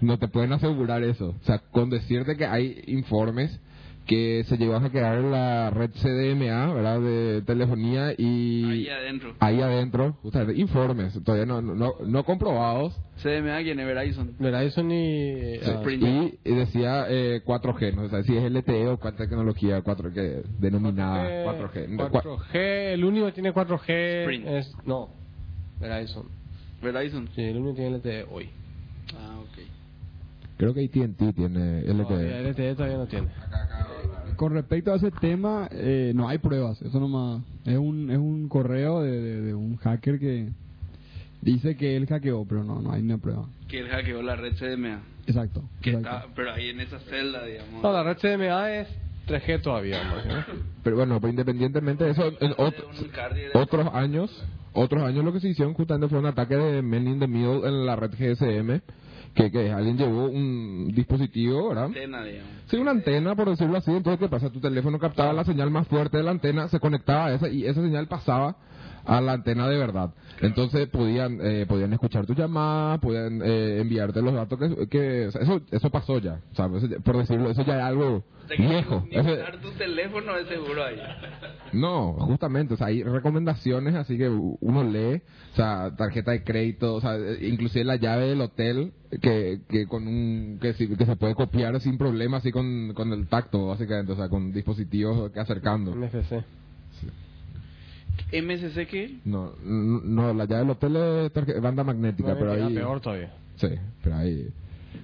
no 0.01 0.19
te 0.19 0.29
pueden 0.29 0.55
asegurar 0.55 1.03
eso. 1.03 1.37
O 1.39 1.45
sea, 1.45 1.59
con 1.71 1.91
decirte 1.91 2.37
que 2.37 2.47
hay 2.47 2.83
informes 2.87 3.61
que 4.09 4.43
se 4.49 4.57
llegó 4.57 4.75
a 4.75 4.81
hackear 4.81 5.19
la 5.19 5.69
red 5.71 5.91
CDMA, 5.91 6.73
¿verdad? 6.73 7.01
De 7.01 7.43
telefonía 7.43 8.15
y 8.17 8.65
Ahí 8.65 8.89
adentro. 8.89 9.35
ahí 9.39 9.61
adentro, 9.61 10.17
o 10.23 10.31
sea, 10.31 10.47
informes, 10.55 11.23
todavía 11.23 11.45
no, 11.45 11.61
no, 11.61 11.75
no, 11.75 11.93
no 12.05 12.25
comprobados. 12.25 12.99
CDMA, 13.23 13.59
¿quién 13.63 13.79
es 13.79 13.87
Verizon? 13.87 14.35
Verizon 14.39 14.91
y... 14.91 15.59
Sí. 15.59 15.71
ah, 15.71 15.83
y, 15.91 16.39
y 16.43 16.55
decía 16.55 17.05
eh, 17.11 17.43
4G, 17.45 17.95
no 17.95 18.03
o 18.05 18.09
sea, 18.09 18.23
si 18.23 18.35
es 18.35 18.51
LTE 18.51 18.89
o 18.89 18.97
cuál 18.99 19.15
tecnología 19.15 19.83
4 19.83 20.13
que 20.13 20.43
denominada 20.59 21.45
4G. 21.45 22.11
4G, 22.11 22.55
el 22.95 23.05
único 23.05 23.27
que 23.27 23.33
tiene 23.33 23.53
4G 23.53 24.21
Sprint. 24.23 24.47
es... 24.49 24.73
No, 24.87 25.11
Verizon. 25.81 26.27
Verizon. 26.83 27.29
Sí, 27.35 27.43
el 27.43 27.59
único 27.59 27.75
que 27.75 27.83
tiene 27.83 27.97
LTE 27.99 28.27
hoy. 28.33 28.49
Ah, 29.15 29.39
ok. 29.41 29.59
Creo 30.57 30.75
que 30.75 30.85
AT&T 30.87 31.33
tiene 31.35 31.83
LTE. 31.83 32.51
LTE 32.51 32.75
todavía 32.75 32.97
no 32.99 33.07
tiene. 33.07 33.29
Con 34.39 34.53
respecto 34.55 34.93
a 34.93 34.97
ese 34.97 35.11
tema, 35.11 35.69
eh, 35.73 36.13
no 36.15 36.29
hay 36.29 36.39
pruebas. 36.39 36.81
Eso 36.81 36.99
nomás 37.01 37.43
es 37.67 37.77
un, 37.77 38.09
es 38.11 38.17
un 38.19 38.49
correo 38.49 39.03
de, 39.03 39.11
de- 39.21 39.41
de 39.43 39.55
un 39.55 39.77
hacker 39.79 40.19
que 40.19 40.49
dice 41.43 41.77
que 41.77 41.97
él 41.97 42.07
hackeó, 42.07 42.47
pero 42.47 42.63
no, 42.65 42.81
no 42.81 42.93
hay 42.93 43.03
una 43.03 43.19
prueba. 43.19 43.47
Que 43.67 43.81
él 43.81 43.89
hackeó 43.89 44.23
la 44.23 44.37
red 44.37 44.55
CDMA. 44.55 45.01
Exacto. 45.27 45.63
Que 45.83 45.91
exacto. 45.91 46.17
está, 46.19 46.35
pero 46.37 46.53
ahí 46.53 46.69
en 46.71 46.81
esa 46.81 47.01
celda, 47.01 47.45
digamos. 47.45 47.83
No, 47.83 47.93
la 47.93 48.03
red 48.05 48.17
CDMA 48.19 48.73
es 48.75 48.89
3G 49.27 49.61
todavía. 49.61 50.03
¿no? 50.05 50.45
Pero 50.85 50.97
bueno, 50.97 51.21
pero 51.21 51.31
independientemente 51.31 52.05
de 52.05 52.11
eso, 52.13 52.29
en 52.41 52.53
ot- 52.53 52.75
Un 53.03 53.09
carrier 53.09 53.53
de- 53.53 53.59
otros 53.61 53.89
años, 53.93 54.31
otros 54.73 55.03
años 55.03 55.25
lo 55.25 55.33
que 55.33 55.41
se 55.41 55.49
hicieron 55.49 55.75
justamente 55.75 56.09
fue 56.09 56.19
un 56.21 56.27
ataque 56.27 56.55
de 56.57 56.81
Man 56.81 57.07
in 57.09 57.19
the 57.19 57.27
Middle 57.27 57.67
en 57.69 57.85
la 57.85 57.97
red 57.97 58.13
GSM, 58.13 58.81
que, 59.39 59.53
que 59.53 59.71
alguien 59.71 59.97
llevó 59.97 60.27
un 60.27 60.91
dispositivo, 60.93 61.69
¿verdad? 61.69 61.85
antena, 61.85 62.25
digamos. 62.25 62.51
Sí, 62.67 62.77
una 62.77 62.91
antena, 62.91 63.37
por 63.37 63.49
decirlo 63.49 63.79
así. 63.79 63.93
Entonces, 63.93 64.19
¿qué 64.19 64.29
pasa? 64.29 64.51
Tu 64.51 64.61
teléfono 64.61 64.99
captaba 64.99 65.33
la 65.33 65.45
señal 65.45 65.71
más 65.71 65.87
fuerte 65.87 66.17
de 66.17 66.25
la 66.25 66.33
antena, 66.33 66.69
se 66.69 66.81
conectaba 66.81 67.27
a 67.27 67.35
esa 67.35 67.49
y 67.49 67.65
esa 67.65 67.81
señal 67.81 68.09
pasaba 68.09 68.57
a 69.09 69.21
la 69.21 69.33
antena 69.33 69.69
de 69.69 69.79
verdad. 69.79 70.11
Entonces, 70.41 70.89
podían 70.89 71.39
eh, 71.43 71.65
podían 71.67 71.93
escuchar 71.93 72.27
tu 72.27 72.35
llamada, 72.35 72.99
podían 72.99 73.41
eh, 73.43 73.81
enviarte 73.81 74.23
los 74.23 74.35
datos 74.35 74.59
que... 74.59 74.87
que 74.89 75.27
o 75.29 75.31
sea, 75.33 75.41
eso 75.43 75.61
eso 75.71 75.91
pasó 75.91 76.19
ya, 76.19 76.41
¿sabes? 76.53 76.83
Eso 76.85 76.93
ya- 76.95 77.01
por 77.01 77.17
decirlo, 77.17 77.51
eso 77.51 77.65
ya 77.65 77.79
es 77.79 77.83
algo 77.85 78.23
De 78.49 78.57
que 78.57 78.63
viejo. 78.63 79.05
Eso- 79.11 79.33
usar 79.33 79.57
tu 79.61 79.71
teléfono 79.73 80.37
es 80.37 80.47
seguro 80.49 80.85
ahí. 80.85 80.97
no, 81.73 82.13
justamente, 82.21 82.75
o 82.75 82.77
sea, 82.77 82.89
hay 82.89 83.03
recomendaciones 83.03 83.95
así 83.95 84.17
que 84.17 84.29
uno 84.29 84.85
lee, 84.85 85.23
o 85.53 85.57
sea, 85.57 85.95
tarjeta 85.97 86.31
de 86.33 86.43
crédito, 86.45 86.95
o 86.95 87.01
sea, 87.01 87.17
eh, 87.17 87.39
inclusive 87.49 87.85
la 87.85 87.97
llave 87.97 88.27
del 88.29 88.41
hotel 88.41 88.93
que, 89.23 89.61
que 89.69 89.87
con 89.87 90.07
un 90.07 90.59
que, 90.61 90.75
que 90.75 91.07
se 91.07 91.17
puede 91.17 91.35
copiar 91.35 91.81
sin 91.81 91.99
problema 91.99 92.37
así 92.39 92.53
con, 92.53 92.93
con 92.95 93.13
el 93.13 93.27
tacto, 93.29 93.67
básicamente, 93.69 94.13
o 94.13 94.17
sea, 94.17 94.29
con 94.29 94.53
dispositivos 94.53 95.31
que 95.33 95.41
acercando. 95.41 95.95
NFC. 95.95 96.45
¿MSC 98.33 98.87
qué? 98.87 99.19
No, 99.25 99.53
no, 99.65 100.35
la 100.35 100.45
llave 100.45 100.61
del 100.61 100.71
hotel 100.71 100.97
es 100.97 101.61
banda 101.61 101.85
magnética, 101.85 102.37
pero 102.39 102.53
ahí 102.53 102.75
peor 102.75 103.01
todavía. 103.01 103.33
Sí, 103.57 103.69
pero 104.03 104.17
ahí 104.17 104.49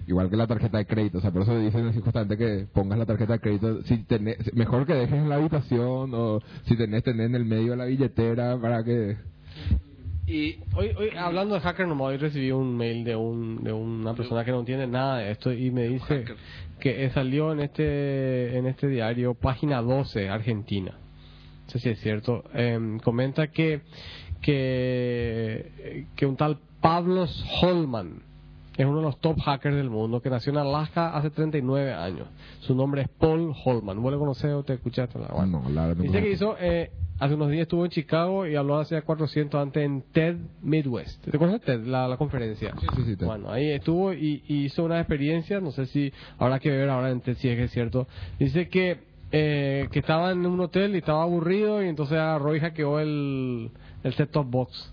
igual 0.06 0.30
que 0.30 0.36
la 0.36 0.46
tarjeta 0.46 0.78
de 0.78 0.86
crédito, 0.86 1.18
o 1.18 1.20
sea, 1.20 1.30
por 1.30 1.42
eso 1.42 1.58
dicen 1.58 1.86
así 1.86 2.00
justamente 2.00 2.36
que 2.36 2.66
pongas 2.72 2.98
la 2.98 3.06
tarjeta 3.06 3.34
de 3.34 3.40
crédito, 3.40 3.82
si 3.84 3.98
tenés, 4.04 4.52
mejor 4.54 4.86
que 4.86 4.94
dejes 4.94 5.14
en 5.14 5.28
la 5.28 5.36
habitación 5.36 6.10
o 6.14 6.40
si 6.66 6.76
tenés 6.76 7.02
tener 7.02 7.26
en 7.26 7.34
el 7.34 7.44
medio 7.44 7.72
de 7.72 7.76
la 7.76 7.84
billetera 7.86 8.58
para 8.60 8.84
que 8.84 9.16
Y 10.26 10.56
Hoy, 10.74 10.90
hoy 10.96 11.10
hablando 11.16 11.54
de 11.54 11.60
hacker 11.60 11.86
nomás, 11.86 12.08
hoy 12.08 12.16
recibí 12.16 12.50
un 12.50 12.76
mail 12.76 13.04
de 13.04 13.16
un 13.16 13.62
de 13.62 13.72
una 13.72 14.14
persona 14.14 14.44
que 14.44 14.50
no 14.50 14.60
entiende 14.60 14.86
nada 14.86 15.18
de 15.18 15.30
esto 15.30 15.52
y 15.52 15.70
me 15.70 15.88
dice 15.88 16.24
que 16.80 17.08
salió 17.10 17.52
en 17.52 17.60
este 17.60 18.58
en 18.58 18.66
este 18.66 18.88
diario 18.88 19.34
página 19.34 19.80
12 19.80 20.28
Argentina. 20.28 20.98
Sé 21.66 21.78
si 21.78 21.88
es 21.90 22.00
cierto. 22.00 22.44
Em, 22.52 22.98
comenta 23.00 23.48
que 23.48 23.80
que 24.40 26.06
que 26.14 26.26
un 26.26 26.36
tal 26.36 26.58
Pablos 26.80 27.44
Holman 27.62 28.22
es 28.76 28.86
uno 28.86 28.98
de 28.98 29.02
los 29.04 29.18
top 29.20 29.38
hackers 29.40 29.76
del 29.76 29.90
mundo 29.90 30.20
que 30.20 30.30
nació 30.30 30.52
en 30.52 30.58
Alaska 30.58 31.16
hace 31.16 31.30
39 31.30 31.92
años. 31.92 32.26
Su 32.60 32.74
nombre 32.74 33.02
es 33.02 33.08
Paul 33.08 33.54
Holman. 33.64 34.02
¿Vos 34.02 34.12
le 34.12 34.18
conocés 34.18 34.52
o 34.52 34.64
te 34.64 34.74
escuchaste? 34.74 35.18
Bueno, 35.18 35.62
no, 35.62 35.70
la 35.70 35.86
verdad 35.86 35.96
no 35.98 36.02
Dice 36.02 36.20
que 36.20 36.30
hizo, 36.32 36.56
eh, 36.60 36.90
hace 37.20 37.34
unos 37.34 37.50
días 37.50 37.62
estuvo 37.62 37.84
en 37.84 37.90
Chicago 37.90 38.46
y 38.46 38.56
habló 38.56 38.78
hace 38.78 39.00
400 39.00 39.60
antes 39.60 39.84
en 39.84 40.02
TED 40.12 40.36
Midwest. 40.62 41.24
¿Te 41.24 41.38
conoces 41.38 41.60
TED, 41.62 41.84
la, 41.84 42.08
la 42.08 42.16
conferencia? 42.16 42.74
Sí, 42.80 42.86
sí, 42.96 43.02
sí, 43.06 43.16
TED. 43.16 43.26
Bueno, 43.26 43.50
ahí 43.50 43.70
estuvo 43.70 44.12
y, 44.12 44.42
y 44.48 44.64
hizo 44.64 44.84
una 44.84 44.98
experiencia, 44.98 45.60
no 45.60 45.70
sé 45.70 45.86
si 45.86 46.12
habrá 46.38 46.58
que 46.58 46.70
ver 46.70 46.88
ahora 46.88 47.10
en 47.10 47.20
TED 47.20 47.36
si 47.36 47.48
es 47.48 47.56
que 47.56 47.64
es 47.64 47.70
cierto. 47.70 48.08
Dice 48.38 48.68
que, 48.68 48.98
eh, 49.36 49.88
que 49.90 49.98
estaba 49.98 50.30
en 50.30 50.46
un 50.46 50.60
hotel 50.60 50.94
y 50.94 50.98
estaba 50.98 51.24
aburrido 51.24 51.82
y 51.82 51.88
entonces 51.88 52.16
agarró 52.16 52.54
y 52.54 52.60
hackeó 52.60 53.00
el, 53.00 53.68
el 54.04 54.14
set-top 54.14 54.46
box. 54.48 54.92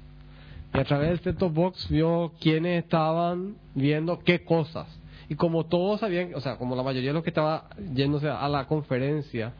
Y 0.74 0.80
a 0.80 0.84
través 0.84 1.10
del 1.10 1.20
set-top 1.20 1.54
box 1.54 1.88
vio 1.92 2.32
quiénes 2.42 2.84
estaban 2.84 3.58
viendo 3.76 4.18
qué 4.18 4.44
cosas. 4.44 4.88
Y 5.30 5.36
como 5.36 5.68
todos 5.68 6.00
sabían, 6.00 6.34
o 6.34 6.42
sea, 6.42 6.58
como 6.58 6.76
la 6.76 6.82
mayoría 6.82 7.12
de 7.12 7.14
los 7.14 7.24
que 7.24 7.30
estaba 7.30 7.70
yéndose 7.94 8.30
a 8.30 8.50
la 8.50 8.66
conferencia, 8.66 9.54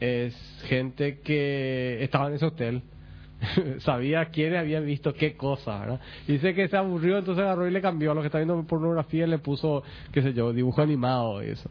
es 0.00 0.34
gente 0.64 1.20
que 1.20 2.02
estaba 2.02 2.26
en 2.26 2.34
ese 2.34 2.46
hotel. 2.46 2.82
Sabía 3.78 4.24
quiénes 4.30 4.58
habían 4.58 4.84
visto 4.84 5.14
qué 5.14 5.36
cosa, 5.36 5.78
¿verdad? 5.78 6.00
Y 6.26 6.32
Dice 6.32 6.54
que 6.54 6.66
se 6.66 6.76
aburrió, 6.76 7.18
entonces 7.18 7.44
agarró 7.44 7.68
y 7.68 7.70
le 7.70 7.80
cambió 7.80 8.10
a 8.10 8.14
lo 8.14 8.20
que 8.20 8.26
está 8.26 8.38
viendo 8.38 8.60
pornografía 8.64 9.26
y 9.26 9.30
le 9.30 9.38
puso, 9.38 9.84
qué 10.10 10.22
sé 10.22 10.34
yo, 10.34 10.52
dibujo 10.52 10.82
animado 10.82 11.40
y 11.44 11.50
eso. 11.50 11.70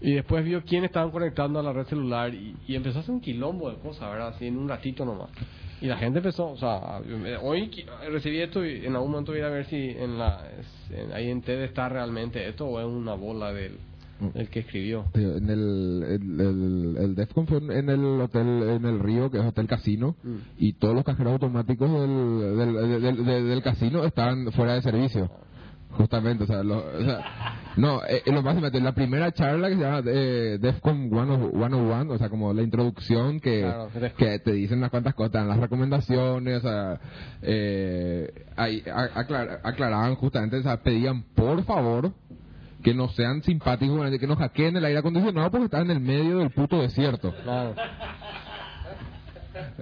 Y 0.00 0.12
después 0.14 0.44
vio 0.44 0.62
quién 0.62 0.84
estaban 0.84 1.10
conectando 1.10 1.58
a 1.58 1.62
la 1.62 1.72
red 1.72 1.86
celular 1.86 2.34
y, 2.34 2.54
y 2.68 2.74
empezó 2.74 2.98
a 2.98 3.00
hacer 3.02 3.14
un 3.14 3.20
quilombo 3.20 3.70
de 3.70 3.76
cosas, 3.78 4.10
¿verdad? 4.10 4.28
Así 4.28 4.46
en 4.46 4.58
un 4.58 4.68
ratito 4.68 5.04
nomás. 5.04 5.30
Y 5.80 5.86
la 5.86 5.96
gente 5.96 6.18
empezó, 6.18 6.50
o 6.50 6.56
sea, 6.56 7.00
hoy 7.42 7.70
recibí 8.10 8.40
esto 8.40 8.64
y 8.64 8.84
en 8.86 8.94
algún 8.94 9.10
momento 9.10 9.32
voy 9.32 9.40
a 9.40 9.44
ir 9.44 9.46
a 9.46 9.50
ver 9.50 9.66
si 9.66 9.76
en 9.90 10.18
la, 10.18 10.42
es- 10.58 10.90
en- 10.90 11.12
ahí 11.12 11.30
en 11.30 11.42
TED 11.42 11.62
está 11.64 11.88
realmente 11.88 12.46
esto 12.48 12.66
o 12.66 12.80
es 12.80 12.86
una 12.86 13.14
bola 13.14 13.52
del, 13.52 13.76
del 14.34 14.48
que 14.48 14.60
escribió. 14.60 15.04
En 15.14 15.50
el, 15.50 16.02
el, 16.08 16.40
el, 16.40 16.96
el 16.98 17.14
Defcon 17.14 17.46
fue 17.46 17.58
en 17.58 17.90
el 17.90 18.04
hotel 18.20 18.46
en 18.68 18.84
el 18.86 19.00
Río, 19.00 19.30
que 19.30 19.38
es 19.38 19.44
Hotel 19.44 19.66
Casino, 19.66 20.14
Mm. 20.22 20.36
y 20.58 20.72
todos 20.74 20.94
los 20.94 21.04
cajeros 21.04 21.32
automáticos 21.34 21.90
del, 21.90 22.56
del, 22.56 23.00
del, 23.02 23.24
del- 23.24 23.48
del 23.48 23.62
casino 23.62 24.04
estaban 24.04 24.50
fuera 24.52 24.74
de 24.74 24.82
servicio. 24.82 25.30
Justamente, 25.96 26.44
o 26.44 26.46
sea, 26.46 26.62
lo, 26.62 26.78
o 26.78 27.00
sea 27.04 27.24
no, 27.76 28.02
eh, 28.08 28.22
lo 28.26 28.42
más 28.42 28.54
importante, 28.54 28.80
la 28.80 28.92
primera 28.92 29.32
charla 29.32 29.68
que 29.68 29.74
se 29.76 29.80
llama 29.82 30.02
eh, 30.06 30.58
Defcon 30.60 31.10
101, 31.10 32.12
o 32.12 32.18
sea, 32.18 32.28
como 32.30 32.52
la 32.54 32.62
introducción 32.62 33.38
que, 33.40 33.60
Claro, 33.60 33.88
que 34.16 34.38
te 34.38 34.52
dicen 34.52 34.78
unas 34.78 34.90
cuantas 34.90 35.14
cosas, 35.14 35.46
las 35.46 35.58
recomendaciones, 35.58 36.58
o 36.58 36.60
sea, 36.60 37.00
eh, 37.42 38.30
ahí 38.56 38.82
aclar- 39.14 39.60
aclaraban 39.62 40.14
justamente, 40.14 40.56
o 40.58 40.62
sea, 40.62 40.78
pedían 40.82 41.22
por 41.34 41.62
favor 41.64 42.12
que 42.82 42.94
no 42.94 43.08
sean 43.08 43.42
simpáticos, 43.42 44.10
que 44.18 44.26
no 44.26 44.36
hackeen 44.36 44.76
el 44.76 44.84
aire 44.84 44.98
acondicionado 45.00 45.50
porque 45.50 45.64
están 45.66 45.82
en 45.82 45.90
el 45.92 46.00
medio 46.00 46.38
del 46.38 46.50
puto 46.50 46.80
desierto. 46.80 47.34
Claro. 47.42 47.74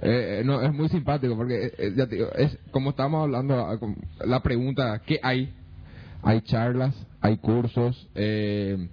Eh, 0.01 0.39
eh, 0.39 0.41
no, 0.45 0.61
es 0.61 0.73
muy 0.73 0.87
simpático 0.89 1.35
porque, 1.35 1.65
eh, 1.65 1.73
eh, 1.77 1.93
ya 1.95 2.07
te 2.07 2.15
digo, 2.15 2.29
es 2.35 2.57
como 2.71 2.91
estábamos 2.91 3.23
hablando, 3.23 3.55
ah, 3.59 3.77
la 4.25 4.41
pregunta, 4.41 5.01
¿qué 5.05 5.19
hay? 5.21 5.53
Hay 6.25 6.41
charlas, 6.41 6.95
hay 7.21 7.37
cursos, 7.37 8.07
eh, 8.15 8.89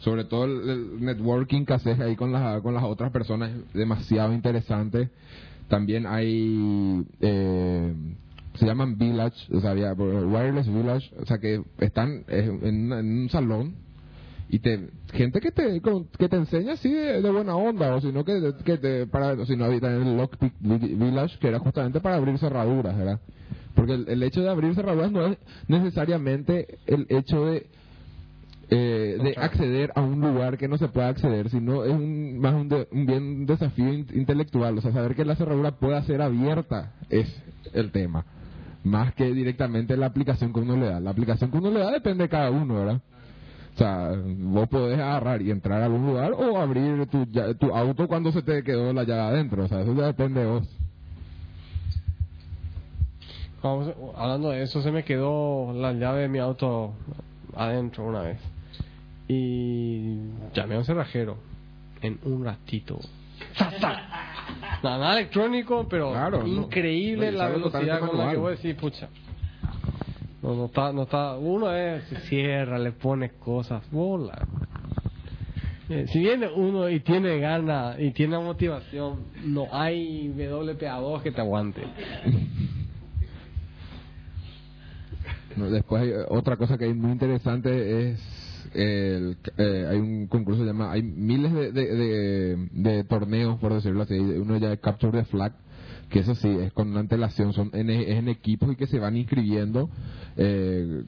sobre 0.00 0.24
todo 0.24 0.44
el, 0.44 1.02
networking 1.02 1.64
que 1.64 1.72
haces 1.72 1.98
ahí 1.98 2.14
con, 2.14 2.30
las 2.30 2.60
con 2.60 2.74
las 2.74 2.84
otras 2.84 3.10
personas 3.10 3.50
es 3.50 3.72
demasiado 3.72 4.34
interesante. 4.34 5.08
También 5.68 6.06
hay, 6.06 7.02
eh, 7.20 7.94
se 8.56 8.66
llaman 8.66 8.98
Village, 8.98 9.54
o 9.56 9.60
sea, 9.60 9.72
Wireless 9.72 10.68
Village, 10.68 11.10
o 11.20 11.24
sea, 11.24 11.38
que 11.38 11.62
están 11.78 12.24
en, 12.28 12.92
en 12.92 13.20
un 13.22 13.28
salón 13.30 13.76
y 14.50 14.58
te 14.58 14.90
gente 15.12 15.40
que 15.40 15.50
te 15.52 15.80
que 16.18 16.28
te 16.28 16.36
enseña 16.36 16.74
así 16.74 16.92
de, 16.92 17.30
buena 17.30 17.56
onda 17.56 17.94
o 17.94 18.00
sino 18.02 18.24
que, 18.24 18.52
que 18.64 18.76
te 18.76 19.06
para 19.06 19.44
si 19.46 19.56
no 19.56 19.64
había 19.64 19.80
también 19.80 20.06
el 20.06 20.16
Lockpick 20.18 20.52
Vi- 20.60 20.94
Village 20.96 21.38
que 21.38 21.48
era 21.48 21.58
justamente 21.58 21.98
para 22.00 22.16
abrir 22.16 22.38
cerraduras 22.38 22.96
¿verdad? 22.96 23.20
Porque 23.74 23.94
el, 23.94 24.08
el 24.08 24.22
hecho 24.22 24.42
de 24.42 24.50
abrir 24.50 24.74
cerraduras 24.74 25.10
no 25.12 25.26
es 25.26 25.38
necesariamente 25.68 26.78
el 26.86 27.06
hecho 27.08 27.44
de 27.46 27.66
eh, 28.70 29.18
de 29.22 29.34
acceder 29.38 29.92
a 29.94 30.00
un 30.00 30.20
lugar 30.20 30.56
que 30.56 30.68
no 30.68 30.78
se 30.78 30.88
pueda 30.88 31.08
acceder, 31.08 31.50
sino 31.50 31.84
es 31.84 31.92
un, 31.92 32.38
más 32.38 32.54
un, 32.54 32.68
de- 32.68 32.88
un 32.92 33.04
bien 33.06 33.22
un 33.22 33.46
desafío 33.46 33.92
in- 33.92 34.06
intelectual, 34.14 34.78
o 34.78 34.80
sea, 34.80 34.92
saber 34.92 35.14
que 35.14 35.24
la 35.24 35.36
cerradura 35.36 35.72
pueda 35.72 36.02
ser 36.04 36.22
abierta 36.22 36.92
es 37.10 37.28
el 37.74 37.90
tema, 37.92 38.24
más 38.82 39.14
que 39.14 39.32
directamente 39.34 39.96
la 39.98 40.06
aplicación 40.06 40.52
que 40.52 40.60
uno 40.60 40.76
le 40.76 40.86
da. 40.86 40.98
La 41.00 41.10
aplicación 41.10 41.50
que 41.50 41.58
uno 41.58 41.70
le 41.70 41.80
da 41.80 41.90
depende 41.92 42.24
de 42.24 42.28
cada 42.30 42.50
uno, 42.50 42.74
¿verdad? 42.74 43.00
O 43.74 43.78
sea, 43.78 44.12
vos 44.38 44.68
podés 44.68 44.98
agarrar 44.98 45.42
y 45.42 45.50
entrar 45.50 45.82
a 45.82 45.86
algún 45.86 46.06
lugar 46.06 46.32
o 46.32 46.58
abrir 46.58 47.06
tu, 47.06 47.26
lla- 47.26 47.56
tu 47.58 47.66
auto 47.74 48.08
cuando 48.08 48.32
se 48.32 48.42
te 48.42 48.62
quedó 48.62 48.92
la 48.94 49.04
llave 49.04 49.20
adentro, 49.36 49.64
o 49.64 49.68
sea, 49.68 49.82
eso 49.82 49.94
ya 49.94 50.06
depende 50.06 50.40
de 50.40 50.46
vos. 50.46 50.68
Hablando 54.16 54.50
de 54.50 54.62
eso, 54.62 54.82
se 54.82 54.90
me 54.90 55.04
quedó 55.04 55.72
la 55.72 55.92
llave 55.92 56.22
de 56.22 56.28
mi 56.28 56.38
auto 56.38 56.92
adentro 57.56 58.04
una 58.04 58.20
vez. 58.20 58.38
Y 59.26 60.18
llamé 60.54 60.74
a 60.74 60.78
un 60.78 60.84
cerrajero 60.84 61.38
en 62.02 62.18
un 62.24 62.44
ratito. 62.44 62.98
Nada, 64.82 64.98
nada 64.98 65.18
electrónico, 65.18 65.86
pero 65.88 66.12
Claro, 66.12 66.46
increíble 66.46 67.32
No, 67.32 67.38
la 67.38 67.48
velocidad 67.48 68.00
con 68.00 68.18
la 68.18 68.30
que 68.30 68.36
voy 68.36 68.48
a 68.48 68.56
decir, 68.56 68.76
pucha. 68.76 69.08
No, 70.42 70.54
no 70.54 70.66
está, 70.66 70.92
no 70.92 71.04
está. 71.04 71.36
Uno 71.38 71.74
es, 71.74 72.04
se 72.04 72.16
cierra, 72.20 72.78
le 72.78 72.92
pones 72.92 73.32
cosas, 73.32 73.82
bola. 73.90 74.46
Eh, 75.88 76.06
si 76.08 76.18
viene 76.18 76.48
uno 76.48 76.88
y 76.90 77.00
tiene 77.00 77.38
ganas 77.38 77.98
y 77.98 78.10
tiene 78.10 78.38
motivación, 78.38 79.24
no 79.44 79.68
hay 79.72 80.28
WPA2 80.28 81.22
que 81.22 81.30
te 81.30 81.40
aguante. 81.40 81.82
Después 85.56 86.02
hay, 86.02 86.10
eh, 86.10 86.24
otra 86.28 86.56
cosa 86.56 86.76
que 86.78 86.84
hay 86.86 86.94
muy 86.94 87.12
interesante 87.12 88.10
es 88.10 88.20
el, 88.74 89.36
eh, 89.56 89.86
hay 89.90 89.98
un 89.98 90.26
concurso 90.26 90.60
que 90.60 90.66
se 90.66 90.72
llama 90.72 90.92
hay 90.92 91.02
miles 91.02 91.52
de, 91.52 91.70
de, 91.72 92.56
de- 92.72 93.04
torneos 93.04 93.58
por 93.60 93.72
decirlo 93.74 94.02
así. 94.02 94.14
Uno 94.18 94.56
ya 94.58 94.72
es 94.72 94.80
Capture 94.80 95.12
the 95.18 95.24
Flag 95.26 95.52
que 96.10 96.20
eso 96.20 96.34
sí 96.34 96.48
es 96.48 96.72
con 96.72 96.90
una 96.90 97.00
antelación 97.00 97.52
son 97.52 97.70
en, 97.72 97.90
es 97.90 98.08
en 98.18 98.28
equipos 98.28 98.70
y 98.72 98.76
que 98.76 98.86
se 98.86 98.98
van 98.98 99.16
inscribiendo 99.16 99.88
eh, 100.36 101.04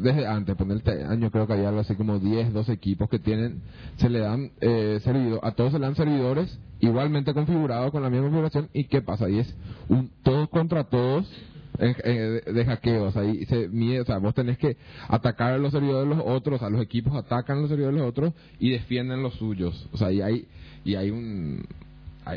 desde 0.00 0.26
antes 0.26 0.56
por 0.56 0.70
este 0.72 1.04
año 1.04 1.30
creo 1.30 1.46
que 1.46 1.52
había 1.54 1.68
algo 1.68 1.80
así 1.80 1.94
como 1.96 2.18
10 2.18 2.52
12 2.52 2.72
equipos 2.72 3.08
que 3.08 3.18
tienen 3.18 3.62
se 3.96 4.08
le 4.08 4.20
dan 4.20 4.50
eh, 4.60 5.00
servidor, 5.02 5.40
a 5.42 5.52
todos 5.52 5.72
se 5.72 5.78
le 5.78 5.86
dan 5.86 5.96
servidores 5.96 6.58
igualmente 6.80 7.34
configurados 7.34 7.90
con 7.90 8.02
la 8.02 8.10
misma 8.10 8.26
configuración 8.26 8.68
y 8.72 8.84
qué 8.84 9.02
pasa 9.02 9.28
y 9.28 9.38
es 9.40 9.56
un 9.88 10.10
todos 10.22 10.48
contra 10.50 10.84
todos 10.84 11.28
de, 11.78 12.42
de 12.52 12.64
hackeo, 12.64 13.04
o 13.04 13.12
sea, 13.12 13.24
y 13.24 13.44
se 13.46 13.68
mide, 13.68 14.00
o 14.00 14.04
sea, 14.04 14.18
vos 14.18 14.34
tenés 14.34 14.58
que 14.58 14.76
atacar 15.08 15.54
a 15.54 15.58
los 15.58 15.72
servidores 15.72 16.08
de 16.08 16.16
los 16.16 16.24
otros, 16.26 16.56
o 16.56 16.58
sea, 16.58 16.70
los 16.70 16.82
equipos 16.82 17.14
atacan 17.14 17.58
a 17.58 17.60
los 17.60 17.70
servidores 17.70 17.94
de 17.96 18.00
los 18.00 18.10
otros 18.10 18.32
y 18.58 18.70
defienden 18.70 19.22
los 19.22 19.34
suyos, 19.34 19.88
o 19.92 19.96
sea, 19.96 20.10
y 20.12 20.20
hay, 20.20 20.46
y 20.84 20.94
hay 20.96 21.10
un, 21.10 21.64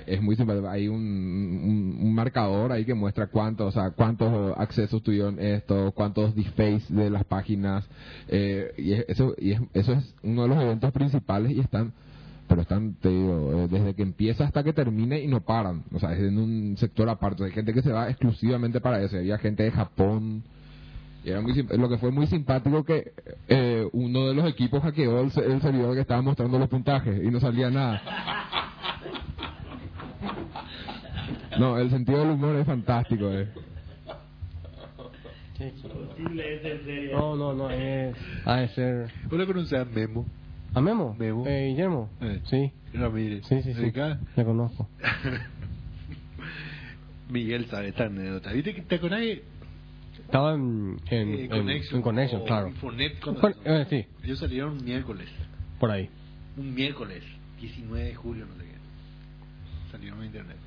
es 0.06 0.22
muy 0.22 0.36
simpático, 0.36 0.70
hay 0.70 0.88
un, 0.88 1.98
un, 2.02 2.14
marcador 2.14 2.72
ahí 2.72 2.86
que 2.86 2.94
muestra 2.94 3.28
cuántos, 3.28 3.68
o 3.68 3.72
sea, 3.72 3.92
cuántos 3.92 4.58
accesos 4.58 5.04
tuvieron 5.04 5.40
esto, 5.40 5.92
cuántos 5.94 6.36
deface 6.36 6.84
de 6.90 7.10
las 7.10 7.24
páginas, 7.26 7.86
eh, 8.30 8.74
y 8.78 8.94
es- 8.94 9.06
eso, 9.10 9.36
y 9.38 9.52
es- 9.52 9.62
eso 9.74 9.94
es 9.94 10.16
uno 10.24 10.44
de 10.44 10.48
los 10.50 10.62
eventos 10.62 10.92
principales 10.94 11.52
y 11.52 11.60
están 11.60 11.94
pero 12.52 12.64
están, 12.64 12.96
te 12.96 13.08
digo, 13.08 13.64
eh, 13.64 13.68
desde 13.72 13.94
que 13.94 14.02
empieza 14.02 14.44
hasta 14.44 14.62
que 14.62 14.74
termine 14.74 15.22
y 15.22 15.28
no 15.28 15.40
paran. 15.40 15.86
O 15.94 16.00
sea, 16.00 16.12
es 16.12 16.20
en 16.20 16.38
un 16.38 16.76
sector 16.76 17.08
aparte. 17.08 17.46
Hay 17.46 17.52
gente 17.52 17.74
que 17.74 17.82
se 17.82 17.94
va 17.94 18.10
exclusivamente 18.10 18.82
para 18.82 19.02
eso. 19.02 19.16
Había 19.16 19.38
gente 19.38 19.64
de 19.64 19.72
Japón. 19.72 20.44
Y 21.24 21.30
era 21.30 21.40
muy, 21.40 21.54
lo 21.54 21.88
que 21.88 21.98
fue 21.98 22.12
muy 22.12 22.28
simpático 22.28 22.84
que 22.84 23.14
eh, 23.48 23.88
uno 23.94 24.28
de 24.28 24.34
los 24.34 24.50
equipos 24.50 24.84
hackeó 24.84 25.22
el, 25.22 25.32
el 25.50 25.62
servidor 25.62 25.96
que 25.96 26.02
estaba 26.02 26.22
mostrando 26.22 26.60
los 26.60 26.68
puntajes 26.68 27.24
y 27.24 27.32
no 27.32 27.40
salía 27.40 27.70
nada. 27.70 28.02
No, 31.58 31.78
el 31.78 31.90
sentido 31.90 32.20
del 32.20 32.32
humor 32.32 32.58
es 32.58 32.66
fantástico. 32.66 33.32
Eh. 33.32 33.48
No, 37.14 37.38
no, 37.38 37.54
no, 37.54 37.70
es. 37.70 38.18
Ha 38.44 38.56
de 38.58 38.68
ser. 38.68 39.12
¿Vos 39.30 39.40
le 39.40 39.46
conocés 39.46 39.80
a 39.80 39.86
Memo? 39.86 40.26
¿A 40.74 40.82
Memo? 40.82 41.16
Eh, 41.20 41.68
Guillermo. 41.70 42.10
Eh. 42.22 42.42
Sí, 42.46 42.72
Ramírez. 42.94 43.46
sí, 43.48 43.62
sí. 43.62 43.74
¿De 43.74 43.92
sí. 43.92 44.26
Le 44.36 44.46
conozco. 44.46 44.90
Miguel 47.30 47.66
sabe 47.68 47.90
esta 47.90 48.06
anécdota. 48.06 48.52
¿Viste 48.52 48.76
que 48.76 48.82
te 48.82 48.96
acordás 48.96 49.22
Estaba 50.18 50.54
en. 50.54 50.98
En, 51.10 51.30
eh, 51.34 51.44
en- 51.44 51.50
Connection, 51.50 51.96
en 51.98 52.02
Connection, 52.02 52.46
claro. 52.46 52.68
Infonet 52.70 53.20
Con- 53.20 53.38
eh, 53.66 53.86
sí, 53.90 54.06
Ellos 54.24 54.40
salieron 54.40 54.78
un 54.78 54.84
miércoles. 54.86 55.28
por 55.80 55.92
ahí. 55.92 56.10
Un 56.58 56.74
miércoles, 56.74 57.24
19 57.60 58.06
de 58.06 58.16
julio, 58.16 58.46
no 58.46 58.54
sé 58.56 58.64
qué. 58.66 59.92
Salieron 59.92 60.22
a 60.22 60.26
internet. 60.26 60.58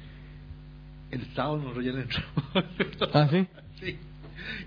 El 1.11 1.25
sábado 1.35 1.59
nosotros 1.59 1.85
ya 1.85 1.93
le 1.93 2.03
entramos. 2.03 3.11
¿Ah, 3.15 3.29
sí? 3.31 3.47
Sí. 3.81 3.99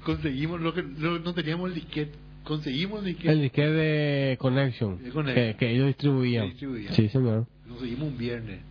Conseguimos 0.03 0.59
lo 0.61 0.73
que 0.73 0.83
no, 0.83 1.19
no 1.19 1.33
teníamos 1.33 1.69
el 1.69 1.75
disquete. 1.75 2.13
Conseguimos 2.47 2.99
el 2.99 3.05
disquete. 3.05 3.33
El 3.33 3.41
disque 3.41 3.67
de 3.67 4.37
Connection. 4.37 5.03
De 5.03 5.09
Connection. 5.09 5.47
Que, 5.47 5.57
que 5.57 5.71
ellos 5.71 5.87
distribuían. 5.87 6.45
Que 6.45 6.49
distribuían. 6.51 6.93
Sí, 6.93 7.09
señor. 7.09 7.45
Conseguimos 7.67 8.07
un 8.07 8.17
viernes 8.17 8.61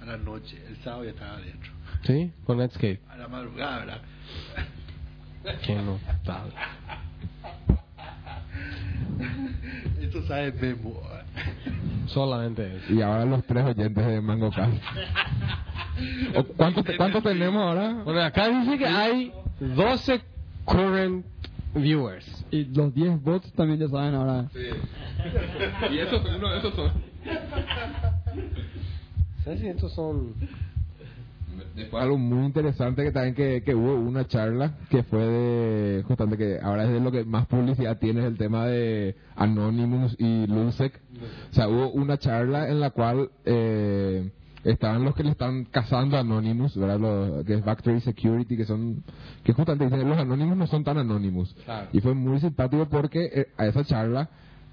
a 0.00 0.04
la 0.04 0.16
noche. 0.18 0.56
El 0.68 0.76
sábado 0.84 1.04
ya 1.04 1.10
estaba 1.10 1.32
adentro. 1.36 1.72
Sí, 2.04 2.30
con 2.46 2.58
Netscape. 2.58 3.00
A 3.08 3.16
la 3.16 3.26
madrugada, 3.26 3.78
¿verdad? 3.80 4.02
Qué 5.66 5.74
notable. 5.74 6.52
Esto 10.00 10.22
sabe 10.26 10.52
Memo. 10.52 11.00
Solamente 12.06 12.76
eso. 12.76 12.92
Y 12.92 13.02
ahora 13.02 13.24
los 13.24 13.44
tres 13.44 13.64
oyentes 13.64 14.06
de 14.06 14.20
Mango 14.20 14.50
Cast. 14.50 14.74
¿O 16.36 16.44
¿Cuántos, 16.44 16.84
¿Cuántos 16.96 17.22
tenemos 17.24 17.62
ahora? 17.62 18.02
Bueno, 18.04 18.22
acá 18.22 18.48
dice 18.48 18.78
que 18.78 18.86
hay 18.86 19.32
12 19.58 20.22
current 20.64 21.31
viewers. 21.74 22.44
Y 22.50 22.64
los 22.64 22.94
10 22.94 23.22
bots 23.22 23.52
también 23.52 23.80
ya 23.80 23.88
saben 23.88 24.14
ahora. 24.14 24.48
Y 25.90 25.98
eso, 25.98 26.22
uno 26.36 26.52
de 26.52 26.58
esos 26.58 26.74
son. 26.74 26.92
C600 29.44 29.88
son... 29.90 30.34
Después 31.74 32.02
algo 32.02 32.18
muy 32.18 32.44
interesante 32.44 33.02
que 33.02 33.12
también 33.12 33.34
que, 33.34 33.62
que 33.62 33.74
hubo 33.74 33.94
una 33.94 34.26
charla 34.26 34.76
que 34.90 35.02
fue 35.04 35.20
de 35.20 36.02
justamente 36.02 36.36
que 36.36 36.58
ahora 36.62 36.84
es 36.84 36.90
de 36.90 37.00
lo 37.00 37.10
que 37.10 37.24
más 37.24 37.46
publicidad 37.46 37.98
tiene 37.98 38.20
es 38.20 38.26
el 38.26 38.36
tema 38.36 38.66
de 38.66 39.16
Anonymous 39.36 40.14
y 40.18 40.46
Lusec. 40.46 41.00
O 41.50 41.54
sea, 41.54 41.68
hubo 41.68 41.90
una 41.90 42.18
charla 42.18 42.68
en 42.68 42.78
la 42.78 42.90
cual 42.90 43.30
eh, 43.46 44.30
estaban 44.64 45.04
los 45.04 45.14
que 45.14 45.24
le 45.24 45.30
están 45.30 45.64
cazando 45.64 46.16
a 46.16 46.20
Anonymous, 46.20 46.76
¿verdad? 46.76 47.00
Los, 47.00 47.44
que 47.44 47.54
es 47.54 47.64
Factory 47.64 48.00
Security, 48.00 48.56
que 48.56 48.64
son 48.64 49.02
que 49.42 49.52
justamente 49.52 49.84
dicen 49.84 50.08
los 50.08 50.18
Anonymous 50.18 50.56
no 50.56 50.66
son 50.66 50.84
tan 50.84 50.98
Anonymous. 50.98 51.54
Claro. 51.64 51.88
Y 51.92 52.00
fue 52.00 52.14
muy 52.14 52.40
simpático 52.40 52.86
porque 52.88 53.30
eh, 53.32 53.46
a 53.56 53.66
esa 53.66 53.84
charla 53.84 54.28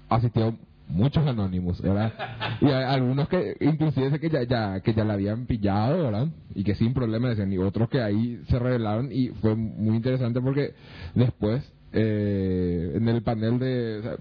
asistió 0.08 0.56
muchos 0.88 1.26
anónimos, 1.26 1.80
¿verdad? 1.80 2.12
Y 2.60 2.70
algunos 2.70 3.28
que 3.28 3.56
inclusive 3.60 4.20
que 4.20 4.28
ya, 4.28 4.42
ya 4.42 4.80
que 4.80 4.92
ya 4.92 5.04
la 5.04 5.14
habían 5.14 5.46
pillado, 5.46 6.04
¿verdad? 6.04 6.28
Y 6.54 6.62
que 6.62 6.74
sin 6.74 6.92
problema 6.92 7.28
decían, 7.28 7.52
y 7.52 7.58
otros 7.58 7.88
que 7.88 8.02
ahí 8.02 8.42
se 8.48 8.58
revelaron 8.58 9.10
y 9.10 9.28
fue 9.28 9.54
muy 9.54 9.96
interesante 9.96 10.40
porque 10.40 10.74
después 11.14 11.64
eh, 11.92 12.92
en 12.94 13.08
el 13.08 13.22
panel 13.22 13.58
de 13.58 13.98
o 13.98 14.02
sea, 14.02 14.16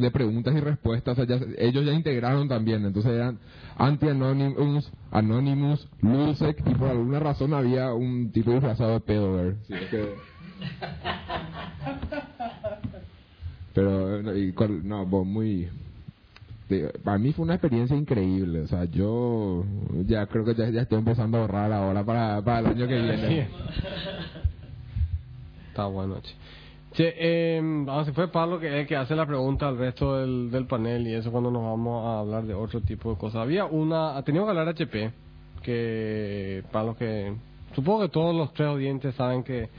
de 0.00 0.10
preguntas 0.10 0.54
y 0.54 0.60
respuestas, 0.60 1.18
o 1.18 1.24
sea, 1.26 1.38
ya- 1.38 1.44
ellos 1.58 1.84
ya 1.84 1.92
integraron 1.92 2.48
también, 2.48 2.84
entonces 2.84 3.12
eran 3.12 3.38
anti-anonymous, 3.76 4.90
anonymous, 5.10 5.86
Lusec, 6.00 6.62
y 6.66 6.74
por 6.74 6.88
alguna 6.88 7.20
razón 7.20 7.52
había 7.54 7.92
un 7.92 8.30
tipo 8.32 8.50
disfrazado 8.52 8.92
de 8.94 9.00
pedo. 9.00 9.52
Sí, 9.66 9.74
es 9.74 9.88
que- 9.90 10.16
Pero, 13.74 14.22
no, 14.22 14.36
y 14.36 14.52
con- 14.52 14.86
no, 14.86 15.06
vos 15.06 15.26
muy... 15.26 15.68
Para 17.04 17.18
mí 17.18 17.32
fue 17.34 17.44
una 17.44 17.54
experiencia 17.54 17.94
increíble, 17.96 18.60
o 18.60 18.66
sea, 18.66 18.84
yo 18.86 19.62
ya 20.06 20.26
creo 20.26 20.42
que 20.44 20.54
ya, 20.54 20.70
ya 20.70 20.82
estoy 20.82 20.98
empezando 20.98 21.36
a 21.36 21.40
ahorrar 21.42 21.70
ahora 21.72 22.02
para, 22.02 22.40
para 22.42 22.60
el 22.60 22.66
año 22.66 22.88
que 22.88 22.94
viene. 23.02 23.48
Está 25.68 25.84
bueno, 25.86 26.18
che. 26.22 26.34
Che, 26.92 27.14
eh, 27.16 27.86
si 28.04 28.12
fue 28.12 28.28
Pablo 28.28 28.60
que 28.60 28.80
el 28.80 28.86
que 28.86 28.96
hace 28.96 29.16
la 29.16 29.24
pregunta 29.24 29.66
al 29.66 29.78
resto 29.78 30.18
del, 30.18 30.50
del 30.50 30.66
panel 30.66 31.06
y 31.06 31.14
eso 31.14 31.32
cuando 31.32 31.50
nos 31.50 31.62
vamos 31.62 32.06
a 32.06 32.18
hablar 32.18 32.44
de 32.44 32.52
otro 32.52 32.82
tipo 32.82 33.10
de 33.10 33.16
cosas. 33.16 33.40
Había 33.40 33.64
una, 33.64 34.22
tenido 34.24 34.44
que 34.44 34.50
hablar 34.50 34.68
HP, 34.68 35.10
que 35.62 36.62
para 36.70 36.86
los 36.86 36.96
que, 36.98 37.34
supongo 37.74 38.02
que 38.02 38.08
todos 38.10 38.36
los 38.36 38.52
tres 38.52 38.68
oyentes 38.68 39.14
saben 39.14 39.42
que, 39.42 39.70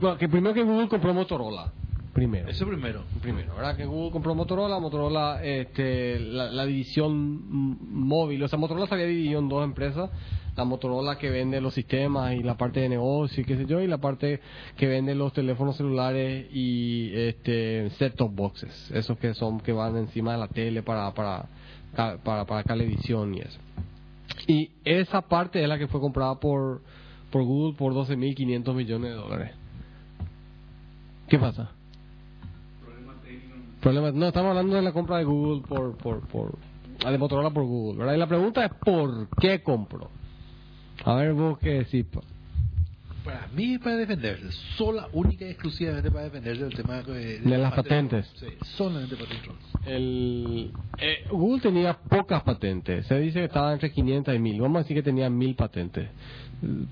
bueno, 0.00 0.16
que 0.16 0.26
primero 0.26 0.54
que 0.54 0.62
Google 0.62 0.88
compró 0.88 1.12
Motorola, 1.12 1.70
primero. 2.14 2.48
Eso 2.48 2.66
primero. 2.66 3.02
Primero, 3.20 3.54
¿verdad? 3.54 3.76
Que 3.76 3.84
Google 3.84 4.12
compró 4.12 4.34
Motorola, 4.34 4.78
Motorola, 4.78 5.44
este, 5.44 6.18
la, 6.20 6.50
la 6.50 6.64
división 6.64 7.42
móvil, 7.92 8.42
o 8.42 8.48
sea, 8.48 8.58
Motorola 8.58 8.86
se 8.86 8.94
había 8.94 9.06
dividido 9.06 9.40
en 9.40 9.48
dos 9.48 9.64
empresas, 9.64 10.08
la 10.56 10.64
Motorola 10.64 11.18
que 11.18 11.28
vende 11.28 11.60
los 11.60 11.74
sistemas 11.74 12.34
y 12.34 12.42
la 12.42 12.56
parte 12.56 12.80
de 12.80 12.88
negocio 12.88 13.42
y 13.42 13.44
qué 13.44 13.56
sé 13.56 13.66
yo, 13.66 13.80
y 13.80 13.86
la 13.86 13.98
parte 13.98 14.40
que 14.76 14.86
vende 14.86 15.14
los 15.14 15.32
teléfonos 15.32 15.76
celulares 15.76 16.46
y 16.52 17.10
este 17.14 17.90
set-top 17.90 18.32
boxes, 18.32 18.90
esos 18.92 19.18
que 19.18 19.34
son 19.34 19.60
que 19.60 19.72
van 19.72 19.96
encima 19.96 20.32
de 20.32 20.38
la 20.38 20.48
tele 20.48 20.82
para 20.82 21.12
para 21.12 21.46
para 21.94 22.46
para 22.46 22.62
televisión 22.62 23.34
y 23.34 23.40
eso. 23.40 23.58
Y 24.46 24.70
esa 24.84 25.22
parte 25.22 25.62
es 25.62 25.68
la 25.68 25.78
que 25.78 25.88
fue 25.88 26.00
comprada 26.00 26.38
por 26.38 26.82
por 27.30 27.42
Google 27.42 27.76
por 27.76 27.92
12.500 27.92 28.74
millones 28.74 29.10
de 29.10 29.16
dólares. 29.16 29.50
¿Qué 31.28 31.38
pasa? 31.38 31.72
Problema, 33.84 34.10
no, 34.12 34.28
estamos 34.28 34.48
hablando 34.48 34.76
de 34.76 34.80
la 34.82 34.92
compra 34.92 35.18
de 35.18 35.24
Google 35.24 35.60
por, 35.68 35.94
por, 35.98 36.26
por, 36.28 36.58
ah, 37.04 37.10
de 37.10 37.18
Motorola 37.18 37.50
por 37.50 37.64
Google, 37.64 37.98
¿verdad? 37.98 38.14
Y 38.14 38.18
la 38.18 38.26
pregunta 38.26 38.64
es 38.64 38.72
¿por 38.82 39.28
qué 39.38 39.62
compró? 39.62 40.10
A 41.04 41.14
ver 41.16 41.34
vos 41.34 41.58
qué 41.58 41.70
decís. 41.80 42.06
pa. 42.06 42.22
Para 43.24 43.46
mí 43.48 43.74
es 43.74 43.80
para 43.80 43.96
defenderse, 43.96 44.50
sola, 44.76 45.08
única 45.12 45.44
y 45.46 45.50
exclusivamente 45.50 46.10
para 46.10 46.24
defenderse 46.24 46.64
del 46.64 46.74
tema 46.74 47.02
de, 47.02 47.40
De 47.40 47.58
las 47.58 47.74
patentes. 47.74 48.26
Sí, 48.36 48.46
solamente 48.76 49.16
patentes. 49.16 49.50
El, 49.84 50.70
eh, 50.98 51.26
Google 51.30 51.60
tenía 51.60 51.92
pocas 51.94 52.42
patentes, 52.42 53.06
se 53.06 53.20
dice 53.20 53.40
que 53.40 53.44
estaba 53.46 53.70
entre 53.74 53.92
500 53.92 54.34
y 54.34 54.38
1000, 54.38 54.60
vamos 54.62 54.76
a 54.76 54.80
decir 54.80 54.96
que 54.96 55.02
tenía 55.02 55.28
1000 55.28 55.54
patentes. 55.56 56.08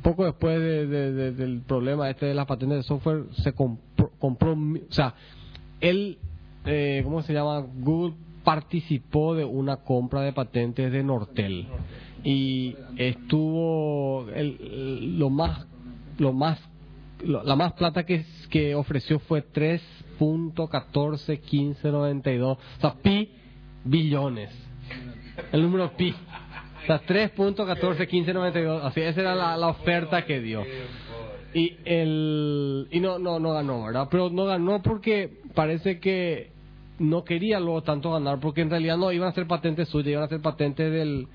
Poco 0.02 0.26
después 0.26 0.58
de- 0.60 0.86
de- 0.86 1.12
de- 1.12 1.32
del 1.32 1.60
problema 1.62 2.10
este 2.10 2.26
de 2.26 2.34
las 2.34 2.44
patentes 2.46 2.76
de 2.78 2.82
software, 2.82 3.24
se 3.42 3.54
compró, 3.54 4.10
compró 4.18 4.52
o 4.52 4.92
sea, 4.92 5.14
él, 5.80 6.18
eh, 6.64 7.00
¿cómo 7.04 7.22
se 7.22 7.32
llama? 7.32 7.60
Google 7.60 8.14
participó 8.44 9.34
de 9.34 9.44
una 9.44 9.76
compra 9.78 10.20
de 10.22 10.32
patentes 10.32 10.90
de 10.92 11.02
Nortel. 11.04 11.66
Y 12.24 12.76
estuvo 12.96 14.26
el- 14.34 15.18
lo 15.18 15.30
más 15.30 15.66
lo 16.18 16.32
más 16.32 16.60
la 17.24 17.54
más 17.56 17.72
plata 17.74 18.04
que, 18.04 18.24
que 18.50 18.74
ofreció 18.74 19.18
fue 19.20 19.42
3.141592 19.42 22.42
o 22.42 22.58
sea 22.80 22.94
pi 23.02 23.30
billones. 23.84 24.50
El 25.52 25.62
número 25.62 25.92
pi. 25.96 26.14
O 26.82 26.86
sea 26.86 27.00
3.141592 27.06 28.80
así 28.84 29.00
esa 29.00 29.20
era 29.20 29.34
la, 29.34 29.56
la 29.56 29.68
oferta 29.68 30.24
que 30.24 30.40
dio. 30.40 30.62
Y 31.54 31.76
el 31.84 32.88
y 32.90 33.00
no 33.00 33.18
no 33.18 33.38
no 33.38 33.52
ganó 33.52 33.84
verdad 33.84 34.08
pero 34.10 34.30
no 34.30 34.46
ganó 34.46 34.80
porque 34.82 35.40
parece 35.54 36.00
que 36.00 36.51
no 37.02 37.24
quería 37.24 37.60
luego 37.60 37.82
tanto 37.82 38.12
ganar 38.12 38.40
porque 38.40 38.62
en 38.62 38.70
realidad 38.70 38.96
no 38.96 39.12
iban 39.12 39.28
a 39.28 39.32
ser 39.32 39.46
patentes 39.46 39.88
suyas 39.88 40.12
iban 40.12 40.24
a 40.24 40.28
ser 40.28 40.40
patentes 40.40 40.92
del 40.92 41.26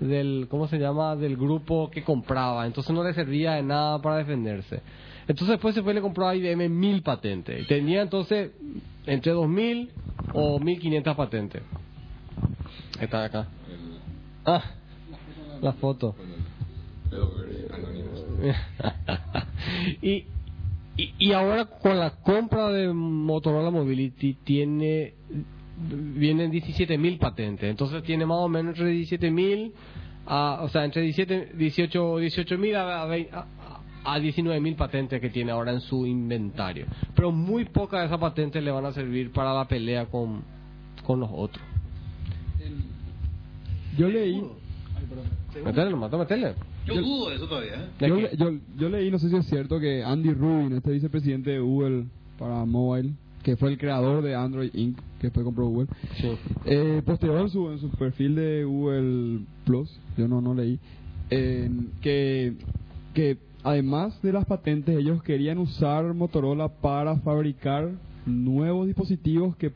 del 0.00 0.46
cómo 0.50 0.68
se 0.68 0.78
llama 0.78 1.16
del 1.16 1.36
grupo 1.36 1.90
que 1.90 2.02
compraba 2.02 2.66
entonces 2.66 2.94
no 2.94 3.02
le 3.02 3.14
servía 3.14 3.52
de 3.52 3.62
nada 3.62 4.00
para 4.00 4.16
defenderse 4.16 4.82
entonces 5.26 5.48
después 5.48 5.74
se 5.74 5.82
fue 5.82 5.92
y 5.92 5.94
le 5.96 6.02
compró 6.02 6.28
a 6.28 6.36
IBM 6.36 6.68
mil 6.68 7.02
patentes 7.02 7.62
y 7.62 7.66
tenía 7.66 8.02
entonces 8.02 8.52
entre 9.06 9.32
2000 9.32 9.90
o 10.34 10.58
1500 10.58 11.16
patentes 11.16 11.62
está 13.00 13.24
acá 13.24 13.48
ah 14.44 14.62
la 15.62 15.72
foto 15.72 16.14
y, 20.02 20.24
y, 20.96 21.14
y 21.18 21.32
ahora 21.32 21.66
con 21.66 21.98
la 21.98 22.10
compra 22.10 22.70
de 22.70 22.92
Motorola 22.92 23.70
Mobility 23.70 24.34
tiene 24.44 25.14
vienen 25.76 26.52
17.000 26.52 27.18
patentes, 27.18 27.68
entonces 27.68 28.02
tiene 28.04 28.24
más 28.26 28.38
o 28.38 28.48
menos 28.48 28.78
entre 28.78 28.94
17.000 28.94 29.72
a, 30.26 30.60
o 30.62 30.68
sea, 30.68 30.84
entre 30.84 31.02
17, 31.02 31.52
18 31.54 32.20
18.000 32.20 32.76
a, 32.76 33.02
a, 33.02 33.40
a, 33.40 34.14
a 34.14 34.18
19.000 34.18 34.76
patentes 34.76 35.20
que 35.20 35.30
tiene 35.30 35.50
ahora 35.50 35.72
en 35.72 35.80
su 35.80 36.06
inventario. 36.06 36.86
Pero 37.14 37.32
muy 37.32 37.64
pocas 37.64 38.00
de 38.00 38.06
esas 38.06 38.20
patentes 38.20 38.62
le 38.62 38.70
van 38.70 38.86
a 38.86 38.92
servir 38.92 39.32
para 39.32 39.52
la 39.52 39.66
pelea 39.66 40.06
con, 40.06 40.44
con 41.04 41.20
los 41.20 41.30
otros. 41.32 41.64
Yo 43.96 44.08
leí, 44.08 44.42
Metele 45.64 45.90
nomás, 45.90 46.10
metele. 46.12 46.54
Yo 46.86 46.94
dudo 47.00 47.30
de 47.30 47.36
eso 47.36 47.46
todavía. 47.46 47.74
¿eh? 47.74 47.88
¿De 47.98 48.08
yo, 48.08 48.18
yo, 48.32 48.58
yo 48.76 48.88
leí, 48.88 49.10
no 49.10 49.18
sé 49.18 49.28
si 49.30 49.36
es 49.36 49.46
cierto, 49.46 49.80
que 49.80 50.02
Andy 50.04 50.32
Rubin, 50.32 50.72
este 50.72 50.92
vicepresidente 50.92 51.50
de 51.50 51.60
Google 51.60 52.04
para 52.38 52.64
mobile, 52.64 53.12
que 53.42 53.56
fue 53.56 53.70
el 53.70 53.78
creador 53.78 54.22
de 54.22 54.34
Android 54.34 54.70
Inc., 54.74 54.98
que 55.18 55.28
después 55.28 55.44
compró 55.44 55.66
Google, 55.68 55.88
Sí. 56.20 56.28
eh, 56.66 57.02
posterior 57.04 57.40
en 57.40 57.48
su, 57.50 57.70
en 57.70 57.78
su 57.78 57.88
perfil 57.90 58.34
de 58.34 58.64
Google 58.64 59.40
Plus, 59.64 59.90
yo 60.16 60.28
no, 60.28 60.40
no 60.40 60.54
leí, 60.54 60.78
eh, 61.30 61.70
que, 62.02 62.54
que 63.14 63.38
además 63.62 64.20
de 64.22 64.32
las 64.32 64.44
patentes, 64.44 64.96
ellos 64.98 65.22
querían 65.22 65.58
usar 65.58 66.12
Motorola 66.14 66.68
para 66.68 67.16
fabricar 67.20 67.90
nuevos 68.26 68.86
dispositivos 68.86 69.56
que 69.56 69.72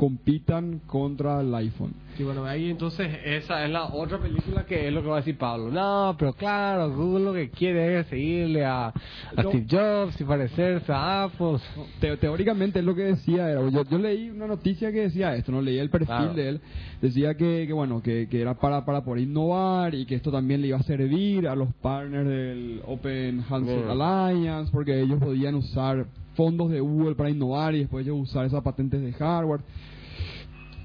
compitan 0.00 0.78
contra 0.86 1.42
el 1.42 1.54
iPhone. 1.54 1.92
Sí, 2.16 2.24
bueno, 2.24 2.44
ahí 2.46 2.70
entonces 2.70 3.18
esa 3.22 3.64
es 3.66 3.70
la 3.70 3.84
otra 3.84 4.18
película 4.18 4.64
que 4.64 4.88
es 4.88 4.92
lo 4.94 5.02
que 5.02 5.08
va 5.08 5.16
a 5.16 5.18
decir 5.20 5.36
Pablo. 5.36 5.70
No, 5.70 6.16
pero 6.18 6.32
claro, 6.32 6.90
Google 6.90 7.24
lo 7.26 7.32
que 7.34 7.50
quiere 7.50 8.00
es 8.00 8.06
seguirle 8.06 8.64
a, 8.64 8.86
a 8.88 8.94
No. 9.42 9.50
Steve 9.50 9.66
Jobs 9.70 10.18
y 10.18 10.24
parecerse 10.24 10.90
a 10.90 11.24
Apple. 11.24 11.58
Te- 12.00 12.16
teóricamente 12.16 12.78
es 12.78 12.84
lo 12.86 12.94
que 12.94 13.02
decía 13.02 13.50
era 13.50 13.60
yo, 13.68 13.84
yo 13.84 13.98
leí 13.98 14.30
una 14.30 14.46
noticia 14.46 14.90
que 14.90 15.02
decía 15.02 15.36
esto 15.36 15.52
no 15.52 15.60
leí 15.60 15.78
el 15.78 15.90
perfil 15.90 16.06
Claro. 16.08 16.32
de 16.34 16.48
él 16.48 16.60
decía 17.02 17.34
que, 17.34 17.64
que 17.66 17.72
bueno 17.74 18.02
que, 18.02 18.26
que 18.30 18.40
era 18.40 18.54
para 18.54 18.86
para 18.86 19.04
poder 19.04 19.24
innovar 19.24 19.94
y 19.94 20.06
que 20.06 20.14
esto 20.14 20.32
también 20.32 20.62
le 20.62 20.68
iba 20.68 20.78
a 20.78 20.82
servir 20.82 21.46
a 21.46 21.54
los 21.54 21.68
partners 21.82 22.26
del 22.26 22.80
Open 22.86 23.44
Bien. 23.50 23.84
Alliance 23.90 24.72
porque 24.72 24.98
ellos 24.98 25.18
podían 25.20 25.56
usar 25.56 26.06
fondos 26.40 26.70
de 26.70 26.80
Google 26.80 27.14
para 27.14 27.28
innovar 27.28 27.74
y 27.74 27.80
después 27.80 28.06
ellos 28.06 28.18
usar 28.18 28.46
esas 28.46 28.62
patentes 28.62 29.00
de 29.02 29.12
hardware 29.12 29.60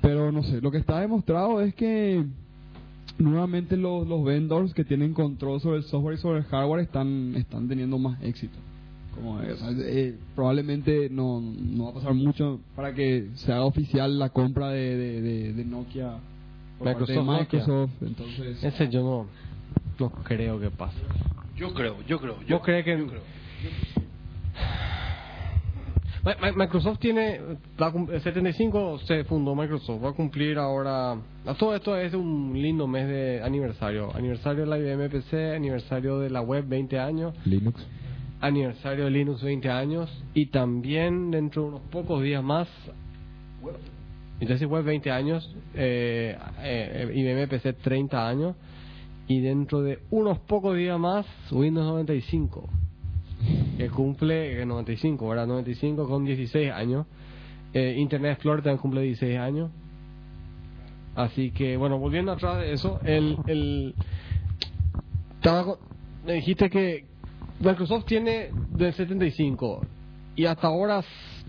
pero 0.02 0.32
no 0.32 0.44
sé 0.44 0.60
lo 0.60 0.70
que 0.70 0.80
está 0.80 1.00
demostrado 1.00 1.62
es 1.62 1.74
que 1.76 2.26
nuevamente 3.18 3.78
los, 3.78 4.06
los 4.06 4.24
vendors 4.26 4.74
que 4.74 4.84
tienen 4.84 5.14
control 5.14 5.62
sobre 5.62 5.78
el 5.78 5.84
software 5.84 6.16
y 6.16 6.22
sobre 6.22 6.40
el 6.40 6.46
hardware 6.46 6.82
están 6.82 7.36
están 7.36 7.68
teniendo 7.70 7.98
más 7.98 8.22
éxito 8.22 8.58
como 9.16 9.40
es, 9.42 9.54
o 9.54 9.58
sea, 9.58 9.70
eh, 9.78 10.14
probablemente 10.36 11.10
no, 11.10 11.40
no 11.40 11.86
va 11.86 11.92
a 11.92 11.94
pasar 11.94 12.14
mucho 12.14 12.60
para 12.76 12.94
que 12.94 13.30
se 13.36 13.54
haga 13.54 13.64
oficial 13.64 14.20
la 14.20 14.30
compra 14.32 14.70
de, 14.72 14.98
de, 14.98 15.22
de- 15.22 15.54
de 15.54 15.64
Nokia 15.64 16.18
por 16.78 16.88
parte 16.98 17.14
de 17.14 17.22
Microsoft. 17.40 17.92
Entonces, 18.02 18.62
Ese 18.62 18.90
yo 18.90 19.02
no, 19.04 19.26
no 20.02 20.10
creo 20.24 20.60
que 20.60 20.70
pase. 20.70 20.98
Yo 21.56 21.74
creo, 21.74 21.96
yo 22.06 22.20
creo. 22.20 22.36
Yo, 22.46 22.58
¿Vos 22.58 22.66
crees 22.66 22.84
que- 22.84 22.98
yo 23.00 23.08
creo. 23.08 23.22
Mi- 23.64 24.06
Microsoft 26.56 26.98
tiene, 27.00 27.40
va 27.80 27.88
a 27.88 27.92
cum- 27.92 28.10
el 28.12 28.20
75 28.20 28.98
se 29.00 29.24
fundó 29.26 29.54
Microsoft, 29.56 30.04
va 30.04 30.10
a 30.10 30.14
cumplir 30.14 30.58
ahora, 30.58 31.18
todo 31.60 31.76
esto 31.76 31.96
es 31.98 32.14
un 32.16 32.52
lindo 32.60 32.88
mes 32.88 33.08
de 33.08 33.42
aniversario, 33.44 34.12
aniversario 34.16 34.62
de 34.62 34.68
la 34.68 34.80
IBM 34.80 35.10
PC, 35.10 35.54
aniversario 35.56 36.20
de 36.20 36.32
la 36.32 36.42
web 36.42 36.66
20 36.68 36.98
años, 37.00 37.36
Linux. 37.46 37.86
aniversario 38.42 39.06
de 39.06 39.12
Linux 39.12 39.44
20 39.44 39.70
años. 39.70 40.10
Y 40.34 40.48
también 40.48 41.30
dentro 41.30 41.62
de 41.64 41.68
unos 41.70 41.82
pocos 41.92 42.24
días 42.24 42.44
más, 42.44 42.68
entonces 44.40 44.68
web 44.68 44.84
20 44.84 45.12
años, 45.12 45.56
eh, 45.76 46.36
eh, 46.64 47.12
IBM 47.14 47.48
PC 47.48 47.74
30 47.74 48.28
años. 48.28 48.56
Y 49.28 49.42
dentro 49.42 49.82
de 49.82 50.00
unos 50.12 50.38
pocos 50.40 50.76
días 50.78 51.00
más 51.00 51.26
Windows 51.52 51.86
95 51.88 52.70
que 53.78 53.90
cumple 53.90 54.62
eh, 54.62 54.66
95, 54.66 55.28
¿verdad? 55.28 55.48
95 55.48 56.08
con 56.08 56.26
16 56.26 56.72
años. 56.72 57.06
Eh, 57.74 57.96
Internet 57.98 58.34
Explorer 58.34 58.64
también 58.64 58.80
cumple 58.80 59.02
16 59.02 59.38
años. 59.40 59.72
Así 61.16 61.52
que, 61.52 61.78
bueno, 61.78 61.98
volviendo 61.98 62.32
atrás 62.32 62.58
de 62.58 62.74
eso, 62.74 63.00
el, 63.04 63.38
el 63.48 63.96
estaba 65.36 65.78
me 66.26 66.34
dijiste 66.34 66.70
que 66.70 67.06
Microsoft 67.60 68.06
tiene 68.06 68.50
del 68.72 68.94
75 68.94 69.82
y 70.36 70.46
hasta 70.46 70.68
ahora 70.68 71.04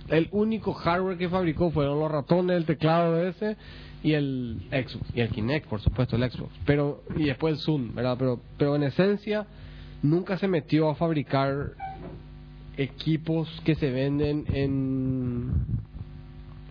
el 0.09 0.29
único 0.33 0.73
hardware 0.75 1.17
que 1.17 1.29
fabricó 1.29 1.71
fueron 1.71 1.99
los 1.99 2.11
ratones, 2.11 2.57
el 2.57 2.67
teclado 2.67 3.27
ese 3.27 3.57
y 4.03 4.13
el 4.13 4.61
Xbox 4.71 5.15
y 5.15 5.21
el 5.21 5.31
Kinect, 5.31 5.67
por 5.67 5.81
supuesto, 5.81 6.17
el 6.17 6.31
Xbox, 6.31 6.53
pero 6.65 7.03
y 7.17 7.25
después 7.25 7.55
el 7.55 7.61
Zoom, 7.61 7.95
¿verdad? 7.95 8.17
Pero 8.19 8.41
pero 8.59 8.77
en 8.77 8.85
esencia 8.85 9.47
nunca 10.03 10.39
se 10.39 10.49
metió 10.49 10.89
a 10.91 10.95
fabricar 10.95 11.71
equipos 12.77 13.49
que 13.65 13.75
se 13.75 13.91
venden 13.91 14.45
en 14.53 15.51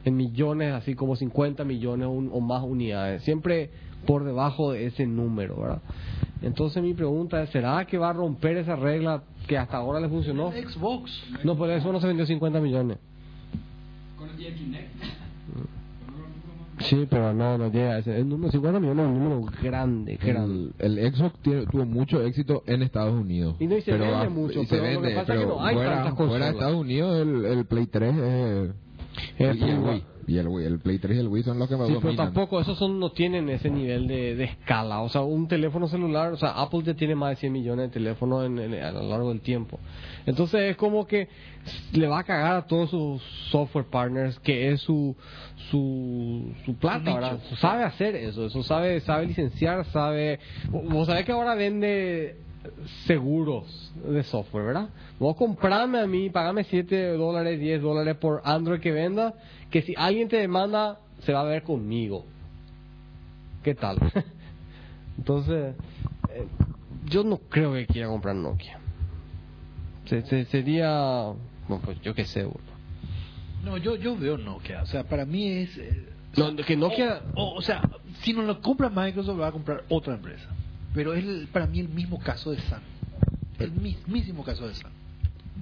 en 0.05 0.15
millones, 0.15 0.71
así 0.73 0.93
como 0.93 1.15
50 1.15 1.63
millones 1.63 2.07
un- 2.07 2.29
o 2.31 2.39
más 2.39 2.61
unidades, 2.61 3.23
siempre 3.23 3.71
por 4.05 4.23
debajo 4.23 4.71
de 4.71 4.85
ese 4.85 5.07
número, 5.07 5.59
¿verdad? 5.59 5.81
Entonces 6.43 6.83
mi 6.83 6.93
pregunta 6.93 7.41
es, 7.41 7.49
¿será 7.49 7.85
que 7.87 7.97
va 7.97 8.11
a 8.11 8.13
romper 8.13 8.57
esa 8.57 8.75
regla 8.75 9.23
que 9.47 9.57
hasta 9.57 9.77
ahora 9.77 9.99
le 9.99 10.07
funcionó? 10.07 10.51
Xbox. 10.51 11.11
No, 11.43 11.57
por 11.57 11.71
eso 11.71 11.91
no 11.91 11.99
se 11.99 12.05
vendió 12.05 12.23
50 12.27 12.59
millones. 12.61 12.97
con 14.15 14.29
el. 14.29 15.24
Sí, 16.89 17.07
pero 17.09 17.33
no, 17.33 17.57
no 17.57 17.71
llega. 17.71 17.97
El 17.99 18.27
número 18.29 18.51
50 18.51 18.79
millones 18.79 19.05
es 19.05 19.11
un 19.11 19.23
número 19.23 19.51
grande, 19.61 20.17
grande. 20.17 20.71
El, 20.79 20.97
el 20.99 21.13
Xbox 21.15 21.39
tiene- 21.41 21.65
tuvo 21.65 21.85
mucho 21.85 22.21
éxito 22.21 22.63
en 22.67 22.81
Estados 22.83 23.13
Unidos. 23.13 23.55
Y 23.59 23.67
no, 23.67 23.77
y 23.77 23.81
se 23.81 23.91
pero, 23.91 24.05
vende 24.05 24.29
mucho, 24.29 24.61
y 24.61 24.65
se 24.65 24.75
pero 24.77 24.83
vende, 24.83 25.09
pasa 25.15 25.21
es 25.21 25.39
que 25.39 25.45
pero 25.45 25.47
no 25.59 25.65
hay 25.65 25.75
fuera, 25.75 26.45
de. 26.45 26.51
Estados 26.51 26.75
Unidos 26.75 27.21
el, 27.21 27.45
el 27.45 27.65
Play 27.65 27.85
3 27.87 28.15
es... 28.15 28.69
Es 29.37 29.61
el 29.61 29.79
Wii. 29.79 30.03
Y 30.27 30.37
el 30.37 30.47
Wii. 30.47 30.65
El 30.65 30.79
Play 30.79 30.97
3 30.97 31.17
y 31.17 31.19
el 31.19 31.27
Wii 31.27 31.43
son 31.43 31.59
los 31.59 31.69
que 31.69 31.75
más 31.77 31.87
Sí, 31.87 31.93
pero 31.93 32.07
dominan. 32.07 32.25
tampoco, 32.33 32.59
esos 32.59 32.77
son, 32.79 32.99
no 32.99 33.11
tienen 33.11 33.47
ese 33.49 33.69
nivel 33.69 34.07
de, 34.07 34.35
de 34.35 34.43
escala. 34.45 35.01
O 35.01 35.09
sea, 35.09 35.21
un 35.21 35.47
teléfono 35.47 35.87
celular, 35.87 36.33
o 36.33 36.37
sea, 36.37 36.49
Apple 36.61 36.81
ya 36.83 36.93
tiene 36.95 37.13
más 37.15 37.29
de 37.31 37.35
100 37.35 37.53
millones 37.53 37.89
de 37.89 37.93
teléfonos 37.93 38.45
en- 38.45 38.57
en- 38.57 38.83
a 38.83 38.91
lo 38.91 39.03
largo 39.07 39.29
del 39.29 39.41
tiempo. 39.41 39.79
Entonces 40.25 40.71
es 40.71 40.77
como 40.77 41.05
que 41.05 41.27
le 41.93 42.07
va 42.07 42.19
a 42.19 42.23
cagar 42.23 42.55
a 42.57 42.65
todos 42.65 42.89
sus 42.89 43.21
software 43.51 43.85
partners, 43.85 44.39
que 44.39 44.71
es 44.71 44.81
su 44.81 45.15
su, 45.71 46.53
su 46.65 46.75
plata, 46.75 47.13
¿verdad? 47.15 47.39
Sabe 47.59 47.83
hacer 47.83 48.15
eso, 48.15 48.45
eso 48.45 48.61
sabe 48.63 48.99
sabe 49.01 49.25
licenciar, 49.27 49.83
sabe... 49.85 50.39
Vos 50.69 51.07
sabés 51.07 51.25
que 51.25 51.31
ahora 51.31 51.55
vende 51.55 52.35
seguros 53.05 53.91
de 54.07 54.23
software, 54.23 54.65
¿verdad? 54.65 54.89
Vos 55.19 55.35
comprame 55.35 55.99
a 55.99 56.07
mí, 56.07 56.29
pagame 56.29 56.63
7 56.63 57.11
dólares, 57.13 57.59
10 57.59 57.81
dólares 57.81 58.15
por 58.17 58.41
Android 58.43 58.79
que 58.79 58.91
venda, 58.91 59.33
que 59.69 59.81
si 59.81 59.93
alguien 59.97 60.27
te 60.29 60.37
demanda, 60.37 60.99
se 61.21 61.33
va 61.33 61.41
a 61.41 61.45
ver 61.45 61.63
conmigo. 61.63 62.25
¿Qué 63.63 63.73
tal? 63.75 63.97
Entonces, 65.17 65.75
eh, 66.33 66.47
yo 67.09 67.23
no 67.23 67.37
creo 67.37 67.73
que 67.73 67.87
quiera 67.87 68.07
comprar 68.09 68.35
Nokia. 68.35 68.79
Se- 70.05 70.21
se- 70.23 70.45
sería, 70.45 71.33
bueno, 71.67 71.81
pues 71.83 71.99
yo 72.01 72.13
qué 72.13 72.25
sé, 72.25 72.43
boludo. 72.43 72.59
No, 73.63 73.77
yo, 73.77 73.95
yo 73.95 74.15
veo 74.15 74.37
Nokia. 74.37 74.83
O 74.83 74.85
sea, 74.85 75.03
para 75.03 75.25
mí 75.25 75.47
es. 75.47 75.77
eh, 75.77 76.09
No, 76.37 76.55
que 76.55 76.75
Nokia... 76.77 77.23
O, 77.33 77.55
o 77.55 77.61
sea, 77.61 77.81
si 78.21 78.33
no 78.33 78.43
lo 78.43 78.61
compra 78.61 78.89
Microsoft, 78.89 79.35
lo 79.37 79.41
va 79.41 79.47
a 79.47 79.51
comprar 79.51 79.83
otra 79.89 80.13
empresa. 80.13 80.47
Pero 80.95 81.13
es 81.13 81.23
el- 81.23 81.47
para 81.51 81.67
mí 81.67 81.79
el 81.79 81.89
mismo 81.89 82.17
caso 82.19 82.51
de 82.51 82.59
Sun. 82.61 82.79
El 83.59 83.71
mismísimo 83.71 84.43
caso 84.43 84.67
de 84.67 84.73
Sun. 84.73 84.89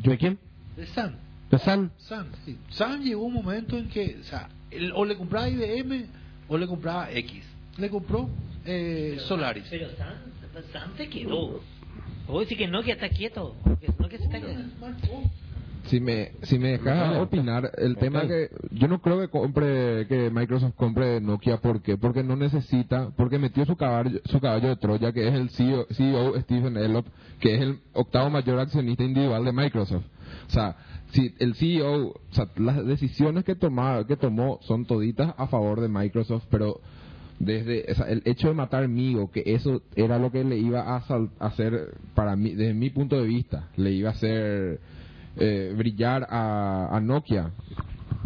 ¿De 0.02 0.18
quién? 0.18 0.38
De 0.78 0.86
Sun. 0.88 1.16
¿De 1.52 1.60
San? 1.60 1.92
Sun, 1.98 2.26
sí. 2.46 2.58
Sun 2.70 3.04
llegó 3.04 3.24
un 3.26 3.34
momento 3.34 3.78
en 3.78 3.88
que, 3.90 4.18
o 4.22 4.24
sea, 4.24 4.50
él 4.72 4.92
o 4.96 5.06
le 5.06 5.16
compraba 5.16 5.48
IBM 5.50 6.08
o 6.48 6.58
le 6.58 6.66
compraba 6.68 7.12
X. 7.12 7.44
Le 7.78 7.90
compró 7.90 8.30
eh, 8.66 9.18
Solaris. 9.28 9.66
Pero 9.70 9.90
Sam, 9.98 10.16
Sam 10.72 10.92
se 10.98 11.10
quedó. 11.10 11.62
Vos 12.28 12.40
decís 12.42 12.58
que 12.58 12.68
Nokia 12.68 12.94
está 12.94 13.10
quieto. 13.10 13.56
que 14.10 14.18
se 14.18 14.24
está 14.24 14.40
quedando. 14.40 14.74
Si 15.86 16.00
me, 16.00 16.32
si 16.44 16.58
me 16.60 16.70
dejas 16.70 17.18
opinar, 17.18 17.70
el 17.78 17.98
tema 17.98 18.22
que 18.26 18.50
yo 18.72 18.88
no 18.88 19.02
creo 19.02 19.20
que 19.20 19.28
compre, 19.28 20.08
que 20.08 20.30
Microsoft 20.30 20.76
compre 20.76 21.20
Nokia, 21.20 21.58
¿por 21.58 21.82
qué? 21.82 21.98
Porque 21.98 22.24
no 22.24 22.38
necesita, 22.38 23.10
porque 23.18 23.38
metió 23.38 23.66
su 23.66 23.76
caballo, 23.76 24.22
su 24.26 24.40
caballo 24.40 24.70
de 24.70 24.76
Troya, 24.78 25.12
que 25.12 25.28
es 25.28 25.34
el 25.34 25.50
CEO, 25.50 25.86
CEO 25.92 26.40
Stephen 26.42 26.78
Elop, 26.78 27.06
que 27.42 27.56
es 27.56 27.62
el 27.62 27.80
octavo 27.94 28.30
mayor 28.30 28.60
accionista 28.60 29.04
individual 29.04 29.44
de 29.44 29.52
Microsoft. 29.52 30.06
O 30.48 30.52
sea, 30.52 30.78
si 31.12 31.36
el 31.40 31.54
CEO, 31.56 32.08
o 32.08 32.14
sea, 32.32 32.48
las 32.56 32.86
decisiones 32.86 33.44
que 33.44 33.56
toma, 33.56 34.06
que 34.08 34.16
tomó 34.16 34.60
son 34.62 34.86
toditas 34.86 35.34
a 35.38 35.48
favor 35.48 35.82
de 35.82 35.90
Microsoft, 35.90 36.46
pero 36.50 36.80
desde 37.40 37.92
o 37.92 37.96
sea, 37.96 38.06
el 38.06 38.22
hecho 38.26 38.48
de 38.48 38.54
matar 38.54 38.88
Migo, 38.88 39.32
que 39.32 39.44
eso 39.46 39.82
era 39.98 40.18
lo 40.18 40.32
que 40.32 40.46
le 40.46 40.58
iba 40.58 40.96
a 40.96 41.02
sal- 41.02 41.32
hacer, 41.40 41.96
para 42.16 42.38
mí, 42.38 42.52
desde 42.52 42.74
mi 42.74 42.90
punto 42.90 43.18
de 43.22 43.28
vista, 43.28 43.68
le 43.76 43.92
iba 43.92 44.10
a 44.12 44.14
hacer 44.14 44.80
eh, 45.38 45.74
brillar 45.76 46.28
a, 46.30 46.96
a 46.96 47.00
Nokia. 47.00 47.52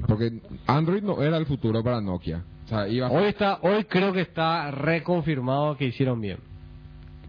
Porque 0.07 0.41
Android 0.65 1.03
no 1.03 1.21
era 1.21 1.37
el 1.37 1.45
futuro 1.45 1.83
para 1.83 2.01
Nokia. 2.01 2.43
O 2.65 2.67
sea, 2.67 2.87
iba 2.87 3.07
a 3.07 3.11
Hoy 3.11 3.25
está, 3.25 3.59
hoy 3.61 3.85
creo 3.85 4.11
que 4.13 4.21
está 4.21 4.71
reconfirmado 4.71 5.77
que 5.77 5.85
hicieron 5.85 6.19
bien. 6.19 6.39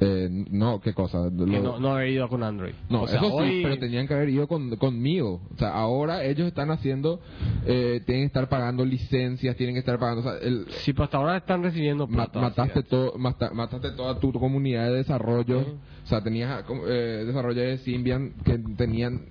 Eh, 0.00 0.28
no, 0.50 0.80
¿qué 0.80 0.92
cosa? 0.94 1.28
Que 1.28 1.44
no, 1.60 1.78
no 1.80 1.94
haber 1.94 2.08
ido 2.10 2.28
con 2.28 2.42
Android. 2.42 2.72
No, 2.88 3.02
O 3.02 3.08
sea, 3.08 3.18
eso 3.20 3.42
sí, 3.42 3.60
pero 3.62 3.78
tenían 3.78 4.06
que 4.06 4.14
haber 4.14 4.28
ido 4.28 4.46
con, 4.46 4.74
conmigo. 4.76 5.40
O 5.54 5.58
sea, 5.58 5.70
ahora 5.70 6.24
ellos 6.24 6.46
están 6.46 6.70
haciendo, 6.70 7.20
eh, 7.66 8.00
tienen 8.06 8.22
que 8.24 8.26
estar 8.28 8.48
pagando 8.48 8.84
licencias, 8.84 9.56
tienen 9.56 9.74
que 9.74 9.80
estar 9.80 9.98
pagando, 9.98 10.20
o 10.20 10.24
sea, 10.24 10.38
el, 10.40 10.66
Sí, 10.68 10.92
pero 10.92 11.04
hasta 11.04 11.16
ahora 11.18 11.36
están 11.38 11.62
recibiendo 11.62 12.06
plata. 12.06 12.40
mataste, 12.40 12.78
así 12.80 12.88
todo, 12.88 13.18
mata- 13.18 13.50
mataste 13.52 13.90
toda 13.92 14.18
tu, 14.20 14.30
tu 14.32 14.38
comunidad 14.40 14.86
de 14.88 14.96
desarrollo. 14.98 15.60
O 16.04 16.06
sea, 16.08 16.22
tenías 16.22 16.64
eh, 16.86 17.24
de 17.54 17.78
Symbian 17.78 18.32
que 18.44 18.58
tenían, 18.78 19.26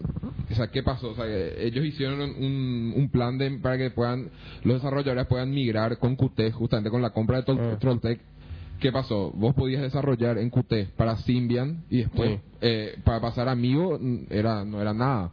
o 0.52 0.54
sea, 0.54 0.68
¿qué 0.68 0.84
pasó? 0.84 1.10
O 1.12 1.16
sea, 1.16 1.26
ellos 1.26 1.84
hicieron 1.84 2.20
un, 2.22 2.94
un 2.96 3.10
plan 3.10 3.38
de, 3.40 3.50
para 3.58 3.78
que 3.80 3.90
puedan, 3.90 4.30
los 4.64 4.76
desarrolladores 4.76 5.26
puedan 5.26 5.50
migrar 5.50 5.98
con 5.98 6.16
Qt, 6.16 6.52
justamente 6.52 6.92
con 6.92 7.02
la 7.02 7.10
compra 7.10 7.38
de 7.38 7.44
Tol- 7.46 7.60
Ah. 7.60 7.78
Trolltech. 7.80 8.20
¿Qué 8.80 8.92
pasó? 8.92 9.32
Vos 9.36 9.56
podías 9.56 9.82
desarrollar 9.82 10.38
en 10.38 10.50
Qt 10.52 10.92
para 10.96 11.18
Symbian 11.18 11.84
y 11.90 12.00
después 12.00 12.30
Sí. 12.32 12.40
eh, 12.62 13.00
para 13.04 13.20
pasar 13.22 13.48
a 13.48 13.52
Amigo 13.52 13.98
mm, 14.00 14.26
era 14.30 14.64
no 14.66 14.82
era 14.82 14.94
nada. 14.94 15.32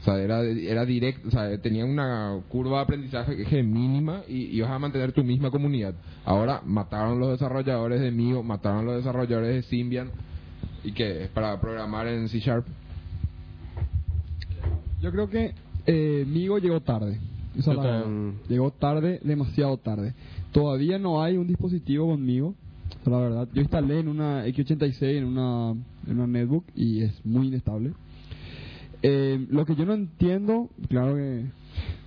O 0.00 0.04
sea, 0.04 0.18
era, 0.18 0.42
era 0.42 0.84
directo, 0.84 1.28
o 1.28 1.30
sea, 1.30 1.56
tenía 1.58 1.84
una 1.84 2.40
curva 2.48 2.78
de 2.78 2.82
aprendizaje 2.82 3.62
mínima 3.62 4.22
y 4.26 4.56
ibas 4.56 4.70
a 4.72 4.78
mantener 4.80 5.12
tu 5.12 5.22
misma 5.22 5.52
comunidad. 5.52 5.94
Ahora 6.24 6.60
mataron 6.64 7.20
los 7.20 7.30
desarrolladores 7.30 8.00
de 8.00 8.10
Mio, 8.10 8.42
mataron 8.42 8.84
los 8.84 8.96
desarrolladores 8.96 9.54
de 9.54 9.62
Symbian 9.62 10.10
y 10.82 10.90
que 10.90 11.28
para 11.32 11.60
programar 11.60 12.08
en 12.08 12.28
C 12.28 12.40
Sharp. 12.40 12.66
Yo 15.00 15.10
creo 15.12 15.28
que 15.28 15.54
eh, 15.86 16.24
Migo 16.26 16.58
llegó 16.58 16.80
tarde. 16.80 17.20
Esa 17.56 17.72
es 17.72 17.76
la. 17.78 18.04
Llegó 18.48 18.70
tarde, 18.70 19.20
demasiado 19.22 19.76
tarde. 19.76 20.14
Todavía 20.52 20.98
no 20.98 21.22
hay 21.22 21.36
un 21.36 21.46
dispositivo 21.46 22.08
conmigo. 22.08 22.54
La 23.04 23.18
verdad, 23.18 23.48
yo 23.52 23.60
instalé 23.62 23.98
en 24.00 24.08
una 24.08 24.46
X86, 24.46 25.02
en 25.02 25.24
una, 25.24 25.72
en 26.06 26.12
una 26.20 26.26
netbook 26.26 26.64
y 26.74 27.02
es 27.02 27.24
muy 27.26 27.48
inestable. 27.48 27.92
Eh, 29.02 29.44
lo 29.50 29.66
que 29.66 29.74
yo 29.74 29.84
no 29.84 29.94
entiendo, 29.94 30.70
claro 30.88 31.16
que 31.16 31.46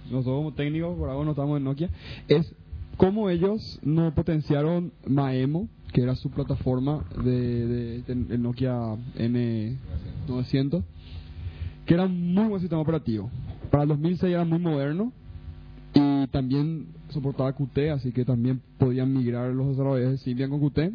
nosotros 0.10 0.38
como 0.38 0.54
técnicos, 0.54 0.98
por 0.98 1.10
algo 1.10 1.26
no 1.26 1.32
estamos 1.32 1.58
en 1.58 1.66
Nokia, 1.66 1.90
es 2.30 2.54
cómo 2.96 3.30
ellos 3.30 3.80
no 3.84 4.14
potenciaron 4.16 4.94
Maemo, 5.06 5.68
que 5.92 6.02
era 6.02 6.16
su 6.16 6.30
plataforma 6.30 7.04
de, 7.24 7.68
de- 7.68 8.02
de- 8.04 8.38
Nokia 8.38 8.74
M900, 9.18 10.82
que 11.86 11.94
era 11.94 12.06
un 12.06 12.34
muy 12.34 12.48
buen 12.48 12.62
sistema 12.62 12.82
operativo. 12.82 13.30
Para 13.70 13.84
el 13.84 13.90
2006 13.90 14.32
era 14.34 14.46
muy 14.46 14.60
moderno 14.60 15.12
también 16.27 16.88
soportaba 17.10 17.53
Qt, 17.53 17.89
así 17.91 18.11
que 18.11 18.26
también 18.26 18.61
podían 18.77 19.14
migrar 19.14 19.52
los 19.53 19.69
desarrolladores 19.69 20.11
de 20.11 20.18
Symbian 20.19 20.49
con 20.49 20.69
Qt. 20.69 20.91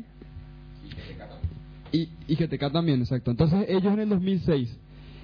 Y, 1.92 2.08
y 2.28 2.36
GTK 2.36 2.72
también, 2.72 3.00
exacto. 3.00 3.30
Entonces 3.30 3.66
ellos 3.68 3.92
en 3.92 4.00
el 4.00 4.08
2006, 4.08 4.78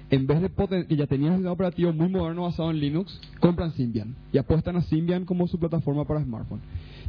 en 0.09 0.27
vez 0.27 0.41
de 0.41 0.85
que 0.85 0.95
ya 0.95 1.07
tenían 1.07 1.33
un 1.33 1.47
operativo 1.47 1.91
muy 1.93 2.09
moderno 2.09 2.43
basado 2.43 2.71
en 2.71 2.79
Linux, 2.79 3.19
compran 3.39 3.73
Symbian 3.73 4.15
y 4.31 4.37
apuestan 4.37 4.75
a 4.77 4.81
Symbian 4.81 5.25
como 5.25 5.47
su 5.47 5.59
plataforma 5.59 6.05
para 6.05 6.23
smartphone. 6.23 6.61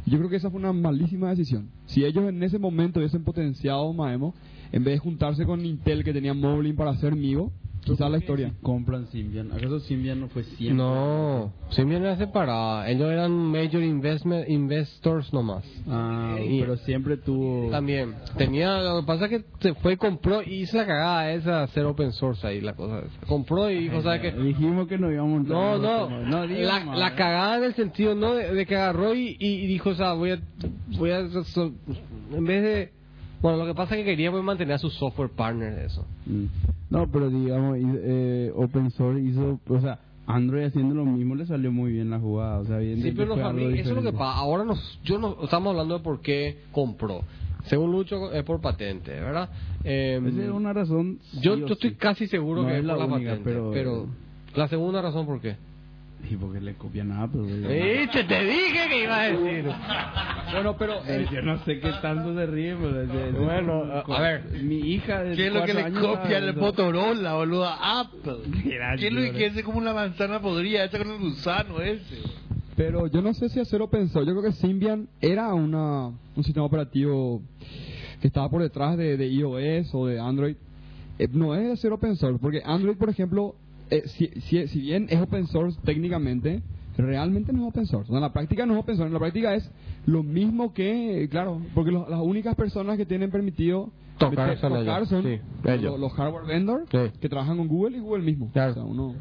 Yo 0.05 0.17
creo 0.17 0.29
que 0.29 0.37
esa 0.37 0.49
fue 0.49 0.59
una 0.59 0.73
malísima 0.73 1.29
decisión. 1.29 1.69
Si 1.87 2.03
ellos 2.03 2.27
en 2.27 2.41
ese 2.43 2.57
momento 2.57 2.99
hubiesen 2.99 3.23
potenciado 3.23 3.91
Maemo, 3.93 4.33
en 4.71 4.83
vez 4.83 4.95
de 4.95 4.99
juntarse 4.99 5.45
con 5.45 5.65
Intel 5.65 6.03
que 6.03 6.13
tenía 6.13 6.33
Moblin 6.33 6.75
para 6.75 6.91
hacer 6.91 7.15
Migo, 7.15 7.51
quizás 7.83 8.11
la 8.11 8.17
historia. 8.17 8.53
Compran 8.61 9.07
Symbian. 9.07 9.51
¿Acaso 9.51 9.79
Symbian 9.81 10.19
no 10.21 10.27
fue 10.29 10.43
siempre? 10.43 10.75
No, 10.77 11.51
Symbian 11.71 12.03
era 12.03 12.17
separada. 12.17 12.89
Ellos 12.89 13.09
eran 13.11 13.31
major 13.31 13.81
investment 13.81 14.47
investors 14.49 15.31
nomás. 15.33 15.63
Ah, 15.87 16.37
Y- 16.43 16.59
pero 16.59 16.77
siempre 16.77 17.17
tuvo... 17.17 17.69
También. 17.71 18.15
Tenía, 18.37 18.81
lo 18.81 19.01
que 19.01 19.07
pasa 19.07 19.25
es 19.25 19.31
que 19.31 19.45
se 19.59 19.73
fue 19.75 19.93
y 19.93 19.97
compró 19.97 20.41
y 20.43 20.61
hizo 20.61 20.77
la 20.77 20.85
cagada 20.85 21.31
esa 21.31 21.63
hacer 21.63 21.85
open 21.85 22.11
source 22.11 22.45
ahí, 22.45 22.61
la 22.61 22.73
cosa 22.75 22.99
esa. 22.99 23.25
Compró 23.27 23.69
y 23.71 23.79
dijo, 23.79 24.01
¿sabes 24.01 24.21
qué? 24.21 24.31
Dijimos 24.31 24.87
que 24.87 24.97
no 24.97 25.11
íbamos 25.11 25.45
a 25.45 25.49
No, 25.49 25.77
no, 25.77 26.07
temas. 26.07 26.49
diga 26.49 26.85
la, 26.95 27.15
cagada 27.15 27.57
en 27.57 27.63
el 27.63 27.73
sentido, 27.75 28.15
¿no? 28.15 28.33
De, 28.33 28.53
de 28.53 28.65
que 28.65 28.75
agarró 28.75 29.13
y, 29.15 29.35
y 29.39 29.67
dijo, 29.67 29.89
o 29.89 29.95
sea, 29.95 30.13
voy 30.13 30.31
a, 30.31 30.39
voy 30.97 31.11
a, 31.11 31.27
so- 31.43 31.73
en 32.31 32.43
vez 32.45 32.63
de, 32.63 32.98
bueno, 33.41 33.57
lo 33.57 33.65
que 33.65 33.73
pasa 33.75 33.95
es 33.95 33.99
que 34.03 34.11
quería 34.11 34.31
pues, 34.31 34.43
mantener 34.43 34.75
a 34.75 34.77
su 34.79 34.89
software 34.89 35.29
partner 35.29 35.75
de 35.75 35.85
eso. 35.85 36.05
Mm. 36.25 36.45
No, 36.89 37.07
pero 37.11 37.29
digamos, 37.29 37.77
eh, 37.81 38.51
Open 38.55 38.91
Source 38.91 39.21
hizo, 39.21 39.59
o 39.67 39.79
sea, 39.81 39.99
Android 40.25 40.65
haciendo 40.65 40.93
lo 40.95 41.05
mismo 41.05 41.35
le 41.35 41.45
salió 41.45 41.71
muy 41.71 41.91
bien 41.93 42.09
la 42.09 42.19
jugada, 42.19 42.59
o 42.59 42.65
sea, 42.65 42.77
bien 42.77 43.01
Sí, 43.01 43.11
pero 43.15 43.35
fabri- 43.35 43.79
eso 43.79 43.89
es 43.89 43.95
lo 43.95 44.01
que 44.03 44.11
pasa. 44.11 44.37
Ahora 44.37 44.63
nos, 44.63 44.99
yo 45.03 45.17
no, 45.19 45.37
estamos 45.43 45.71
hablando 45.71 45.97
de 45.97 46.03
por 46.03 46.21
qué 46.21 46.59
compró. 46.71 47.21
Según 47.65 47.91
Lucho, 47.91 48.31
es 48.31 48.43
por 48.43 48.61
patente, 48.61 49.11
¿verdad? 49.11 49.49
Eh, 49.83 50.19
Esa 50.25 50.43
es 50.43 50.49
una 50.49 50.73
razón. 50.73 51.19
yo, 51.41 51.55
sí 51.55 51.61
yo 51.61 51.67
estoy 51.73 51.93
casi 51.95 52.27
seguro 52.27 52.61
No 52.63 52.67
que 52.69 52.77
es 52.79 52.83
la 52.85 52.95
por 52.95 53.07
la 53.07 53.13
única, 53.15 53.29
patente. 53.31 53.49
pero- 53.49 53.71
Pero, 53.71 54.05
la 54.55 54.67
segunda 54.67 55.01
razón, 55.01 55.25
¿por 55.25 55.39
qué? 55.41 55.55
Sí, 56.27 56.35
porque 56.35 56.59
le 56.61 56.73
copian 56.75 57.11
a 57.11 57.23
Apple. 57.23 57.41
güey. 57.41 57.97
¿Viste? 58.01 58.23
Te 58.25 58.43
dije 58.43 58.87
que 58.89 59.03
iba 59.03 59.19
a 59.19 59.23
decir. 59.29 59.65
Bueno, 60.51 60.75
pero 60.77 60.93
Eh, 61.07 61.25
Yo 61.31 61.41
no 61.41 61.57
sé 61.63 61.79
qué 61.79 61.91
tanto 62.01 62.35
se 62.35 62.45
ríe, 62.45 62.75
pero... 62.75 63.01
es- 63.01 63.09
es- 63.09 63.35
Bueno, 63.39 63.83
a- 63.85 63.99
a 64.17 64.21
ver. 64.21 64.43
Mi 64.61 64.77
hija 64.77 65.23
de 65.23 65.35
¿Qué 65.35 65.47
es 65.47 65.53
lo 65.53 65.63
que 65.63 65.73
le 65.73 65.91
copia 65.91 66.37
el. 66.37 66.55
Motorola, 66.55 67.33
boludo? 67.35 67.65
Apple. 67.67 68.37
Mira, 68.63 68.95
¿Qué 68.97 69.07
es 69.07 69.13
lo 69.13 69.31
que 69.33 69.45
hace 69.47 69.63
como 69.63 69.77
una 69.79 69.93
manzana 69.93 70.39
podrida 70.39 70.83
hecha 70.85 70.97
con 70.99 71.09
el 71.09 71.19
gusano 71.19 71.79
ese? 71.81 72.15
Pero 72.75 73.07
yo 73.07 73.21
no 73.21 73.33
sé 73.33 73.49
si 73.49 73.59
hacer 73.59 73.81
open 73.81 74.09
source. 74.09 74.27
Yo 74.29 74.39
creo 74.39 74.51
que 74.51 74.57
Symbian 74.57 75.07
era 75.21 75.53
una, 75.53 76.07
un 76.07 76.43
sistema 76.43 76.65
operativo 76.65 77.41
que 78.21 78.27
estaba 78.27 78.49
por 78.49 78.61
detrás 78.61 78.97
de, 78.97 79.17
de 79.17 79.27
iOS 79.27 79.89
o 79.93 80.05
de 80.07 80.19
Android. 80.19 80.55
Eh, 81.17 81.27
no 81.31 81.55
es 81.55 81.71
hacer 81.73 81.91
open 81.91 82.15
source, 82.15 82.39
porque 82.41 82.61
Android, 82.63 82.95
por 82.97 83.09
ejemplo, 83.09 83.55
eh, 83.89 84.03
si, 84.07 84.27
si, 84.41 84.67
si 84.67 84.79
bien 84.81 85.07
es 85.09 85.19
open 85.21 85.47
source 85.47 85.79
técnicamente, 85.83 86.61
realmente 86.97 87.53
no 87.53 87.63
es 87.63 87.69
open 87.69 87.85
source. 87.85 88.11
en 88.13 88.19
la 88.21 88.33
práctica 88.33 88.65
no 88.65 88.73
es 88.73 88.79
open 88.81 88.95
source. 88.97 89.07
En 89.07 89.13
la 89.13 89.19
práctica 89.19 89.55
es 89.55 89.69
lo 90.05 90.21
mismo 90.23 90.73
que, 90.73 91.23
eh, 91.23 91.29
claro, 91.29 91.61
porque 91.73 91.91
los- 91.91 92.09
las 92.09 92.19
únicas 92.21 92.55
personas 92.55 92.97
que 92.97 93.05
tienen 93.05 93.31
permitido 93.31 93.91
Tocar 94.17 94.49
meter- 94.49 94.57
son 94.59 94.73
tocar 94.73 94.97
ellos, 94.97 95.09
son 95.09 95.23
sí, 95.23 95.39
los, 95.97 96.11
hardware 96.13 96.45
vendors 96.45 96.89
Sí. 96.91 96.97
que 97.21 97.29
trabajan 97.29 97.57
con 97.57 97.67
Google 97.69 97.97
y 97.97 97.99
Google 98.01 98.23
mismo. 98.23 98.49
Claro. 98.51 98.71
O 98.71 98.73
sea, 98.75 98.83
uno... 98.83 99.15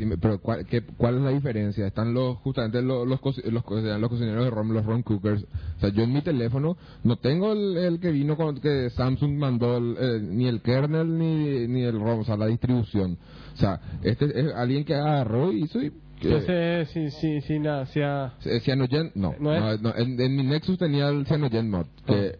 Sí, 0.00 0.06
pero 0.18 0.38
¿cuál, 0.40 0.64
qué- 0.64 0.80
¿cuál 0.96 1.16
es 1.16 1.20
la 1.22 1.28
diferencia? 1.30 1.86
Están 1.86 2.14
los 2.14 2.38
justamente 2.38 2.80
los 2.80 3.06
los, 3.06 3.20
co- 3.20 3.34
los, 3.50 3.62
co- 3.64 3.78
los 3.80 4.08
cocineros 4.10 4.44
de 4.44 4.50
ROM, 4.50 4.70
los 4.72 4.86
ROM 4.86 5.02
cookers. 5.02 5.42
O 5.76 5.80
sea, 5.80 5.90
yo 5.90 6.04
en 6.04 6.12
mi 6.14 6.22
teléfono 6.22 6.78
no 7.04 7.16
tengo 7.16 7.52
el, 7.52 7.76
el 7.76 8.00
que 8.00 8.10
vino 8.10 8.34
con 8.36 8.58
que 8.60 8.88
Samsung 8.90 9.36
mandó 9.36 9.76
el, 9.76 9.96
eh, 10.00 10.20
ni 10.22 10.46
el 10.46 10.62
kernel 10.62 11.18
ni, 11.18 11.66
ni 11.68 11.82
el 11.82 12.00
ROM, 12.00 12.20
o 12.20 12.24
sea, 12.24 12.38
la 12.38 12.46
distribución. 12.46 13.18
O 13.52 13.56
sea, 13.58 13.78
este 14.02 14.24
es 14.24 14.54
alguien 14.54 14.86
que 14.86 14.94
agarró 14.94 15.52
y 15.52 15.64
hizo 15.64 15.82
y 15.82 15.92
Ese, 16.22 16.86
sí, 16.92 17.10
sí, 17.10 17.40
sí, 17.42 17.58
nada, 17.58 17.84
sea... 17.86 18.34
eh, 18.46 18.60
Cyanogen, 18.60 19.12
no, 19.14 19.34
¿No 19.38 19.52
es? 19.54 19.80
no, 19.82 19.90
no, 19.90 19.96
en, 19.98 20.18
en 20.18 20.36
mi 20.36 20.44
Nexus 20.44 20.78
tenía 20.78 21.08
el 21.10 21.26
Cyanogen 21.26 21.68
mod. 21.70 21.84
Que, 22.06 22.38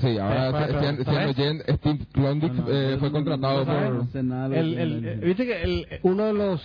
sí, 0.00 0.18
ahora 0.18 0.48
Eh, 0.48 0.52
¿sabes? 1.04 1.04
Cyanogen, 1.04 1.62
Steve 1.76 1.98
Klondike 2.12 2.54
No, 2.54 2.62
no, 2.62 2.70
eh, 2.72 2.90
no, 2.92 2.98
fue 2.98 3.08
no, 3.08 3.12
contratado 3.14 3.64
no, 3.64 3.72
no, 3.72 3.90
no 4.22 4.48
por 4.48 4.56
El, 4.58 4.74
el, 4.78 5.04
eh, 5.04 5.20
Viste 5.24 5.46
que 5.46 5.62
el, 5.62 5.86
uno 6.02 6.24
de 6.24 6.32
los 6.32 6.62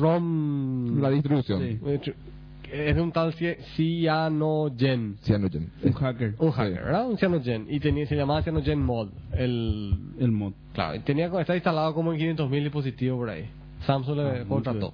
ROM... 0.00 1.00
la 1.00 1.10
distribución. 1.10 1.60
Sí. 1.62 1.78
hecho, 1.88 2.12
Es 2.72 2.94
de 2.96 3.00
un 3.00 3.12
tal 3.12 3.32
Cy- 3.34 3.56
Cyanogen. 3.76 5.16
Cyanogen. 5.22 5.70
Un 5.82 5.92
hacker. 5.92 6.34
Un 6.38 6.50
hacker, 6.50 6.82
¿verdad? 6.84 7.08
Un 7.08 7.16
Cyanogen. 7.18 7.66
Y 7.68 7.78
tenía, 7.80 8.06
se 8.06 8.16
llamaba 8.16 8.42
Cyanogen 8.42 8.82
Mod. 8.82 9.08
El, 9.32 9.94
El 10.18 10.32
mod. 10.32 10.52
claro, 10.74 10.96
y 10.96 11.00
tenía, 11.00 11.26
está 11.40 11.54
instalado 11.54 11.94
como 11.94 12.12
en 12.12 12.18
500.000 12.36 12.62
dispositivos 12.64 13.18
por 13.18 13.30
ahí. 13.30 13.46
Samsung 13.86 14.16
le 14.16 14.22
Ah, 14.40 14.44
contrató. 14.48 14.92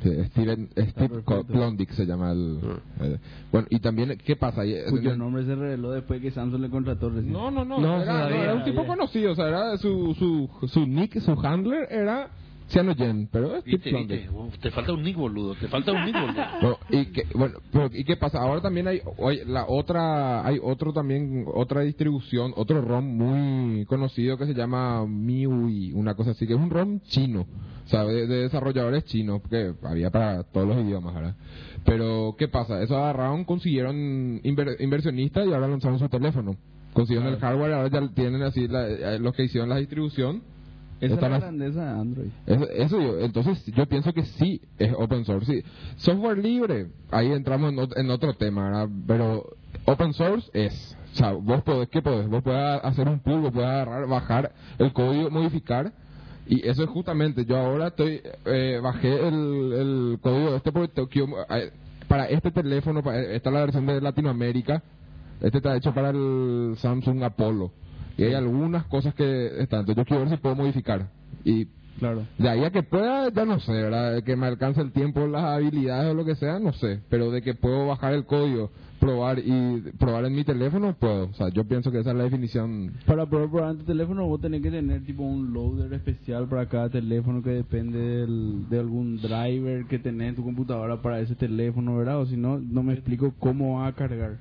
Steven, 0.00 0.68
Steve 0.72 0.92
perfecto. 0.94 1.44
Klondike 1.46 1.92
se 1.92 2.06
llama 2.06 2.32
el, 2.32 2.58
el- 3.00 3.20
Bueno, 3.52 3.66
y 3.70 3.78
también, 3.80 4.18
¿qué 4.24 4.36
pasa? 4.36 4.64
Y- 4.64 4.74
Cuyo 4.88 5.12
en- 5.12 5.18
nombre 5.18 5.44
se 5.44 5.54
reveló 5.54 5.90
después 5.92 6.20
que 6.20 6.30
Samsung 6.30 6.60
le 6.62 6.70
contrató 6.70 7.10
recién. 7.10 7.32
No, 7.32 7.50
no, 7.50 7.64
no, 7.64 7.78
No, 7.78 8.02
era, 8.02 8.28
no, 8.28 8.34
era 8.36 8.54
un 8.54 8.64
tipo 8.64 8.86
conocido, 8.86 9.32
o 9.32 9.34
sea, 9.34 9.48
era 9.48 9.76
su, 9.78 10.14
su, 10.18 10.68
su 10.68 10.86
nick, 10.86 11.18
su 11.20 11.32
handler 11.32 11.86
era 11.90 12.30
Cyanogen, 12.70 13.28
pero 13.32 13.56
es 13.56 13.64
Viste, 13.64 13.90
Klondike. 13.90 14.20
viste, 14.22 14.30
Uf, 14.36 14.58
te 14.58 14.70
falta 14.70 14.92
un 14.92 15.02
nick 15.02 15.16
boludo, 15.16 15.54
te 15.56 15.68
falta 15.68 15.92
un 15.92 16.04
nick 16.04 16.14
boludo. 16.14 16.78
Y 16.90 17.06
que, 17.06 17.26
bueno, 17.34 17.58
pero, 17.72 17.90
¿y 17.92 18.04
qué 18.04 18.16
pasa? 18.16 18.40
Ahora 18.40 18.60
también 18.60 18.86
hay, 18.88 19.00
la 19.46 19.66
otra, 19.68 20.46
hay 20.46 20.58
otro 20.62 20.92
también, 20.92 21.44
otra 21.52 21.82
distribución, 21.82 22.52
otro 22.56 22.80
ROM 22.80 23.04
muy 23.04 23.84
conocido 23.86 24.36
que 24.38 24.46
se 24.46 24.54
llama 24.54 25.04
MIUI, 25.06 25.92
una 25.92 26.14
cosa 26.14 26.30
así, 26.32 26.46
que 26.46 26.54
es 26.54 26.58
un 26.58 26.70
ROM 26.70 27.00
chino, 27.00 27.42
o 27.84 27.88
sea, 27.88 28.04
de, 28.04 28.26
de 28.26 28.36
desarrolladores 28.42 29.04
chinos, 29.04 29.42
que 29.50 29.72
había 29.82 30.10
para 30.10 30.42
todos 30.44 30.66
los 30.68 30.78
idiomas, 30.78 31.14
¿verdad? 31.14 31.36
Pero, 31.84 32.34
¿qué 32.38 32.48
pasa? 32.48 32.82
Eso 32.82 32.96
agarraron, 32.96 33.44
consiguieron 33.44 34.40
inver- 34.42 34.76
inversionistas 34.80 35.46
y 35.46 35.52
ahora 35.52 35.66
lanzaron 35.68 35.98
su 35.98 36.08
teléfono. 36.08 36.56
Consiguieron 36.92 37.32
el 37.32 37.38
hardware, 37.40 37.72
ahora 37.72 37.88
ya 37.88 38.08
tienen 38.14 38.42
así, 38.42 38.66
la- 38.68 38.88
eh, 38.88 39.18
los 39.18 39.34
que 39.34 39.44
hicieron 39.44 39.68
la 39.68 39.76
distribución, 39.76 40.42
Esa 41.00 41.14
es 41.14 41.20
la 41.22 41.28
grandeza 41.38 41.84
de 41.84 42.00
Android. 42.00 42.28
eso, 42.46 42.68
eso 42.70 43.00
yo, 43.00 43.20
entonces 43.20 43.64
yo 43.74 43.86
pienso 43.86 44.12
que 44.12 44.24
sí 44.24 44.60
es 44.78 44.92
open 44.96 45.24
source. 45.24 45.46
Sí. 45.50 45.62
Software 45.96 46.38
libre, 46.38 46.88
ahí 47.10 47.32
entramos 47.32 47.72
en, 47.72 47.78
ot- 47.78 47.96
en 47.96 48.10
otro 48.10 48.34
tema, 48.34 48.64
¿verdad? 48.64 48.88
Pero 49.06 49.44
open 49.86 50.12
source 50.12 50.50
es, 50.52 50.96
o 51.14 51.16
sea, 51.16 51.32
vos 51.32 51.62
podés, 51.62 51.88
¿qué 51.88 52.02
podés? 52.02 52.28
Vos 52.28 52.42
podés 52.42 52.80
hacer 52.84 53.08
un 53.08 53.20
pull, 53.20 53.40
vos 53.40 53.52
podés 53.52 53.68
agarrar, 53.68 54.06
bajar 54.08 54.52
el 54.78 54.92
código, 54.92 55.30
modificar. 55.30 55.92
Y 56.46 56.66
eso 56.68 56.82
es 56.82 56.90
justamente, 56.90 57.44
yo 57.44 57.56
ahora 57.56 57.88
estoy, 57.88 58.20
eh, 58.44 58.80
bajé 58.82 59.26
el, 59.28 59.72
el 59.72 60.18
código 60.20 60.56
este 60.56 60.72
porque 60.72 61.20
eh, 61.50 61.70
para 62.08 62.24
este 62.26 62.50
teléfono, 62.50 63.02
para, 63.04 63.20
esta 63.20 63.50
es 63.50 63.54
la 63.54 63.60
versión 63.60 63.86
de 63.86 64.00
Latinoamérica, 64.00 64.82
este 65.40 65.58
está 65.58 65.76
hecho 65.76 65.94
para 65.94 66.10
el 66.10 66.74
Samsung 66.78 67.22
Apollo. 67.22 67.70
Y 68.20 68.24
hay 68.24 68.34
algunas 68.34 68.84
cosas 68.84 69.14
que 69.14 69.46
están, 69.62 69.80
entonces 69.80 69.96
yo 69.96 70.04
quiero 70.04 70.24
ver 70.24 70.28
si 70.28 70.36
puedo 70.36 70.54
modificar. 70.54 71.08
Y 71.42 71.66
Claro. 71.98 72.26
de 72.36 72.48
ahí 72.50 72.62
a 72.64 72.70
que 72.70 72.82
pueda, 72.82 73.30
ya 73.30 73.46
no 73.46 73.60
sé, 73.60 73.72
¿verdad? 73.72 74.22
Que 74.22 74.36
me 74.36 74.46
alcance 74.46 74.82
el 74.82 74.92
tiempo, 74.92 75.26
las 75.26 75.42
habilidades 75.42 76.10
o 76.10 76.14
lo 76.14 76.26
que 76.26 76.34
sea, 76.34 76.58
no 76.58 76.74
sé. 76.74 77.00
Pero 77.08 77.30
de 77.30 77.40
que 77.40 77.54
puedo 77.54 77.86
bajar 77.86 78.12
el 78.12 78.26
código, 78.26 78.70
probar 78.98 79.38
y 79.38 79.80
probar 79.98 80.26
en 80.26 80.34
mi 80.34 80.44
teléfono, 80.44 80.94
puedo. 81.00 81.28
O 81.30 81.32
sea, 81.32 81.48
yo 81.48 81.64
pienso 81.64 81.90
que 81.90 82.00
esa 82.00 82.10
es 82.10 82.16
la 82.18 82.24
definición. 82.24 82.92
Para 83.06 83.24
poder 83.24 83.48
probar 83.48 83.70
en 83.70 83.78
tu 83.78 83.84
teléfono 83.84 84.26
vos 84.26 84.38
tenés 84.38 84.60
que 84.60 84.70
tener 84.70 85.02
tipo 85.06 85.22
un 85.22 85.54
loader 85.54 85.90
especial 85.94 86.46
para 86.46 86.66
cada 86.66 86.90
teléfono 86.90 87.42
que 87.42 87.50
depende 87.50 87.98
del, 87.98 88.68
de 88.68 88.80
algún 88.80 89.16
driver 89.16 89.86
que 89.86 89.98
tenés 89.98 90.28
en 90.28 90.34
tu 90.36 90.44
computadora 90.44 91.00
para 91.00 91.20
ese 91.20 91.34
teléfono, 91.36 91.96
¿verdad? 91.96 92.20
O 92.20 92.26
si 92.26 92.36
no, 92.36 92.58
no 92.58 92.82
me 92.82 92.92
explico 92.92 93.32
cómo 93.38 93.78
va 93.78 93.86
a 93.86 93.92
cargar. 93.94 94.36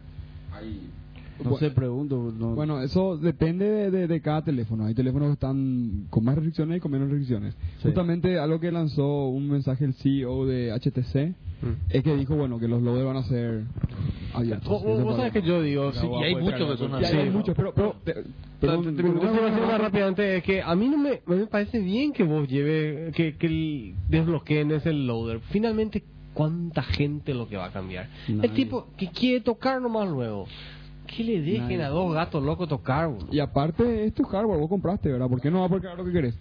No 1.43 1.57
sé, 1.57 1.71
pregunto. 1.71 2.33
No, 2.37 2.55
Bueno, 2.55 2.81
eso 2.81 3.17
depende 3.17 3.65
de, 3.65 3.91
de- 3.91 4.07
de 4.07 4.21
cada 4.21 4.43
teléfono. 4.43 4.85
Hay 4.85 4.93
teléfonos 4.93 5.29
que 5.29 5.33
están 5.33 6.07
con 6.09 6.23
más 6.25 6.35
restricciones 6.35 6.77
y 6.77 6.79
con 6.79 6.91
menos 6.91 7.09
restricciones. 7.09 7.53
Sí. 7.77 7.83
Justamente 7.83 8.37
algo 8.39 8.59
que 8.59 8.71
lanzó 8.71 9.27
un 9.29 9.49
mensaje 9.49 9.85
el 9.85 9.93
CEO 9.93 10.45
de 10.45 10.71
HTC 10.71 11.33
es 11.89 12.03
que 12.03 12.15
dijo, 12.15 12.35
bueno, 12.35 12.57
que 12.59 12.67
los 12.67 12.81
loaders 12.81 13.05
van 13.05 13.17
a 13.17 13.23
ser 13.23 13.63
abiertos. 14.33 14.67
Vos, 14.69 15.03
vos- 15.03 15.15
sabés 15.17 15.33
que 15.33 15.41
yo 15.41 15.61
digo, 15.61 15.91
sí, 15.93 16.07
Y 16.07 16.23
hay 16.23 16.35
muchos 16.35 16.71
que 16.71 16.77
son 16.77 16.95
así. 16.95 17.15
hay, 17.15 17.29
muchos, 17.29 17.55
pero... 17.55 17.73
pero 17.73 17.95
te- 18.03 18.13
perdón, 18.61 18.95
Te- 18.95 19.03
perdón. 19.03 19.79
rápidamente 19.79 20.37
es 20.37 20.43
que 20.43 20.61
a 20.61 20.75
mí 20.75 20.87
no 20.89 20.97
me, 20.97 21.21
me 21.25 21.47
parece 21.47 21.79
bien 21.79 22.11
que 22.13 22.23
vos 22.23 22.47
lleve 22.47 23.11
que, 23.15 23.35
que 23.35 23.93
desbloqueen 24.09 24.71
ese 24.71 24.93
loader. 24.93 25.39
Finalmente, 25.49 26.03
¿cuánta 26.33 26.81
gente 26.83 27.33
lo 27.33 27.47
que 27.49 27.57
va 27.57 27.65
a 27.65 27.71
cambiar? 27.71 28.07
Nadie. 28.27 28.49
El 28.49 28.55
tipo 28.55 28.87
que 28.97 29.09
quiere 29.09 29.41
tocar 29.41 29.81
nomás 29.81 30.09
luego. 30.09 30.45
Que 31.15 31.23
le 31.23 31.41
dejen 31.41 31.63
Nadie. 31.63 31.83
a 31.83 31.89
dos 31.89 32.13
gatos 32.13 32.43
locos 32.43 32.67
tocar. 32.69 33.07
boludo? 33.09 33.27
Y 33.31 33.39
aparte, 33.39 34.05
es 34.05 34.13
tu 34.13 34.23
hardware, 34.23 34.59
vos 34.59 34.69
compraste, 34.69 35.11
¿verdad? 35.11 35.27
¿Por 35.27 35.41
qué 35.41 35.49
no 35.51 35.59
va 35.59 35.65
a 35.65 35.69
poder 35.69 35.97
lo 35.97 36.05
que 36.05 36.11
querés? 36.11 36.37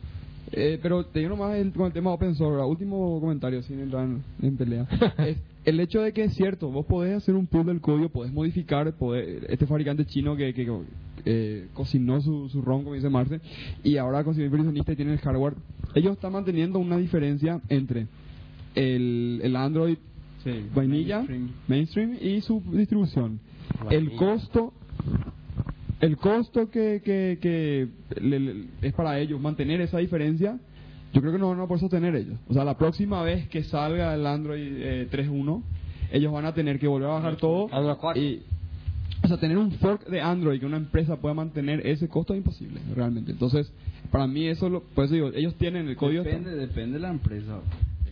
Eh, 0.53 0.79
pero 0.83 1.05
te 1.05 1.19
digo 1.19 1.31
nomás 1.31 1.57
el, 1.57 1.73
con 1.73 1.87
el 1.87 1.93
tema 1.93 2.11
open 2.11 2.35
source, 2.35 2.63
último 2.65 3.21
comentario 3.21 3.63
sin 3.63 3.81
entrar 3.81 4.05
en, 4.05 4.23
en 4.41 4.57
pelea. 4.57 4.87
es 5.19 5.37
el 5.67 5.79
hecho 5.81 6.01
de 6.01 6.13
que 6.13 6.25
es 6.25 6.35
cierto, 6.35 6.71
vos 6.71 6.87
podés 6.87 7.17
hacer 7.17 7.35
un 7.35 7.47
pool 7.47 7.67
del 7.67 7.81
código, 7.83 8.09
podés 8.09 8.33
modificar, 8.33 8.91
podés- 8.97 9.45
este 9.51 9.67
fabricante 9.67 10.07
chino 10.07 10.37
que, 10.37 10.55
que 10.55 10.67
eh, 11.27 11.67
cocinó 11.75 12.23
su, 12.23 12.49
su 12.49 12.63
ROM, 12.63 12.83
como 12.85 12.95
dice 12.95 13.11
Marce, 13.11 13.41
y 13.85 13.99
ahora 13.99 14.25
cocinó 14.25 14.47
inversionista 14.47 14.93
y 14.93 14.97
tiene 14.97 15.13
el 15.13 15.19
hardware, 15.19 15.55
ellos 15.95 16.13
están 16.13 16.33
manteniendo 16.33 16.79
una 16.79 16.97
diferencia 16.97 17.61
entre 17.69 18.07
el, 18.75 19.41
el 19.43 19.57
Android 19.57 19.99
vainilla, 20.75 21.27
mainstream. 21.67 22.17
y 22.23 22.41
su 22.41 22.63
distribución. 22.73 23.39
El 23.91 24.13
costo 24.17 24.73
el 26.01 26.17
costo 26.17 26.71
que, 26.71 27.03
que, 27.05 27.39
que 27.41 27.89
le- 28.21 28.39
le- 28.41 28.65
es 28.83 28.93
para 28.95 29.19
ellos 29.19 29.41
mantener 29.41 29.81
esa 29.81 29.99
diferencia, 29.99 30.59
yo 31.13 31.21
creo 31.21 31.33
que 31.33 31.39
no 31.39 31.49
van 31.49 31.61
a 31.61 31.67
poder 31.67 31.81
sostener 31.81 32.15
ellos. 32.15 32.39
O 32.49 32.55
sea, 32.55 32.65
la 32.65 32.79
próxima 32.79 33.23
vez 33.23 33.49
que 33.49 33.65
salga 33.65 34.15
el 34.15 34.25
Android 34.27 34.73
eh, 34.77 35.09
3.1, 35.11 35.63
ellos 36.13 36.33
van 36.33 36.45
a 36.45 36.55
tener 36.55 36.79
que 36.79 36.87
volver 36.87 37.09
a 37.11 37.15
bajar 37.15 37.37
todo. 37.37 37.67
Android 37.73 37.97
4. 37.99 38.23
Y, 38.23 38.43
o 39.25 39.27
sea, 39.29 39.39
tener 39.39 39.59
un 39.59 39.73
fork 39.73 40.07
de 40.07 40.21
Android 40.21 40.61
que 40.61 40.67
una 40.67 40.77
empresa 40.77 41.17
pueda 41.17 41.35
mantener 41.35 41.85
ese 41.85 42.07
costo 42.09 42.33
es 42.33 42.39
imposible, 42.39 42.81
realmente. 42.95 43.33
Entonces, 43.33 43.73
para 44.13 44.29
mí 44.29 44.47
eso, 44.47 44.69
lo, 44.69 44.83
por 44.83 45.07
eso 45.07 45.15
digo, 45.15 45.31
ellos 45.35 45.57
tienen 45.57 45.89
el 45.89 45.97
código. 45.97 46.23
Depende, 46.23 46.55
depende 46.55 46.95
de 46.95 47.01
la 47.01 47.11
empresa. 47.11 47.59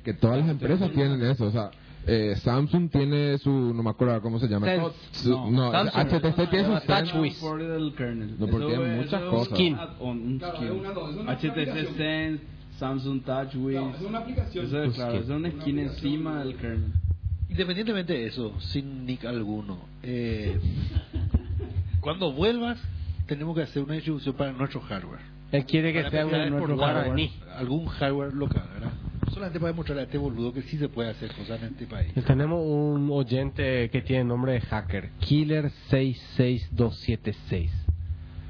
Que 0.02 0.12
todas 0.12 0.38
las 0.40 0.48
empresas 0.50 0.90
tienen 0.92 1.22
eso, 1.22 1.44
o 1.46 1.50
sea, 1.52 1.70
eh, 2.06 2.36
Samsung 2.36 2.88
tiene 2.90 3.36
su, 3.38 3.50
no 3.50 3.82
me 3.82 3.90
acuerdo 3.90 4.20
cómo 4.22 4.38
se 4.38 4.46
llama. 4.48 4.66
Sense. 4.66 4.90
Su- 5.12 5.30
No, 5.30 5.50
no, 5.50 5.72
Samsung. 5.72 6.22
HTC 6.22 6.50
tiene 6.50 6.64
su 6.66 6.86
Touch 6.86 6.86
Sense. 6.86 7.18
Wiz. 7.18 7.36
For 7.38 7.62
del 7.62 7.94
kernel. 7.94 8.36
No, 8.38 8.46
porque 8.46 8.72
Eso 8.72 8.82
hay 8.84 8.90
muchas 8.96 9.20
eso 9.22 9.30
cosas. 9.30 9.54
Skin. 9.54 9.76
un 10.00 10.38
Claro, 10.38 10.56
skin. 10.56 10.70
una- 10.70 11.32
HTC. 11.32 11.96
Sense, 11.96 12.44
Samsung 12.78 13.22
Touch 13.22 13.54
Wiz. 13.56 13.76
No, 13.80 13.90
es 13.94 14.00
una 14.02 14.18
aplicación. 14.18 14.66
Eso 14.66 14.82
es, 14.82 14.88
Un 14.88 14.94
claro, 14.94 15.14
es 15.16 15.28
una 15.28 15.50
skin 15.50 15.78
encima 15.78 16.44
del 16.44 16.56
kernel. 16.56 16.92
Independientemente 17.48 18.12
de 18.12 18.26
eso, 18.26 18.52
sin 18.60 19.06
nick 19.06 19.24
alguno, 19.24 19.78
eh, 20.02 20.58
cuando 22.00 22.32
vuelvas, 22.32 22.78
tenemos 23.26 23.56
que 23.56 23.62
hacer 23.62 23.82
una 23.82 23.94
distribución 23.94 24.34
para 24.34 24.52
nuestro 24.52 24.80
hardware. 24.80 25.20
Él 25.52 25.64
quiere 25.64 25.92
que 25.92 26.00
Para 26.02 26.10
sea 26.10 26.26
un 26.26 26.32
hardware, 26.32 27.30
algún 27.56 27.86
hardware 27.86 28.34
local, 28.34 28.64
¿verdad? 28.74 28.92
Solamente 29.36 29.60
para 29.60 29.72
demostrarle 29.72 30.00
a 30.00 30.04
este 30.06 30.16
boludo 30.16 30.50
que 30.50 30.62
sí 30.62 30.78
se 30.78 30.88
puede 30.88 31.10
hacer 31.10 31.30
cosas 31.34 31.60
en 31.62 31.68
este 31.68 31.84
país. 31.84 32.10
Tenemos 32.26 32.58
un 32.66 33.10
oyente 33.12 33.90
que 33.90 34.00
tiene 34.00 34.24
nombre 34.24 34.52
de 34.52 34.62
hacker, 34.62 35.10
Killer66276. 35.20 37.68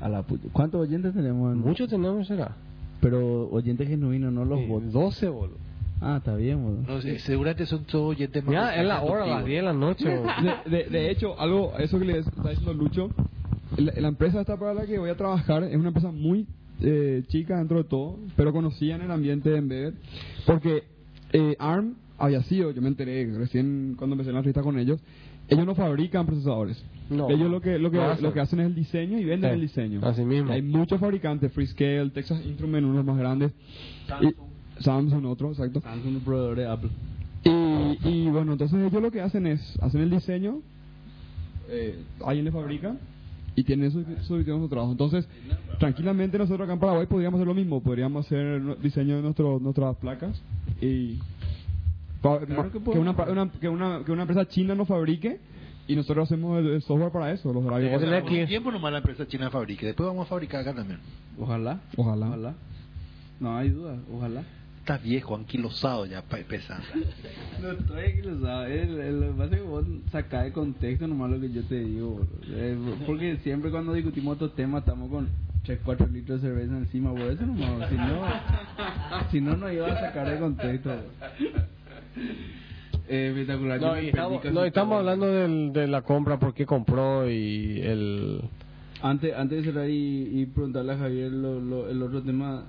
A 0.00 0.08
la 0.08 0.22
puta. 0.22 0.46
¿Cuántos 0.52 0.80
oyentes 0.82 1.12
tenemos? 1.12 1.52
en- 1.54 1.58
Muchos 1.60 1.88
tenemos, 1.88 2.28
será. 2.28 2.54
Pero 3.00 3.48
oyentes 3.50 3.88
genuinos, 3.88 4.32
no 4.32 4.44
los 4.44 4.64
bots. 4.68 4.92
12, 4.92 5.28
boludo. 5.28 5.58
Ah, 6.00 6.18
está 6.18 6.36
bien, 6.36 6.62
boludo. 6.62 6.82
No 6.86 7.00
sé, 7.00 7.18
seguramente 7.18 7.66
son 7.66 7.82
todos 7.84 8.10
oyentes 8.14 8.44
más 8.44 8.50
Mira, 8.50 8.76
es 8.76 8.86
la 8.86 9.02
hora, 9.02 9.24
a 9.24 9.26
las 9.26 9.44
10 9.44 9.58
de 9.58 9.62
la 9.66 9.72
noche. 9.72 10.08
De, 10.08 10.70
de- 10.70 10.84
de 10.88 11.10
hecho, 11.10 11.36
algo, 11.40 11.72
eso 11.80 11.98
que 11.98 12.04
le 12.04 12.18
está 12.18 12.48
diciendo 12.50 12.72
Lucho, 12.74 13.10
la, 13.76 13.92
la 13.96 14.06
empresa 14.06 14.40
esta 14.40 14.56
para 14.56 14.72
la 14.72 14.86
que 14.86 15.00
voy 15.00 15.10
a 15.10 15.16
trabajar 15.16 15.64
es 15.64 15.74
una 15.74 15.88
empresa 15.88 16.12
muy 16.12 16.46
eh, 16.80 17.22
chica 17.28 17.58
dentro 17.58 17.78
de 17.78 17.84
todo, 17.84 18.18
pero 18.36 18.52
conocida 18.52 18.96
en 18.96 19.02
el 19.02 19.10
ambiente 19.10 19.50
de 19.50 19.58
Embedded, 19.58 19.94
porque 20.46 20.84
eh, 21.32 21.56
ARM 21.58 21.94
había 22.18 22.42
sido, 22.42 22.70
yo 22.70 22.82
me 22.82 22.88
enteré 22.88 23.26
recién 23.36 23.94
cuando 23.98 24.14
empecé 24.14 24.32
la 24.32 24.38
entrevista 24.38 24.62
con 24.62 24.78
ellos, 24.78 25.00
ellos 25.48 25.66
no 25.66 25.74
fabrican 25.74 26.26
procesadores. 26.26 26.82
No. 27.08 27.30
ellos 27.30 27.48
lo 27.48 27.60
que 27.60 27.78
lo 27.78 27.90
que, 27.92 27.98
No 27.98 28.16
lo 28.20 28.32
que 28.32 28.40
hacen 28.40 28.58
es 28.58 28.66
el 28.66 28.74
diseño 28.74 29.16
y 29.18 29.24
venden 29.24 29.50
Sí, 29.50 29.54
el 29.54 29.60
diseño. 29.60 30.00
así 30.02 30.24
mismo. 30.24 30.52
Hay 30.52 30.60
muchos 30.60 30.98
fabricantes, 30.98 31.52
Freescale, 31.52 32.10
Texas 32.10 32.44
Instruments, 32.44 32.84
uno 32.84 32.92
de 32.94 32.96
los 32.98 33.06
más 33.06 33.18
grandes. 33.18 33.52
Y, 34.22 34.82
Samsung, 34.82 35.24
otro, 35.26 35.50
exacto. 35.50 35.80
Samsung, 35.80 36.16
un 36.16 36.20
proveedor 36.22 36.56
de 36.56 36.66
Apple. 36.66 36.90
Y, 37.44 38.08
y 38.08 38.28
bueno, 38.28 38.52
entonces 38.52 38.78
ellos 38.80 39.00
lo 39.00 39.12
que 39.12 39.20
hacen 39.20 39.46
es, 39.46 39.78
hacen 39.80 40.00
el 40.00 40.10
diseño, 40.10 40.62
eh, 41.68 41.96
alguien 42.24 42.44
le 42.44 42.50
fabrica 42.50 42.96
y 43.56 43.64
tienen 43.64 43.90
su, 43.90 44.04
su 44.22 44.68
trabajo. 44.68 44.92
Entonces, 44.92 45.26
tranquilamente 45.78 46.38
nosotros 46.38 46.66
acá 46.66 46.74
en 46.74 46.78
Paraguay 46.78 47.06
podríamos 47.06 47.38
hacer 47.38 47.48
lo 47.48 47.54
mismo, 47.54 47.82
podríamos 47.82 48.26
hacer 48.26 48.78
diseño 48.80 49.16
de 49.16 49.22
nuestro, 49.22 49.58
nuestras 49.58 49.96
placas 49.96 50.40
y 50.80 51.18
que, 52.22 52.98
una, 52.98 53.50
que, 53.50 53.68
una, 53.68 54.04
que 54.04 54.12
una 54.12 54.22
empresa 54.22 54.46
china 54.46 54.74
nos 54.74 54.86
fabrique 54.86 55.40
y 55.88 55.96
nosotros 55.96 56.24
hacemos 56.30 56.58
el, 56.58 56.66
el 56.66 56.82
software 56.82 57.10
para 57.10 57.32
eso, 57.32 57.52
los 57.52 57.64
drivers. 57.64 58.00
Tiene 58.00 58.24
que 58.24 58.42
Un 58.42 58.48
tiempo 58.48 58.70
nomás 58.70 58.92
la 58.92 58.98
empresa 58.98 59.26
china 59.26 59.50
fabrique, 59.50 59.86
después 59.86 60.06
vamos 60.06 60.26
a 60.26 60.28
fabricar 60.28 60.60
acá 60.60 60.74
también. 60.74 61.00
Ojalá. 61.38 61.80
Ojalá. 61.96 62.26
Ojalá. 62.26 62.54
No 63.40 63.56
hay 63.56 63.70
duda, 63.70 63.98
ojalá. 64.12 64.42
Estás 64.86 65.02
viejo, 65.02 65.34
anquilosado 65.34 66.06
ya, 66.06 66.22
pa- 66.22 66.36
pesando. 66.48 66.84
No 67.60 67.72
estoy 67.72 68.04
equilosado. 68.04 68.66
El, 68.66 69.00
el, 69.00 69.20
lo 69.20 69.26
que 69.26 69.32
pasa 69.32 69.44
es 69.56 69.60
que 69.60 69.66
vos 69.66 69.84
sacás 70.12 70.44
de 70.44 70.52
contexto 70.52 71.08
nomás 71.08 71.28
lo 71.32 71.40
que 71.40 71.50
yo 71.50 71.64
te 71.64 71.80
digo. 71.80 72.24
Eh, 72.50 72.78
porque 73.04 73.36
siempre 73.38 73.72
cuando 73.72 73.94
discutimos 73.94 74.34
estos 74.34 74.54
temas 74.54 74.82
estamos 74.82 75.10
con 75.10 75.28
3, 75.64 75.80
4 75.84 76.06
litros 76.06 76.40
de 76.40 76.48
cerveza 76.50 76.78
encima. 76.78 77.10
Por 77.10 77.22
eso 77.22 77.44
nomás. 77.44 77.88
Si 77.90 77.96
no, 77.96 78.22
si 79.32 79.40
no, 79.40 79.56
no 79.56 79.72
iba 79.72 79.88
a 79.88 79.98
sacar 80.00 80.30
de 80.30 80.38
contexto. 80.38 80.94
Eh, 83.08 83.30
espectacular. 83.34 83.80
No, 83.80 84.00
y 84.00 84.06
estamos, 84.68 84.88
no, 84.92 84.98
hablando 84.98 85.26
del, 85.26 85.72
de 85.72 85.88
la 85.88 86.02
compra, 86.02 86.38
por 86.38 86.54
qué 86.54 86.64
compró 86.64 87.28
y 87.28 87.80
el... 87.80 88.40
Antes, 89.02 89.34
antes 89.34 89.64
de 89.64 89.72
cerrar 89.72 89.90
y, 89.90 90.42
y 90.42 90.46
preguntarle 90.46 90.92
a 90.92 90.98
Javier 90.98 91.32
lo, 91.32 91.60
lo- 91.60 91.88
el 91.90 92.00
otro 92.02 92.22
tema, 92.22 92.66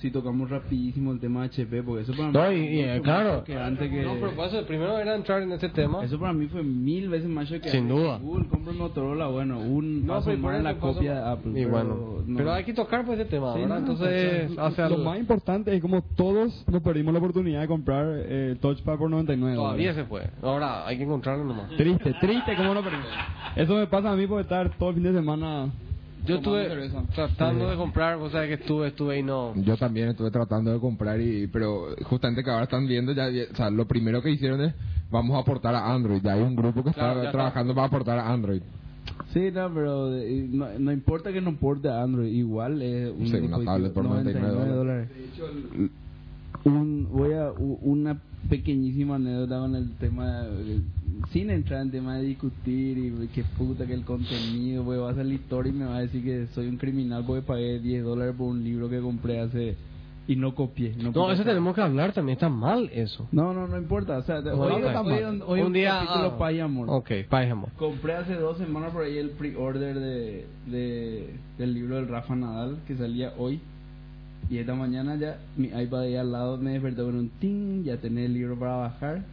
si 0.00 0.10
tocamos 0.10 0.50
rapidísimo 0.50 1.10
el 1.12 1.20
tema 1.20 1.44
HP, 1.44 1.82
porque 1.82 2.02
eso 2.02 2.12
para 2.12 2.30
No, 2.30 2.50
mí 2.50 2.56
y, 2.66 2.80
y, 2.80 2.84
fue 2.84 3.00
claro, 3.02 3.28
más 3.30 3.38
choqueante 3.38 3.90
que... 3.90 4.02
no, 4.02 4.14
pero 4.20 4.32
por 4.32 4.46
eso, 4.46 4.66
primero 4.66 4.98
era 4.98 5.14
entrar 5.16 5.42
en 5.42 5.52
ese 5.52 5.68
tema. 5.70 6.04
Eso 6.04 6.18
para 6.20 6.32
mí 6.34 6.46
fue 6.48 6.62
mil 6.62 7.08
veces 7.08 7.28
más 7.28 7.44
choqueante 7.48 7.70
Sin 7.70 7.88
duda. 7.88 8.18
que 8.18 8.24
Google 8.24 8.46
compra 8.48 8.72
un 8.72 8.78
Motorola, 8.78 9.26
bueno, 9.28 9.58
un 9.58 10.04
No, 10.06 10.14
paso 10.14 10.26
pero 10.26 10.38
más 10.38 10.62
la 10.62 10.76
copia 10.78 11.14
de 11.14 11.30
Apple. 11.30 11.50
Y 11.52 11.54
pero 11.54 11.70
bueno, 11.70 11.94
no. 12.26 12.36
pero 12.36 12.52
hay 12.52 12.64
que 12.64 12.74
tocar 12.74 13.06
pues 13.06 13.18
ese 13.18 13.28
tema, 13.30 13.54
Sí, 13.54 13.60
¿verdad? 13.60 13.80
no, 13.80 13.92
Entonces, 13.92 14.50
Lo- 14.90 14.98
más 14.98 15.18
importante 15.18 15.74
es 15.74 15.80
como 15.80 16.02
todos 16.02 16.64
nos 16.70 16.82
perdimos 16.82 17.12
la 17.14 17.18
oportunidad 17.18 17.60
de 17.62 17.66
comprar 17.68 18.04
eh, 18.16 18.56
Touchpad 18.60 18.98
por 18.98 19.08
99 19.10 19.56
todavía 19.56 19.94
se 19.94 20.04
puede. 20.04 20.30
Ahora 20.42 20.86
hay 20.86 20.98
que 20.98 21.04
encontrarlo 21.04 21.44
nomás. 21.44 21.70
Triste, 21.76 22.14
triste, 22.20 22.54
¿cómo 22.56 22.74
no 22.74 22.82
perdimos? 22.82 23.06
Eso 23.56 23.74
me 23.74 23.86
pasa 23.86 24.10
a 24.12 24.16
mí 24.16 24.26
por 24.26 24.40
estar 24.42 24.76
todo 24.78 24.90
el 24.90 24.96
fin 24.96 25.04
de 25.04 25.12
semana. 25.14 25.70
Yo 26.26 26.36
estuve 26.36 26.68
tratando 27.14 27.70
de 27.70 27.76
comprar, 27.76 28.16
o 28.16 28.30
sea 28.30 28.46
que 28.46 28.54
estuve, 28.54 28.88
estuve 28.88 29.18
y 29.18 29.22
no. 29.22 29.54
Yo 29.62 29.76
también 29.76 30.08
estuve 30.08 30.30
tratando 30.30 30.72
de 30.72 30.80
comprar 30.80 31.20
y 31.20 31.46
pero 31.46 31.88
justamente 32.04 32.42
que 32.42 32.50
ahora 32.50 32.64
están 32.64 32.86
viendo 32.86 33.12
ya, 33.12 33.28
ya- 33.30 33.44
o 33.52 33.56
sea, 33.56 33.70
lo 33.70 33.86
primero 33.86 34.22
que 34.22 34.30
hicieron 34.30 34.60
es 34.60 34.74
vamos 35.10 35.36
a 35.36 35.40
aportar 35.40 35.74
a 35.74 35.92
Android. 35.92 36.20
Ya 36.22 36.32
hay 36.34 36.42
un 36.42 36.56
grupo 36.56 36.82
que 36.82 36.92
Claro, 36.92 37.20
está 37.20 37.32
trabajando 37.32 37.74
para 37.74 37.86
aportar 37.86 38.18
a 38.18 38.32
Android. 38.32 38.62
Sí, 39.32 39.50
no, 39.52 39.72
pero 39.72 40.14
eh, 40.16 40.46
no, 40.50 40.66
no 40.78 40.92
importa 40.92 41.32
que 41.32 41.40
no 41.40 41.56
porte 41.56 41.88
Android, 41.88 42.32
igual 42.32 42.82
es 42.82 43.10
un 43.10 43.26
Sí, 43.28 43.36
una 43.36 43.64
tablet 43.64 43.92
por 43.92 44.04
99 44.04 44.68
dólares. 44.68 45.08
Un, 46.64 47.08
voy 47.12 47.32
a 47.34 47.52
u- 47.52 47.78
una 47.82 48.18
pequeñísima 48.48 49.16
anécdota 49.16 49.58
con 49.58 49.74
el 49.74 49.92
tema, 49.96 50.42
de- 50.42 50.80
sin 51.32 51.50
entrar 51.50 51.82
en 51.82 51.90
tema 51.90 52.16
de 52.16 52.22
discutir 52.24 52.98
y 52.98 53.28
que 53.28 53.42
puta 53.44 53.86
que 53.86 53.94
el 53.94 54.04
contenido, 54.04 54.84
pues 54.84 55.00
va 55.00 55.10
a 55.10 55.14
salir 55.14 55.34
historia 55.40 55.70
y 55.70 55.76
me 55.76 55.84
va 55.86 55.96
a 55.96 56.00
decir 56.00 56.22
que 56.22 56.46
soy 56.54 56.68
un 56.68 56.76
criminal 56.76 57.24
porque 57.26 57.42
pagué 57.42 57.78
10 57.80 58.04
dólares 58.04 58.34
por 58.36 58.48
un 58.48 58.62
libro 58.62 58.88
que 58.88 59.00
compré 59.00 59.40
hace 59.40 59.76
y 60.28 60.34
no 60.34 60.54
copié. 60.56 60.94
No, 60.96 61.12
No, 61.12 61.30
eso 61.30 61.44
tenemos 61.44 61.74
que 61.74 61.80
hablar 61.80 62.12
también, 62.12 62.34
está 62.34 62.48
mal 62.48 62.90
eso. 62.92 63.28
No, 63.30 63.54
no, 63.54 63.68
no 63.68 63.76
importa. 63.78 64.18
O 64.18 64.22
sea, 64.22 64.40
No, 64.40 64.54
hoy, 64.76 64.82
hoy, 65.14 65.42
hoy 65.46 65.60
un 65.60 65.72
día. 65.72 66.00
ah, 66.00 66.04
amor. 66.60 66.86
Ok. 66.90 67.10
Compré 67.76 68.14
hace 68.14 68.34
dos 68.34 68.58
semanas 68.58 68.92
por 68.92 69.04
ahí 69.04 69.16
el 69.18 69.30
pre-order 69.30 69.94
de, 69.98 70.46
de, 70.66 71.30
del 71.58 71.74
libro 71.74 71.96
del 71.96 72.08
Rafa 72.08 72.34
Nadal 72.34 72.78
que 72.88 72.96
salía 72.96 73.34
hoy. 73.38 73.60
Y 74.48 74.58
esta 74.58 74.74
mañana 74.74 75.16
ya 75.16 75.38
mi 75.56 75.68
iPad 75.68 76.00
ahí 76.00 76.16
al 76.16 76.30
lado 76.32 76.56
me 76.56 76.72
despertó 76.72 77.06
con 77.06 77.16
un 77.16 77.28
ting, 77.40 77.82
ya 77.82 77.96
tenía 77.96 78.24
el 78.24 78.34
libro 78.34 78.58
para 78.58 78.76
bajar. 78.76 79.24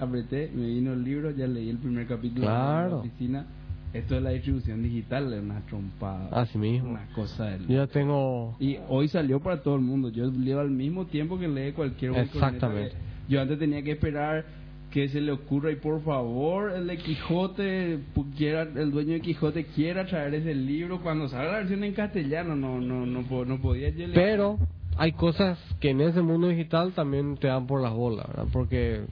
Apreté, 0.00 0.50
me 0.54 0.66
vino 0.66 0.92
el 0.92 1.04
libro, 1.04 1.30
ya 1.32 1.46
leí 1.46 1.68
el 1.68 1.78
primer 1.78 2.06
capítulo 2.06 2.46
Claro. 2.46 2.88
la 2.90 2.96
oficina. 2.96 3.46
Esto 3.92 4.16
es 4.16 4.22
la 4.22 4.30
distribución 4.30 4.82
digital, 4.82 5.32
es 5.32 5.42
una 5.42 5.60
trompada. 5.62 6.28
Así 6.42 6.58
mismo. 6.58 6.90
Una 6.90 7.06
cosa 7.14 7.46
del... 7.46 7.66
Yo 7.66 7.76
ya 7.76 7.86
tengo. 7.86 8.54
Y 8.60 8.76
hoy 8.88 9.08
salió 9.08 9.40
para 9.40 9.62
todo 9.62 9.76
el 9.76 9.80
mundo. 9.80 10.10
Yo 10.10 10.30
leo 10.30 10.60
al 10.60 10.70
mismo 10.70 11.06
tiempo 11.06 11.38
que 11.38 11.48
lee 11.48 11.72
cualquier 11.72 12.16
Exactamente. 12.16 12.94
Yo 13.28 13.40
antes 13.40 13.58
tenía 13.58 13.82
que 13.82 13.92
esperar 13.92 14.44
que 14.92 15.08
se 15.10 15.20
le 15.20 15.32
ocurra 15.32 15.70
y 15.70 15.76
por 15.76 16.02
favor 16.02 16.72
el 16.72 16.86
de 16.86 16.96
Quijote 16.96 17.98
quiera 18.36 18.62
el 18.62 18.90
dueño 18.90 19.12
de 19.12 19.20
Quijote 19.20 19.64
quiera 19.66 20.06
traer 20.06 20.34
ese 20.34 20.54
libro 20.54 21.00
cuando 21.02 21.28
salga 21.28 21.52
la 21.52 21.58
versión 21.58 21.84
en 21.84 21.92
castellano 21.92 22.56
no 22.56 22.80
no 22.80 23.04
no 23.06 23.22
po- 23.28 23.44
no 23.44 23.60
podía 23.60 23.90
leer. 23.90 24.12
Pero 24.14 24.58
hay 24.96 25.12
cosas 25.12 25.58
que 25.80 25.90
en 25.90 26.00
ese 26.00 26.22
mundo 26.22 26.48
digital 26.48 26.92
también 26.92 27.36
te 27.36 27.48
dan 27.48 27.66
por 27.66 27.82
las 27.82 27.92
bolas, 27.92 28.26
¿verdad? 28.28 28.46
Porque 28.52 29.02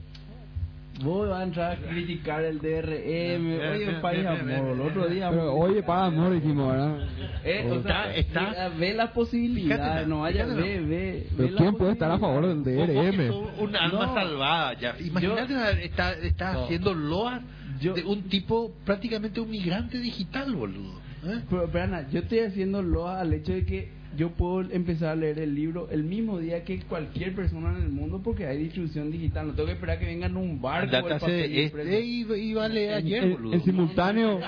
Vos 1.03 1.29
vas 1.29 1.41
a 1.41 1.43
entrar 1.43 1.71
a 1.73 1.75
criticar 1.75 2.43
el 2.43 2.57
DRM. 2.57 3.59
Oye, 3.71 3.89
un 3.95 4.01
país 4.01 4.25
amor. 4.25 4.71
El 4.75 4.81
otro 4.81 5.07
día. 5.07 5.29
Pero 5.29 5.53
oye, 5.53 5.83
para 5.83 6.05
amor 6.05 6.33
dijimos, 6.33 6.71
¿verdad? 6.71 7.07
Eh, 7.43 7.69
o 7.71 7.83
sea, 7.83 8.15
Está- 8.15 8.41
mira, 8.49 8.69
ve 8.69 8.93
las 8.95 9.11
posibilidades, 9.11 9.83
Fíjate, 9.85 10.07
no 10.07 10.21
vaya, 10.21 10.45
fíjate, 10.45 10.61
ve, 10.61 10.79
ve. 10.85 11.27
Pero 11.37 11.49
ve 11.49 11.55
¿quién 11.55 11.75
puede 11.75 11.91
estar 11.91 12.09
a 12.11 12.17
favor 12.17 12.47
del 12.47 12.63
DRM? 12.63 13.29
un 13.59 13.75
alma 13.75 14.05
No. 14.07 14.13
salvada 14.13 14.73
ya. 14.73 14.95
Imagínate, 14.99 15.85
está, 15.85 16.13
está 16.13 16.53
No. 16.53 16.63
haciendo 16.63 16.93
loas 16.95 17.41
Yo- 17.79 17.93
de 17.93 18.03
un 18.03 18.23
tipo 18.23 18.71
prácticamente 18.83 19.39
un 19.39 19.51
migrante 19.51 19.99
digital, 19.99 20.51
boludo. 20.55 20.99
¿eh? 21.25 21.41
Pero, 21.49 21.69
pero, 21.71 21.83
Ana, 21.83 22.09
yo 22.09 22.19
estoy 22.21 22.39
haciendo 22.39 22.81
loa 22.81 23.19
al 23.21 23.33
hecho 23.33 23.53
de 23.53 23.65
que 23.65 23.96
yo 24.17 24.31
puedo 24.31 24.61
empezar 24.71 25.09
a 25.09 25.15
leer 25.15 25.39
el 25.39 25.53
libro 25.55 25.87
el 25.91 26.03
mismo 26.03 26.39
día 26.39 26.63
que 26.63 26.79
cualquier 26.81 27.33
persona 27.35 27.69
en 27.77 27.83
el 27.83 27.89
mundo 27.89 28.19
porque 28.23 28.45
hay 28.47 28.57
distribución 28.57 29.11
digital. 29.11 29.47
No 29.47 29.53
tengo 29.53 29.67
que 29.67 29.73
esperar 29.73 29.99
que 29.99 30.05
vengan 30.05 30.31
en 30.31 30.37
un 30.37 30.61
barco. 30.61 30.95
A 30.95 30.99
impreso. 30.99 31.27
este 31.27 32.01
y, 32.01 32.25
y 32.33 32.53
vale 32.53 32.93
ayer, 32.93 33.23
En, 33.23 33.33
boludo. 33.33 33.53
en 33.53 33.63
simultáneo, 33.63 34.39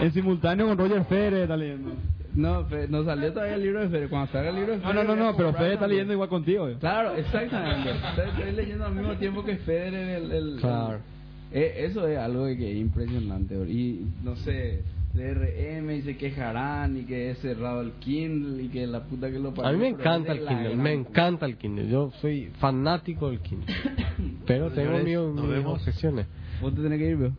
en 0.00 0.12
simultáneo 0.12 0.66
con 0.66 0.78
Roger 0.78 1.04
Federer 1.04 1.42
está 1.42 1.56
leyendo. 1.56 1.92
No, 2.34 2.64
Fe- 2.64 2.88
no 2.88 3.04
salió 3.04 3.30
todavía 3.32 3.54
el 3.56 3.62
libro 3.62 3.80
de 3.82 3.88
Fede. 3.90 4.08
Cuando 4.08 4.32
salga 4.32 4.48
el 4.50 4.56
libro 4.56 4.72
de 4.72 4.78
No, 4.78 4.84
Fede. 4.84 4.94
no, 4.94 5.04
no, 5.04 5.12
a 5.12 5.16
no, 5.32 5.36
pero 5.36 5.52
Federer 5.52 5.72
está 5.74 5.86
leyendo 5.86 6.12
igual 6.14 6.28
contigo. 6.30 6.68
Claro, 6.80 7.14
exactamente. 7.14 7.90
Estoy, 7.90 8.52
leyendo 8.56 8.86
al 8.86 8.94
mismo 8.94 9.14
tiempo 9.16 9.44
que 9.44 9.56
Federer 9.56 10.22
el... 10.22 10.32
el- 10.32 10.56
Claro. 10.60 10.98
Eh, 11.52 11.84
eso 11.86 12.08
es 12.08 12.16
algo 12.18 12.46
que 12.46 12.70
es 12.72 12.76
impresionante. 12.78 13.54
Y 13.68 14.06
no 14.24 14.34
sé, 14.36 14.80
DRM 15.14 15.90
y 15.90 16.02
se 16.02 16.16
quejarán 16.16 16.96
y 16.96 17.02
que 17.04 17.30
es 17.30 17.38
cerrado 17.38 17.82
el 17.82 17.92
Kindle 17.92 18.62
y 18.62 18.68
que 18.68 18.86
la 18.86 19.04
puta 19.04 19.30
que 19.30 19.38
lo 19.38 19.52
parió. 19.52 19.68
A 19.68 19.72
mí 19.72 19.78
me 19.78 19.88
encanta 19.88 20.32
el 20.32 20.46
Kindle, 20.46 20.68
gran 20.70 20.82
me 20.82 20.92
encanta 20.94 21.46
el 21.46 21.56
Kindle. 21.58 21.88
Yo 21.88 22.10
soy 22.20 22.50
fanático 22.58 23.28
del 23.30 23.40
Kindle. 23.40 23.74
Pero 24.46 24.70
tengo 24.70 24.98
Señores, 24.98 25.04
mis, 25.04 25.14
nos 25.14 25.44
mis 25.44 25.50
vemos. 25.50 25.72
obsesiones. 25.80 26.26
Vos 26.60 26.74
te 26.74 26.82
tenés 26.82 26.98
que 26.98 27.08
ir, 27.10 27.16
bro. 27.16 27.32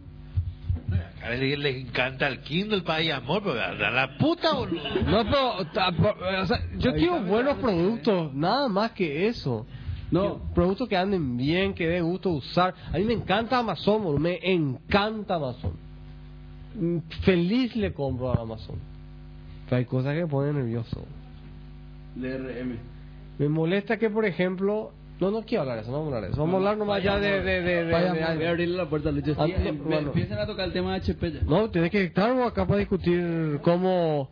A 1.24 1.30
veces 1.30 1.58
le 1.58 1.80
encanta 1.82 2.28
el 2.28 2.41
Kindle 2.41 2.82
para 2.82 3.02
ir 3.02 3.14
amor, 3.14 3.41
pero 3.44 3.60
a 3.60 3.72
la 3.74 4.18
puta, 4.18 4.54
boludo. 4.54 4.84
No, 5.06 5.24
pero 5.24 6.41
o 6.41 6.45
sea, 6.45 6.60
yo 6.78 6.94
quiero 6.94 7.22
buenos 7.24 7.58
productos, 7.58 8.34
nada 8.34 8.68
más 8.68 8.91
que 8.91 9.28
eso. 9.28 9.66
No. 10.12 10.40
Productos 10.54 10.88
que 10.90 10.98
anden 10.98 11.38
bien, 11.38 11.74
que 11.74 11.88
dé 11.88 12.02
gusto 12.02 12.30
usar. 12.30 12.76
A 12.91 12.98
mí 12.98 13.06
me 13.06 13.14
encanta 13.14 13.58
Amazon, 13.58 14.02
bro, 14.04 14.20
me 14.20 14.38
encanta 14.44 15.36
Amazon. 15.36 15.82
Feliz 17.22 17.76
le 17.76 17.94
compro 17.94 18.32
a 18.32 18.41
Amazon. 18.41 18.76
Pero 19.66 19.78
hay 19.78 19.86
cosas 19.86 20.14
que 20.14 20.22
me 20.22 20.28
ponen 20.28 20.56
nervioso. 20.56 21.06
DRM. 22.16 22.78
Me 23.40 23.50
molesta 23.50 23.98
que, 23.98 24.10
por 24.10 24.26
ejemplo, 24.26 24.91
no, 25.20 25.32
no 25.32 25.44
quiero 25.44 25.62
hablar 25.62 25.78
de 25.78 25.82
eso, 25.84 25.91
no 25.91 25.98
vamos 26.00 26.14
a 26.14 26.16
hablar 26.18 26.30
de 26.30 26.34
eso. 26.34 26.41
Vamos 26.41 26.54
a 26.54 26.58
hablar 26.58 26.78
nomás 26.78 27.04
ya 27.04 27.18
de, 27.20 27.41
de, 27.41 27.62
de, 27.62 27.86
de- 27.86 27.91
voy 27.91 28.22
a 28.45 28.50
abrirle 28.50 28.78
la 28.78 28.90
puerta 28.90 29.10
a 29.10 29.12
Lucho. 29.12 29.36
Ah, 29.38 29.48
bueno. 29.86 30.08
Empiecen 30.08 30.38
a 30.38 30.45
tocar 30.45 30.66
el 30.68 30.74
tema 30.74 30.91
de 30.94 30.98
HP 30.98 31.32
ya. 31.32 31.41
No, 31.41 31.70
tienes 31.70 31.90
que 31.91 32.04
estar 32.04 32.30
acá 32.41 32.66
para 32.68 32.80
discutir 32.80 33.60
cómo... 33.64 34.30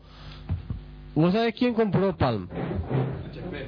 ¿Vos 1.16 1.34
sabés 1.34 1.54
quién 1.56 1.74
compró 1.74 2.16
Palm? 2.16 2.48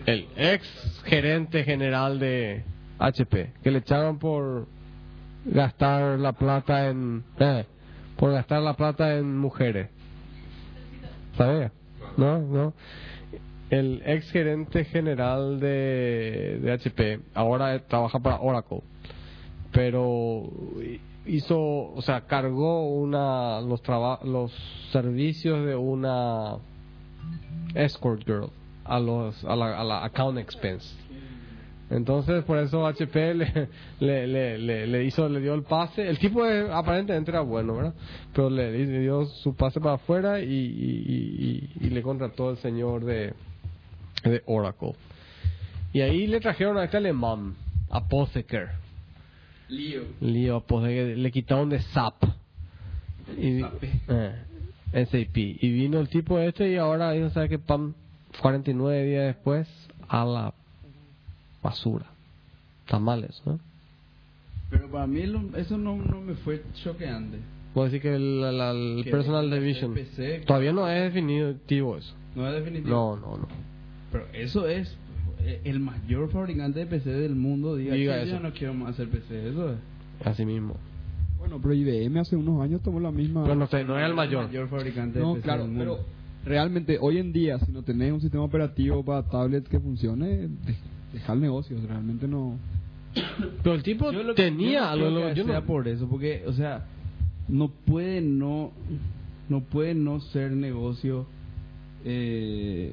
El 0.05 0.27
ex 0.37 1.01
gerente 1.05 1.63
general 1.63 2.19
de 2.19 2.63
HP, 2.99 3.53
que 3.61 3.71
le 3.71 3.79
echaron 3.79 4.17
por 4.19 4.67
gastar 5.45 6.19
la 6.19 6.33
plata 6.33 6.87
en... 6.89 7.23
eh, 7.39 7.65
por 8.17 8.31
gastar 8.31 8.61
la 8.61 8.73
plata 8.75 9.15
en 9.17 9.37
mujeres. 9.37 9.89
¿Sabía? 11.37 11.71
¿No? 12.17 12.39
¿No? 12.39 12.73
El 13.69 14.03
ex 14.05 14.29
gerente 14.31 14.85
general 14.85 15.59
de, 15.59 16.59
de 16.61 16.71
HP 16.71 17.19
ahora 17.33 17.79
trabaja 17.87 18.19
para 18.19 18.39
Oracle 18.39 18.81
pero 19.71 20.43
hizo, 21.25 21.59
o 21.59 22.01
sea, 22.03 22.21
cargó 22.27 22.87
una 22.95 23.59
los 23.61 23.81
traba- 23.81 24.19
los 24.23 24.51
servicios 24.91 25.65
de 25.65 25.75
una 25.75 26.57
escort 27.73 28.23
girl 28.23 28.51
a 28.85 28.99
los 28.99 29.43
a 29.45 29.55
la, 29.55 29.79
a 29.79 29.83
la 29.83 30.03
account 30.05 30.37
expense. 30.37 30.95
Entonces, 31.93 32.43
por 32.43 32.57
eso 32.57 32.87
HP 32.87 33.33
le, 33.35 33.67
le, 33.99 34.57
le, 34.57 34.87
le, 34.87 35.03
hizo, 35.05 35.29
le 35.29 35.39
dio 35.39 35.53
el 35.53 35.61
pase. 35.63 36.07
El 36.07 36.17
tipo 36.17 36.43
aparentemente 36.43 37.29
era 37.31 37.41
bueno, 37.41 37.75
¿verdad? 37.75 37.93
Pero 38.33 38.49
le, 38.49 38.71
le 38.71 38.99
dio 38.99 39.25
su 39.25 39.55
pase 39.55 39.79
para 39.79 39.95
afuera 39.95 40.39
y, 40.39 40.45
y, 40.45 41.69
y- 41.79 41.85
y 41.85 41.89
le 41.91 42.01
contrató 42.01 42.49
el 42.49 42.57
señor 42.57 43.05
de, 43.05 43.33
de 44.23 44.41
Oracle. 44.47 44.93
Y 45.93 46.01
ahí 46.01 46.25
le 46.25 46.39
trajeron 46.39 46.77
a 46.79 46.85
este 46.85 46.97
alemán, 46.97 47.53
Apotheker. 47.91 48.69
Lío. 49.69 50.01
Lío, 50.21 50.61
pues 50.61 51.17
le, 51.17 51.31
quitaron 51.31 51.69
de 51.69 51.79
SAP. 51.79 52.23
Y, 53.37 53.61
eh, 54.07 55.05
SAP. 55.05 55.37
Y 55.37 55.71
vino 55.71 55.99
el 55.99 56.09
tipo 56.09 56.39
este 56.39 56.71
y 56.71 56.77
ahora, 56.77 57.13
no 57.13 57.29
sabe 57.29 57.49
que 57.49 57.59
pam, 57.59 57.93
49 58.41 59.03
días 59.05 59.25
después, 59.35 59.67
a 60.07 60.25
la 60.25 60.53
basura. 61.63 62.05
Está 62.85 62.99
mal 62.99 63.23
eso, 63.23 63.41
¿no? 63.45 63.59
Pero 64.69 64.89
para 64.89 65.07
mí 65.07 65.25
lo- 65.25 65.55
eso 65.57 65.77
no, 65.77 65.95
no 65.97 66.21
me 66.21 66.33
fue 66.35 66.63
choqueante. 66.83 67.37
Puedo 67.73 67.85
decir 67.85 68.01
que 68.01 68.13
el, 68.15 68.43
el 68.43 69.03
Que 69.03 69.11
personal 69.11 69.51
el 69.51 69.59
division 69.59 69.93
PC 69.93 70.43
todavía 70.45 70.73
no 70.73 70.87
es 70.87 71.01
definitivo 71.13 71.97
eso. 71.97 72.13
No 72.35 72.47
es 72.47 72.53
definitivo. 72.55 72.89
No, 72.89 73.15
no, 73.15 73.37
no. 73.37 73.47
Pero 74.11 74.25
eso 74.33 74.67
es 74.67 74.95
eh, 75.41 75.61
el 75.63 75.79
mayor 75.79 76.29
fabricante 76.31 76.79
de 76.79 76.85
PC 76.85 77.09
del 77.11 77.35
mundo. 77.35 77.75
Diga, 77.75 77.95
Diga 77.95 78.15
"Che, 78.15 78.23
eso. 78.23 78.31
yo 78.33 78.39
no 78.39 78.51
quiero 78.53 78.73
más 78.73 78.91
hacer 78.91 79.09
PC. 79.09 79.49
Eso 79.49 79.71
es. 79.71 79.77
Así 80.25 80.45
mismo. 80.45 80.75
Bueno, 81.39 81.59
pero 81.61 81.73
IBM 81.73 82.19
hace 82.19 82.35
unos 82.35 82.61
años 82.61 82.81
tomó 82.81 82.99
la 82.99 83.11
misma... 83.11 83.43
Pero 83.43 83.55
no, 83.55 83.67
sé, 83.67 83.83
no 83.83 83.99
es 83.99 84.05
el 84.05 84.13
mayor. 84.13 84.45
mayor 84.45 84.69
fabricante 84.69 85.19
No, 85.19 85.29
de 85.29 85.35
PC 85.35 85.43
claro, 85.43 85.67
del 85.67 85.77
pero 85.77 85.95
mundo. 85.95 86.05
realmente 86.45 86.97
hoy 87.01 87.17
en 87.17 87.33
día, 87.33 87.59
si 87.59 87.71
no 87.71 87.83
tenés 87.83 88.13
un 88.13 88.21
sistema 88.21 88.43
operativo 88.45 89.03
para 89.03 89.23
tablets 89.23 89.67
que 89.67 89.79
funcione, 89.79 90.47
de- 91.13 91.19
deja 91.19 91.33
el 91.33 91.41
negocio, 91.41 91.77
realmente 91.87 92.27
no... 92.27 92.57
Pero 93.61 93.75
el 93.75 93.83
tipo 93.83 94.11
Yo 94.11 94.23
lo 94.23 94.33
que- 94.35 94.41
tenía 94.43 94.95
yo 94.95 95.01
no 95.01 95.05
algo. 95.05 95.15
creo 95.19 95.29
que 95.29 95.35
yo 95.35 95.43
no- 95.43 95.49
sea 95.51 95.61
por 95.61 95.87
eso, 95.87 96.07
porque, 96.09 96.43
o 96.47 96.53
sea, 96.53 96.85
no 97.47 97.67
puede 97.69 98.21
no, 98.21 98.71
no 99.49 99.61
puede 99.61 99.93
no 99.93 100.19
ser 100.19 100.51
negocio. 100.51 101.25
Eh, 102.05 102.91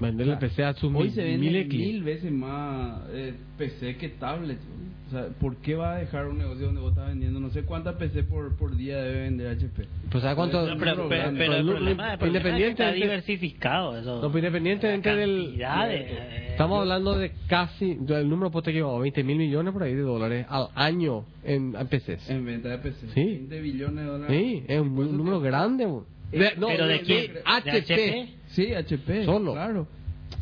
Venderle 0.00 0.32
o 0.34 0.38
sea, 0.40 0.48
PC 0.48 0.64
a 0.64 0.72
sus 0.74 0.92
hoy 0.94 1.04
mil, 1.04 1.10
se 1.12 1.22
vende 1.22 1.38
mil 1.50 1.68
clientes. 1.68 2.04
veces 2.04 2.32
más 2.32 3.02
eh, 3.12 3.34
PC 3.56 3.96
que 3.96 4.08
tablet. 4.10 4.58
O 5.06 5.10
sea, 5.10 5.28
¿por 5.38 5.56
qué 5.56 5.76
va 5.76 5.94
a 5.94 5.98
dejar 5.98 6.26
un 6.26 6.38
negocio 6.38 6.66
donde 6.66 6.80
vos 6.80 6.90
estás 6.92 7.08
vendiendo? 7.08 7.38
No 7.38 7.50
sé 7.50 7.62
cuántas 7.62 7.94
PC 7.96 8.24
por, 8.24 8.56
por 8.56 8.74
día 8.74 8.96
debe 9.02 9.20
vender 9.20 9.48
HP. 9.48 9.84
Pues 10.10 10.22
¿sabes 10.22 10.34
cuánto? 10.34 10.66
No, 10.66 10.76
pero, 10.78 11.08
pero, 11.08 11.08
pero 11.08 11.28
el 11.30 11.36
Pero 11.36 11.66
problema, 11.66 12.12
el 12.14 12.18
problema 12.18 12.48
es 12.50 12.56
que 12.56 12.68
está 12.70 12.92
diversificado 12.92 13.96
eso. 13.98 14.14
No, 14.22 14.28
pero 14.32 14.38
independientemente 14.38 15.14
del... 15.14 15.44
cantidad 15.58 15.88
de- 15.88 16.48
Estamos 16.52 16.80
hablando 16.80 17.18
de 17.18 17.32
casi... 17.48 17.98
El 18.08 18.28
número 18.28 18.50
puede 18.50 18.72
que 18.72 18.82
20 18.82 19.24
mil 19.24 19.36
millones 19.38 19.72
por 19.72 19.82
ahí 19.82 19.94
de 19.94 20.02
dólares 20.02 20.46
al 20.48 20.68
año 20.74 21.24
en, 21.44 21.74
en 21.78 21.86
PCs. 21.86 22.30
En 22.30 22.44
venta 22.44 22.68
de 22.70 22.78
PC. 22.78 23.08
Sí. 23.14 23.24
20 23.24 23.60
billones 23.60 23.96
de 23.96 24.10
dólares. 24.10 24.36
Sí, 24.36 24.64
es 24.66 24.80
un, 24.80 24.94
eso 25.02 25.12
número 25.12 25.40
que- 25.40 25.46
grande. 25.48 25.86
bo. 25.86 26.06
Eh, 26.34 26.38
De- 26.38 26.56
no, 26.56 26.68
¿Pero 26.68 26.86
de 26.86 27.00
quién? 27.02 27.34
¿De 27.34 27.40
HP. 27.44 27.78
HP? 27.78 28.28
Sí, 28.48 28.74
HP. 28.74 29.24
Solo. 29.24 29.52
Claro. 29.52 29.86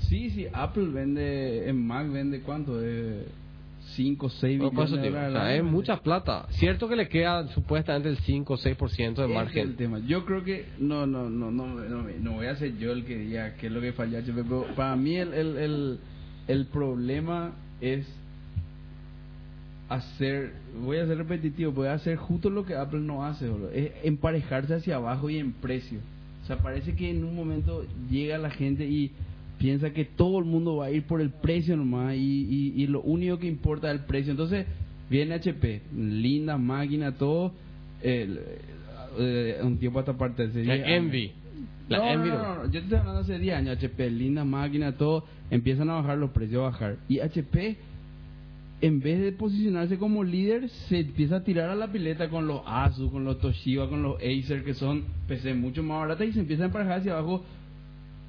Sí, 0.09 0.31
sí, 0.31 0.47
Apple 0.53 0.87
vende, 0.93 1.69
en 1.69 1.87
Mac 1.87 2.11
vende 2.11 2.41
cuánto? 2.41 2.79
De 2.79 3.25
5 3.95 4.27
o 4.27 4.29
6 4.31 4.59
No, 4.59 4.71
por 4.71 4.85
billones 4.87 5.03
de 5.03 5.11
dólares. 5.11 5.33
sea, 5.33 5.57
es 5.57 5.65
mucha 5.65 5.97
plata. 6.03 6.47
Cierto 6.51 6.89
que 6.89 6.97
le 6.97 7.09
queda 7.09 7.49
supuestamente 7.49 8.09
el 8.09 8.17
5 8.19 8.55
o 8.55 8.57
6% 8.57 9.23
de 9.23 9.25
es 9.25 9.29
el 9.31 9.35
margen. 9.35 9.77
tema. 9.77 9.99
Yo 10.07 10.25
creo 10.25 10.43
que 10.45 10.67
no, 10.79 11.07
no, 11.07 11.29
no, 11.29 11.51
no, 11.51 11.67
no, 11.67 12.07
no 12.21 12.33
voy 12.33 12.47
a 12.47 12.57
ser 12.57 12.77
yo 12.79 12.93
el 12.93 13.05
que 13.05 13.17
diga 13.19 13.55
qué 13.55 13.67
es 13.67 13.73
lo 13.73 13.81
que 13.81 13.93
falla 13.93 14.19
HP, 14.21 14.45
pero 14.45 14.67
para 14.77 14.97
mí 14.97 15.17
el, 15.17 15.33
el, 15.35 15.57
el, 15.59 15.99
el 16.49 16.67
problema 16.67 17.53
es 17.81 18.07
hacer, 19.95 20.53
voy 20.85 20.99
a 20.99 21.07
ser 21.07 21.19
repetitivo, 21.19 21.73
voy 21.73 21.89
a 21.89 21.95
hacer 21.95 22.17
justo 22.17 22.51
lo 22.51 22.65
que 22.65 22.75
Apple 22.75 23.01
no 23.01 23.25
hace, 23.25 23.49
boludo, 23.49 23.71
es 23.71 23.93
emparejarse 24.05 24.75
hacia 24.75 24.97
abajo 24.97 25.29
y 25.31 25.39
en 25.39 25.53
precio. 25.53 25.99
O 26.43 26.47
sea, 26.47 26.59
parece 26.59 26.95
que 26.95 27.11
en 27.11 27.25
un 27.25 27.35
momento 27.37 27.85
llega 28.11 28.37
la 28.39 28.51
gente 28.51 28.87
y 28.87 29.11
piensa 29.59 29.91
que 29.91 30.05
todo 30.05 30.39
el 30.39 30.45
mundo 30.45 30.77
va 30.77 30.87
a 30.87 30.91
ir 30.91 31.05
por 31.05 31.21
el 31.21 31.31
precio 31.31 31.77
nomás 31.77 32.15
y, 32.17 32.19
y, 32.19 32.83
y 32.83 32.87
lo 32.89 33.01
único 33.03 33.39
que 33.39 33.47
importa 33.47 33.89
es 33.93 34.01
el 34.01 34.07
precio. 34.07 34.33
Entonces, 34.33 34.67
viene 35.09 35.35
HP, 35.35 35.83
linda 35.97 36.59
máquina, 36.59 37.13
todo. 37.13 37.53
eh, 39.19 39.59
un 39.63 39.79
tiempo 39.79 39.99
a 39.99 40.03
esta 40.03 40.17
parte. 40.17 40.49
10 40.49 40.67
La. 40.67 40.75
Envy. 40.97 41.33
La 41.89 41.99
no, 41.99 42.09
Envy. 42.13 42.29
no, 42.31 42.39
no, 42.39 42.55
no, 42.57 42.65
yo 42.67 42.71
te 42.73 42.79
estoy 42.79 42.99
hablando 42.99 43.21
hace 43.21 43.39
10 43.39 43.55
años, 43.57 43.77
HP, 43.77 44.11
linda 44.11 44.45
máquina, 44.45 44.93
todo, 44.97 45.25
empiezan 45.51 45.91
a 45.91 45.95
bajar 45.95 46.19
los 46.19 46.31
precios, 46.31 46.61
a 46.61 46.65
bajar. 46.71 46.97
Y 47.09 47.21
HP, 47.21 47.77
en 48.83 48.99
vez 48.99 49.21
de 49.21 49.31
posicionarse 49.31 49.97
como 49.97 50.25
líder, 50.25 50.69
se 50.69 50.99
empieza 50.99 51.37
a 51.37 51.45
tirar 51.45 51.71
a 51.71 51.77
la 51.77 51.93
pileta 51.93 52.29
con 52.29 52.49
los 52.49 52.63
Asus, 52.67 53.13
con 53.13 53.25
los 53.25 53.39
Toshiba, 53.39 53.89
con 53.89 54.03
los 54.03 54.17
Acer, 54.17 54.65
que 54.65 54.75
son 54.75 55.05
PC 55.29 55.55
mucho 55.55 55.85
más 55.85 56.01
baratas, 56.01 56.27
y 56.27 56.33
se 56.33 56.41
empieza 56.41 56.65
a 56.65 56.67
emparejar 56.67 56.99
hacia 56.99 57.13
abajo. 57.13 57.45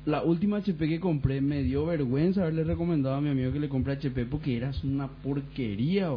La 0.05 0.21
última 0.21 0.57
HP 0.57 0.87
que 0.87 0.99
compré 0.99 1.41
me 1.41 1.63
dio 1.63 1.87
vergüenza 1.87 2.41
haberle 2.41 2.65
recomendado 2.65 3.15
a 3.15 3.21
mi 3.21 3.29
amigo 3.29 3.51
que 3.51 3.59
le 3.59 3.67
compre 3.67 3.93
HP 3.93 4.25
porque 4.25 4.55
eras 4.55 4.83
una 4.83 5.07
porquería. 5.07 6.09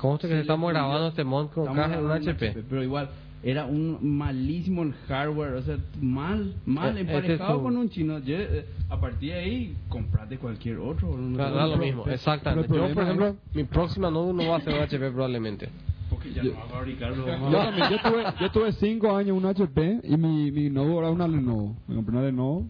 conste 0.00 0.26
que 0.26 0.34
se 0.34 0.40
estamos 0.40 0.72
grabando 0.72 1.08
este 1.08 1.22
mon 1.22 1.46
con 1.46 1.72
caja 1.72 2.14
HP. 2.14 2.64
Pero 2.68 2.82
igual, 2.82 3.10
era 3.42 3.66
un 3.66 3.98
malísimo 4.02 4.82
el 4.82 4.92
hardware, 5.06 5.54
o 5.54 5.62
sea, 5.62 5.76
mal, 6.00 6.54
mal, 6.66 6.96
Eh, 6.96 7.00
este 7.02 7.12
emparejado 7.14 7.62
con 7.62 7.76
un 7.76 7.88
chino. 7.88 8.18
Yo, 8.18 8.36
eh, 8.36 8.66
a 8.90 9.00
partir 9.00 9.32
de 9.32 9.38
ahí, 9.38 9.76
comprate 9.88 10.38
cualquier 10.38 10.78
otro. 10.78 11.16
no 11.16 11.36
Da, 11.38 11.48
te- 11.50 11.54
da 11.56 11.66
lo 11.66 11.72
pero- 11.74 11.84
mismo, 11.84 12.06
exactamente. 12.08 12.68
Yo, 12.74 12.92
por 12.94 13.02
ejemplo, 13.04 13.36
mi 13.54 13.64
próxima 13.64 14.10
no, 14.10 14.32
no 14.32 14.48
va 14.48 14.56
a 14.56 14.60
ser 14.60 14.74
un 14.74 14.80
HP 14.80 15.10
probablemente. 15.10 15.68
Porque 16.10 16.32
ya 16.32 16.42
no 16.42 16.52
va 16.54 16.62
a 16.64 16.66
fabricarlo. 16.68 17.26
Yo 17.26 17.58
también, 17.58 17.90
yo 17.90 17.98
tuve, 18.10 18.24
yo 18.40 18.50
tuve 18.50 18.72
cinco 18.72 19.14
años 19.14 19.36
un 19.36 19.44
HP 19.46 20.00
y 20.04 20.16
mi, 20.16 20.50
mi 20.50 20.62
Lenovo 20.64 20.98
era 21.00 21.10
una 21.10 21.28
Lenovo. 21.28 21.76
Me 21.86 21.94
compré 21.96 22.16
una 22.16 22.24
Lenovo. 22.26 22.66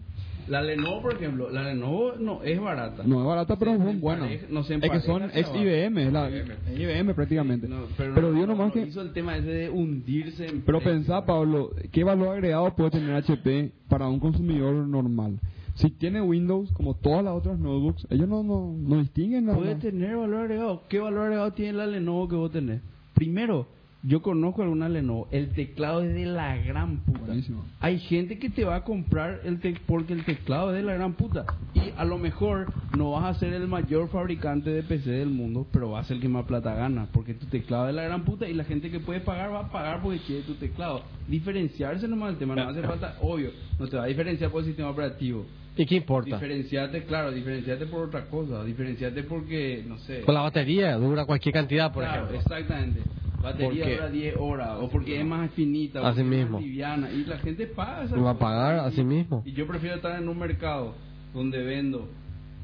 La 0.49 0.61
Lenovo, 0.61 1.01
por 1.03 1.13
ejemplo, 1.13 1.49
la 1.49 1.63
Lenovo 1.63 2.13
no 2.19 2.41
es 2.43 2.59
barata. 2.59 3.03
No 3.05 3.19
es 3.21 3.25
barata, 3.27 3.55
pero 3.57 3.77
buenas. 3.77 4.29
empareja- 4.31 4.47
no 4.49 4.63
se 4.63 4.75
es 4.75 4.81
que 4.89 4.99
son 5.01 5.23
ex. 5.33 5.49
IBM, 5.55 5.97
es 6.07 6.11
la 6.13 6.27
es 6.29 6.45
IBM 6.79 7.13
prácticamente. 7.13 7.67
No, 7.67 7.83
pero 7.95 8.11
no- 8.13 8.31
digo 8.33 8.47
no- 8.47 8.53
nomás 8.53 8.67
no 8.67 8.73
que... 8.73 8.81
hizo 8.87 9.01
el 9.01 9.13
tema 9.13 9.37
ese 9.37 9.47
de 9.49 9.69
hundirse 9.69 10.47
en 10.47 10.61
Pero 10.61 10.79
pensá, 10.81 11.25
Pablo, 11.25 11.71
¿qué 11.91 12.03
valor 12.03 12.29
agregado 12.29 12.75
puede 12.75 12.91
tener 12.91 13.11
HP 13.15 13.71
para 13.87 14.07
un 14.07 14.19
consumidor 14.19 14.73
normal? 14.87 15.39
Si 15.75 15.91
tiene 15.91 16.21
Windows, 16.21 16.71
como 16.73 16.95
todas 16.95 17.23
las 17.23 17.33
otras 17.35 17.57
notebooks, 17.57 18.05
ellos 18.09 18.27
no, 18.27 18.43
no, 18.43 18.73
no 18.77 18.97
distinguen 18.97 19.45
nada. 19.45 19.57
Puede 19.57 19.75
tener 19.75 20.17
valor 20.17 20.41
agregado. 20.41 20.83
¿Qué 20.89 20.99
valor 20.99 21.21
agregado 21.25 21.53
tiene 21.53 21.73
la 21.73 21.85
Lenovo 21.87 22.27
que 22.27 22.35
vos 22.35 22.51
tenés? 22.51 22.81
Primero, 23.13 23.67
yo 24.01 24.21
conozco 24.21 24.61
alguna 24.61 24.87
Lenovo. 24.87 25.27
El 25.31 25.49
teclado 25.49 26.01
es 26.01 26.13
de 26.13 26.25
la 26.25 26.55
gran 26.57 26.97
puta. 26.99 27.19
Buenísimo. 27.19 27.65
Hay 27.79 27.99
gente 27.99 28.39
que 28.39 28.49
te 28.49 28.63
va 28.63 28.75
a 28.75 28.83
comprar 28.83 29.41
el 29.43 29.59
te 29.59 29.75
porque 29.85 30.13
el 30.13 30.23
teclado 30.23 30.69
es 30.69 30.77
de 30.77 30.83
la 30.83 30.93
gran 30.93 31.13
puta. 31.13 31.45
Y 31.73 31.91
a 31.97 32.05
lo 32.05 32.17
mejor 32.17 32.71
no 32.97 33.11
vas 33.11 33.35
a 33.35 33.39
ser 33.39 33.53
el 33.53 33.67
mayor 33.67 34.09
fabricante 34.09 34.69
de 34.69 34.83
PC 34.83 35.09
del 35.09 35.29
mundo, 35.29 35.67
pero 35.71 35.91
vas 35.91 36.05
a 36.05 36.07
ser 36.07 36.17
el 36.17 36.21
que 36.21 36.29
más 36.29 36.45
plata 36.45 36.73
gana. 36.73 37.07
Porque 37.11 37.33
tu 37.33 37.45
teclado 37.47 37.89
es 37.89 37.95
de 37.95 38.01
la 38.01 38.07
gran 38.07 38.23
puta 38.23 38.47
y 38.47 38.53
la 38.53 38.63
gente 38.63 38.89
que 38.89 38.99
puede 38.99 39.19
pagar 39.19 39.51
va 39.51 39.65
a 39.65 39.71
pagar 39.71 40.01
porque 40.01 40.19
quiere 40.19 40.43
tu 40.43 40.53
teclado. 40.53 41.03
Diferenciarse 41.27 42.07
nomás 42.07 42.29
del 42.29 42.39
tema. 42.39 42.55
No 42.55 42.69
hace 42.69 42.81
falta, 42.81 43.17
obvio, 43.21 43.51
no 43.77 43.87
te 43.87 43.97
va 43.97 44.03
a 44.03 44.07
diferenciar 44.07 44.49
por 44.49 44.61
el 44.61 44.67
sistema 44.67 44.89
operativo. 44.89 45.45
¿Y 45.77 45.85
qué 45.85 45.95
importa? 45.95 46.35
Diferenciarte, 46.35 47.03
claro, 47.03 47.31
diferenciarte 47.31 47.85
por 47.85 48.07
otra 48.07 48.25
cosa, 48.25 48.63
diferenciarte 48.65 49.23
porque, 49.23 49.83
no 49.87 49.97
sé. 49.99 50.21
Con 50.21 50.35
la 50.35 50.41
batería 50.41 50.95
dura 50.97 51.25
cualquier 51.25 51.53
cantidad, 51.53 51.91
por 51.93 52.03
Claro, 52.03 52.25
ejemplo. 52.27 52.39
exactamente. 52.39 53.01
Batería 53.41 53.89
dura 53.89 54.09
10 54.09 54.35
horas, 54.37 54.77
o 54.81 54.89
porque 54.89 55.19
es 55.19 55.25
más 55.25 55.49
finita, 55.51 56.05
Así 56.05 56.19
es 56.19 56.25
mismo. 56.25 56.57
más 56.57 56.61
liviana, 56.61 57.09
y 57.11 57.23
la 57.23 57.37
gente 57.37 57.67
paga 57.67 58.05
va 58.17 58.31
a 58.31 58.37
pagar 58.37 58.79
así 58.79 59.01
mismo. 59.03 59.43
Y 59.45 59.53
yo 59.53 59.65
prefiero 59.65 59.95
estar 59.95 60.21
en 60.21 60.27
un 60.27 60.37
mercado 60.37 60.93
donde 61.33 61.63
vendo 61.63 62.09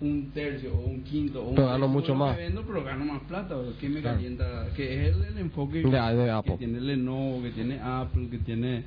un 0.02 0.32
tercio 0.32 0.74
o 0.76 0.82
un 0.88 1.04
quinto 1.04 1.42
o 1.44 1.50
un 1.50 1.56
Pero 1.56 1.68
gano 1.68 1.88
mucho 1.88 2.14
que 2.14 2.20
más. 2.20 2.36
vendo, 2.38 2.64
pero 2.68 2.84
gano 2.84 3.06
más 3.06 3.22
plata, 3.24 3.56
que 3.80 3.90
me 3.90 4.02
Claro. 4.02 4.18
calienta, 4.18 4.66
que 4.76 5.08
es 5.10 5.16
el, 5.16 5.24
el 5.24 5.38
enfoque 5.38 5.84
Ya, 5.90 6.14
de 6.14 6.42
que 6.44 6.58
tiene 6.58 6.82
Lenovo, 6.82 7.42
que 7.42 7.52
tiene 7.52 7.80
Apple, 7.82 8.28
que 8.30 8.40
tiene 8.40 8.84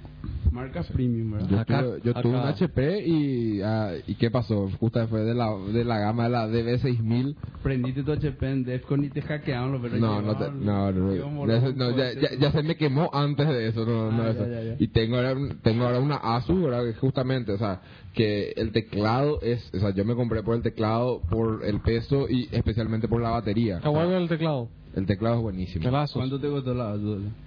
marcas 0.53 0.87
premium, 0.89 1.33
¿verdad? 1.33 1.49
Yo, 1.51 1.59
Acá- 1.61 1.83
tuve, 1.83 2.01
yo 2.05 2.15
tuve 2.15 2.33
un. 2.37 2.47
HP 2.47 3.07
y, 3.07 3.61
ah, 3.63 3.93
y 4.07 4.15
¿qué 4.17 4.31
pasó? 4.31 4.69
Justo 4.81 5.07
fue 5.09 5.21
de 5.21 5.35
la, 5.35 5.51
de 5.73 5.85
la 5.85 5.99
gama 5.99 6.25
de 6.25 6.31
la 6.31 6.47
DB6000. 6.49 7.37
Prendiste 7.63 8.03
tu 8.03 8.13
HP 8.13 8.47
en 8.51 8.65
Defcon 8.65 9.05
y 9.05 9.09
te 9.11 9.23
hackearon 9.23 9.73
los 9.73 9.83
verdes. 9.83 10.01
No, 10.01 10.21
no, 10.23 10.37
te- 10.37 10.51
no, 10.51 10.93
no, 10.93 11.47
ya, 11.47 11.61
no, 11.75 11.97
ya, 11.97 12.13
ya- 12.13 12.35
ya 12.39 12.53
se 12.53 12.63
me 12.63 12.77
quemó 12.77 13.11
antes 13.13 13.49
de 13.49 13.69
eso, 13.69 13.85
no, 13.85 14.11
no 14.13 14.23
Ah, 14.23 14.31
eso. 14.31 14.47
ya, 14.47 14.61
ya, 14.61 14.63
ya. 14.63 14.77
Y 14.79 14.89
tengo 14.89 15.17
ahora, 15.17 15.33
un- 15.35 15.59
tengo 15.61 15.85
ahora 15.85 16.01
una 16.01 16.17
Asus, 16.17 16.63
¿verdad? 16.63 16.85
Que 16.85 16.95
justamente, 16.99 17.53
o 17.53 17.59
sea, 17.59 17.81
que 18.19 18.53
el 18.57 18.73
teclado 18.73 19.41
es, 19.43 19.71
o 19.73 19.79
sea, 19.79 19.91
yo 19.91 20.05
me 20.05 20.17
compré 20.17 20.43
por 20.43 20.57
el 20.57 20.63
teclado, 20.63 21.21
por 21.31 21.65
el 21.65 21.81
peso 21.81 22.29
y 22.29 22.49
especialmente 22.51 23.07
por 23.07 23.21
la 23.23 23.31
batería. 23.31 23.77
Está 23.77 23.91
bueno 23.91 24.17
el 24.17 24.29
teclado. 24.29 24.69
El 24.97 25.07
teclado 25.07 25.37
es 25.37 25.43
buenísimo. 25.43 25.85
Telazos. 25.85 26.17
¿Cuánto 26.17 26.41
te 26.41 26.49
costó 26.49 26.75
la? 26.75 26.97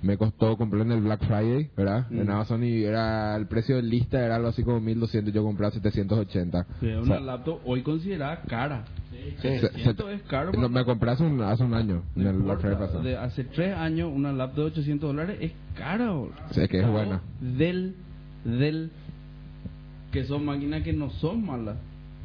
Me 0.01 0.15
costó, 0.17 0.55
compré 0.55 0.81
en 0.83 0.91
el 0.93 1.01
Black 1.01 1.25
Friday, 1.25 1.69
¿verdad? 1.75 2.07
Mm. 2.09 2.21
En 2.21 2.29
Amazon 2.29 2.63
y 2.63 2.83
era, 2.83 3.35
el 3.35 3.47
precio 3.47 3.75
de 3.75 3.81
lista 3.83 4.23
era 4.25 4.37
algo 4.37 4.47
así 4.47 4.63
como 4.63 4.79
1200, 4.79 5.33
yo 5.33 5.43
compré 5.43 5.67
a 5.67 5.71
780. 5.71 6.65
Sí, 6.79 6.87
es 6.87 6.95
O 6.95 7.01
una 7.01 7.15
sea, 7.15 7.19
laptop 7.19 7.59
hoy 7.65 7.81
considerada 7.81 8.41
cara. 8.47 8.85
se- 9.41 9.59
se- 9.59 9.67
700 9.67 10.09
es 10.11 10.21
caro. 10.23 10.53
no, 10.53 10.69
me 10.69 10.85
compré 10.85 11.11
hace 11.11 11.23
un, 11.23 11.41
hace 11.41 11.63
un 11.63 11.73
año, 11.73 12.03
en 12.15 12.27
el 12.27 12.37
Black 12.37 12.59
Friday 12.59 12.73
importa, 12.75 12.93
pasado. 12.93 13.03
de 13.03 13.17
hace 13.17 13.43
tres 13.43 13.75
años 13.75 14.09
una 14.13 14.31
laptop 14.31 14.65
de 14.65 14.71
800 14.71 15.09
dólares 15.09 15.37
es 15.41 15.51
cara. 15.75 16.05
bro. 16.11 16.31
Sí, 16.51 16.65
que 16.69 16.79
es 16.79 16.87
buena. 16.87 17.21
Del, 17.41 17.95
del, 18.45 18.91
que 20.11 20.23
son 20.25 20.45
máquinas 20.45 20.83
que 20.83 20.93
no 20.93 21.09
son 21.09 21.45
malas. 21.45 21.77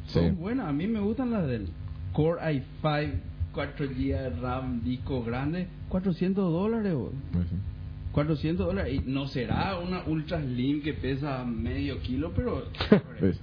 Son 0.07 0.23
Sí. 0.23 0.35
buenas. 0.35 0.67
A 0.67 0.73
mí 0.73 0.87
me 0.87 0.99
gustan 0.99 1.31
las 1.31 1.47
del 1.47 1.67
Core 2.13 2.41
i5, 2.41 3.11
4 3.53 3.87
GB 3.87 3.95
de 3.95 4.29
RAM, 4.41 4.83
disco 4.83 5.23
grande, 5.23 5.67
400 5.89 6.51
dólares. 6.51 6.93
Pues 7.33 7.45
sí. 7.47 7.55
400 8.13 8.65
dólares. 8.67 8.93
Y 8.95 9.09
no 9.09 9.27
será 9.27 9.77
una 9.79 10.03
Ultra 10.07 10.41
Slim 10.41 10.81
que 10.81 10.93
pesa 10.93 11.43
medio 11.45 11.99
kilo, 12.01 12.31
pero... 12.35 12.63
Pues, 13.19 13.39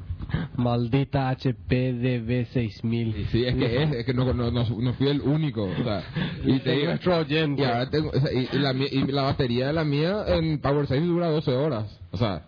Maldita 0.56 1.28
HP 1.30 1.92
DB6000. 1.94 3.26
Sí, 3.30 3.44
es 3.44 3.54
que 3.56 3.82
es, 3.82 3.92
es 3.92 4.06
que 4.06 4.14
no, 4.14 4.32
no, 4.32 4.50
no, 4.50 4.64
no 4.64 4.92
fui 4.94 5.08
el 5.08 5.20
único. 5.20 5.64
O 5.64 5.84
sea, 5.84 6.02
y 6.44 6.58
te 6.60 6.72
digo, 6.72 6.86
Nuestro 6.86 7.18
oyente. 7.18 7.62
y 7.62 7.64
ahora 7.64 7.90
tengo, 7.90 8.08
o 8.10 8.20
sea, 8.20 8.32
y, 8.32 8.48
y 8.52 8.58
la, 8.58 8.72
y 8.72 9.12
la 9.12 9.22
batería 9.22 9.66
de 9.68 9.72
la 9.74 9.84
mía 9.84 10.24
en 10.28 10.58
Power 10.60 10.86
6 10.86 11.04
dura 11.04 11.28
12 11.28 11.50
horas. 11.52 12.00
O 12.10 12.16
sea, 12.16 12.42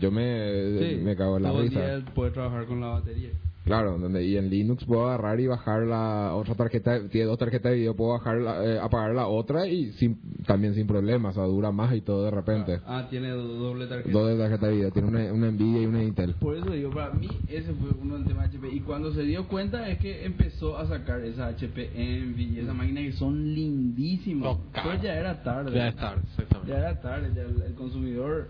yo 0.00 0.10
me, 0.10 0.78
Sí, 0.78 0.96
me 1.02 1.16
cago 1.16 1.36
en 1.38 1.42
la 1.44 1.50
todo 1.50 1.60
el 1.62 1.68
risa. 1.68 1.80
día 1.98 2.04
puede 2.14 2.30
trabajar 2.32 2.66
con 2.66 2.80
la 2.80 2.88
batería. 2.88 3.30
Claro, 3.64 3.98
donde, 3.98 4.24
y 4.24 4.36
en 4.36 4.48
Linux 4.48 4.84
puedo 4.84 5.08
agarrar 5.08 5.40
y 5.40 5.48
bajar 5.48 5.82
la 5.88 6.36
otra 6.36 6.54
tarjeta, 6.54 7.08
tiene 7.08 7.26
dos 7.26 7.36
tarjetas 7.36 7.72
de 7.72 7.78
video, 7.78 7.96
puedo 7.96 8.12
bajar 8.12 8.36
la, 8.36 8.64
eh, 8.64 8.78
apagar 8.78 9.12
la 9.12 9.26
otra 9.26 9.66
y 9.66 9.90
sin, 9.94 10.20
también 10.46 10.72
sin 10.76 10.86
problemas, 10.86 11.36
o 11.36 11.40
sea, 11.40 11.48
dura 11.48 11.72
más 11.72 11.92
y 11.92 12.00
todo 12.00 12.24
de 12.26 12.30
repente. 12.30 12.78
Ah, 12.86 13.08
tiene 13.10 13.30
do- 13.30 13.42
doble 13.56 13.88
tarjeta. 13.88 14.12
Dos 14.16 14.28
de 14.28 14.36
tarjeta 14.38 14.68
de 14.68 14.72
video, 14.76 14.90
tiene 14.92 15.08
una, 15.08 15.32
una 15.32 15.50
Nvidia 15.50 15.82
y 15.82 15.86
una 15.86 16.00
Intel. 16.00 16.34
Por 16.34 16.54
eso 16.56 16.70
digo, 16.70 16.90
para 16.90 17.12
mí 17.14 17.26
ese 17.48 17.72
fue 17.74 17.90
uno 18.00 18.14
del 18.18 18.26
tema 18.28 18.44
HP. 18.44 18.68
Y 18.72 18.78
cuando 18.82 19.12
se 19.12 19.22
dio 19.22 19.48
cuenta 19.48 19.88
es 19.88 19.98
que 19.98 20.24
empezó 20.24 20.78
a 20.78 20.86
sacar 20.86 21.22
esa 21.24 21.48
HP 21.48 21.90
Envy 21.92 22.44
y 22.54 22.60
esas 22.60 22.72
máquinas 22.72 23.02
que 23.02 23.12
son 23.14 23.52
lindísimas. 23.52 24.58
Pero 24.74 25.02
ya 25.02 25.14
era 25.18 25.42
tarde. 25.42 25.72
Ya 25.74 25.88
es 25.88 25.96
tarde, 25.96 26.22
exactamente. 26.28 26.70
Ya 26.72 26.78
era 26.78 27.00
tarde. 27.00 27.30
Ya 27.34 27.42
el, 27.42 27.62
el 27.62 27.74
consumidor, 27.74 28.46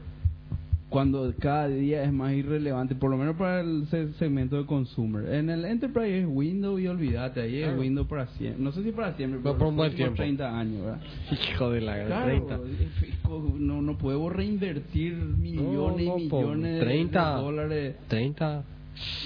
cuando 0.89 1.35
cada 1.41 1.67
día 1.69 2.05
es 2.05 2.13
más 2.13 2.33
irrelevante, 2.33 2.95
por 2.95 3.11
lo 3.11 3.17
menos 3.17 3.37
para 3.37 3.61
el 3.61 3.87
se- 3.91 4.13
segmento 4.15 4.57
de 4.57 4.67
consumer. 4.67 5.35
En 5.35 5.51
el 5.51 5.65
Enterprise 5.65 6.21
es 6.21 6.27
Windows 6.29 6.81
y 6.81 6.87
olvídate, 6.87 7.41
ahí 7.43 7.63
es. 7.63 7.77
Windows 7.77 8.07
para 8.07 8.27
siempre. 8.29 8.63
No 8.63 8.71
sé 8.73 8.85
si 8.85 8.93
para 8.93 9.15
siempre, 9.17 9.41
pero 9.43 9.59
por 9.59 9.67
un 9.69 9.77
buen 9.77 9.89
los 9.91 9.97
próximos 9.97 10.15
tiempo. 10.17 10.45
30 10.47 10.59
años, 10.59 10.83
¿verdad? 10.85 11.01
Hijo 11.53 11.71
de 11.71 11.81
la 11.81 12.07
Claro, 12.07 12.27
30. 12.27 12.55
es- 12.55 13.09
es 13.09 13.15
co- 13.23 13.55
no, 13.59 13.83
no 13.83 13.99
podemos 13.99 14.33
reinvertir 14.33 15.15
millones 15.15 16.07
no, 16.07 16.19
y 16.19 16.29
por 16.29 16.43
millones 16.45 16.75
de- 16.75 16.81
30. 16.81 17.35
de 17.37 17.43
dólares. 17.43 17.97
30. 18.09 18.65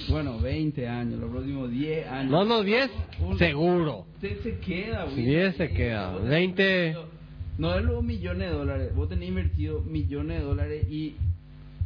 Bueno, 0.08 0.40
20 0.40 0.88
años, 0.88 1.20
los 1.20 1.30
próximos 1.30 1.70
10 1.70 2.06
años. 2.08 2.32
No, 2.32 2.44
no, 2.44 2.62
10 2.62 2.90
Un- 3.20 3.38
seguro. 3.38 4.06
Se, 4.20 4.34
se 4.42 4.58
queda, 4.58 5.04
güey. 5.04 5.24
10 5.26 5.56
se 5.56 5.68
queda. 5.70 6.10
Vos 6.10 6.16
tenés 6.22 6.30
20. 6.30 6.62
invertido- 6.88 7.08
No 7.58 7.74
es 7.78 7.84
los 7.84 8.02
millones 8.02 8.50
de 8.50 8.56
dólares. 8.56 8.94
Vos 8.96 9.08
tenés 9.10 9.28
invertido 9.28 9.82
millones 9.82 10.38
de 10.40 10.44
dólares 10.44 10.90
y 10.90 11.14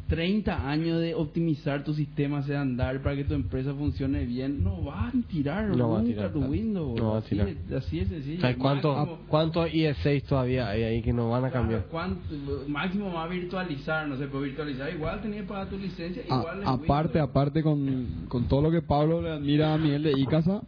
30 0.08 0.68
años 0.68 1.00
de 1.00 1.14
optimizar 1.14 1.82
tu 1.82 1.94
sistema, 1.94 2.38
hacia 2.38 2.60
andar 2.60 3.00
para 3.02 3.16
que 3.16 3.24
tu 3.24 3.34
empresa 3.34 3.72
funcione 3.72 4.24
bien. 4.26 4.62
No 4.62 4.82
vas 4.82 5.14
a 5.14 5.18
tirar 5.28 5.68
No 5.76 5.90
va 5.90 5.98
a 5.98 6.02
nunca 6.02 6.14
tirar 6.14 6.32
tu. 6.32 6.40
Windows. 6.44 7.00
No 7.00 7.10
va 7.10 7.16
a 7.16 7.18
así, 7.20 7.30
tirar. 7.30 7.48
es- 7.48 7.72
así 7.72 7.98
es 8.00 8.08
sencillo. 8.08 8.38
O 8.38 8.40
sea, 8.42 8.56
¿cuánto, 8.56 8.94
Máximo- 8.94 9.18
¿Cuántos 9.28 9.70
IE6 9.72 10.22
todavía 10.24 10.68
hay 10.68 10.82
ahí 10.82 11.02
que 11.02 11.12
no 11.12 11.30
van 11.30 11.44
a 11.46 11.50
cambiar? 11.50 11.86
¿Cuánto, 11.90 12.20
máximo 12.68 13.12
va 13.12 13.24
a 13.24 13.28
virtualizar, 13.28 14.06
no 14.06 14.16
se 14.18 14.26
puede 14.26 14.44
virtualizar. 14.48 14.92
Igual 14.94 15.22
tenés 15.22 15.40
que 15.42 15.46
pagar 15.48 15.68
tu 15.68 15.78
licencia. 15.78 16.22
Igual 16.24 16.62
aparte, 16.64 17.18
Windows. 17.18 17.30
aparte 17.30 17.62
con, 17.62 18.06
con 18.28 18.44
todo 18.48 18.60
lo 18.62 18.70
que 18.70 18.82
Pablo 18.82 19.22
le 19.22 19.30
admira 19.30 19.72
a 19.74 19.78
Miguel 19.78 20.02
de 20.02 20.12
Icasa, 20.20 20.60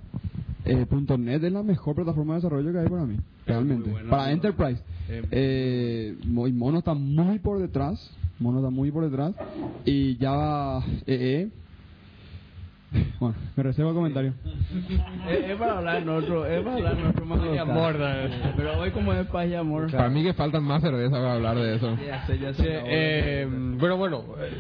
eh, 0.65 0.87
.NET 1.19 1.45
es 1.45 1.53
la 1.53 1.63
mejor 1.63 1.95
plataforma 1.95 2.35
de 2.35 2.39
desarrollo 2.39 2.73
que 2.73 2.79
hay 2.79 2.89
para 2.89 3.05
mí, 3.05 3.17
realmente. 3.47 3.91
buena, 3.91 4.11
para 4.11 4.25
¿no? 4.27 4.31
Enterprise. 4.31 4.83
Eh, 5.31 6.17
Mo- 6.27 6.49
y 6.49 6.53
Mono 6.53 6.79
está 6.79 6.95
muy 6.95 7.39
por 7.39 7.61
detrás, 7.61 8.11
Mono 8.39 8.59
está 8.59 8.71
muy 8.71 8.91
por 8.91 9.05
detrás, 9.05 9.35
y 9.85 10.17
ya 10.19 10.79
EE... 11.07 11.49
Bueno, 13.19 13.35
me 13.57 13.63
reservo 13.63 13.91
el 13.91 13.97
comentario. 13.97 14.33
Es, 15.29 15.51
es 15.51 15.57
para 15.57 15.79
hablar 15.79 16.03
en 16.03 16.09
otro, 16.09 16.47
es 16.47 16.63
para 16.63 16.77
hablar 16.77 16.99
en 16.99 17.07
otro 17.07 17.25
más 17.27 17.39
local. 17.43 17.59
amor, 17.59 17.97
Pero 18.57 18.79
hoy 18.79 18.91
como 18.93 19.13
es 19.13 19.27
paz 19.27 19.49
y 19.49 19.55
amor. 19.55 19.91
Para 19.91 20.09
mí 20.09 20.23
que 20.23 20.35
faltan 20.35 20.63
más 20.63 20.81
cervezas 20.83 21.11
para 21.19 21.35
hablar 21.35 21.57
de 21.57 21.75
eso. 21.77 21.97
Ya 22.07 22.25
sé, 22.27 22.39
ya 22.39 22.55
sé. 22.55 22.65
Eh, 22.69 23.47
bueno, 23.79 23.97
bueno. 23.97 24.25
eh, 24.39 24.51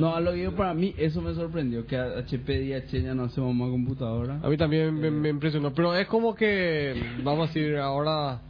no, 0.00 0.14
a 0.16 0.20
lo 0.20 0.32
que 0.32 0.42
yo 0.44 0.56
para 0.56 0.72
mí 0.72 0.94
eso 0.96 1.20
me 1.20 1.34
sorprendió 1.34 1.86
que 1.86 1.96
HP 1.98 2.64
y 2.64 2.72
H 2.72 3.02
ya 3.02 3.14
no 3.14 3.24
hacemos 3.24 3.54
más 3.54 3.68
computadora. 3.68 4.40
A 4.42 4.48
mí 4.48 4.56
también 4.56 4.94
me, 4.98 5.10
me 5.10 5.28
impresionó. 5.28 5.72
Pero 5.74 5.94
es 5.94 6.06
como 6.06 6.34
que, 6.34 6.94
vamos 7.22 7.50
a 7.50 7.52
decir, 7.52 7.76
ahora 7.76 8.40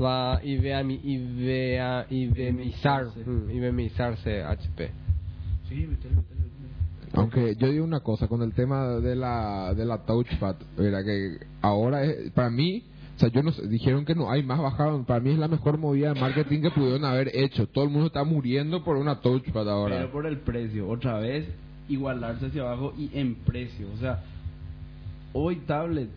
va 0.00 0.36
a 0.36 0.44
IBMizar, 0.44 2.06
mm, 3.26 3.50
IBMizarse 3.50 4.42
HP. 4.42 4.90
Sí. 5.68 5.88
Aunque 7.14 7.56
yo 7.56 7.68
digo 7.68 7.84
una 7.84 8.00
cosa 8.00 8.28
con 8.28 8.42
el 8.42 8.52
tema 8.52 8.86
de 9.00 9.16
la 9.16 9.74
de 9.74 9.84
la 9.84 10.04
touchpad, 10.04 10.56
mira 10.76 11.02
que 11.04 11.38
ahora 11.62 12.04
es, 12.04 12.30
para 12.32 12.50
mí 12.50 12.84
O 13.16 13.20
sea, 13.20 13.30
yo 13.30 13.42
no 13.42 13.50
sé, 13.50 13.66
dijeron 13.66 14.04
que 14.04 14.14
no 14.14 14.30
hay 14.30 14.44
más, 14.44 14.60
bajaron. 14.60 15.04
Para 15.04 15.18
mí 15.18 15.30
es 15.30 15.38
la 15.38 15.48
mejor 15.48 15.76
movida 15.76 16.14
de 16.14 16.20
marketing 16.20 16.62
que 16.62 16.70
pudieron 16.70 17.04
haber 17.04 17.34
hecho. 17.34 17.66
Todo 17.66 17.82
el 17.82 17.90
mundo 17.90 18.06
está 18.06 18.22
muriendo 18.22 18.84
por 18.84 18.96
una 18.96 19.20
touchpad 19.20 19.68
ahora. 19.68 19.96
Pero 19.96 20.12
por 20.12 20.24
el 20.24 20.38
precio, 20.38 20.88
otra 20.88 21.18
vez, 21.18 21.48
igualarse 21.88 22.46
hacia 22.46 22.62
abajo 22.62 22.94
y 22.96 23.10
en 23.18 23.34
precio. 23.34 23.88
O 23.92 23.96
sea, 23.96 24.22
hoy 25.32 25.56
tablet 25.66 26.10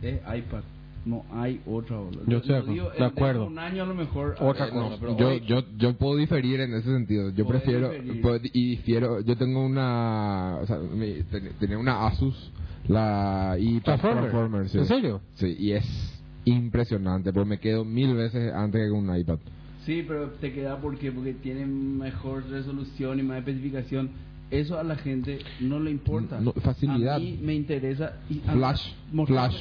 es 0.00 0.20
iPad. 0.20 0.62
No 1.04 1.24
hay 1.32 1.60
otra. 1.66 1.96
boludo. 1.98 2.22
Yo 2.28 2.36
estoy 2.38 2.54
de 2.54 2.72
digo, 2.72 2.86
acuerdo, 2.86 2.98
de 2.98 3.04
acuerdo. 3.04 3.46
Un 3.46 3.58
año 3.58 3.82
a 3.82 3.86
lo 3.86 3.94
mejor. 3.94 4.36
Otra 4.38 4.68
eh, 4.68 4.70
cosa, 4.70 4.90
no, 4.90 4.96
pero 5.00 5.16
yo, 5.18 5.28
hoy- 5.28 5.40
yo, 5.46 5.64
yo 5.76 5.96
puedo 5.98 6.16
diferir 6.16 6.60
en 6.60 6.74
ese 6.74 6.92
sentido. 6.92 7.30
Yo 7.30 7.46
prefiero 7.46 7.90
puedo- 8.22 8.40
y 8.52 8.70
difiero. 8.70 9.20
Yo 9.20 9.36
tengo 9.36 9.64
una, 9.64 10.58
o 10.62 10.66
sea, 10.66 10.78
mi- 10.78 11.22
ten- 11.24 11.50
tenía 11.58 11.76
una 11.78 12.06
Asus, 12.06 12.52
la 12.86 13.56
iPad 13.58 13.82
Transformer. 13.98 14.20
Transformer, 14.30 14.68
sí. 14.68 14.78
¿En 14.78 14.86
serio? 14.86 15.20
Sí, 15.34 15.56
y 15.58 15.72
es 15.72 16.22
impresionante, 16.44 17.32
pero 17.32 17.44
me 17.46 17.58
quedo 17.58 17.84
mil 17.84 18.14
veces 18.14 18.52
antes 18.52 18.80
que 18.82 18.90
con 18.90 19.08
un 19.08 19.16
iPad. 19.16 19.38
Sí, 19.84 20.04
pero 20.06 20.30
te 20.40 20.52
queda 20.52 20.80
¿por 20.80 20.96
qué? 20.98 21.10
porque 21.10 21.34
tiene 21.34 21.66
mejor 21.66 22.48
resolución 22.48 23.18
y 23.18 23.22
más 23.22 23.38
especificación. 23.38 24.10
Eso 24.50 24.78
a 24.78 24.84
la 24.84 24.96
gente 24.96 25.38
no 25.60 25.80
le 25.80 25.90
importa. 25.90 26.38
No, 26.40 26.52
facilidad. 26.52 27.16
A 27.16 27.18
mí 27.18 27.38
me 27.42 27.54
interesa. 27.54 28.18
Y 28.28 28.34
Flash, 28.34 28.92
flash. 29.26 29.56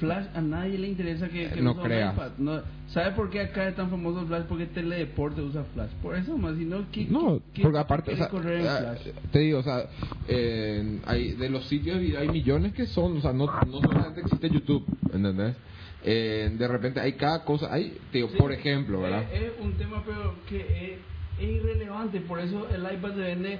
Flash 0.00 0.26
a 0.34 0.40
nadie 0.40 0.78
le 0.78 0.88
interesa 0.88 1.28
que, 1.28 1.50
que 1.50 1.60
No 1.62 1.70
use 1.72 1.80
un 1.80 1.86
creas. 1.86 2.14
iPad. 2.14 2.30
No, 2.38 2.60
¿Sabe 2.88 3.12
por 3.12 3.30
qué 3.30 3.40
acá 3.42 3.68
es 3.68 3.76
tan 3.76 3.88
famoso 3.90 4.26
Flash? 4.26 4.44
Porque 4.48 4.66
Teledeporte 4.66 5.40
usa 5.42 5.62
Flash. 5.74 5.90
Por 6.02 6.16
eso 6.16 6.36
más, 6.36 6.56
si 6.56 6.64
no, 6.64 6.90
¿qué, 6.90 7.06
No, 7.08 7.40
qué- 7.54 7.62
porque 7.62 7.78
aparte, 7.78 8.12
o 8.12 8.16
sea, 8.16 8.28
correr 8.28 8.60
en 8.60 8.66
eh, 8.66 8.70
Flash? 8.78 9.00
te 9.30 9.38
digo, 9.38 9.58
o 9.60 9.62
sea, 9.62 9.84
eh, 10.26 11.00
hay, 11.06 11.32
de 11.32 11.48
los 11.50 11.66
sitios 11.68 11.98
hay 12.18 12.28
millones 12.28 12.72
que 12.72 12.86
son, 12.86 13.18
o 13.18 13.20
sea, 13.20 13.32
no, 13.32 13.52
no 13.66 13.80
solamente 13.82 14.22
existe 14.22 14.50
YouTube, 14.50 14.84
¿entendés? 15.12 15.54
Eh, 16.02 16.50
de 16.58 16.66
repente 16.68 16.98
hay 16.98 17.12
cada 17.12 17.44
cosa, 17.44 17.72
hay, 17.72 17.90
te 18.10 18.18
digo, 18.18 18.30
Sí, 18.30 18.38
por 18.38 18.52
ejemplo, 18.52 19.00
¿verdad? 19.02 19.24
Es, 19.32 19.42
es 19.42 19.52
un 19.60 19.72
tema 19.74 20.02
pero 20.06 20.34
que 20.48 20.60
es, 20.94 20.98
es 21.38 21.50
irrelevante, 21.50 22.20
por 22.22 22.40
eso 22.40 22.66
el 22.74 22.82
iPad 22.82 23.10
se 23.14 23.20
vende 23.20 23.58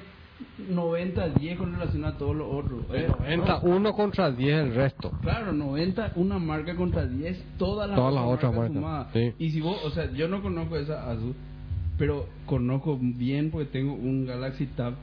90-10 0.73 1.57
con 1.57 1.73
relación 1.73 2.05
a 2.05 2.17
todos 2.19 2.37
los 2.37 2.47
otros. 2.53 2.85
Eh, 2.93 3.09
90, 3.21 3.61
uno 3.63 3.93
contra 3.95 4.31
10 4.31 4.55
el 4.67 4.75
resto. 4.75 5.11
Claro, 5.23 5.53
90 5.53 6.13
una 6.17 6.39
marca 6.39 6.75
contra 6.77 7.07
10, 7.07 7.43
todas 7.59 7.89
las 7.89 7.97
Todas 7.97 8.15
las 8.15 8.25
otras 8.25 8.53
marcas, 8.55 8.73
sumadas. 8.75 9.07
sí. 9.13 9.33
Y 9.39 9.51
si 9.51 9.61
vos, 9.61 9.79
o 9.85 9.91
sea, 9.91 10.11
yo 10.13 10.29
no 10.29 10.43
conozco 10.43 10.77
esa 10.77 11.11
Asus, 11.11 11.35
pero 11.99 12.27
conozco 12.47 12.99
bien 13.01 13.51
porque 13.51 13.67
tengo 13.71 13.95
un 13.95 14.27
Galaxy 14.27 14.67
Tab. 14.67 14.95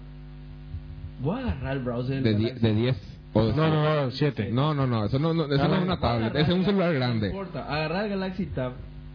Voy 1.22 1.36
a 1.42 1.52
agarrar 1.52 1.78
el 1.78 1.84
browser 1.84 2.22
De, 2.24 2.36
die- 2.36 2.44
Galaxy 2.50 2.68
de 2.68 2.74
10 2.76 3.20
o 3.34 3.46
de 3.46 3.54
No, 3.56 3.68
no, 3.68 4.12
siete. 4.12 4.44
no, 4.50 4.52
7. 4.52 4.52
No, 4.52 4.74
no, 4.74 4.88
no, 4.88 5.06
eso 5.06 5.20
no, 5.20 5.34
no, 5.34 5.46
eso 5.46 5.68
no 5.68 5.76
es 5.76 5.84
una 5.84 6.00
tablet, 6.00 6.36
ese 6.36 6.42
es 6.44 6.50
un 6.50 6.60
el 6.60 6.66
celular 6.66 6.94
grande. 6.94 7.30
No 7.30 7.34
importa, 7.40 7.66
agarrar 7.66 8.04
el 8.06 8.10
Galaxy 8.12 8.46
Tab 8.48 8.74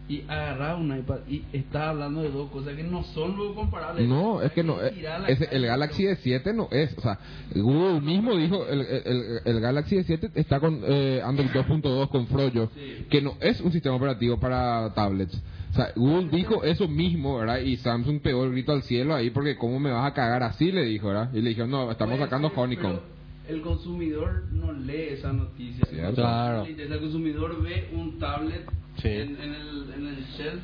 y 0.09 0.21
agarrar 0.27 0.75
un 0.75 0.97
iPad 0.97 1.19
y 1.29 1.43
está 1.53 1.89
hablando 1.91 2.21
de 2.21 2.29
dos 2.29 2.51
cosas 2.51 2.75
que 2.75 2.83
no 2.83 3.03
son 3.03 3.35
luego 3.37 3.55
comparables. 3.55 4.07
No, 4.07 4.41
es 4.41 4.51
que 4.51 4.63
no, 4.63 4.81
ese- 4.81 5.45
calle, 5.45 5.55
el 5.55 5.65
Galaxy 5.65 6.03
S7 6.03 6.53
no 6.53 6.67
es, 6.71 6.97
o 6.97 7.01
sea, 7.01 7.19
Google 7.55 8.01
mismo 8.01 8.35
dijo, 8.35 8.67
el, 8.67 8.81
el, 8.81 9.39
el 9.45 9.59
Galaxy 9.61 9.95
S7 9.97 10.31
está 10.35 10.59
con 10.59 10.81
eh, 10.85 11.21
Android 11.23 11.49
2.2 11.51 12.09
con 12.09 12.27
Froyo, 12.27 12.69
que 13.09 13.21
no 13.21 13.35
es 13.39 13.61
un 13.61 13.71
sistema 13.71 13.95
operativo 13.95 14.37
para 14.39 14.93
tablets. 14.93 15.41
O 15.71 15.75
sea, 15.75 15.91
Google 15.95 16.29
dijo 16.29 16.63
eso 16.63 16.87
mismo, 16.87 17.37
¿verdad? 17.39 17.59
Y 17.61 17.77
Samsung 17.77 18.19
pegó 18.21 18.43
el 18.43 18.51
grito 18.51 18.73
al 18.73 18.83
cielo 18.83 19.15
ahí 19.15 19.29
porque 19.31 19.55
cómo 19.57 19.79
me 19.79 19.89
vas 19.89 20.05
a 20.05 20.13
cagar 20.13 20.43
así, 20.43 20.71
le 20.71 20.83
dijo, 20.83 21.07
¿verdad? 21.07 21.29
Y 21.33 21.41
le 21.41 21.49
dijeron, 21.49 21.71
no, 21.71 21.89
estamos 21.89 22.19
sacando 22.19 22.51
Honeycomb. 22.55 22.99
El 23.47 23.61
consumidor 23.61 24.43
no 24.51 24.71
lee 24.71 25.07
esa 25.11 25.33
noticia. 25.33 25.85
Claro. 26.13 26.65
El 26.65 26.99
consumidor 26.99 27.61
ve 27.61 27.89
un 27.93 28.17
tablet 28.19 28.65
Sí. 28.97 29.07
en, 29.09 29.35
en 29.41 29.53
el, 29.53 29.93
en 29.97 30.07
el 30.07 30.23
shelf 30.37 30.61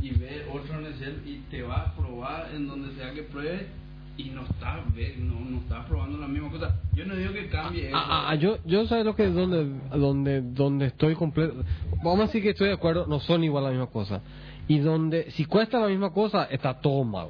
y 0.00 0.10
ve 0.10 0.46
otro 0.52 0.78
en 0.78 0.86
el 0.86 0.94
shelf 0.94 1.26
y 1.26 1.38
te 1.50 1.62
va 1.62 1.82
a 1.82 1.94
probar 1.96 2.50
en 2.54 2.68
donde 2.68 2.94
sea 2.94 3.12
que 3.12 3.22
pruebe 3.24 3.66
y 4.16 4.30
no 4.30 4.42
está, 4.42 4.80
ve- 4.94 5.16
no, 5.18 5.40
no 5.40 5.58
está 5.58 5.84
probando 5.86 6.16
la 6.18 6.28
misma 6.28 6.50
cosa. 6.50 6.80
Yo 6.94 7.04
no 7.04 7.16
digo 7.16 7.32
que 7.32 7.48
cambie 7.48 7.88
eso. 7.88 7.96
Ah, 7.96 8.28
ah, 8.30 8.34
yo, 8.36 8.58
yo 8.64 8.86
sé 8.86 9.02
lo 9.02 9.16
que 9.16 9.26
donde, 9.28 9.68
donde, 9.90 10.40
donde 10.40 10.86
estoy 10.86 11.14
completo. 11.16 11.54
Vamos 12.02 12.20
a 12.20 12.22
decir 12.26 12.42
que 12.42 12.50
estoy 12.50 12.68
de 12.68 12.74
acuerdo, 12.74 13.06
no 13.08 13.18
son 13.20 13.42
igual 13.42 13.64
la 13.64 13.70
misma 13.70 13.88
cosa. 13.88 14.22
Y 14.68 14.78
donde, 14.78 15.30
si 15.32 15.44
cuesta 15.46 15.80
la 15.80 15.88
misma 15.88 16.10
cosa, 16.12 16.44
está 16.44 16.80
todo 16.80 17.02
mal. 17.04 17.28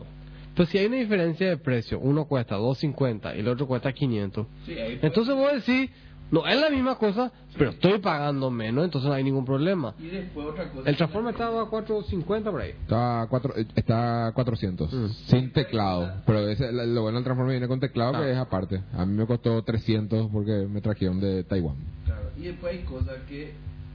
Entonces, 0.54 0.70
si 0.70 0.78
hay 0.78 0.86
una 0.86 0.96
diferencia 0.98 1.48
de 1.48 1.56
precio, 1.56 1.98
uno 1.98 2.26
cuesta 2.26 2.54
250 2.54 3.34
y 3.34 3.40
el 3.40 3.48
otro 3.48 3.66
cuesta 3.66 3.92
500. 3.92 4.46
Sí, 4.64 4.72
Entonces 5.02 5.34
voy 5.34 5.46
a 5.46 5.54
decir, 5.54 5.90
no 6.30 6.46
es 6.46 6.56
la 6.60 6.70
misma 6.70 6.96
cosa, 6.96 7.32
pero 7.58 7.70
estoy 7.70 7.98
pagando 7.98 8.52
menos, 8.52 8.84
entonces 8.84 9.08
no 9.08 9.14
hay 9.14 9.24
ningún 9.24 9.44
problema. 9.44 9.94
y 9.98 10.06
después 10.06 10.46
otra 10.46 10.70
cosa. 10.70 10.88
El 10.88 10.96
Transformer 10.96 11.32
estaba 11.34 11.62
a 11.62 11.66
450 11.66 12.50
por 12.52 12.60
ahí. 12.60 12.70
Está, 12.70 13.22
a 13.22 13.26
cuatro, 13.26 13.52
eh, 13.56 13.66
está 13.74 14.28
a 14.28 14.32
400, 14.32 14.92
Mm. 14.92 15.08
sin 15.26 15.52
teclado. 15.52 16.22
Pero 16.24 16.48
ese, 16.48 16.70
lo 16.72 17.02
bueno 17.02 17.16
del 17.18 17.24
Transformer 17.24 17.54
viene 17.54 17.66
con 17.66 17.80
teclado, 17.80 18.14
Ah. 18.14 18.20
que 18.22 18.30
es 18.30 18.36
aparte. 18.38 18.80
A 18.96 19.04
mí 19.04 19.12
me 19.16 19.26
costó 19.26 19.60
300 19.62 20.30
porque 20.30 20.68
me 20.70 20.80
trajeron 20.80 21.18
de 21.20 21.42
Taiwán. 21.42 21.74
Claro, 22.04 22.30
y 22.38 22.42
después 22.42 22.74
hay 22.76 22.84
cosas 22.84 23.16
que 23.28 23.52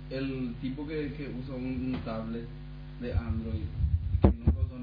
el 0.09 0.55
tipo 0.61 0.85
que, 0.85 1.13
que 1.13 1.29
usa 1.41 1.55
un, 1.55 1.93
un 1.95 2.01
tablet 2.03 2.45
de 2.99 3.13
Android, 3.13 3.63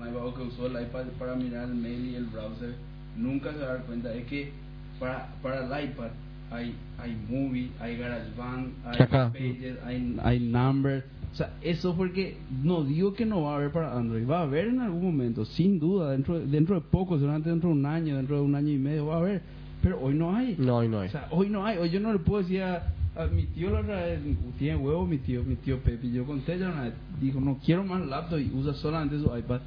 que 0.06 0.20
nunca 0.20 0.22
usó 0.22 0.22
un 0.22 0.22
iPad 0.22 0.26
o 0.26 0.34
que 0.34 0.42
usó 0.42 0.66
el 0.66 0.82
iPad 0.82 1.04
para 1.18 1.34
mirar 1.34 1.68
el 1.68 1.74
mail 1.74 2.06
y 2.06 2.14
el 2.14 2.24
browser, 2.26 2.74
nunca 3.16 3.52
se 3.52 3.58
va 3.58 3.64
a 3.64 3.68
dar 3.74 3.82
cuenta 3.84 4.08
de 4.10 4.24
que 4.24 4.52
para, 4.98 5.28
para 5.42 5.64
el 5.64 5.90
iPad 5.90 6.08
hay, 6.50 6.74
hay 6.98 7.16
Movie, 7.28 7.70
hay 7.80 7.96
GarageBand, 7.96 8.72
hay. 8.84 9.06
Pages, 9.06 9.78
hay, 9.84 10.16
hay 10.22 10.40
Number. 10.40 11.04
O 11.32 11.36
sea, 11.36 11.52
eso 11.60 11.94
porque 11.94 12.38
no 12.62 12.84
digo 12.84 13.12
que 13.12 13.26
no 13.26 13.42
va 13.42 13.52
a 13.52 13.56
haber 13.56 13.70
para 13.70 13.94
Android, 13.94 14.26
va 14.26 14.38
a 14.38 14.42
haber 14.42 14.68
en 14.68 14.80
algún 14.80 15.04
momento, 15.04 15.44
sin 15.44 15.78
duda, 15.78 16.12
dentro, 16.12 16.40
dentro 16.40 16.76
de 16.76 16.80
poco, 16.80 17.16
seguramente 17.16 17.50
dentro 17.50 17.68
de 17.68 17.74
un 17.74 17.84
año, 17.84 18.16
dentro 18.16 18.36
de 18.36 18.42
un 18.42 18.54
año 18.54 18.70
y 18.72 18.78
medio 18.78 19.06
va 19.06 19.16
a 19.16 19.18
haber, 19.18 19.42
pero 19.82 20.00
hoy 20.00 20.14
no 20.14 20.34
hay. 20.34 20.56
No, 20.58 20.82
y 20.82 20.88
no 20.88 21.00
hay. 21.00 21.08
O 21.08 21.12
sea, 21.12 21.28
hoy 21.30 21.50
no 21.50 21.66
hay, 21.66 21.76
hoy 21.76 21.90
yo 21.90 22.00
no 22.00 22.12
le 22.12 22.20
puedo 22.20 22.42
decir 22.42 22.62
a, 22.62 22.94
a 23.16 23.26
mi 23.26 23.44
tío 23.46 23.70
la 23.70 23.80
otra 23.80 24.06
vez, 24.06 24.20
tiene 24.58 24.76
huevo 24.78 25.04
mi 25.06 25.18
tío, 25.18 25.42
mi 25.44 25.56
tío 25.56 25.78
Pepe, 25.80 26.10
yo 26.10 26.24
conté 26.24 26.58
ya 26.58 26.70
una 26.70 26.84
vez, 26.84 26.94
dijo, 27.20 27.38
no 27.38 27.58
quiero 27.62 27.84
más 27.84 28.06
laptop 28.06 28.38
y 28.38 28.50
usa 28.54 28.72
solamente 28.72 29.18
su 29.18 29.26
iPad. 29.36 29.60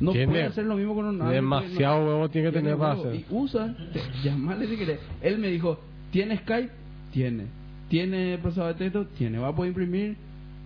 No 0.00 0.12
Tiene 0.12 0.26
puede 0.28 0.44
hacer 0.44 0.64
lo 0.64 0.76
mismo 0.76 0.94
con 0.94 1.06
un 1.06 1.14
Android, 1.20 1.34
demasiado 1.34 1.98
no- 2.00 2.06
huevo 2.06 2.28
tiene 2.28 2.50
que 2.50 2.58
tener 2.58 2.76
para 2.76 2.92
hacer. 2.92 3.14
Y 3.16 3.24
usa, 3.30 3.76
te- 3.92 4.00
llamale 4.22 4.68
si 4.68 4.76
querés. 4.76 5.00
Él 5.20 5.38
me 5.38 5.48
dijo, 5.48 5.80
¿tiene 6.12 6.36
Skype? 6.38 6.70
Tiene. 7.12 7.44
¿Tiene 7.88 8.38
procesador 8.38 8.74
de 8.74 8.78
texto? 8.78 9.06
Tiene. 9.16 9.38
¿Va 9.38 9.48
a 9.48 9.56
poder 9.56 9.70
imprimir? 9.70 10.16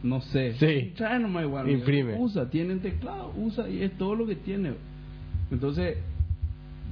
No 0.02 0.20
sé. 0.20 0.54
Sí. 0.59 0.92
Trae 0.96 1.18
nomás 1.18 1.44
igual. 1.44 1.70
Imprime. 1.70 2.14
Usa, 2.18 2.50
tiene 2.50 2.74
teclado, 2.76 3.32
usa 3.36 3.68
y 3.70 3.82
es 3.82 3.92
todo 3.96 4.14
lo 4.16 4.26
que 4.26 4.34
tiene. 4.36 4.72
Entonces, 5.50 5.96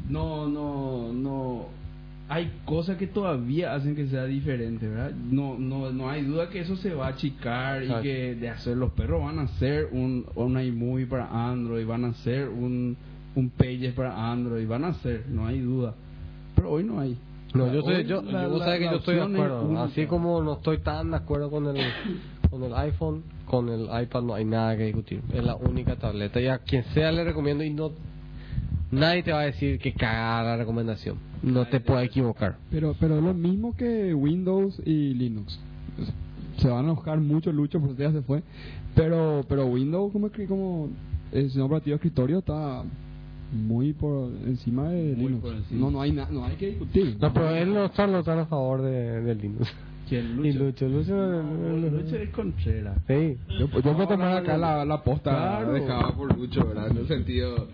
no, 0.08 0.48
no, 0.48 1.12
no. 1.12 1.66
Hay 2.32 2.48
cosas 2.64 2.96
que 2.96 3.08
todavía 3.08 3.74
hacen 3.74 3.96
que 3.96 4.06
sea 4.06 4.24
diferente, 4.24 4.86
¿verdad? 4.86 5.10
No, 5.10 5.58
no, 5.58 5.90
no 5.90 6.08
hay 6.08 6.22
duda 6.22 6.48
que 6.48 6.60
eso 6.60 6.76
se 6.76 6.94
va 6.94 7.06
a 7.06 7.10
achicar 7.10 7.82
y 7.82 7.88
que 8.02 8.36
de 8.36 8.48
hacer 8.48 8.76
los 8.76 8.92
perros 8.92 9.24
van 9.24 9.40
a 9.40 9.42
hacer 9.42 9.88
un, 9.90 10.24
un 10.36 10.60
iMovie 10.60 11.06
para 11.06 11.26
Android, 11.50 11.84
van 11.84 12.04
a 12.04 12.08
hacer 12.10 12.48
un, 12.48 12.96
un 13.34 13.50
Pages 13.50 13.94
para 13.94 14.30
Android, 14.30 14.64
van 14.68 14.84
a 14.84 14.88
hacer, 14.88 15.24
no 15.28 15.44
hay 15.46 15.58
duda. 15.60 15.94
Pero 16.54 16.70
hoy 16.70 16.84
no 16.84 17.00
hay. 17.00 17.18
No, 17.52 17.72
yo, 17.72 17.82
hoy 17.82 18.04
yo, 18.04 18.22
la- 18.22 18.44
yo- 18.44 18.58
la- 18.58 18.78
que 18.78 18.84
yo 18.84 18.96
estoy 18.98 19.16
de 19.16 19.22
es 19.22 19.26
acuerdo. 19.26 19.82
Así 19.82 20.06
como 20.06 20.40
no 20.40 20.52
estoy 20.52 20.78
tan 20.78 21.10
de 21.10 21.16
acuerdo 21.16 21.50
con 21.50 21.66
el, 21.66 21.84
con 22.48 22.62
el 22.62 22.72
iPhone, 22.74 23.24
con 23.44 23.68
el 23.70 23.88
iPad 24.02 24.22
no 24.22 24.34
hay 24.34 24.44
nada 24.44 24.76
que 24.76 24.84
discutir. 24.84 25.20
Es 25.34 25.42
la 25.42 25.56
única 25.56 25.96
tableta. 25.96 26.40
Y 26.40 26.46
a 26.46 26.58
quien 26.58 26.84
sea 26.94 27.10
le 27.10 27.24
recomiendo 27.24 27.64
y 27.64 27.70
no... 27.70 27.90
Nadie 28.92 29.24
te 29.24 29.32
va 29.32 29.40
a 29.40 29.44
decir 29.46 29.80
que 29.80 29.92
caga 29.94 30.44
la 30.44 30.56
recomendación. 30.56 31.16
No 31.42 31.66
te 31.66 31.80
puedes 31.80 32.06
equivocar. 32.08 32.56
Pero, 32.70 32.94
pero 33.00 33.16
es 33.18 33.22
lo 33.22 33.32
mismo 33.34 33.74
que 33.76 34.12
Windows 34.14 34.80
y 34.84 35.14
Linux. 35.14 35.58
Se 36.58 36.68
van 36.68 36.80
a 36.80 36.88
enojar 36.92 37.20
mucho 37.20 37.50
Lucho, 37.52 37.80
porque 37.80 38.02
ya 38.02 38.12
se 38.12 38.20
fue. 38.22 38.42
Pero, 38.94 39.44
pero 39.48 39.66
Windows 39.66 40.12
como 40.12 40.30
como 40.48 40.90
el 41.32 41.44
sistema 41.44 41.66
operativo 41.66 41.92
de 41.92 41.96
escritorio 41.96 42.38
está 42.40 42.82
muy 43.52 43.92
por 43.94 44.30
encima 44.46 44.88
de 44.90 45.14
Muy 45.16 45.28
Linux. 45.28 45.46
encima. 45.48 45.80
No, 45.80 45.90
no 45.90 46.00
hay 46.02 46.12
na- 46.12 46.28
no 46.30 46.44
hay 46.44 46.56
que 46.56 46.68
discutir. 46.70 47.16
No, 47.20 47.32
pero 47.32 47.50
él 47.56 47.72
no 47.72 47.86
está, 47.86 48.06
no 48.06 48.18
está 48.18 48.38
a 48.40 48.46
favor 48.46 48.82
de, 48.82 49.22
de 49.22 49.34
Linux. 49.34 49.68
¿Quién 50.08 50.44
Y 50.44 50.52
Lucho, 50.52 50.88
Lucho... 50.88 51.14
No, 51.14 51.88
Lucho 51.88 52.16
es 52.16 52.30
Contreras. 52.30 52.98
Sí. 53.06 53.36
Yo, 53.58 53.68
yo 53.68 53.80
puedo 53.94 54.08
tomar 54.08 54.36
acá 54.38 54.58
la, 54.58 54.84
la 54.84 55.02
posta 55.02 55.30
Claro. 55.30 55.72
dejada 55.72 56.10
por 56.16 56.36
Lucho, 56.36 56.66
¿verdad? 56.66 56.90
En 56.90 56.96
el 56.98 57.08
sentido... 57.08 57.68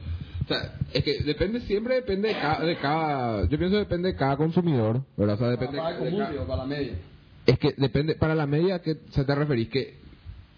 O 0.47 0.49
sea, 0.49 0.75
es 0.95 1.03
que 1.03 1.23
depende, 1.25 1.61
siempre 1.63 1.97
depende 1.97 2.29
de 2.29 2.35
cada, 2.35 2.65
de 2.65 2.77
cada... 2.77 3.49
Yo 3.49 3.59
pienso 3.59 3.77
depende 3.79 4.13
de 4.13 4.17
cada 4.17 4.37
consumidor, 4.37 5.03
¿verdad? 5.17 5.35
O 5.35 5.39
sea, 5.39 5.49
depende 5.51 5.77
para, 5.77 5.99
el 5.99 6.05
de 6.05 6.11
cada- 6.19 6.47
para 6.47 6.57
la 6.63 6.67
media. 6.67 6.93
Es 7.47 7.59
que 7.59 7.75
depende, 7.77 8.15
para 8.15 8.35
la 8.37 8.47
media 8.47 8.79
que 8.81 8.97
se 9.11 9.25
te 9.25 9.35
referís 9.35 9.69
que... 9.69 9.95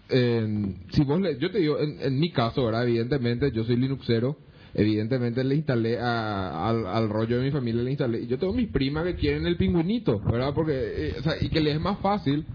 eh, 0.09 0.75
si 0.91 1.03
vos 1.03 1.19
le, 1.19 1.37
yo 1.39 1.49
te 1.51 1.57
digo, 1.59 1.79
en, 1.79 1.99
en 2.01 2.19
mi 2.19 2.31
caso, 2.31 2.63
¿verdad? 2.65 2.83
Evidentemente, 2.83 3.51
yo 3.51 3.63
soy 3.63 3.77
Linuxero. 3.77 4.37
Evidentemente 4.73 5.43
le 5.43 5.55
instalé 5.55 5.97
a- 5.99 6.67
al, 6.69 6.85
al 6.85 7.09
rollo 7.09 7.37
de 7.37 7.43
mi 7.45 7.51
familia, 7.51 7.81
le 7.83 7.89
instalé. 7.91 8.21
Y 8.21 8.27
yo 8.27 8.37
tengo 8.37 8.53
mis 8.53 8.67
primas 8.69 9.03
que 9.05 9.15
quieren 9.15 9.45
el 9.47 9.57
pingüinito, 9.57 10.19
¿verdad? 10.19 10.53
Porque, 10.53 10.73
eh, 10.75 11.15
o 11.19 11.23
sea, 11.23 11.33
y 11.41 11.49
que 11.49 11.59
les 11.59 11.75
es 11.75 11.81
más 11.81 11.99
fácil 11.99 12.45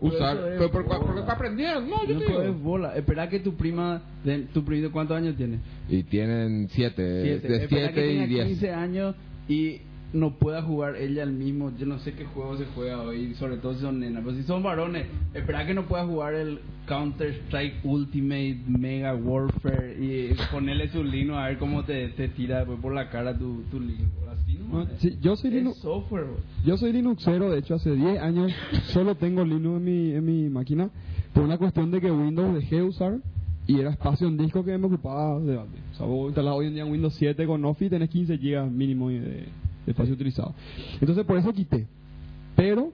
usar. 0.00 0.36
es 0.36 0.42
Pero 0.58 0.70
por, 0.70 0.86
porque 0.86 1.22
aprendieron, 1.26 1.88
no, 1.88 2.04
yo 2.06 2.14
No 2.14 2.20
te 2.20 2.26
digo. 2.26 2.38
puedes 2.38 2.58
bola. 2.60 2.96
Espera 2.96 3.28
que 3.28 3.40
tu 3.40 3.54
prima, 3.56 4.02
de, 4.24 4.38
tu 4.52 4.64
primito, 4.64 4.92
¿cuántos 4.92 5.16
años 5.16 5.36
tiene? 5.36 5.58
Y 5.88 6.02
tienen 6.04 6.68
siete, 6.70 7.22
Siete. 7.22 7.48
de 7.48 7.56
Espera 7.64 7.88
que 7.88 7.94
7 7.94 8.06
y 8.06 8.14
tenga 8.14 8.26
10. 8.26 8.46
15 8.46 8.70
años 8.70 9.14
y 9.48 9.80
no 10.14 10.38
pueda 10.38 10.62
jugar 10.62 10.96
ella 10.96 11.22
el 11.22 11.32
mismo. 11.32 11.70
Yo 11.76 11.86
no 11.86 11.98
sé 11.98 12.14
qué 12.14 12.24
juego 12.24 12.56
se 12.56 12.64
juega 12.74 13.02
hoy, 13.02 13.34
sobre 13.34 13.56
todo 13.58 13.74
si 13.74 13.80
son 13.80 14.00
nenas. 14.00 14.22
Pero 14.24 14.36
si 14.36 14.42
son 14.44 14.62
varones, 14.62 15.06
espera 15.34 15.66
que 15.66 15.74
no 15.74 15.86
pueda 15.86 16.06
jugar 16.06 16.34
el 16.34 16.60
Counter 16.86 17.34
Strike 17.46 17.84
Ultimate 17.84 18.60
Mega 18.66 19.14
Warfare 19.14 19.96
y 20.02 20.34
ponerle 20.52 20.88
su 20.88 21.02
lino 21.04 21.38
a 21.38 21.48
ver 21.48 21.58
cómo 21.58 21.84
te, 21.84 22.08
te 22.10 22.28
tira 22.28 22.58
después 22.60 22.78
por 22.80 22.94
la 22.94 23.10
cara 23.10 23.36
tu, 23.36 23.62
tu 23.70 23.80
lino. 23.80 24.08
Así 24.30 24.58
no 24.58 24.84
No, 24.84 24.86
sí, 24.98 25.18
yo 25.20 25.36
soy 25.36 25.50
Linux, 25.50 25.78
software. 25.78 26.24
bro. 26.24 26.36
yo 26.64 26.76
soy 26.76 26.92
Linuxero, 26.92 27.50
de 27.50 27.58
hecho 27.58 27.74
hace 27.74 27.94
10 27.94 28.20
años 28.20 28.52
solo 28.92 29.14
tengo 29.14 29.44
Linux 29.44 29.78
en 29.78 29.84
mi, 29.84 30.12
en 30.12 30.24
mi 30.24 30.48
máquina 30.50 30.90
por 31.32 31.42
una 31.44 31.58
cuestión 31.58 31.90
de 31.90 32.00
que 32.00 32.10
Windows 32.10 32.54
dejé 32.54 32.76
de 32.76 32.82
usar 32.82 33.18
y 33.66 33.80
era 33.80 33.90
espacio 33.90 34.28
en 34.28 34.36
disco 34.36 34.62
que 34.64 34.76
me 34.76 34.86
ocupaba 34.86 35.40
de. 35.40 35.56
O 35.56 35.66
sea, 35.96 36.04
vos 36.06 36.26
instalás 36.26 36.54
hoy 36.54 36.66
en 36.66 36.74
día 36.74 36.84
un 36.84 36.92
Windows 36.92 37.14
7 37.14 37.46
con 37.46 37.64
Office 37.64 37.90
tenés 37.90 38.10
15 38.10 38.36
GB 38.36 38.70
mínimo 38.70 39.08
de 39.08 39.46
espacio 39.86 40.14
utilizado. 40.14 40.54
Entonces 41.00 41.24
por 41.24 41.38
eso 41.38 41.52
quité. 41.52 41.86
Pero, 42.56 42.92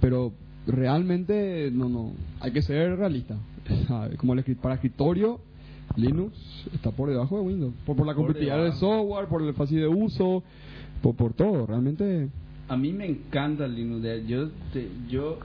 pero 0.00 0.32
realmente 0.66 1.70
no, 1.72 1.88
no, 1.88 2.12
hay 2.40 2.52
que 2.52 2.62
ser 2.62 2.96
realista. 2.96 3.36
Como 4.18 4.34
el 4.34 4.42
para 4.56 4.74
escritorio, 4.74 5.40
Linux 5.96 6.34
está 6.74 6.90
por 6.90 7.08
debajo 7.08 7.36
de 7.38 7.42
Windows. 7.42 7.74
Por, 7.86 7.96
por 7.96 8.06
la 8.06 8.14
complejidad 8.14 8.62
del 8.62 8.72
software, 8.74 9.26
por 9.28 9.42
el 9.42 9.54
fácil 9.54 9.78
de 9.80 9.88
uso, 9.88 10.42
por, 11.02 11.14
por 11.14 11.32
todo. 11.32 11.66
Realmente 11.66 12.28
A 12.68 12.76
mí 12.76 12.92
me 12.92 13.06
encanta 13.06 13.64
el 13.66 13.74
Linux. 13.74 14.26
Yo, 14.26 14.48
te- 14.72 14.88
yo 15.08 15.38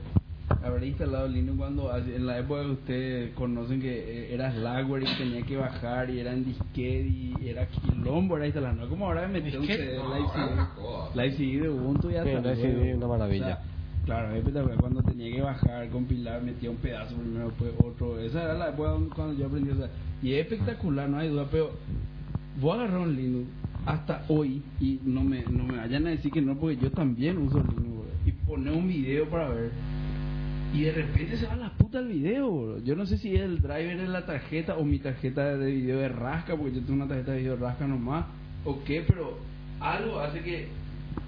habré 0.64 0.88
instalado 0.88 1.28
Linux 1.28 1.58
cuando 1.58 1.92
hace- 1.92 2.16
en 2.16 2.26
la 2.26 2.40
época 2.40 2.62
que 2.64 2.72
ustedes 2.72 3.34
conocen 3.34 3.80
que 3.82 3.90
eh, 3.98 4.34
era 4.34 4.52
Slackware 4.52 5.04
y 5.04 5.18
tenía 5.18 5.42
que 5.44 5.56
bajar 5.58 6.10
y 6.10 6.20
era 6.20 6.34
en 6.34 6.46
disquete 6.46 7.08
y 7.08 7.48
era 7.50 7.66
quilombo 7.68 8.38
era 8.38 8.46
instalar. 8.48 8.76
No 8.76 8.88
como 8.90 9.06
ahora 9.08 9.28
me 9.28 9.40
metí 9.42 9.56
un 9.58 9.66
CD, 9.66 9.94
Live 9.98 10.30
CD, 10.34 11.22
Live 11.24 11.32
CD 11.38 11.60
de 11.62 11.70
Ubuntu 11.70 12.10
y 12.12 12.16
hasta 12.16 12.30
Sí, 12.56 12.62
Live. 12.62 12.74
CD, 12.74 12.96
una 12.96 13.08
maravilla. 13.08 13.46
O 13.46 13.48
sea, 13.48 13.62
claro, 14.06 14.32
es 14.32 14.38
espectacular. 14.40 14.78
Cuando 14.80 15.04
tenía 15.04 15.32
que 15.32 15.42
bajar, 15.42 15.90
compilar, 15.90 16.42
metía 16.42 16.70
un 16.72 16.78
pedazo 16.78 17.16
primero, 17.16 17.46
después 17.50 17.72
otro. 17.84 18.20
Esa 18.20 18.44
era 18.44 18.54
la 18.56 18.70
época 18.70 18.94
cuando 19.16 19.34
yo 19.40 19.46
aprendí. 19.48 19.72
O 19.72 19.76
sea, 19.76 19.90
y 20.22 20.34
es 20.34 20.42
espectacular, 20.42 21.08
no 21.10 21.18
hay 21.20 21.30
duda, 21.30 21.46
pero 21.52 21.72
voy 22.60 22.72
a 22.72 22.82
agarrar 22.82 23.00
un 23.00 23.16
Linux 23.16 23.48
hasta 23.86 24.24
hoy 24.28 24.62
y 24.82 25.00
no 25.06 25.24
me, 25.24 25.44
no 25.44 25.64
me 25.64 25.78
vayan 25.78 26.06
a 26.06 26.10
decir 26.10 26.32
que 26.32 26.42
no, 26.42 26.56
porque 26.56 26.78
yo 26.78 26.92
también 26.92 27.38
uso 27.38 27.60
Linux, 27.60 28.08
y 28.26 28.32
poner 28.32 28.74
un 28.74 28.88
video 28.88 29.26
para 29.30 29.48
ver. 29.50 29.72
Y 30.74 30.84
de 30.84 30.92
repente 30.92 31.38
se 31.38 31.48
va 31.48 31.56
la 31.56 31.74
puta 31.74 32.00
el 32.00 32.08
video, 32.08 32.52
bro. 32.52 32.84
Yo 32.84 32.96
no 32.96 33.06
sé 33.06 33.18
si 33.18 33.36
es 33.36 33.42
el 33.42 33.62
driver 33.62 33.98
de 33.98 34.08
la 34.08 34.26
tarjeta 34.26 34.78
o 34.78 34.86
mi 34.86 35.00
tarjeta 35.00 35.58
de 35.58 35.72
video 35.72 36.00
de 36.00 36.10
rasca, 36.10 36.56
porque 36.56 36.76
yo 36.76 36.82
tengo 36.82 36.94
una 36.94 37.08
tarjeta 37.08 37.32
de 37.32 37.40
video 37.40 37.56
rasca 37.56 37.88
nomás, 37.88 38.26
o 38.66 38.84
qué, 38.84 39.04
pero 39.08 39.40
algo 39.80 40.20
hace 40.20 40.42
que 40.42 40.68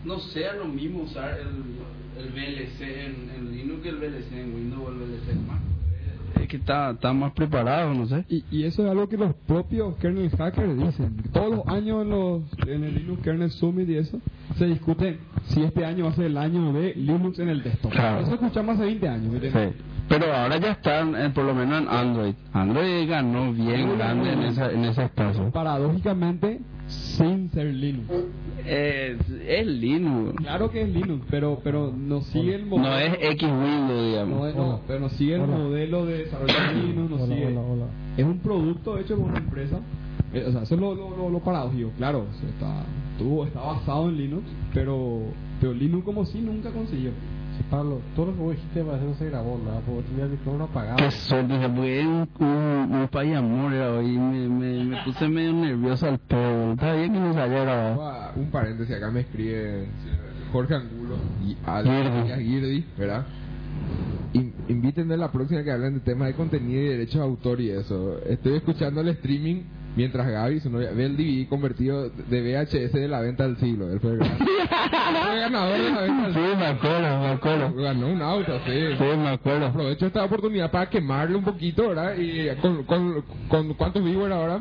no 0.06 0.20
sea 0.20 0.54
lo 0.54 0.66
mismo 0.66 1.04
usar 1.04 1.40
el, 1.40 2.24
el 2.24 2.30
VLC 2.32 2.82
en, 2.82 3.32
en 3.36 3.52
Linux 3.52 3.82
que 3.82 3.90
el 3.90 3.96
VLC 3.96 4.32
en 4.34 4.54
Windows 4.54 4.88
o 4.88 4.92
el 4.92 4.98
VLC 4.98 5.30
en 5.32 5.48
Mac. 5.48 5.60
Es 6.42 6.48
que 6.48 6.58
está, 6.58 6.92
está 6.92 7.14
más 7.14 7.34
preparado, 7.34 7.94
no 7.94 8.08
sé. 8.08 8.26
Y, 8.30 8.44
y 8.52 8.64
eso 8.64 8.84
es 8.84 8.92
algo 8.92 9.08
que 9.08 9.18
los 9.18 9.34
propios 9.48 9.96
kernel 9.98 10.30
hackers 10.30 10.78
dicen. 10.78 11.18
Todos 11.32 11.58
los 11.58 11.68
años 11.68 12.02
en, 12.02 12.10
los, 12.10 12.42
en 12.68 12.84
el 12.84 12.96
Linux 12.96 13.22
Kernel 13.22 13.52
Summit 13.52 13.90
y 13.90 13.98
eso, 13.98 14.20
se 14.58 14.66
discute 14.66 15.20
si 15.46 15.62
este 15.64 15.86
año 15.86 16.06
va 16.06 16.12
a 16.12 16.16
ser 16.16 16.26
el 16.26 16.38
año 16.38 16.74
de 16.74 16.94
Linux 16.96 17.40
en 17.40 17.50
el 17.50 17.64
desktop. 17.64 17.92
Claro. 17.92 18.22
Eso 18.22 18.34
escuchamos 18.34 18.76
hace 18.76 18.86
20 18.86 19.08
años. 19.08 19.32
¿me 19.32 19.36
entiendes? 19.36 19.76
Pero 20.20 20.34
ahora 20.36 20.58
ya 20.58 20.72
están, 20.72 21.16
eh, 21.16 21.30
por 21.30 21.46
lo 21.46 21.54
menos 21.56 21.82
en 21.82 21.88
Android. 21.88 22.34
Android 22.52 23.08
ganó 23.10 23.54
bien 23.54 23.98
grande 23.98 24.34
en, 24.34 24.42
esa, 24.44 24.70
en 24.72 24.84
ese 24.86 25.06
espacio. 25.06 25.50
Paradójicamente, 25.52 26.60
sin 26.88 27.50
ser 27.52 27.68
Linux. 27.74 28.10
Es, 28.66 29.18
es 29.48 29.66
Linux. 29.68 30.34
Claro 30.36 30.70
que 30.70 30.82
es 30.82 30.90
Linux, 30.90 31.26
pero 31.32 31.60
pero 31.64 31.94
no 31.96 32.22
sigue 32.22 32.56
el 32.56 32.66
modelo. 32.66 32.90
No 32.90 32.98
es 32.98 33.14
X 33.22 33.44
Windows, 33.50 34.06
digamos. 34.12 34.40
no 34.40 34.48
es- 34.48 34.56
no, 34.56 34.82
pero 34.86 35.00
no 35.00 35.10
sigue 35.10 35.36
el 35.36 35.42
Hola. 35.42 35.56
modelo 35.58 36.06
de 36.06 36.18
desarrollo 36.18 36.54
de 36.68 36.74
Linux, 36.88 37.10
no 37.10 37.16
Hola, 37.16 37.26
sigue. 37.28 37.48
hola, 37.48 37.62
hola. 37.62 37.86
Es 38.18 38.26
un 38.26 38.40
producto 38.40 38.98
hecho 39.00 39.16
por 39.18 39.30
una 39.30 39.38
empresa. 39.40 39.80
Eh, 40.34 40.46
o 40.48 40.52
sea, 40.52 40.64
eso 40.64 40.76
es 40.76 40.82
lo, 40.82 40.94
lo, 40.94 41.16
lo, 41.18 41.30
lo 41.30 41.40
paradójico. 41.40 41.90
Claro, 41.98 42.26
o 42.30 42.40
sea, 42.40 42.50
está, 42.50 42.84
tuvo, 43.18 43.46
está 43.46 43.62
basado 43.62 44.10
en 44.10 44.18
Linux, 44.18 44.44
pero, 44.74 45.22
pero 45.60 45.74
Linux 45.74 46.04
como 46.04 46.26
si 46.26 46.40
nunca 46.42 46.70
consiguió. 46.72 47.12
Sí, 47.58 47.64
Pablo, 47.70 48.00
todo 48.16 48.28
lo 48.28 48.34
que 48.34 48.40
vos 48.40 48.56
dijiste 48.56 48.84
parece 48.84 49.06
no 49.06 49.14
se 49.16 49.26
grabó 49.30 49.60
nada, 49.64 49.82
porque 49.86 50.04
tenía 50.10 50.26
el 50.26 50.32
micrófono 50.32 50.64
apagado. 50.66 50.98
Qué 50.98 51.12
suerte, 51.12 51.54
fue 51.76 52.06
un, 52.08 52.30
un, 52.40 53.08
pay 53.12 53.34
amor 53.34 53.74
era 53.74 53.92
hoy. 53.94 54.18
Me, 54.18 54.48
me, 54.48 54.84
me 54.86 55.04
puse 55.04 55.28
medio 55.28 55.54
nervioso 55.54 56.08
al 56.08 56.20
pedo. 56.20 56.74
Está 56.74 56.94
bien 56.94 57.14
que 57.14 57.20
no 57.20 57.34
grabado. 57.34 58.04
Ah, 58.04 58.32
Un 58.36 58.50
paréntesis, 58.52 58.96
acá 58.96 59.12
me 59.12 59.22
escribe 59.22 59.88
Jorge 60.52 60.76
Angulo 60.76 61.16
y 61.44 61.56
Girdi. 61.84 62.32
Al 62.32 62.42
Girdi, 62.42 62.86
¿verdad? 62.98 63.26
In- 64.34 64.54
invítenme 64.70 65.18
la 65.18 65.30
próxima 65.32 65.62
que 65.64 65.72
hablen 65.72 65.96
de 65.96 66.00
temas 66.00 66.30
de 66.30 66.36
contenido 66.36 66.82
y 66.82 66.88
derechos 66.88 67.16
de 67.16 67.22
autor 67.22 67.60
y 67.60 67.70
eso. 67.72 68.18
Estoy 68.26 68.54
escuchando 68.56 69.02
el 69.02 69.10
streaming 69.10 69.64
mientras 69.96 70.28
Gaby, 70.28 70.60
su 70.60 70.70
novia, 70.70 70.92
ve 70.92 71.06
el 71.06 71.18
DVD 71.18 71.48
convertido 71.50 72.10
de 72.10 72.42
VHS 72.42 72.94
de 72.94 73.08
la 73.08 73.20
venta 73.22 73.44
del 73.44 73.58
siglo. 73.58 73.90
Él 73.92 74.00
fue 74.00 74.18
ganador 74.18 75.78
de 75.78 75.92
la 75.92 76.02
venta 76.02 76.24
del 76.24 76.34
Sí, 76.34 76.40
me 76.58 76.66
acuerdo, 76.68 77.20
me 77.20 77.28
acuerdo. 77.30 77.74
Ganó 77.76 78.08
un 78.08 78.22
auto, 78.22 78.54
sí. 78.66 78.72
Sí, 78.98 79.04
me 79.18 79.30
acuerdo. 79.30 79.66
Aprovecho 79.68 80.06
esta 80.08 80.24
oportunidad 80.24 80.72
para 80.72 80.90
quemarle 80.90 81.36
un 81.38 81.44
poquito, 81.44 81.90
¿verdad? 81.90 82.16
Y 82.18 82.50
con, 82.62 82.84
con, 82.84 83.24
con 83.48 83.74
¿cuántos 83.76 84.04
viewers 84.04 84.34
ahora? 84.34 84.60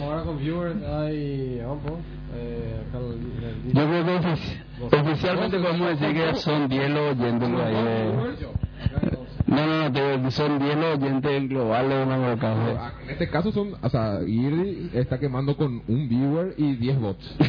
Ahora 0.00 0.22
con 0.22 0.38
viewers 0.38 0.76
hay. 0.82 1.60
Vamos, 1.60 2.00
eh, 2.34 2.80
acá 2.88 2.98
el- 2.98 3.44
el- 3.44 3.72
Yo 3.74 3.86
creo 3.88 4.04
que 4.04 4.28
ofici- 4.28 4.62
oficialmente 5.10 5.58
podemos 5.58 5.88
decir 6.00 6.14
que 6.16 6.34
son 6.36 6.68
10 6.68 6.90
los 6.90 7.16
oyentes 7.18 7.48
No, 9.46 9.66
no, 9.66 9.88
no, 9.88 9.92
te- 9.92 10.30
son 10.30 10.58
10 10.58 10.76
los 10.76 10.98
oyentes 10.98 11.48
globales 11.48 11.98
de 11.98 12.06
Mango 12.06 12.38
Café. 12.38 12.76
Ah, 12.78 12.92
En 13.04 13.10
este 13.10 13.28
caso 13.28 13.52
son, 13.52 13.74
o 13.82 13.88
sea, 13.88 14.18
Girdi 14.24 14.90
está 14.94 15.18
quemando 15.18 15.56
con 15.56 15.82
un 15.88 16.08
viewer 16.08 16.54
y 16.56 16.74
10 16.76 16.98
bots. 17.00 17.36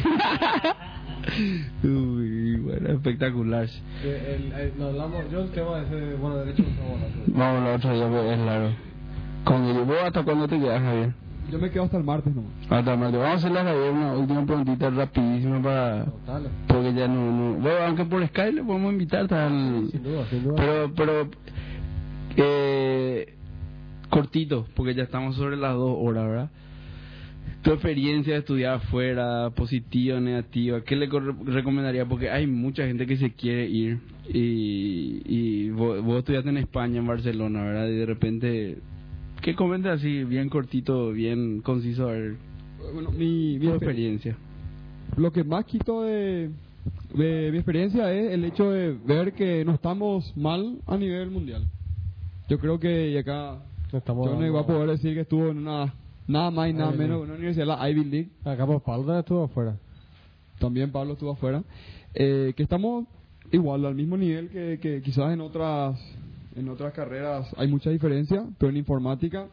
Uy, 1.82 2.56
bueno, 2.56 2.88
espectacular. 2.90 3.66
que 4.02 4.34
el- 4.34 4.52
el- 4.52 4.72
no, 4.78 4.86
hablamos, 4.86 5.30
yo 5.30 5.40
el 5.42 5.50
tema 5.50 5.78
de 5.80 5.84
ese, 5.86 6.14
bueno, 6.16 6.36
derechos 6.36 6.66
no 6.66 7.38
vamos 7.38 7.62
a 7.62 7.64
la 7.64 7.74
otra 7.76 7.94
ya 7.94 8.32
es 8.34 8.38
largo. 8.40 8.68
Con 9.44 9.64
el 9.64 9.84
¿Vos 9.84 9.96
hasta 10.04 10.22
cuándo 10.22 10.48
te 10.48 10.58
quedas, 10.58 10.80
Javier? 10.82 11.12
Yo 11.50 11.58
me 11.58 11.70
quedo 11.70 11.84
hasta 11.84 11.98
el 11.98 12.04
martes 12.04 12.34
nomás. 12.34 12.50
Hasta 12.70 12.96
martes. 12.96 13.20
Vamos 13.20 13.34
a 13.34 13.38
hacerle 13.38 13.60
a 13.60 13.64
Javier 13.64 13.90
una 13.92 14.12
última 14.14 14.46
preguntita 14.46 14.90
rapidísima 14.90 15.60
para... 15.62 16.06
Dale. 16.26 16.48
Porque 16.66 16.94
ya 16.94 17.06
no, 17.06 17.30
no... 17.30 17.54
Bueno, 17.60 17.76
aunque 17.86 18.04
por 18.06 18.26
Skype 18.26 18.52
le 18.52 18.62
podemos 18.64 18.92
invitar 18.92 19.28
tal... 19.28 19.88
Sin 19.92 20.02
duda, 20.02 20.24
sin 20.30 20.42
duda. 20.44 20.54
Pero, 20.56 20.92
pero... 20.94 21.28
Eh, 22.36 23.34
cortito, 24.10 24.66
porque 24.74 24.94
ya 24.94 25.02
estamos 25.04 25.36
sobre 25.36 25.56
las 25.56 25.74
dos 25.74 25.96
horas, 25.98 26.26
¿verdad? 26.26 26.50
Tu 27.62 27.72
experiencia 27.72 28.34
de 28.34 28.40
estudiar 28.40 28.74
afuera, 28.74 29.50
positiva, 29.50 30.20
negativa, 30.20 30.82
¿qué 30.82 30.96
le 30.96 31.08
recomendaría? 31.44 32.06
Porque 32.06 32.30
hay 32.30 32.46
mucha 32.46 32.86
gente 32.86 33.06
que 33.06 33.16
se 33.16 33.32
quiere 33.32 33.66
ir 33.66 33.98
y, 34.28 35.22
y 35.24 35.70
vos, 35.70 36.02
vos 36.02 36.18
estudiaste 36.18 36.50
en 36.50 36.58
España, 36.58 36.98
en 36.98 37.06
Barcelona, 37.06 37.62
¿verdad? 37.64 37.88
Y 37.88 37.96
de 37.96 38.06
repente, 38.06 38.78
¿qué 39.42 39.54
comentas 39.54 40.00
así, 40.00 40.24
bien 40.24 40.48
cortito, 40.48 41.12
bien 41.12 41.60
conciso, 41.60 42.08
a 42.08 42.12
ver, 42.12 42.36
Bueno, 42.92 43.10
mi, 43.10 43.58
mi 43.58 43.68
experiencia? 43.68 44.36
lo 45.16 45.32
que 45.32 45.44
más 45.44 45.64
quito 45.66 46.02
de, 46.02 46.50
de 47.14 47.48
mi 47.50 47.58
experiencia 47.58 48.12
es 48.12 48.32
el 48.32 48.44
hecho 48.44 48.70
de 48.70 48.92
ver 49.06 49.32
que 49.32 49.64
no 49.64 49.74
estamos 49.74 50.36
mal 50.36 50.78
a 50.86 50.96
nivel 50.96 51.30
mundial. 51.30 51.66
Yo 52.48 52.58
creo 52.58 52.78
que 52.78 53.10
y 53.10 53.16
acá 53.16 53.58
Estamos 53.92 54.28
yo 54.28 54.36
no 54.36 54.44
iba 54.44 54.60
a 54.60 54.66
poder 54.66 54.88
decir 54.88 55.14
que 55.14 55.20
estuvo 55.20 55.48
en 55.48 55.58
una 55.58 55.94
nada 56.26 56.50
más 56.50 56.68
y 56.68 56.72
nada 56.72 56.90
Ivy 56.90 56.98
menos 56.98 57.18
que 57.18 57.24
una 57.24 57.34
universidad, 57.34 57.66
la 57.66 57.88
Ivy 57.90 58.04
League. 58.04 58.30
Acá 58.44 58.66
por 58.66 58.82
Pablo 58.82 59.18
estuvo 59.18 59.44
afuera. 59.44 59.76
También 60.58 60.90
Pablo 60.90 61.12
estuvo 61.12 61.30
afuera. 61.30 61.62
Eh, 62.14 62.52
que 62.56 62.62
estamos 62.62 63.06
igual 63.52 63.84
al 63.86 63.94
mismo 63.94 64.16
nivel 64.16 64.48
que, 64.48 64.78
que 64.80 65.02
quizás 65.02 65.32
en 65.32 65.40
otras 65.40 65.98
en 66.56 66.68
otras 66.68 66.92
carreras 66.92 67.48
hay 67.56 67.68
mucha 67.68 67.90
diferencia, 67.90 68.44
pero 68.58 68.70
en 68.70 68.78
informática 68.78 69.48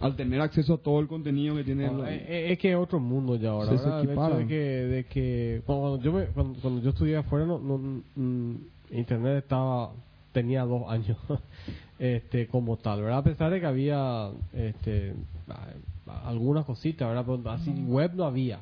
al 0.00 0.16
tener 0.16 0.40
acceso 0.40 0.74
a 0.74 0.78
todo 0.78 1.00
el 1.00 1.08
contenido 1.08 1.54
que 1.56 1.64
tiene 1.64 1.86
eh, 1.86 1.90
eh, 2.08 2.52
es 2.52 2.58
que 2.58 2.70
es 2.70 2.76
otro 2.76 2.98
mundo 2.98 3.36
ya 3.36 3.50
ahora. 3.50 3.76
Se-. 3.76 4.02
El 4.02 4.10
hecho 4.10 4.36
de 4.36 4.46
que, 4.46 4.54
de 4.54 5.04
que 5.04 5.62
cuando, 5.66 6.00
yo 6.00 6.12
me, 6.12 6.26
cuando, 6.26 6.58
cuando 6.60 6.80
yo 6.80 6.90
estudié 6.90 7.16
afuera, 7.16 7.44
no, 7.44 7.58
no, 7.58 8.02
mm, 8.16 8.54
internet 8.92 9.44
estaba 9.44 9.90
tenía 10.32 10.64
dos 10.64 10.88
años 10.88 11.18
este 12.00 12.46
como 12.48 12.76
tal, 12.78 13.02
¿verdad? 13.02 13.18
A 13.18 13.22
pesar 13.24 13.52
de 13.52 13.60
que 13.60 13.66
había 13.66 14.30
este 14.54 15.14
algunas 16.24 16.64
cositas, 16.64 17.06
¿verdad? 17.06 17.24
Pero 17.26 17.50
así 17.50 17.70
web 17.86 18.12
no 18.14 18.24
había. 18.24 18.58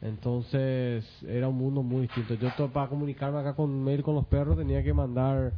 Entonces 0.00 1.04
era 1.28 1.48
un 1.48 1.56
mundo 1.58 1.82
muy 1.82 2.02
distinto. 2.02 2.34
Yo 2.34 2.50
to- 2.56 2.68
para 2.68 2.88
comunicarme 2.88 3.38
acá 3.40 3.54
con 3.54 3.84
mail 3.84 4.02
con 4.02 4.14
los 4.14 4.24
perros 4.26 4.56
tenía 4.56 4.82
que 4.82 4.94
mandar 4.94 5.52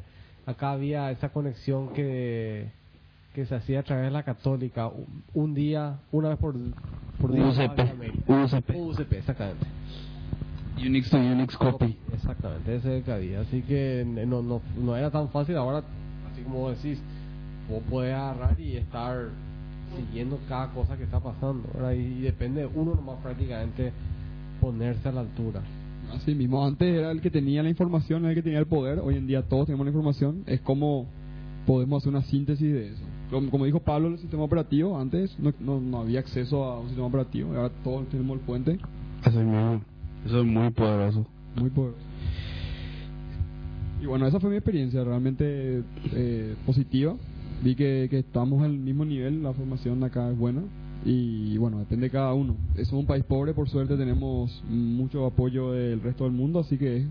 acá 0.47 0.73
había 0.73 1.11
esa 1.13 1.29
conexión 1.29 1.91
que, 1.91 2.69
que 3.35 3.47
se 3.47 3.55
hacía 3.55 3.81
a 3.81 3.83
través 3.85 4.07
de 4.07 4.11
la 4.11 4.25
católica, 4.25 4.89
un, 4.89 5.23
un 5.35 5.55
día, 5.55 5.99
una 6.11 6.31
vez 6.31 6.39
por, 6.39 6.57
por 7.21 7.33
día. 7.33 7.47
UCP. 7.47 7.81
UCP. 8.29 8.71
UCP, 8.77 9.13
exactamente. 9.13 9.67
Unix 10.79 11.11
to 11.11 11.19
Unix 11.19 11.57
copy. 11.57 11.97
Exactamente, 12.13 12.75
ese 12.75 12.89
es 12.89 12.99
el 12.99 13.05
que 13.05 13.13
había. 13.13 13.41
Así 13.43 13.63
que 13.63 14.01
n- 14.01 14.27
no, 14.27 14.43
no, 14.43 14.61
no 14.77 14.97
era 14.97 15.11
tan 15.13 15.29
fácil. 15.29 15.57
Ahora, 15.57 15.85
así 16.43 16.51
como 16.51 16.71
decís, 16.71 16.99
vos 17.69 17.83
podés 17.89 18.15
agarrar 18.15 18.59
y 18.61 18.77
estar 18.77 19.29
siguiendo 19.97 20.39
cada 20.49 20.69
cosa 20.73 20.97
que 20.97 21.05
está 21.05 21.21
pasando. 21.21 21.69
¿verdad? 21.75 21.93
Y, 21.93 22.21
depende 22.21 22.63
de 22.63 22.67
uno 22.67 22.95
nomás 22.95 23.17
prácticamente 23.23 23.93
ponerse 24.61 25.09
a 25.09 25.13
la 25.13 25.21
altura. 25.21 25.63
Así 26.15 26.35
mismo, 26.35 26.65
antes 26.65 26.95
era 26.95 27.11
el 27.11 27.21
que 27.21 27.31
tenía 27.31 27.63
la 27.63 27.71
información, 27.71 28.23
era 28.23 28.31
el 28.31 28.35
que 28.35 28.43
tenía 28.43 28.59
el 28.59 28.67
poder. 28.67 28.99
Hoy 28.99 29.17
en 29.17 29.27
día 29.27 29.43
todos 29.43 29.67
tenemos 29.67 29.87
la 29.87 29.91
información. 29.91 30.43
Es 30.47 30.61
como 30.61 31.07
podemos 31.67 32.03
hacer 32.03 32.11
una 32.11 32.23
síntesis 32.23 32.73
de 32.73 32.89
eso. 32.89 33.05
Como, 33.31 33.51
como 33.51 33.65
dijo 33.65 33.81
Pablo, 33.81 34.09
el 34.09 34.19
sistema 34.19 34.43
operativo, 34.43 34.99
antes 34.99 35.39
no, 35.39 35.55
no, 35.61 35.81
no 35.81 36.01
había 36.01 36.21
acceso 36.21 36.65
a 36.65 36.81
un 36.81 36.89
sistema 36.89 37.07
operativo. 37.07 37.55
Ahora 37.55 37.71
todos 37.83 38.07
tenemos 38.09 38.39
el 38.39 38.45
puente. 38.45 38.79
Eso 39.25 39.41
es 39.41 39.47
muy, 39.47 39.81
eso 40.27 40.41
es 40.41 40.47
muy 40.47 40.71
poderoso. 40.71 41.27
Muy 41.57 41.71
poderoso. 41.71 42.12
Y 44.03 44.07
bueno, 44.07 44.27
esa 44.27 44.41
fue 44.41 44.51
mi 44.51 44.57
experiencia 44.57 45.05
realmente 45.05 45.81
eh, 46.13 46.57
positiva. 46.67 47.15
Vi 47.63 47.77
que, 47.77 48.09
que 48.11 48.19
estamos 48.19 48.61
al 48.65 48.73
mismo 48.77 49.05
nivel, 49.05 49.45
la 49.45 49.53
formación 49.53 50.03
acá 50.03 50.29
es 50.29 50.37
buena. 50.37 50.63
Y 51.05 51.57
bueno, 51.59 51.79
depende 51.79 52.07
de 52.07 52.11
cada 52.11 52.35
uno. 52.35 52.57
Es 52.77 52.93
un 52.93 53.07
país 53.07 53.23
pobre, 53.25 53.55
por 53.55 53.69
suerte 53.69 53.97
tenemos 53.97 54.63
mucho 54.69 55.25
apoyo 55.25 55.71
del 55.71 56.01
resto 56.01 56.25
del 56.25 56.33
mundo, 56.33 56.59
así 56.59 56.79
que 56.79 56.97
es, 56.97 57.05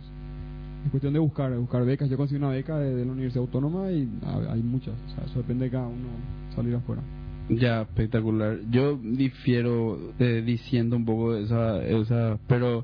es 0.85 0.91
cuestión 0.91 1.13
de 1.13 1.19
buscar, 1.19 1.57
buscar 1.57 1.85
becas. 1.85 2.09
Yo 2.09 2.17
conseguí 2.17 2.39
una 2.39 2.49
beca 2.49 2.77
de, 2.77 3.05
la 3.05 3.11
Universidad 3.13 3.43
Autónoma 3.45 3.89
y 3.91 4.09
ha- 4.25 4.51
hay 4.51 4.61
muchas. 4.61 4.93
O 4.93 5.15
sea, 5.15 5.25
eso 5.25 5.39
depende 5.39 5.65
de 5.65 5.71
cada 5.71 5.87
uno 5.87 6.09
salir 6.53 6.75
afuera. 6.75 7.01
Ya, 7.47 7.83
espectacular. 7.83 8.59
Yo 8.69 8.97
difiero 8.97 9.97
eh, 10.19 10.43
diciendo 10.45 10.97
un 10.97 11.05
poco 11.05 11.33
de 11.35 11.43
esa, 11.43 11.81
esa, 11.85 12.37
pero 12.47 12.83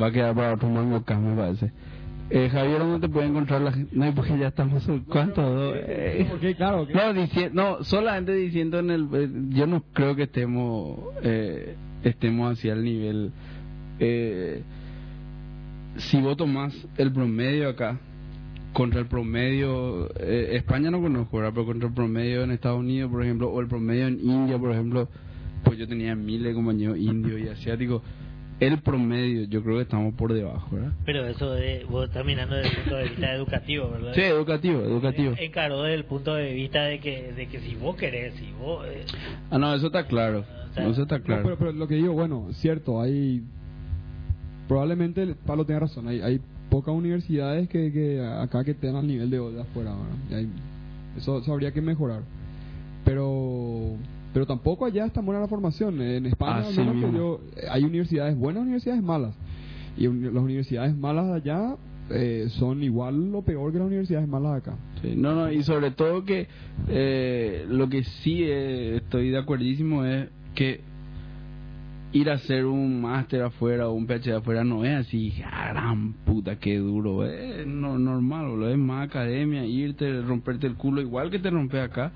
va 0.00 0.06
a 0.06 0.12
quedar 0.12 0.34
para 0.34 0.54
otro 0.54 0.68
mango 0.68 1.02
me 1.20 1.36
parece. 1.36 1.72
Eh, 2.30 2.48
Javier, 2.50 2.78
¿dónde 2.78 3.06
te 3.06 3.12
puede 3.12 3.26
encontrar 3.26 3.60
la 3.60 3.72
gente? 3.72 3.94
No, 3.94 4.14
porque 4.14 4.38
ya 4.38 4.48
estamos... 4.48 4.88
¿Cuánto? 5.08 5.42
Dos, 5.42 5.74
eh, 5.76 6.54
claro, 6.56 6.86
que- 6.86 6.94
No, 6.94 7.12
dici- 7.12 7.50
no, 7.52 7.84
solamente 7.84 8.32
diciendo 8.34 8.78
en 8.78 8.90
el... 8.90 9.08
eh, 9.12 9.28
yo 9.50 9.66
no 9.66 9.82
creo 9.92 10.16
que 10.16 10.22
estemos 10.22 10.98
eh, 11.22 11.74
estemos 12.02 12.52
hacia 12.52 12.72
el 12.72 12.84
nivel... 12.84 13.32
Eh, 13.98 14.62
si 15.98 16.20
vos 16.22 16.36
tomás 16.38 16.74
el 16.96 17.12
promedio 17.12 17.68
acá, 17.68 17.98
contra 18.72 19.00
el 19.00 19.06
promedio... 19.06 20.08
eh, 20.18 20.50
España 20.56 20.90
no 20.90 21.02
conozco, 21.02 21.36
¿verdad? 21.36 21.52
Pero 21.54 21.66
contra 21.66 21.88
el 21.88 21.94
promedio 21.94 22.44
en 22.44 22.50
Estados 22.52 22.80
Unidos, 22.80 23.10
por 23.10 23.22
ejemplo, 23.22 23.50
o 23.50 23.60
el 23.60 23.66
promedio 23.68 24.06
en 24.06 24.18
India, 24.20 24.58
por 24.58 24.72
ejemplo, 24.72 25.06
pues 25.64 25.76
yo 25.78 25.86
tenía 25.86 26.14
miles 26.14 26.44
de 26.48 26.54
compañeros 26.54 26.96
indios 26.96 27.38
y 27.42 27.48
asiáticos. 27.48 28.00
El 28.64 28.78
promedio, 28.80 29.44
yo 29.48 29.62
creo 29.62 29.76
que 29.76 29.82
estamos 29.82 30.14
por 30.14 30.32
debajo, 30.32 30.68
¿verdad? 30.76 30.92
Pero 31.04 31.26
eso 31.26 31.50
de, 31.50 31.84
vos 31.90 32.06
estás 32.06 32.24
mirando 32.24 32.54
desde 32.54 32.68
el 32.70 32.76
punto 32.76 32.96
de 32.96 33.04
vista 33.08 33.32
educativo, 33.34 33.90
¿verdad? 33.90 34.12
Sí, 34.14 34.20
educativo, 34.20 34.80
educativo. 34.82 35.34
Encaró 35.38 35.82
desde 35.82 35.94
el 35.96 36.04
punto 36.04 36.34
de 36.34 36.52
vista 36.54 36.84
de 36.84 37.00
que, 37.00 37.32
de 37.32 37.48
que 37.48 37.58
si 37.60 37.74
vos 37.74 37.96
querés, 37.96 38.34
si 38.34 38.52
vos... 38.60 38.86
eh, 38.86 39.04
Ah, 39.50 39.58
no, 39.58 39.74
eso 39.74 39.86
está 39.86 40.06
claro. 40.06 40.44
O 40.70 40.74
sea, 40.74 40.86
Eso 40.88 41.02
está 41.02 41.18
No, 41.18 41.24
claro. 41.24 41.42
pero, 41.42 41.58
pero 41.58 41.72
lo 41.72 41.88
que 41.88 41.96
digo, 41.96 42.12
bueno, 42.12 42.48
cierto, 42.52 43.00
hay. 43.00 43.42
Probablemente 44.68 45.22
el- 45.22 45.34
Pablo 45.34 45.66
tiene 45.66 45.80
razón, 45.80 46.06
hay, 46.08 46.20
hay 46.20 46.40
pocas 46.70 46.94
universidades 46.94 47.68
que, 47.68 47.92
que 47.92 48.24
acá 48.24 48.62
que 48.64 48.70
estén 48.70 48.94
al 48.94 49.06
nivel 49.06 49.28
de, 49.28 49.38
de 49.38 49.60
afuera, 49.60 49.90
¿verdad? 49.90 50.16
Y 50.30 50.34
hay- 50.34 50.48
eso, 51.18 51.38
eso 51.40 51.52
habría 51.52 51.72
que 51.72 51.80
mejorar. 51.82 52.22
Pero 53.04 53.96
pero 54.32 54.46
tampoco 54.46 54.84
allá 54.86 55.06
está 55.06 55.20
buena 55.20 55.40
la 55.40 55.48
formación. 55.48 56.00
En 56.00 56.26
España, 56.26 56.56
al 56.56 56.62
Así 56.64 56.78
menos 56.78 56.94
que 56.94 57.00
mismo. 57.00 57.16
yo, 57.18 57.40
eh, 57.56 57.66
hay 57.70 57.84
universidades 57.84 58.36
buenas, 58.36 58.62
universidades 58.62 59.02
malas. 59.02 59.34
Y 59.96 60.06
las 60.08 60.42
universidades 60.42 60.96
malas 60.96 61.30
allá 61.32 61.76
eh, 62.10 62.46
son 62.50 62.82
igual 62.82 63.34
o 63.34 63.42
peor 63.42 63.72
que 63.72 63.78
las 63.78 63.86
universidades 63.86 64.26
malas 64.28 64.58
acá. 64.58 64.74
Sí, 65.02 65.14
no, 65.16 65.34
no, 65.34 65.50
y 65.52 65.62
sobre 65.62 65.90
todo 65.90 66.24
que 66.24 66.46
eh, 66.88 67.66
lo 67.68 67.88
que 67.88 68.02
sí 68.04 68.42
eh, 68.42 68.96
estoy 68.96 69.30
de 69.30 69.38
acuerdísimo 69.38 70.04
es 70.04 70.28
que 70.54 70.80
ir 72.12 72.28
a 72.28 72.34
hacer 72.34 72.66
un 72.66 73.00
máster 73.00 73.42
afuera 73.42 73.88
o 73.88 73.92
un 73.94 74.06
PhD 74.06 74.32
afuera 74.36 74.64
no 74.64 74.84
es 74.84 75.06
así, 75.06 75.32
"Ah, 75.44 75.70
gran 75.72 76.12
puta, 76.24 76.56
qué 76.58 76.76
duro, 76.78 77.24
es 77.26 77.66
no, 77.66 77.98
normal, 77.98 78.48
boludo, 78.50 78.68
es 78.70 78.76
más 78.78 79.08
academia, 79.08 79.64
irte, 79.64 80.20
romperte 80.20 80.66
el 80.66 80.74
culo 80.74 81.00
igual 81.00 81.30
que 81.30 81.38
te 81.38 81.48
rompe 81.50 81.80
acá 81.80 82.12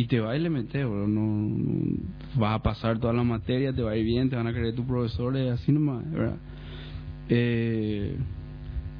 y 0.00 0.06
te 0.06 0.18
va 0.18 0.34
y 0.34 0.40
le 0.40 0.48
metes, 0.48 0.86
boludo, 0.86 1.08
no, 1.08 1.98
vas 2.36 2.58
a 2.58 2.62
pasar 2.62 2.98
toda 2.98 3.12
la 3.12 3.22
materia, 3.22 3.70
te 3.70 3.82
va 3.82 3.90
a 3.90 3.96
ir 3.98 4.06
bien, 4.06 4.30
te 4.30 4.36
van 4.36 4.46
a 4.46 4.52
querer 4.54 4.74
tus 4.74 4.86
profesores, 4.86 5.52
así 5.52 5.72
nomás, 5.72 6.10
¿verdad? 6.10 6.36
Eh, 7.28 8.16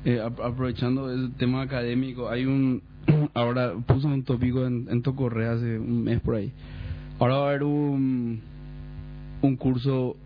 eh, 0.05 0.21
ap- 0.21 0.41
aprovechando 0.41 1.11
el 1.11 1.33
tema 1.37 1.63
académico, 1.63 2.29
hay 2.29 2.45
un. 2.45 2.83
Ahora 3.35 3.73
puse 3.87 4.07
un 4.07 4.25
tópico 4.25 4.67
en, 4.67 4.89
en 4.91 4.99
hace 4.99 5.79
un 5.79 6.05
mes 6.05 6.21
por 6.21 6.35
ahí. 6.35 6.53
Ahora 7.19 7.37
va 7.37 7.47
a 7.47 7.49
haber 7.49 7.63
un, 7.63 8.41
un 9.41 9.57
curso 9.57 10.17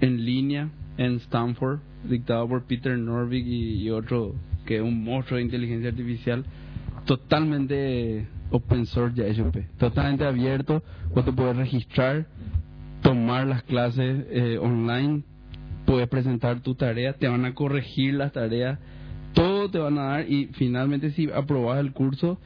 en 0.00 0.24
línea 0.24 0.70
en 0.96 1.16
Stanford, 1.16 1.80
dictado 2.08 2.48
por 2.48 2.64
Peter 2.64 2.96
Norvig 2.96 3.46
y 3.46 3.90
otro 3.90 4.34
que 4.64 4.76
es 4.76 4.82
un 4.82 5.04
monstruo 5.04 5.36
de 5.36 5.44
inteligencia 5.44 5.90
artificial, 5.90 6.44
totalmente 7.04 8.26
open 8.52 8.86
source 8.86 9.20
HOP, 9.40 9.56
totalmente 9.78 10.24
abierto. 10.24 10.82
Vos 11.14 11.24
te 11.24 11.32
puedes 11.32 11.56
registrar, 11.56 12.26
tomar 13.02 13.46
las 13.46 13.62
clases 13.64 14.26
eh, 14.30 14.58
online, 14.58 15.22
puedes 15.84 16.08
presentar 16.08 16.60
tu 16.60 16.74
tarea, 16.74 17.14
te 17.14 17.28
van 17.28 17.44
a 17.44 17.54
corregir 17.54 18.14
las 18.14 18.32
tareas, 18.32 18.78
todo 19.34 19.70
te 19.70 19.78
van 19.78 19.98
a 19.98 20.04
dar 20.04 20.30
y 20.30 20.46
finalmente 20.52 21.10
si 21.10 21.30
aprobas 21.30 21.80
el 21.80 21.92
curso 21.92 22.38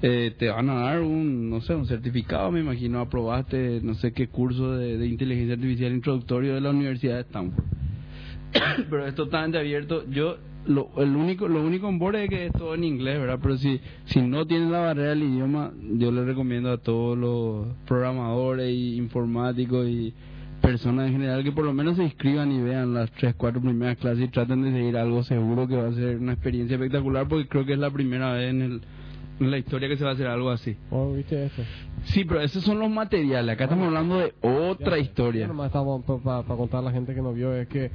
eh, 0.00 0.34
te 0.38 0.48
van 0.48 0.70
a 0.70 0.74
dar 0.74 1.00
un, 1.00 1.50
no 1.50 1.60
sé, 1.60 1.74
un 1.74 1.86
certificado, 1.86 2.52
me 2.52 2.60
imagino, 2.60 3.00
aprobaste 3.00 3.80
no 3.82 3.94
sé 3.94 4.12
qué 4.12 4.28
curso 4.28 4.76
de, 4.76 4.96
de 4.96 5.06
inteligencia 5.06 5.54
artificial 5.54 5.92
introductorio 5.92 6.54
de 6.54 6.60
la 6.60 6.70
Universidad 6.70 7.16
de 7.16 7.22
Stanford. 7.22 7.64
Pero 8.90 9.06
es 9.06 9.14
totalmente 9.14 9.58
abierto. 9.58 10.08
Yo 10.08 10.38
lo, 10.68 10.90
el 10.98 11.16
único 11.16 11.48
lo 11.48 11.64
único 11.64 11.88
en 11.88 12.14
es 12.14 12.28
que 12.28 12.46
es 12.46 12.52
todo 12.52 12.74
en 12.74 12.84
inglés, 12.84 13.18
¿verdad? 13.18 13.38
Pero 13.42 13.56
si 13.56 13.80
si 14.04 14.20
no 14.20 14.46
tienen 14.46 14.70
la 14.70 14.80
barrera 14.80 15.10
del 15.10 15.22
idioma, 15.24 15.72
yo 15.94 16.12
les 16.12 16.26
recomiendo 16.26 16.70
a 16.70 16.78
todos 16.78 17.16
los 17.16 17.66
programadores 17.86 18.70
y 18.70 18.96
informáticos 18.96 19.88
y 19.88 20.14
personas 20.60 21.06
en 21.06 21.12
general 21.12 21.44
que 21.44 21.52
por 21.52 21.64
lo 21.64 21.72
menos 21.72 21.96
se 21.96 22.04
inscriban 22.04 22.52
y 22.52 22.60
vean 22.60 22.92
las 22.92 23.10
tres, 23.12 23.34
cuatro 23.36 23.60
primeras 23.60 23.96
clases 23.96 24.24
y 24.24 24.28
traten 24.28 24.62
de 24.62 24.72
seguir 24.72 24.96
algo 24.96 25.22
seguro 25.22 25.66
que 25.66 25.76
va 25.76 25.88
a 25.88 25.92
ser 25.92 26.18
una 26.18 26.32
experiencia 26.32 26.74
espectacular 26.74 27.26
porque 27.28 27.48
creo 27.48 27.64
que 27.64 27.72
es 27.72 27.78
la 27.78 27.90
primera 27.90 28.32
vez 28.32 28.50
en, 28.50 28.62
el, 28.62 28.80
la 29.40 29.58
historia 29.58 29.88
que 29.88 29.96
se 29.96 30.04
va 30.04 30.10
a 30.10 30.12
hacer 30.14 30.26
algo 30.26 30.50
así. 30.50 30.76
Oh, 30.90 31.12
¿Viste 31.12 31.46
eso? 31.46 31.62
Sí, 32.04 32.24
pero 32.24 32.40
esos 32.40 32.62
son 32.64 32.78
los 32.78 32.90
materiales. 32.90 33.54
Acá 33.54 33.64
estamos 33.64 33.86
hablando 33.86 34.18
de 34.18 34.32
otra 34.42 34.96
Ya, 34.96 35.02
historia. 35.02 35.46
nomás 35.46 35.66
estamos 35.66 36.02
para 36.22 36.42
contar 36.44 36.80
a 36.80 36.82
la 36.84 36.92
gente 36.92 37.14
que 37.14 37.20
no 37.22 37.32
vio 37.32 37.54
es 37.54 37.68
que 37.68 37.90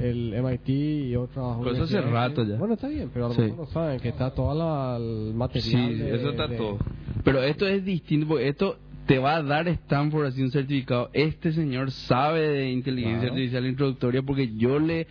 el 0.00 0.34
MIT 0.34 0.68
y 0.68 1.16
otras 1.16 1.56
Pero 1.60 1.72
eso 1.72 1.84
hace 1.84 2.00
rato 2.00 2.44
ya. 2.44 2.56
Bueno, 2.56 2.74
está 2.74 2.88
bien, 2.88 3.10
pero 3.12 3.26
a 3.26 3.28
lo 3.28 3.34
Sí. 3.34 3.42
mejor 3.42 3.58
no 3.58 3.66
saben 3.66 4.00
que 4.00 4.08
está 4.08 4.30
todo 4.34 4.54
la, 4.54 4.96
el 4.96 5.34
material. 5.34 5.62
Sí, 5.92 5.94
de- 5.98 6.16
eso 6.16 6.30
está 6.30 6.46
de- 6.48 6.56
todo. 6.56 6.78
Pero 7.22 7.42
esto 7.42 7.66
es 7.66 7.84
distinto 7.84 8.26
porque 8.28 8.48
esto 8.48 8.76
te 9.06 9.18
va 9.18 9.36
a 9.36 9.42
dar 9.42 9.68
Stanford 9.68 10.26
así 10.26 10.42
un 10.42 10.50
certificado. 10.50 11.10
Este 11.12 11.52
señor 11.52 11.90
sabe 11.90 12.40
de 12.48 12.70
inteligencia 12.70 13.20
Claro. 13.20 13.34
artificial 13.34 13.66
introductoria 13.66 14.22
porque 14.22 14.54
yo 14.56 14.78
le 14.78 15.06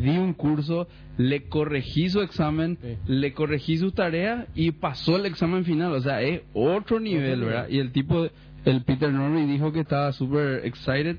di 0.00 0.16
un 0.18 0.34
curso, 0.34 0.88
le 1.16 1.44
corregí 1.48 2.10
su 2.10 2.20
examen, 2.20 2.78
Sí. 2.80 2.96
le 3.06 3.32
corregí 3.32 3.78
su 3.78 3.92
tarea 3.92 4.46
y 4.54 4.72
pasó 4.72 5.16
el 5.16 5.26
examen 5.26 5.64
final. 5.64 5.92
O 5.92 6.00
sea, 6.00 6.22
es 6.22 6.42
otro 6.52 7.00
nivel. 7.00 7.42
¿verdad? 7.42 7.68
Y 7.68 7.78
el 7.78 7.92
tipo, 7.92 8.26
el 8.64 8.82
Peter 8.82 9.12
Norby 9.12 9.46
dijo 9.46 9.72
que 9.72 9.80
estaba 9.80 10.12
súper 10.12 10.62
excited 10.64 11.16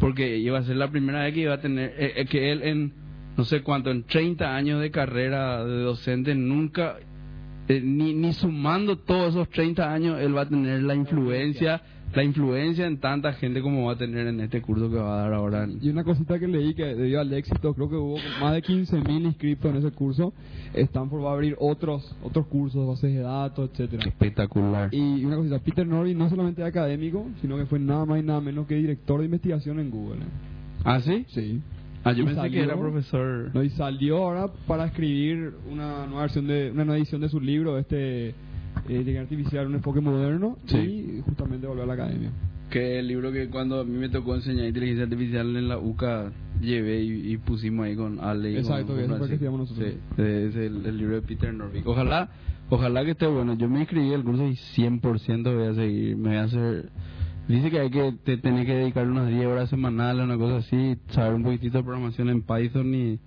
porque 0.00 0.38
iba 0.38 0.58
a 0.58 0.62
ser 0.62 0.76
la 0.76 0.90
primera 0.90 1.24
vez 1.24 1.34
que 1.34 1.40
iba 1.40 1.54
a 1.54 1.60
tener, 1.60 1.94
eh, 1.98 2.12
eh, 2.16 2.24
que 2.26 2.52
él 2.52 2.62
en 2.62 2.92
no 3.36 3.44
sé 3.44 3.62
cuánto, 3.62 3.90
en 3.90 4.02
30 4.02 4.56
años 4.56 4.80
de 4.80 4.90
carrera 4.90 5.64
de 5.64 5.82
docente 5.82 6.34
nunca 6.34 6.96
eh, 7.68 7.80
ni, 7.84 8.14
ni 8.14 8.32
sumando 8.32 8.96
todos 8.98 9.34
esos 9.34 9.48
30 9.50 9.92
años, 9.92 10.20
él 10.20 10.36
va 10.36 10.42
a 10.42 10.48
tener 10.48 10.82
la 10.82 10.94
influencia, 10.94 11.82
la 12.14 12.24
influencia 12.24 12.86
en 12.86 12.98
tanta 12.98 13.32
gente 13.34 13.60
como 13.60 13.86
va 13.86 13.92
a 13.92 13.98
tener 13.98 14.26
en 14.26 14.40
este 14.40 14.60
curso 14.62 14.90
que 14.90 14.96
va 14.96 15.14
a 15.18 15.22
dar 15.24 15.32
ahora. 15.34 15.64
en- 15.64 15.78
Y 15.82 15.90
una 15.90 16.04
cosita 16.04 16.38
que 16.38 16.48
leí 16.48 16.74
que 16.74 16.84
debido 16.94 17.20
al 17.20 17.32
éxito, 17.32 17.74
creo 17.74 17.88
que 17.88 17.96
hubo 17.96 18.16
más 18.40 18.54
de 18.54 18.62
15.000 18.62 19.24
inscritos 19.26 19.70
en 19.70 19.76
ese 19.78 19.90
curso. 19.92 20.32
Stanford 20.74 21.22
va 21.22 21.30
a 21.30 21.34
abrir 21.34 21.54
otros 21.60 22.16
otros 22.22 22.46
cursos, 22.46 22.86
bases 22.88 23.14
de 23.14 23.20
datos, 23.20 23.70
etcétera. 23.70 24.04
Espectacular. 24.06 24.88
Y 24.92 25.24
una 25.24 25.36
cosita, 25.36 25.58
Peter 25.58 25.86
Norby 25.86 26.14
no 26.14 26.28
solamente 26.28 26.62
es 26.62 26.68
académico, 26.68 27.26
sino 27.40 27.56
que 27.56 27.66
fue 27.66 27.78
nada 27.78 28.04
más 28.04 28.20
y 28.20 28.22
nada 28.24 28.40
menos 28.40 28.66
que 28.66 28.74
director 28.74 29.20
de 29.20 29.26
investigación 29.26 29.78
en 29.78 29.90
Google. 29.90 30.20
¿eh? 30.22 30.28
¿Ah, 30.84 31.00
sí? 31.00 31.24
Sí. 31.28 31.60
Ah, 32.04 32.12
yo 32.12 32.22
Y 32.22 32.26
pensé 32.26 32.50
que 32.50 32.62
era 32.62 32.76
profesor. 32.78 33.50
No, 33.52 33.62
y 33.62 33.70
salió 33.70 34.18
ahora 34.18 34.46
para 34.66 34.86
escribir 34.86 35.52
una 35.70 36.06
nueva 36.06 36.22
versión 36.22 36.46
de 36.46 36.70
una 36.70 36.84
nueva 36.84 36.98
edición 36.98 37.20
de 37.20 37.28
su 37.28 37.40
libro, 37.40 37.76
este 37.78 38.34
eh, 38.88 38.92
Inteligencia 38.94 39.20
Artificial, 39.22 39.66
un 39.66 39.74
enfoque 39.74 40.00
moderno, 40.00 40.56
Sí. 40.66 40.76
y 40.78 41.22
justamente 41.24 41.66
volvió 41.66 41.84
a 41.84 41.86
la 41.86 41.94
academia. 41.94 42.30
Que 42.70 42.98
el 42.98 43.08
libro 43.08 43.32
que 43.32 43.48
cuando 43.48 43.80
a 43.80 43.84
mí 43.84 43.96
me 43.96 44.08
tocó 44.10 44.34
enseñar 44.34 44.66
inteligencia 44.66 45.04
artificial 45.04 45.56
en 45.56 45.68
la 45.68 45.78
UCA 45.78 46.30
llevé 46.60 47.02
y, 47.02 47.32
y 47.32 47.36
pusimos 47.38 47.86
ahí 47.86 47.96
con 47.96 48.20
Ale. 48.20 48.50
y 48.50 48.54
con- 48.56 48.60
Exacto, 48.64 48.86
con 48.94 49.00
el 49.00 49.38
que 49.38 49.44
nosotros. 49.46 49.88
Sí, 49.88 49.98
es 50.22 50.54
el, 50.56 50.84
el 50.84 50.98
libro 50.98 51.14
de 51.14 51.22
Peter 51.22 51.52
Norvig. 51.54 51.86
Ojalá, 51.88 52.28
ojalá 52.68 53.04
que 53.06 53.12
esté 53.12 53.26
bueno. 53.26 53.54
Yo 53.56 53.68
me 53.70 53.80
inscribí 53.80 54.12
al 54.12 54.22
curso 54.22 54.46
y 54.46 54.52
100% 54.52 55.54
voy 55.54 55.66
a 55.68 55.74
seguir. 55.74 56.16
Me 56.18 56.28
voy 56.28 56.36
a 56.36 56.42
hacer. 56.44 56.90
Dice 57.48 57.70
que 57.70 57.80
hay 57.80 57.90
que 57.90 58.12
te, 58.24 58.36
tener 58.36 58.66
que 58.66 58.74
dedicar 58.74 59.06
unas 59.08 59.28
10 59.28 59.46
horas 59.46 59.70
semanales, 59.70 60.22
una 60.24 60.36
cosa 60.36 60.56
así, 60.58 60.96
saber 61.08 61.34
un 61.34 61.42
poquitito 61.44 61.78
de 61.78 61.84
programación 61.84 62.28
en 62.28 62.42
Python 62.42 62.94
y, 62.94 63.18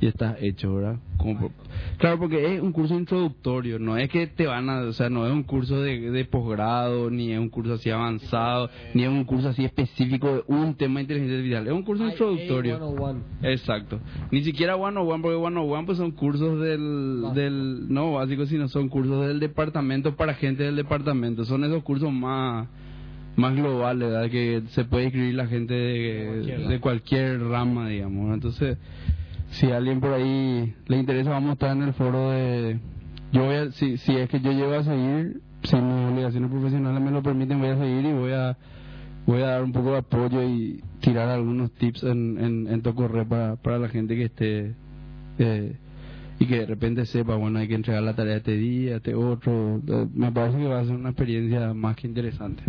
y 0.00 0.06
estás 0.08 0.36
hecho, 0.40 0.74
¿verdad? 0.74 0.96
Como 1.16 1.38
por- 1.38 1.50
claro, 1.98 2.18
porque 2.18 2.54
es 2.56 2.60
un 2.60 2.72
curso 2.72 2.94
introductorio, 2.98 3.78
no 3.78 3.96
es 3.96 4.08
que 4.08 4.26
te 4.26 4.46
van 4.48 4.68
a, 4.68 4.80
o 4.80 4.92
sea, 4.92 5.08
no 5.10 5.24
es 5.26 5.32
un 5.32 5.44
curso 5.44 5.80
de, 5.80 6.10
de 6.10 6.24
posgrado, 6.24 7.08
ni 7.08 7.30
es 7.32 7.38
un 7.38 7.48
curso 7.50 7.74
así 7.74 7.88
avanzado, 7.90 8.68
ni 8.94 9.04
es 9.04 9.08
un 9.08 9.22
curso 9.24 9.48
así 9.48 9.64
específico 9.64 10.26
de 10.34 10.42
un 10.48 10.74
tema 10.74 10.96
de 10.96 11.02
inteligencia 11.02 11.36
artificial, 11.36 11.66
es 11.68 11.72
un 11.72 11.82
curso 11.84 12.04
introductorio. 12.08 12.78
IA101. 12.80 13.16
Exacto. 13.42 14.00
Ni 14.32 14.42
siquiera 14.42 14.74
one 14.74 14.98
on 14.98 15.08
one, 15.08 15.22
porque 15.22 15.36
one 15.36 15.56
on 15.56 15.70
one 15.70 15.86
pues 15.86 15.98
son 15.98 16.10
cursos 16.10 16.60
del, 16.60 17.20
Básico. 17.22 17.40
del, 17.40 17.86
no 17.92 18.12
básico, 18.14 18.44
sino 18.46 18.66
son 18.66 18.88
cursos 18.88 19.24
del 19.26 19.38
departamento 19.38 20.16
para 20.16 20.34
gente 20.34 20.64
del 20.64 20.74
departamento. 20.74 21.44
Son 21.44 21.62
esos 21.64 21.82
cursos 21.84 22.12
más, 22.12 22.66
más 23.38 23.54
globales, 23.54 24.10
¿verdad? 24.10 24.30
Que 24.30 24.62
se 24.68 24.84
puede 24.84 25.04
inscribir 25.04 25.34
la 25.34 25.46
gente 25.46 25.72
de, 25.72 26.26
cualquier 26.26 26.68
de 26.68 26.80
cualquier 26.80 27.42
rama, 27.42 27.88
digamos. 27.88 28.34
Entonces, 28.34 28.78
si 29.50 29.70
a 29.70 29.76
alguien 29.76 30.00
por 30.00 30.12
ahí 30.12 30.74
le 30.86 30.96
interesa, 30.98 31.30
vamos 31.30 31.50
a 31.50 31.52
estar 31.54 31.76
en 31.76 31.84
el 31.84 31.94
foro 31.94 32.30
de, 32.30 32.78
yo 33.32 33.44
voy 33.44 33.54
a, 33.54 33.70
si, 33.72 33.96
si 33.98 34.16
es 34.16 34.28
que 34.28 34.40
yo 34.40 34.52
llego 34.52 34.74
a 34.74 34.82
seguir, 34.82 35.40
si 35.62 35.76
mis 35.76 36.10
obligaciones 36.12 36.50
profesionales 36.50 37.02
me 37.02 37.10
lo 37.10 37.22
permiten, 37.22 37.60
voy 37.60 37.68
a 37.70 37.78
seguir 37.78 38.06
y 38.06 38.12
voy 38.12 38.32
a 38.32 38.56
voy 39.26 39.42
a 39.42 39.46
dar 39.46 39.62
un 39.62 39.72
poco 39.72 39.92
de 39.92 39.98
apoyo 39.98 40.42
y 40.42 40.82
tirar 41.00 41.28
algunos 41.28 41.70
tips 41.72 42.02
en, 42.04 42.38
en, 42.42 42.66
en 42.66 42.80
Tocorre 42.80 43.26
para, 43.26 43.56
para 43.56 43.78
la 43.78 43.88
gente 43.88 44.16
que 44.16 44.24
esté 44.24 44.74
eh, 45.38 45.76
y 46.40 46.46
que 46.46 46.60
de 46.60 46.66
repente 46.66 47.04
sepa, 47.04 47.34
bueno, 47.34 47.58
hay 47.58 47.68
que 47.68 47.74
entregar 47.74 48.02
la 48.02 48.14
tarea 48.14 48.36
este 48.36 48.56
día, 48.56 48.96
este 48.96 49.14
otro. 49.14 49.82
Eh, 49.86 50.06
Me 50.14 50.32
parece 50.32 50.58
que 50.58 50.66
va 50.66 50.80
a 50.80 50.84
ser 50.84 50.94
una 50.94 51.10
experiencia 51.10 51.74
más 51.74 51.96
que 51.96 52.06
interesante. 52.06 52.62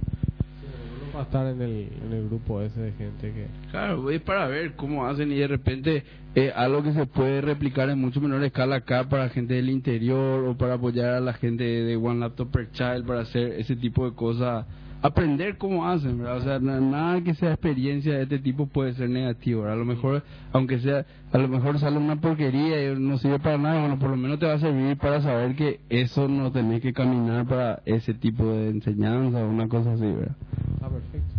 Estar 1.22 1.48
en 1.48 1.62
el, 1.62 1.90
en 2.06 2.14
el 2.14 2.28
grupo 2.28 2.62
ese 2.62 2.80
de 2.80 2.91
gente 2.94 3.34
que... 3.34 3.48
Claro, 3.72 4.10
es 4.10 4.22
para 4.22 4.48
ver 4.48 4.74
cómo 4.76 5.06
hacen 5.06 5.32
y 5.32 5.36
de 5.36 5.48
repente 5.48 6.04
eh, 6.36 6.52
algo 6.56 6.82
que 6.82 6.94
se 6.94 7.06
puede 7.06 7.41
replicar 7.41 7.90
en 7.90 8.00
mucho 8.00 8.22
menor 8.22 8.44
escala 8.44 8.78
acá 8.78 9.10
para 9.10 9.30
gente 9.30 9.56
del 9.56 9.70
interior 9.70 10.46
o 10.46 10.58
para 10.58 10.76
apoyar 10.76 11.16
a 11.16 11.20
la 11.20 11.34
gente 11.34 11.64
de 11.64 11.96
One 11.96 12.20
Laptop 12.20 12.52
Per 12.52 12.72
Child 12.72 13.06
para 13.06 13.22
hacer 13.22 13.54
ese 13.54 13.76
tipo 13.76 14.10
de 14.10 14.16
cosas. 14.16 14.66
Aprender 15.02 15.58
cómo 15.58 15.88
hacen, 15.88 16.18
¿verdad? 16.18 16.38
O 16.38 16.42
sea, 16.42 16.60
na- 16.60 16.82
nada 16.82 17.22
que 17.22 17.34
sea 17.34 17.52
experiencia 17.54 18.14
de 18.18 18.24
este 18.24 18.40
tipo 18.40 18.66
puede 18.68 18.94
ser 18.94 19.10
negativo, 19.10 19.62
¿verdad? 19.62 19.76
A 19.78 19.80
lo 19.80 19.86
mejor, 19.86 20.24
aunque 20.52 20.80
sea, 20.80 21.06
a 21.32 21.38
lo 21.38 21.48
mejor 21.48 21.80
sale 21.80 21.98
una 21.98 22.18
porquería 22.18 22.92
y 22.92 23.00
no 23.00 23.18
sirve 23.18 23.40
para 23.40 23.58
nada, 23.58 23.80
bueno, 23.80 23.98
por 23.98 24.10
lo 24.10 24.18
menos 24.18 24.40
te 24.40 24.46
va 24.46 24.54
a 24.56 24.60
servir 24.60 24.98
para 24.98 25.22
saber 25.22 25.56
que 25.56 25.80
eso 25.90 26.28
no 26.28 26.52
tenés 26.52 26.82
que 26.82 26.92
caminar 26.92 27.46
para 27.46 27.82
ese 27.86 28.14
tipo 28.14 28.46
de 28.52 28.72
enseñanza 28.72 29.40
o 29.42 29.50
una 29.50 29.70
cosa 29.70 29.94
así, 29.94 30.02
¿verdad? 30.06 30.36
Ah, 30.82 30.90
perfecto. 30.90 31.34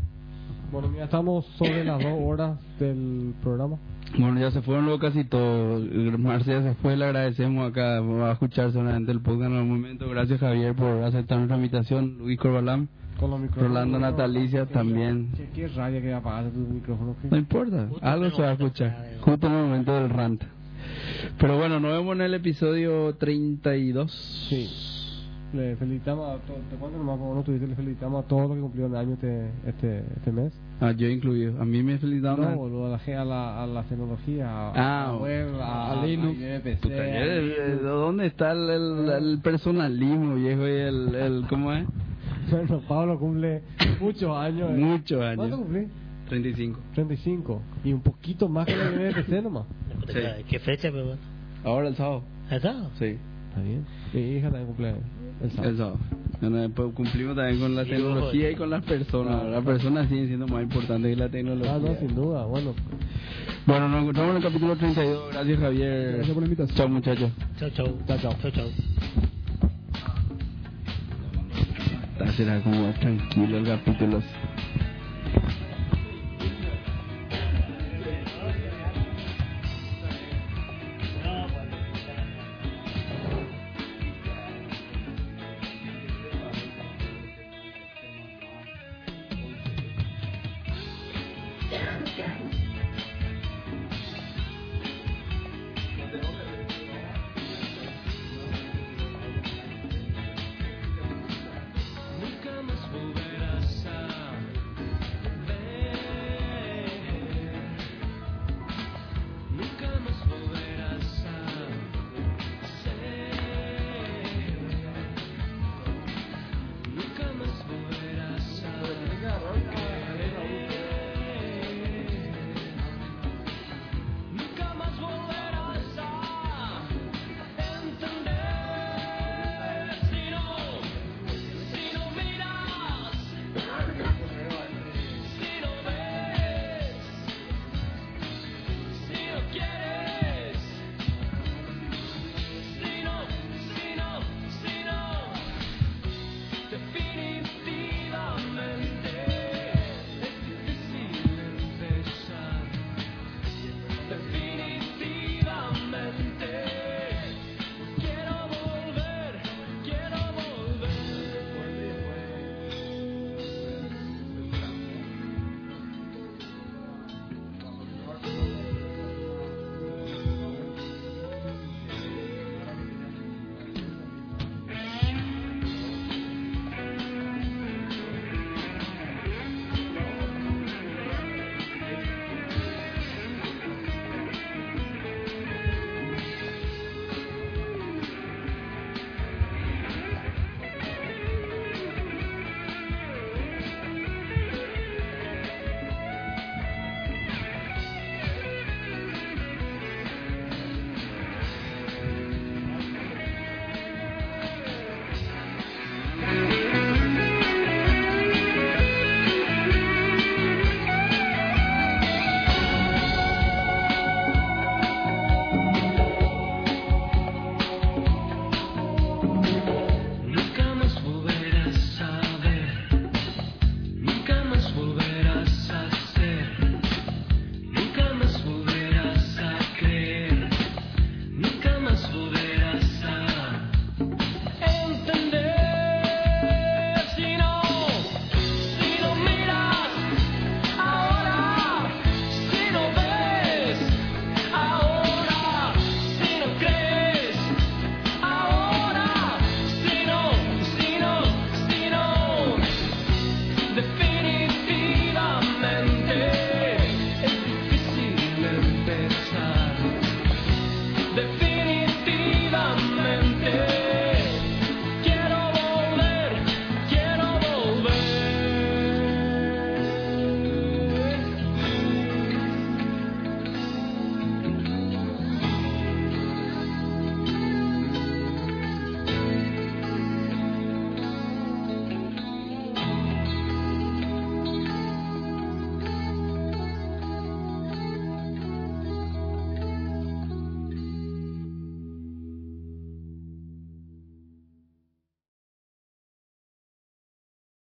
Bueno, 0.73 0.89
mira, 0.89 1.05
estamos 1.05 1.45
sobre 1.59 1.85
las 1.85 1.99
dos 2.03 2.15
horas 2.19 2.59
del 2.79 3.35
programa. 3.43 3.77
Bueno, 4.19 4.41
ya 4.41 4.51
se 4.51 4.61
fueron 4.63 4.85
luego 4.85 4.99
casi 4.99 5.25
todos. 5.25 5.83
Marcia 6.19 6.63
se 6.63 6.75
fue, 6.75 6.97
le 6.97 7.05
agradecemos 7.05 7.71
acá. 7.71 8.01
Va 8.01 8.31
a 8.31 8.33
escuchar 8.33 8.73
solamente 8.73 9.13
el 9.13 9.21
podcast 9.21 9.51
en 9.51 9.57
algún 9.57 9.81
momento. 9.81 10.09
Gracias, 10.09 10.41
Javier, 10.41 10.75
por 10.75 11.03
aceptar 11.05 11.39
nuestra 11.39 11.57
invitación. 11.57 12.19
Luis 12.19 12.39
Corbalam. 12.39 12.89
Con 13.19 13.31
los 13.31 13.41
micrófonos. 13.41 13.69
Rolando 13.69 13.99
Natalicia 13.99 14.67
también. 14.67 15.33
Che, 15.37 15.49
qué 15.55 15.69
rabia 15.69 16.01
que 16.01 16.13
apagaste 16.13 16.51
tu 16.51 16.61
micrófono. 16.61 17.15
¿qué? 17.21 17.29
No 17.31 17.37
importa, 17.37 17.87
Justo 17.89 18.07
algo 18.07 18.31
se 18.31 18.43
va 18.43 18.49
a 18.49 18.53
escuchar. 18.53 19.07
Justo 19.21 19.47
en 19.47 19.53
el 19.53 19.63
momento 19.63 19.95
del 19.95 20.11
rant. 20.11 20.43
Pero 21.39 21.59
bueno, 21.59 21.79
nos 21.79 21.93
vemos 21.93 22.15
en 22.17 22.23
el 22.23 22.35
episodio 22.35 23.15
32. 23.15 24.47
Sí. 24.49 24.69
Le 25.53 25.77
felicitamos 25.77 26.29
a 26.29 26.39
todos. 26.47 26.61
¿Te 26.71 26.77
cuento 26.77 26.99
nomás 26.99 27.19
como 27.19 27.35
no 27.35 27.43
tuviste? 27.43 27.67
Le 27.67 27.75
felicitamos 27.75 28.25
a 28.25 28.29
todos 28.29 28.49
los 28.49 28.57
que 28.57 28.61
cumplieron 28.63 28.97
año 28.97 29.15
este, 29.15 29.51
este, 29.67 30.05
este 30.17 30.33
mes. 30.33 30.53
Ah, 30.81 30.93
yo 30.93 31.09
incluido. 31.09 31.61
A 31.61 31.65
mí 31.67 31.83
me 31.83 31.99
felicitaron. 31.99 32.53
No, 32.53 32.57
boludo, 32.57 32.87
a 32.87 32.91
la, 32.91 32.99
ge- 33.01 33.15
a 33.15 33.25
la, 33.25 33.63
a 33.63 33.67
la 33.67 33.83
tecnología, 33.85 34.49
a, 34.51 34.73
Ah, 34.75 35.09
a 35.09 35.13
la 35.13 35.19
web, 35.19 35.55
a, 35.61 35.93
a 35.93 36.07
Linux. 36.07 36.41
a 36.41 36.57
IBPC, 36.57 36.81
Puta, 36.81 36.95
a 36.95 37.07
eh, 37.07 37.37
eh, 37.39 37.43
Linux. 37.69 37.83
¿Dónde 37.83 38.27
está 38.27 38.53
el, 38.53 38.71
el, 38.71 39.09
el 39.11 39.41
personalismo, 39.43 40.35
viejo? 40.37 40.67
Y 40.67 40.71
el, 40.71 41.15
el 41.15 41.47
¿Cómo 41.49 41.73
es? 41.73 41.87
Bueno, 42.51 42.81
Pablo 42.89 43.19
cumple 43.19 43.63
muchos 44.01 44.37
años. 44.37 44.71
eh. 44.71 44.75
Muchos 44.75 45.19
¿Cuánto 45.19 45.43
años. 45.43 45.59
cumplí? 45.59 45.87
35. 46.31 46.81
35. 46.95 47.63
Y 47.85 47.93
un 47.93 48.01
poquito 48.01 48.49
más 48.49 48.67
que 48.67 48.75
la 48.77 48.91
IBPC 49.11 49.43
nomás. 49.43 49.67
Sí. 50.09 50.19
¿Qué 50.49 50.59
fecha, 50.61 50.89
pero? 50.91 51.17
Ahora 51.63 51.89
el 51.89 51.97
sábado. 51.97 52.23
¿Está? 52.51 52.89
Sí. 52.99 53.19
Está 53.51 53.61
bien. 53.63 53.85
Mi 54.15 54.21
hija 54.37 54.47
también 54.49 54.67
cumple 54.67 54.95
el 55.43 55.51
sábado. 55.51 55.71
El 55.71 55.77
sábado. 55.77 55.99
Bueno, 56.41 56.57
después 56.57 56.95
cumplimos 56.95 57.37
también 57.37 57.61
con 57.61 57.75
la 57.77 57.85
Sí, 57.85 57.91
tecnología 57.91 58.47
ojo. 58.47 58.53
y 58.53 58.55
con 58.57 58.71
las 58.71 58.85
personas. 58.85 59.45
Las 59.45 59.65
personas 59.65 60.09
siguen 60.09 60.27
siendo 60.29 60.49
más 60.49 60.63
importantes 60.63 61.11
que 61.15 61.17
la 61.17 61.29
tecnología. 61.29 61.75
Ah, 61.75 61.79
no, 61.79 61.95
sin 61.97 62.15
duda. 62.15 62.47
Bueno, 62.47 62.75
Bueno, 63.67 63.89
nos 63.89 64.01
encontramos 64.03 64.31
en 64.31 64.37
el 64.39 64.43
capítulo 64.43 64.77
32. 64.77 65.33
Gracias, 65.33 65.59
Javier. 65.61 66.13
Gracias 66.15 66.35
por 66.35 66.43
la 66.43 66.47
invitación. 66.47 66.77
Chao, 66.77 66.89
muchachos. 66.89 67.31
Chao, 67.59 67.71
chao. 67.71 67.87
Chao, 68.07 68.19
chao. 68.19 68.35
Chao, 68.41 68.51
chao. 68.51 68.69
Será 72.37 72.61
como 72.63 72.91
tranquilo 72.93 73.59
el 73.59 73.65
capítulo. 73.67 74.23